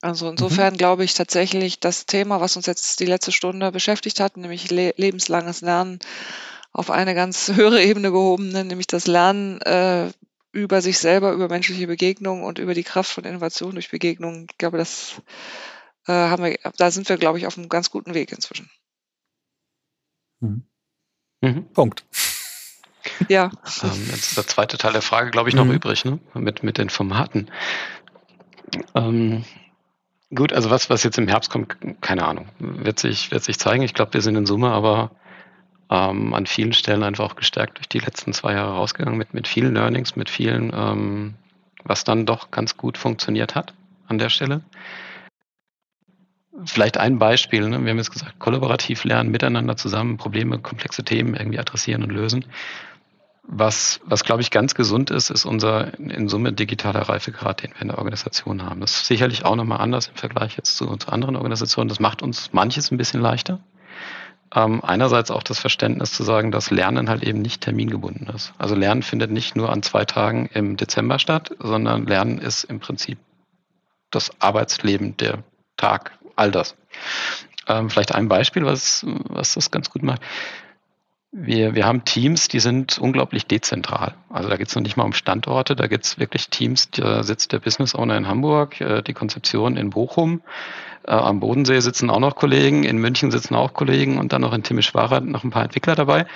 Also 0.00 0.28
insofern 0.28 0.74
mhm. 0.74 0.78
glaube 0.78 1.04
ich 1.04 1.14
tatsächlich, 1.14 1.80
das 1.80 2.04
Thema, 2.04 2.40
was 2.40 2.56
uns 2.56 2.66
jetzt 2.66 3.00
die 3.00 3.06
letzte 3.06 3.32
Stunde 3.32 3.72
beschäftigt 3.72 4.20
hat, 4.20 4.36
nämlich 4.36 4.70
le 4.70 4.92
lebenslanges 4.96 5.62
Lernen 5.62 5.98
auf 6.72 6.90
eine 6.90 7.14
ganz 7.14 7.48
höhere 7.54 7.82
Ebene 7.82 8.10
gehoben, 8.10 8.48
nämlich 8.50 8.86
das 8.86 9.06
Lernen 9.06 9.60
äh, 9.62 10.10
über 10.52 10.82
sich 10.82 10.98
selber, 10.98 11.32
über 11.32 11.48
menschliche 11.48 11.86
Begegnungen 11.86 12.44
und 12.44 12.58
über 12.58 12.74
die 12.74 12.84
Kraft 12.84 13.12
von 13.12 13.24
Innovation 13.24 13.72
durch 13.72 13.90
Begegnungen. 13.90 14.46
Ich 14.50 14.58
glaube, 14.58 14.78
das 14.78 15.14
äh, 16.06 16.12
haben 16.12 16.44
wir, 16.44 16.58
da 16.76 16.90
sind 16.90 17.08
wir, 17.08 17.16
glaube 17.16 17.38
ich, 17.38 17.46
auf 17.46 17.56
einem 17.56 17.68
ganz 17.68 17.90
guten 17.90 18.14
Weg 18.14 18.32
inzwischen. 18.32 18.70
Mhm. 20.40 20.64
Mhm. 21.40 21.72
Punkt. 21.72 22.04
Ja. 23.28 23.50
Ähm, 23.82 24.06
jetzt 24.10 24.28
ist 24.28 24.36
der 24.36 24.46
zweite 24.46 24.78
Teil 24.78 24.92
der 24.92 25.02
Frage, 25.02 25.30
glaube 25.30 25.48
ich, 25.48 25.54
noch 25.54 25.64
mhm. 25.64 25.72
übrig, 25.72 26.04
ne? 26.04 26.18
Mit, 26.34 26.62
mit 26.62 26.78
den 26.78 26.88
Formaten. 26.88 27.50
Ähm, 28.94 29.44
gut, 30.34 30.52
also 30.52 30.70
was, 30.70 30.90
was 30.90 31.02
jetzt 31.02 31.18
im 31.18 31.28
Herbst 31.28 31.50
kommt, 31.50 31.76
keine 32.00 32.24
Ahnung. 32.24 32.48
Wird 32.58 32.98
sich, 32.98 33.30
wird 33.30 33.44
sich 33.44 33.58
zeigen. 33.58 33.82
Ich 33.82 33.94
glaube, 33.94 34.14
wir 34.14 34.22
sind 34.22 34.36
in 34.36 34.46
Summe 34.46 34.70
aber 34.70 35.10
ähm, 35.90 36.34
an 36.34 36.46
vielen 36.46 36.72
Stellen 36.72 37.02
einfach 37.02 37.24
auch 37.24 37.36
gestärkt 37.36 37.78
durch 37.78 37.88
die 37.88 37.98
letzten 37.98 38.32
zwei 38.32 38.54
Jahre 38.54 38.72
rausgegangen 38.72 39.18
mit, 39.18 39.34
mit 39.34 39.46
vielen 39.46 39.74
Learnings, 39.74 40.16
mit 40.16 40.30
vielen, 40.30 40.72
ähm, 40.74 41.34
was 41.84 42.04
dann 42.04 42.26
doch 42.26 42.50
ganz 42.50 42.76
gut 42.76 42.96
funktioniert 42.98 43.54
hat 43.54 43.74
an 44.06 44.18
der 44.18 44.30
Stelle. 44.30 44.62
Vielleicht 46.64 46.98
ein 46.98 47.18
Beispiel, 47.18 47.68
ne? 47.68 47.82
wir 47.82 47.90
haben 47.90 47.98
jetzt 47.98 48.12
gesagt, 48.12 48.38
kollaborativ 48.38 49.04
lernen, 49.04 49.30
miteinander 49.30 49.76
zusammen 49.76 50.16
Probleme, 50.16 50.58
komplexe 50.60 51.02
Themen 51.02 51.34
irgendwie 51.34 51.58
adressieren 51.58 52.02
und 52.04 52.10
lösen. 52.10 52.44
Was, 53.46 54.00
was 54.04 54.24
glaube 54.24 54.40
ich 54.40 54.50
ganz 54.50 54.74
gesund 54.74 55.10
ist, 55.10 55.30
ist 55.30 55.44
unser 55.44 55.98
in 55.98 56.28
Summe 56.28 56.52
digitaler 56.52 57.02
Reifegrad, 57.02 57.62
den 57.62 57.72
wir 57.72 57.82
in 57.82 57.88
der 57.88 57.98
Organisation 57.98 58.62
haben. 58.62 58.80
Das 58.80 58.92
ist 58.92 59.06
sicherlich 59.06 59.44
auch 59.44 59.56
nochmal 59.56 59.80
anders 59.80 60.06
im 60.08 60.14
Vergleich 60.14 60.56
jetzt 60.56 60.76
zu, 60.76 60.96
zu 60.96 61.08
anderen 61.08 61.36
Organisationen. 61.36 61.88
Das 61.88 62.00
macht 62.00 62.22
uns 62.22 62.52
manches 62.52 62.90
ein 62.90 62.96
bisschen 62.96 63.20
leichter. 63.20 63.60
Ähm, 64.54 64.82
einerseits 64.84 65.30
auch 65.30 65.42
das 65.42 65.58
Verständnis 65.58 66.12
zu 66.12 66.22
sagen, 66.22 66.52
dass 66.52 66.70
Lernen 66.70 67.08
halt 67.08 67.24
eben 67.24 67.42
nicht 67.42 67.60
termingebunden 67.60 68.28
ist. 68.28 68.54
Also 68.56 68.76
Lernen 68.76 69.02
findet 69.02 69.30
nicht 69.30 69.56
nur 69.56 69.70
an 69.70 69.82
zwei 69.82 70.04
Tagen 70.04 70.46
im 70.54 70.76
Dezember 70.76 71.18
statt, 71.18 71.54
sondern 71.58 72.06
Lernen 72.06 72.38
ist 72.38 72.64
im 72.64 72.78
Prinzip 72.78 73.18
das 74.10 74.30
Arbeitsleben, 74.40 75.16
der 75.16 75.42
Tag, 75.76 76.12
all 76.36 76.50
das. 76.50 76.76
Ähm, 77.66 77.90
vielleicht 77.90 78.14
ein 78.14 78.28
Beispiel, 78.28 78.64
was, 78.64 79.04
was 79.06 79.54
das 79.54 79.70
ganz 79.70 79.90
gut 79.90 80.02
macht. 80.02 80.22
Wir, 81.36 81.74
wir 81.74 81.84
haben 81.84 82.04
Teams, 82.04 82.46
die 82.46 82.60
sind 82.60 82.98
unglaublich 82.98 83.46
dezentral. 83.46 84.14
Also 84.30 84.48
da 84.48 84.56
geht 84.56 84.68
es 84.68 84.74
noch 84.76 84.82
nicht 84.82 84.96
mal 84.96 85.02
um 85.02 85.12
Standorte, 85.12 85.74
da 85.74 85.88
geht 85.88 86.04
es 86.04 86.18
wirklich 86.18 86.48
Teams, 86.48 86.90
da 86.92 87.24
sitzt 87.24 87.50
der 87.50 87.58
Business 87.58 87.94
Owner 87.94 88.16
in 88.16 88.28
Hamburg, 88.28 88.80
äh, 88.80 89.02
die 89.02 89.14
Konzeption 89.14 89.76
in 89.76 89.90
Bochum, 89.90 90.42
äh, 91.06 91.10
am 91.10 91.40
Bodensee 91.40 91.80
sitzen 91.80 92.08
auch 92.08 92.20
noch 92.20 92.36
Kollegen, 92.36 92.84
in 92.84 92.98
München 92.98 93.32
sitzen 93.32 93.56
auch 93.56 93.74
Kollegen 93.74 94.18
und 94.18 94.32
dann 94.32 94.42
noch 94.42 94.52
in 94.52 94.62
Timișoara 94.62 95.20
noch 95.20 95.42
ein 95.42 95.50
paar 95.50 95.64
Entwickler 95.64 95.96
dabei. 95.96 96.26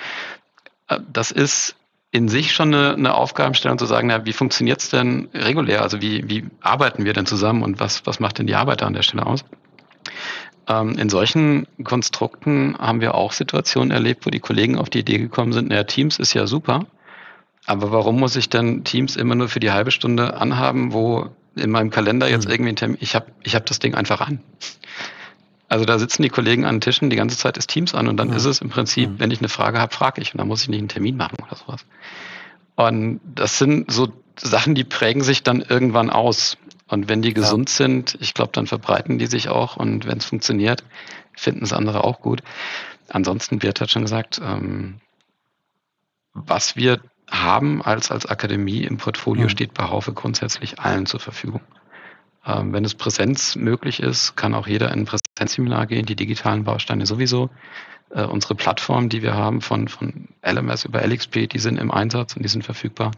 Äh, 0.89 0.99
das 1.11 1.31
ist 1.31 1.75
in 2.11 2.27
sich 2.27 2.53
schon 2.53 2.73
eine, 2.73 2.93
eine 2.95 3.13
Aufgabenstellung 3.13 3.77
zu 3.77 3.85
sagen, 3.85 4.07
na, 4.07 4.25
wie 4.25 4.33
funktioniert 4.33 4.81
es 4.81 4.89
denn 4.89 5.29
regulär? 5.33 5.81
Also 5.81 6.01
wie, 6.01 6.27
wie 6.27 6.45
arbeiten 6.61 7.05
wir 7.05 7.13
denn 7.13 7.25
zusammen 7.25 7.63
und 7.63 7.79
was, 7.79 8.05
was 8.05 8.19
macht 8.19 8.39
denn 8.39 8.47
die 8.47 8.55
Arbeit 8.55 8.81
an 8.83 8.93
der 8.93 9.03
Stelle 9.03 9.25
aus? 9.25 9.45
Ähm, 10.67 10.97
in 10.97 11.09
solchen 11.09 11.67
Konstrukten 11.83 12.77
haben 12.77 13.01
wir 13.01 13.15
auch 13.15 13.33
Situationen 13.33 13.91
erlebt, 13.91 14.25
wo 14.25 14.29
die 14.29 14.39
Kollegen 14.39 14.77
auf 14.77 14.89
die 14.89 14.99
Idee 14.99 15.17
gekommen 15.17 15.53
sind, 15.53 15.69
naja, 15.69 15.83
Teams 15.83 16.19
ist 16.19 16.33
ja 16.33 16.47
super, 16.47 16.85
aber 17.65 17.91
warum 17.91 18.19
muss 18.19 18.35
ich 18.35 18.49
denn 18.49 18.83
Teams 18.83 19.15
immer 19.15 19.35
nur 19.35 19.49
für 19.49 19.59
die 19.59 19.71
halbe 19.71 19.91
Stunde 19.91 20.35
anhaben, 20.35 20.93
wo 20.93 21.29
in 21.55 21.71
meinem 21.71 21.89
Kalender 21.89 22.29
jetzt 22.29 22.45
mhm. 22.45 22.51
irgendwie 22.51 22.71
ein 22.71 22.75
Termin, 22.75 22.97
ich 23.01 23.15
habe 23.15 23.27
ich 23.43 23.55
hab 23.55 23.65
das 23.65 23.79
Ding 23.79 23.95
einfach 23.95 24.21
an. 24.21 24.39
Also 25.67 25.85
da 25.85 25.99
sitzen 25.99 26.23
die 26.23 26.29
Kollegen 26.29 26.65
an 26.65 26.75
den 26.75 26.81
Tischen, 26.81 27.11
die 27.11 27.15
ganze 27.15 27.37
Zeit 27.37 27.57
ist 27.57 27.69
Teams 27.69 27.93
an 27.93 28.07
und 28.07 28.17
dann 28.17 28.29
ja. 28.29 28.35
ist 28.35 28.45
es 28.45 28.59
im 28.59 28.69
Prinzip, 28.69 29.11
wenn 29.17 29.29
ich 29.29 29.39
eine 29.39 29.49
Frage 29.49 29.79
habe, 29.79 29.93
frage 29.93 30.21
ich 30.21 30.33
und 30.33 30.39
dann 30.39 30.47
muss 30.47 30.63
ich 30.63 30.69
nicht 30.69 30.79
einen 30.79 30.87
Termin 30.87 31.15
machen 31.15 31.37
oder 31.45 31.55
sowas. 31.55 31.85
Und 32.75 33.19
das 33.23 33.59
sind 33.59 33.91
so 33.91 34.11
Sachen, 34.37 34.73
die 34.73 34.83
prägen 34.83 35.21
sich 35.21 35.43
dann 35.43 35.61
irgendwann 35.61 36.09
aus. 36.09 36.57
Und 36.89 37.07
wenn 37.07 37.21
die 37.21 37.33
gesund 37.33 37.69
ja. 37.69 37.75
sind, 37.75 38.17
ich 38.19 38.33
glaube, 38.33 38.51
dann 38.51 38.67
verbreiten 38.67 39.19
die 39.19 39.27
sich 39.27 39.47
auch 39.47 39.77
und 39.77 40.05
wenn 40.07 40.17
es 40.17 40.25
funktioniert, 40.25 40.83
finden 41.35 41.63
es 41.63 41.71
andere 41.71 42.03
auch 42.03 42.19
gut. 42.19 42.41
Ansonsten, 43.07 43.59
Bert 43.59 43.79
hat 43.79 43.91
schon 43.91 44.01
gesagt, 44.01 44.41
ähm, 44.43 44.99
was 46.33 46.75
wir 46.75 46.99
haben 47.29 47.81
als, 47.81 48.11
als 48.11 48.25
Akademie 48.25 48.83
im 48.83 48.97
Portfolio 48.97 49.43
mhm. 49.43 49.49
steht 49.49 49.73
bei 49.73 49.83
Haufe 49.83 50.13
grundsätzlich 50.13 50.79
allen 50.79 51.05
zur 51.05 51.19
Verfügung. 51.19 51.61
Ähm, 52.45 52.73
wenn 52.73 52.85
es 52.85 52.95
Präsenz 52.95 53.55
möglich 53.55 53.99
ist, 53.99 54.35
kann 54.35 54.55
auch 54.55 54.67
jeder 54.67 54.91
in 54.91 55.01
ein 55.01 55.05
Präsenzseminar 55.05 55.85
gehen, 55.85 56.05
die 56.05 56.15
digitalen 56.15 56.63
Bausteine 56.63 57.05
sowieso. 57.05 57.49
Äh, 58.09 58.23
unsere 58.23 58.55
Plattformen, 58.55 59.09
die 59.09 59.21
wir 59.21 59.35
haben 59.35 59.61
von, 59.61 59.87
von 59.87 60.29
LMS 60.43 60.85
über 60.85 61.05
LXP, 61.05 61.47
die 61.47 61.59
sind 61.59 61.77
im 61.77 61.91
Einsatz 61.91 62.35
und 62.35 62.41
die 62.43 62.49
sind 62.49 62.63
verfügbar. 62.63 63.11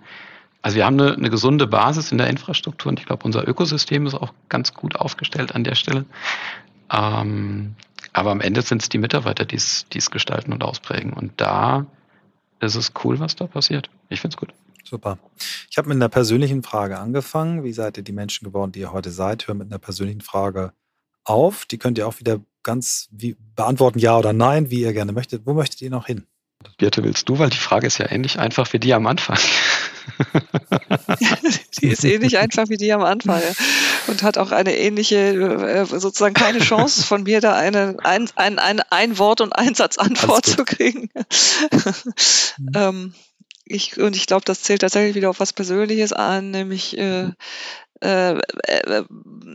Also 0.61 0.77
wir 0.77 0.85
haben 0.85 0.99
eine, 0.99 1.13
eine 1.13 1.29
gesunde 1.29 1.67
Basis 1.67 2.11
in 2.11 2.17
der 2.17 2.27
Infrastruktur 2.27 2.89
und 2.89 2.99
ich 2.99 3.05
glaube, 3.05 3.23
unser 3.25 3.47
Ökosystem 3.47 4.05
ist 4.05 4.13
auch 4.13 4.33
ganz 4.49 4.73
gut 4.73 4.95
aufgestellt 4.95 5.55
an 5.55 5.63
der 5.63 5.75
Stelle. 5.75 6.05
Ähm, 6.91 7.75
aber 8.13 8.31
am 8.31 8.41
Ende 8.41 8.61
sind 8.61 8.81
es 8.81 8.89
die 8.89 8.97
Mitarbeiter, 8.97 9.45
die 9.45 9.55
es 9.55 10.11
gestalten 10.11 10.53
und 10.53 10.63
ausprägen. 10.63 11.13
Und 11.13 11.33
da 11.37 11.85
ist 12.59 12.75
es 12.75 12.91
cool, 13.03 13.19
was 13.19 13.35
da 13.35 13.47
passiert. 13.47 13.89
Ich 14.09 14.21
finde 14.21 14.35
es 14.35 14.39
gut. 14.39 14.53
Super. 14.83 15.17
Ich 15.69 15.77
habe 15.77 15.87
mit 15.87 15.95
einer 15.95 16.09
persönlichen 16.09 16.63
Frage 16.63 16.99
angefangen. 16.99 17.63
Wie 17.63 17.73
seid 17.73 17.97
ihr 17.97 18.03
die 18.03 18.11
Menschen 18.11 18.45
geworden, 18.45 18.71
die 18.71 18.81
ihr 18.81 18.91
heute 18.91 19.11
seid? 19.11 19.47
Hör 19.47 19.55
mit 19.55 19.67
einer 19.67 19.79
persönlichen 19.79 20.21
Frage 20.21 20.73
auf. 21.23 21.65
Die 21.65 21.77
könnt 21.77 21.97
ihr 21.97 22.07
auch 22.07 22.19
wieder 22.19 22.41
ganz 22.63 23.07
wie, 23.11 23.35
beantworten, 23.55 23.99
ja 23.99 24.17
oder 24.17 24.33
nein, 24.33 24.69
wie 24.69 24.81
ihr 24.81 24.93
gerne 24.93 25.13
möchtet. 25.13 25.45
Wo 25.45 25.53
möchtet 25.53 25.81
ihr 25.81 25.89
noch 25.89 26.07
hin? 26.07 26.25
Birte, 26.77 27.03
willst 27.03 27.27
du? 27.29 27.39
Weil 27.39 27.49
die 27.49 27.57
Frage 27.57 27.87
ist 27.87 27.97
ja 27.97 28.11
ähnlich 28.11 28.37
einfach 28.37 28.71
wie 28.73 28.79
die 28.79 28.93
am 28.93 29.07
Anfang. 29.07 29.37
die 31.81 31.87
ist 31.87 32.03
ähnlich 32.03 32.37
einfach 32.37 32.69
wie 32.69 32.77
die 32.77 32.91
am 32.93 33.03
Anfang 33.03 33.41
und 34.07 34.23
hat 34.23 34.37
auch 34.37 34.51
eine 34.51 34.77
ähnliche, 34.77 35.17
äh, 35.17 35.85
sozusagen 35.85 36.33
keine 36.33 36.59
Chance 36.59 37.03
von 37.03 37.23
mir, 37.23 37.41
da 37.41 37.55
eine, 37.55 37.97
ein, 38.03 38.29
ein, 38.35 38.59
ein, 38.59 38.79
ein 38.89 39.17
Wort 39.17 39.41
und 39.41 39.53
ein 39.53 39.75
Satz 39.75 39.97
Antwort 39.97 40.45
zu 40.45 40.65
kriegen. 40.65 41.09
Mhm. 42.57 42.71
ähm, 42.75 43.13
ich, 43.65 43.97
und 43.97 44.15
ich 44.15 44.25
glaube, 44.25 44.43
das 44.45 44.63
zählt 44.63 44.81
tatsächlich 44.81 45.15
wieder 45.15 45.29
auf 45.29 45.39
was 45.39 45.53
Persönliches 45.53 46.11
an, 46.13 46.51
nämlich 46.51 46.97
äh, 46.97 47.31
äh, 48.01 48.37
äh, 48.63 49.03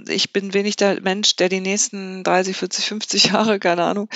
ich 0.08 0.32
bin 0.32 0.54
wenig 0.54 0.76
der 0.76 1.00
Mensch, 1.02 1.36
der 1.36 1.48
die 1.48 1.60
nächsten 1.60 2.22
30, 2.22 2.56
40, 2.56 2.86
50 2.86 3.24
Jahre, 3.26 3.58
keine 3.58 3.84
Ahnung, 3.84 4.08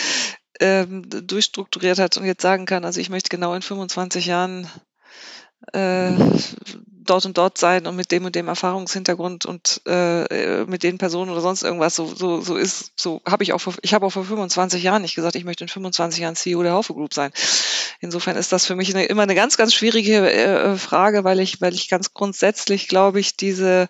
ähm, 0.61 1.03
durchstrukturiert 1.09 1.99
hat 1.99 2.16
und 2.16 2.24
jetzt 2.24 2.43
sagen 2.43 2.66
kann, 2.66 2.85
also 2.85 3.01
ich 3.01 3.11
möchte 3.11 3.28
genau 3.28 3.55
in 3.55 3.62
25 3.62 4.26
Jahren 4.26 4.70
äh, 5.73 6.12
dort 7.05 7.27
und 7.27 7.37
dort 7.37 7.59
sein 7.59 7.87
und 7.87 7.97
mit 7.97 8.12
dem 8.12 8.25
und 8.25 8.35
dem 8.35 8.49
Erfahrungshintergrund 8.49 9.45
und 9.45 9.83
äh, 9.87 10.64
mit 10.66 10.83
den 10.83 10.99
Personen 10.99 11.31
oder 11.31 11.41
sonst 11.41 11.62
irgendwas. 11.62 11.97
So 11.97 12.07
so 12.07 12.41
so 12.41 12.57
ist 12.57 12.93
so 12.97 13.21
habe 13.27 13.43
ich 13.43 13.53
auch 13.53 13.61
vor, 13.61 13.75
ich 13.83 13.95
habe 13.95 14.07
auch 14.07 14.11
vor 14.11 14.25
25 14.25 14.83
Jahren 14.83 15.03
nicht 15.03 15.14
gesagt 15.14 15.35
ich 15.35 15.45
möchte 15.45 15.64
in 15.64 15.68
25 15.68 16.21
Jahren 16.21 16.37
CEO 16.37 16.62
der 16.62 16.73
Haufe 16.73 16.95
Group 16.95 17.12
sein. 17.14 17.33
Insofern 18.01 18.37
ist 18.37 18.53
das 18.53 18.66
für 18.66 18.77
mich 18.77 18.95
eine, 18.95 19.05
immer 19.05 19.23
eine 19.23 19.35
ganz 19.35 19.57
ganz 19.57 19.75
schwierige 19.75 20.31
äh, 20.31 20.77
Frage 20.77 21.25
weil 21.25 21.41
ich 21.41 21.61
weil 21.61 21.75
ich 21.75 21.89
ganz 21.89 22.14
grundsätzlich 22.14 22.89
glaube 22.89 23.21
ich 23.21 23.37
diese 23.37 23.89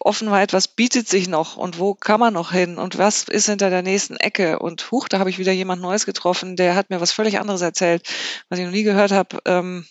Offenheit, 0.00 0.52
was 0.52 0.68
bietet 0.68 1.08
sich 1.08 1.28
noch 1.28 1.56
und 1.56 1.78
wo 1.78 1.94
kann 1.94 2.18
man 2.20 2.34
noch 2.34 2.52
hin 2.52 2.78
und 2.78 2.98
was 2.98 3.24
ist 3.24 3.46
hinter 3.46 3.70
der 3.70 3.82
nächsten 3.82 4.16
Ecke? 4.16 4.58
Und 4.58 4.90
huch, 4.90 5.08
da 5.08 5.18
habe 5.20 5.30
ich 5.30 5.38
wieder 5.38 5.52
jemand 5.52 5.80
Neues 5.80 6.04
getroffen, 6.04 6.56
der 6.56 6.74
hat 6.74 6.90
mir 6.90 7.00
was 7.00 7.12
völlig 7.12 7.38
anderes 7.38 7.62
erzählt, 7.62 8.02
was 8.48 8.58
ich 8.58 8.64
noch 8.64 8.72
nie 8.72 8.82
gehört 8.82 9.12
habe. 9.12 9.38
Ähm, 9.44 9.86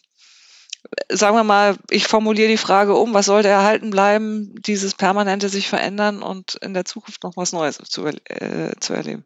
sagen 1.09 1.35
wir 1.35 1.43
mal, 1.43 1.77
ich 1.89 2.07
formuliere 2.07 2.49
die 2.49 2.57
Frage 2.57 2.95
um, 2.95 3.13
was 3.13 3.25
sollte 3.25 3.47
erhalten 3.47 3.89
bleiben, 3.89 4.55
dieses 4.65 4.95
permanente 4.95 5.49
sich 5.49 5.69
verändern 5.69 6.21
und 6.21 6.55
in 6.55 6.73
der 6.73 6.85
Zukunft 6.85 7.23
noch 7.23 7.37
was 7.37 7.51
Neues 7.51 7.77
zu, 7.77 8.05
äh, 8.05 8.71
zu 8.79 8.93
erleben. 8.93 9.23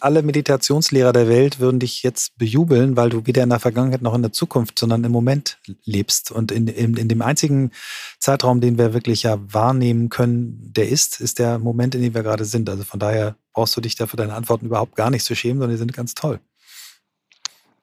Alle 0.00 0.22
Meditationslehrer 0.22 1.12
der 1.12 1.28
Welt 1.28 1.60
würden 1.60 1.78
dich 1.78 2.02
jetzt 2.02 2.36
bejubeln, 2.36 2.96
weil 2.96 3.10
du 3.10 3.26
weder 3.26 3.44
in 3.44 3.50
der 3.50 3.60
Vergangenheit 3.60 4.02
noch 4.02 4.14
in 4.14 4.22
der 4.22 4.32
Zukunft, 4.32 4.78
sondern 4.78 5.04
im 5.04 5.12
Moment 5.12 5.58
lebst. 5.84 6.32
Und 6.32 6.50
in, 6.50 6.66
in, 6.66 6.96
in 6.96 7.08
dem 7.08 7.22
einzigen 7.22 7.70
Zeitraum, 8.18 8.60
den 8.60 8.76
wir 8.76 8.92
wirklich 8.92 9.22
ja 9.22 9.38
wahrnehmen 9.40 10.08
können, 10.08 10.72
der 10.72 10.88
ist, 10.88 11.20
ist 11.20 11.38
der 11.38 11.60
Moment, 11.60 11.94
in 11.94 12.02
dem 12.02 12.14
wir 12.14 12.24
gerade 12.24 12.44
sind. 12.44 12.68
Also 12.68 12.82
von 12.82 12.98
daher 12.98 13.36
brauchst 13.52 13.76
du 13.76 13.80
dich 13.80 13.94
dafür 13.94 14.16
deine 14.16 14.34
Antworten 14.34 14.66
überhaupt 14.66 14.96
gar 14.96 15.10
nicht 15.10 15.24
zu 15.24 15.36
schämen, 15.36 15.58
sondern 15.58 15.76
die 15.76 15.78
sind 15.78 15.92
ganz 15.92 16.14
toll. 16.14 16.40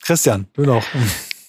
Christian, 0.02 0.48
du 0.54 0.64
noch. 0.64 0.84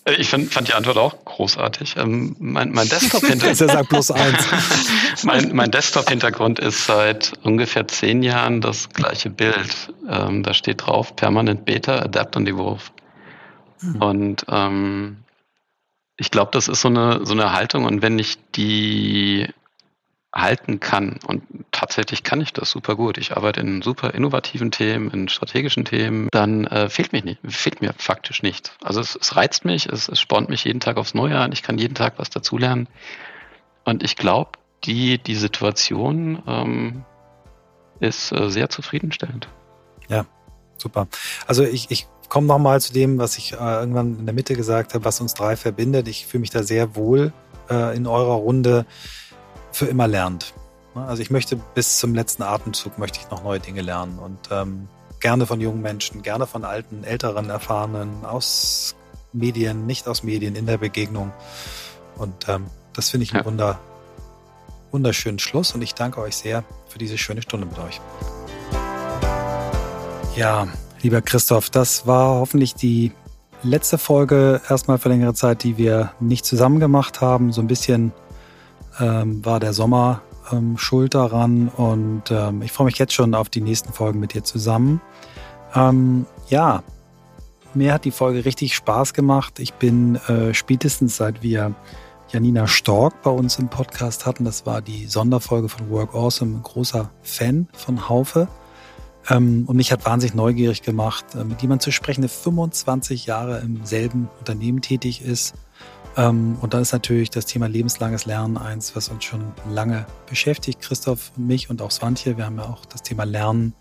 Äh, 0.05 0.14
ich 0.14 0.28
find, 0.28 0.53
fand 0.53 0.68
die 0.68 0.74
Antwort 0.74 0.96
auch 0.96 1.24
großartig. 1.24 1.96
Ähm, 1.96 2.36
mein, 2.38 2.72
mein 2.72 2.88
Desktop-Hintergrund. 2.88 3.61
Desktop-Hintergrund 5.70 6.59
ist 6.59 6.87
seit 6.87 7.33
ungefähr 7.42 7.87
zehn 7.88 8.22
Jahren 8.22 8.61
das 8.61 8.88
gleiche 8.91 9.30
Bild. 9.30 9.92
Ähm, 10.08 10.42
da 10.42 10.54
steht 10.54 10.87
drauf 10.87 11.16
Permanent 11.16 11.64
Beta, 11.64 12.00
Adapt 12.00 12.37
und 12.37 12.49
Evolve. 12.49 12.84
Mhm. 13.80 14.03
Und 14.03 14.45
ähm, 14.49 15.16
ich 16.16 16.30
glaube, 16.30 16.50
das 16.53 16.68
ist 16.68 16.80
so 16.80 16.88
eine, 16.88 17.24
so 17.24 17.33
eine 17.33 17.53
Haltung. 17.53 17.84
Und 17.84 18.03
wenn 18.03 18.18
ich 18.18 18.38
die 18.54 19.49
halten 20.34 20.80
kann. 20.80 21.18
Und 21.26 21.42
tatsächlich 21.72 22.22
kann 22.22 22.41
ich 22.41 22.53
das 22.53 22.71
super 22.71 22.96
gut. 22.96 23.18
Ich 23.18 23.37
arbeite 23.37 23.61
in 23.61 23.83
super 23.83 24.14
innovativen 24.14 24.71
Themen, 24.71 25.11
in 25.11 25.29
strategischen 25.29 25.84
Themen. 25.84 26.29
Dann 26.30 26.67
äh, 26.67 26.88
fehlt 26.88 27.13
mich 27.13 27.25
nicht, 27.25 27.41
fehlt 27.46 27.83
mir 27.83 27.92
faktisch 27.96 28.42
nichts. 28.42 28.72
Also 28.83 29.00
es, 29.00 29.17
es 29.21 29.37
reizt 29.37 29.64
mich, 29.64 29.87
es, 29.87 30.09
es 30.09 30.21
spornt 30.21 30.49
mich 30.49 30.64
jeden 30.64 30.80
Tag 30.80 30.96
aufs 30.96 31.14
Neue 31.14 31.38
an. 31.38 31.53
Ich 31.53 31.63
kann 31.63 31.79
jeden 31.79 31.95
Tag 31.95 32.14
was 32.17 32.30
dazulernen. 32.30 32.88
Und 33.84 34.03
ich 34.03 34.17
glaube, 34.17 34.53
die, 34.84 35.18
die 35.18 35.34
Situation 35.34 36.42
ähm, 36.46 37.04
ist 38.00 38.33
äh, 38.33 38.50
sehr 38.50 38.71
zufriedenstellend. 38.71 39.49
Ja, 40.09 40.25
super. 40.79 41.09
Also 41.46 41.63
ich, 41.63 41.91
ich 41.91 42.07
komme 42.29 42.46
nochmal 42.46 42.80
zu 42.80 42.92
dem, 42.92 43.18
was 43.18 43.37
ich 43.37 43.53
äh, 43.53 43.57
irgendwann 43.57 44.18
in 44.18 44.26
der 44.26 44.34
Mitte 44.34 44.54
gesagt 44.54 44.95
habe, 44.95 45.04
was 45.04 45.21
uns 45.21 45.34
drei 45.34 45.57
verbindet. 45.57 46.09
Ich 46.09 46.26
fühle 46.26 46.41
mich 46.41 46.50
da 46.50 46.63
sehr 46.63 46.96
wohl 46.96 47.33
äh, 47.71 47.95
in 47.96 48.07
eurer 48.07 48.34
Runde 48.34 48.87
für 49.72 49.86
immer 49.86 50.07
lernt. 50.07 50.54
Also 50.94 51.22
ich 51.22 51.30
möchte 51.30 51.57
bis 51.57 51.99
zum 51.99 52.14
letzten 52.14 52.42
Atemzug 52.42 52.99
möchte 52.99 53.18
ich 53.20 53.30
noch 53.30 53.42
neue 53.42 53.61
Dinge 53.61 53.80
lernen 53.80 54.18
und 54.18 54.38
ähm, 54.50 54.88
gerne 55.20 55.46
von 55.46 55.61
jungen 55.61 55.80
Menschen, 55.80 56.22
gerne 56.22 56.46
von 56.46 56.64
alten, 56.64 57.04
älteren, 57.04 57.49
erfahrenen, 57.49 58.24
aus 58.24 58.94
Medien, 59.32 59.86
nicht 59.86 60.07
aus 60.08 60.22
Medien, 60.22 60.54
in 60.54 60.66
der 60.66 60.78
Begegnung. 60.78 61.32
Und 62.16 62.49
ähm, 62.49 62.66
das 62.92 63.11
finde 63.11 63.24
ich 63.24 63.32
einen 63.32 63.40
ja. 63.40 63.46
wunder, 63.46 63.80
wunderschönen 64.90 65.38
Schluss 65.38 65.74
und 65.74 65.80
ich 65.80 65.94
danke 65.94 66.20
euch 66.20 66.36
sehr 66.36 66.64
für 66.88 66.99
diese 66.99 67.16
schöne 67.16 67.40
Stunde 67.40 67.66
mit 67.66 67.78
euch. 67.78 68.00
Ja, 70.36 70.68
lieber 71.03 71.22
Christoph, 71.22 71.70
das 71.70 72.07
war 72.07 72.34
hoffentlich 72.34 72.74
die 72.74 73.12
letzte 73.62 73.96
Folge 73.96 74.61
erstmal 74.68 74.99
für 74.99 75.08
längere 75.08 75.34
Zeit, 75.34 75.62
die 75.62 75.78
wir 75.78 76.12
nicht 76.20 76.44
zusammen 76.44 76.80
gemacht 76.80 77.20
haben. 77.20 77.53
So 77.53 77.61
ein 77.61 77.66
bisschen 77.66 78.12
ähm, 79.01 79.45
war 79.45 79.61
der 79.61 79.73
Sommer 79.73 80.23
ähm, 80.51 80.77
schuld 80.79 81.14
daran 81.14 81.69
und 81.69 82.31
ähm, 82.31 82.63
ich 82.63 82.73
freue 82.73 82.87
mich 82.87 82.99
jetzt 82.99 83.13
schon 83.13 83.35
auf 83.35 83.49
die 83.49 83.61
nächsten 83.61 83.93
Folgen 83.93 84.21
mit 84.21 84.35
dir 84.35 84.45
zusammen. 84.45 85.01
Ähm, 85.75 86.27
ja, 86.49 86.83
mir 87.75 87.95
hat 87.95 88.05
die 88.05 88.11
Folge 88.11 88.45
richtig 88.45 88.75
Spaß 88.75 89.14
gemacht. 89.14 89.59
Ich 89.59 89.75
bin 89.75 90.17
äh, 90.29 90.53
spätestens 90.53 91.17
seit 91.17 91.43
wir 91.43 91.75
Janina 92.31 92.67
Stork 92.67 93.23
bei 93.23 93.31
uns 93.31 93.59
im 93.59 93.69
Podcast 93.69 94.25
hatten, 94.25 94.45
das 94.45 94.64
war 94.64 94.81
die 94.81 95.07
Sonderfolge 95.07 95.69
von 95.69 95.91
Work 95.91 96.14
Awesome, 96.14 96.57
ein 96.57 96.63
großer 96.63 97.11
Fan 97.23 97.69
von 97.75 98.09
Haufe. 98.09 98.49
Ähm, 99.29 99.64
und 99.67 99.77
mich 99.77 99.93
hat 99.93 100.05
wahnsinnig 100.07 100.35
neugierig 100.35 100.83
gemacht, 100.83 101.25
äh, 101.35 101.45
mit 101.45 101.61
jemandem 101.63 101.85
zu 101.85 101.93
sprechen, 101.93 102.23
der 102.23 102.31
25 102.31 103.27
Jahre 103.27 103.61
im 103.61 103.85
selben 103.85 104.29
Unternehmen 104.39 104.81
tätig 104.81 105.23
ist. 105.23 105.55
Ähm, 106.17 106.57
und 106.61 106.75
dann 106.75 106.83
ist 106.83 106.93
natürlich 106.93 107.30
das 107.30 107.47
Thema 107.47 107.67
lebenslanges 107.67 108.26
Lernen 108.26 108.59
eins, 108.59 108.95
was 108.95 109.09
uns 109.09 109.25
schon 109.25 109.53
lange 109.71 110.07
beschäftigt. 110.29 110.80
Christoph 110.80 111.33
mich 111.37 111.71
und 111.71 111.80
auch 111.80 111.91
Swantje, 111.91 112.37
wir 112.37 112.47
haben 112.47 112.59
ja 112.59 112.64
auch 112.64 112.84
das 112.84 113.03
Thema 113.03 113.25
Lernen 113.25 113.75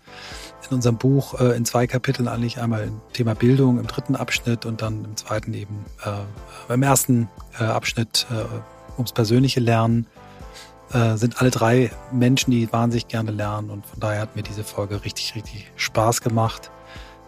in 0.68 0.76
unserem 0.76 0.96
Buch 0.96 1.38
äh, 1.40 1.56
in 1.56 1.64
zwei 1.64 1.86
Kapiteln 1.86 2.28
eigentlich 2.28 2.58
einmal 2.58 2.84
im 2.84 3.00
Thema 3.12 3.34
Bildung 3.34 3.78
im 3.78 3.86
dritten 3.86 4.16
Abschnitt 4.16 4.64
und 4.64 4.80
dann 4.80 5.04
im 5.04 5.16
zweiten 5.16 5.52
eben 5.52 5.84
äh, 6.04 6.72
im 6.72 6.82
ersten 6.82 7.28
äh, 7.60 7.64
Abschnitt 7.64 8.26
äh, 8.30 8.96
ums 8.96 9.12
persönliche 9.12 9.60
Lernen 9.60 10.06
äh, 10.92 11.16
sind 11.16 11.40
alle 11.40 11.50
drei 11.50 11.90
Menschen, 12.12 12.50
die 12.50 12.72
wahnsinnig 12.72 13.08
gerne 13.08 13.30
lernen 13.30 13.70
und 13.70 13.86
von 13.86 14.00
daher 14.00 14.22
hat 14.22 14.36
mir 14.36 14.42
diese 14.42 14.64
Folge 14.64 15.04
richtig, 15.04 15.34
richtig 15.34 15.70
Spaß 15.76 16.20
gemacht. 16.20 16.70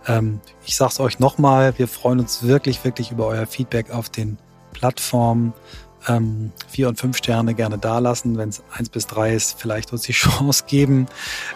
Ähm, 0.06 0.40
ich 0.64 0.76
sag's 0.76 1.00
euch 1.00 1.18
nochmal, 1.18 1.74
wir 1.78 1.88
freuen 1.88 2.20
uns 2.20 2.42
wirklich, 2.42 2.84
wirklich 2.84 3.10
über 3.10 3.26
euer 3.26 3.46
Feedback 3.46 3.90
auf 3.90 4.08
den 4.08 4.38
Plattformen. 4.74 5.54
Ähm, 6.06 6.52
vier 6.68 6.88
und 6.88 7.00
fünf 7.00 7.16
Sterne 7.16 7.54
gerne 7.54 7.78
dalassen. 7.78 8.36
Wenn 8.36 8.50
es 8.50 8.62
eins 8.70 8.90
bis 8.90 9.06
drei 9.06 9.34
ist, 9.34 9.58
vielleicht 9.58 9.90
uns 9.92 10.02
die 10.02 10.12
Chance 10.24 10.64
geben 10.66 11.06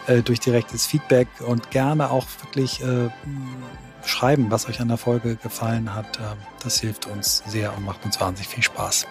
äh, 0.06 0.22
durch 0.22 0.40
direktes 0.40 0.86
Feedback 0.86 1.28
und 1.46 1.70
gerne 1.70 2.10
auch 2.10 2.26
wirklich 2.42 2.82
äh, 2.82 3.10
schreiben, 4.06 4.50
was 4.50 4.68
euch 4.68 4.80
an 4.80 4.88
der 4.88 4.96
Folge 4.96 5.36
gefallen 5.36 5.94
hat. 5.94 6.16
Äh, 6.16 6.22
das 6.62 6.80
hilft 6.80 7.06
uns 7.06 7.42
sehr 7.46 7.76
und 7.76 7.84
macht 7.84 8.04
uns 8.06 8.18
wahnsinnig 8.20 8.48
viel 8.48 8.62
Spaß. 8.62 9.06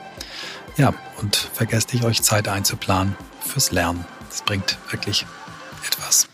Ja, 0.77 0.93
und 1.21 1.35
vergesst 1.35 1.93
nicht, 1.93 2.03
euch 2.03 2.21
Zeit 2.23 2.47
einzuplanen 2.47 3.15
fürs 3.41 3.71
Lernen. 3.71 4.05
Das 4.29 4.41
bringt 4.41 4.77
wirklich 4.89 5.25
etwas. 5.85 6.27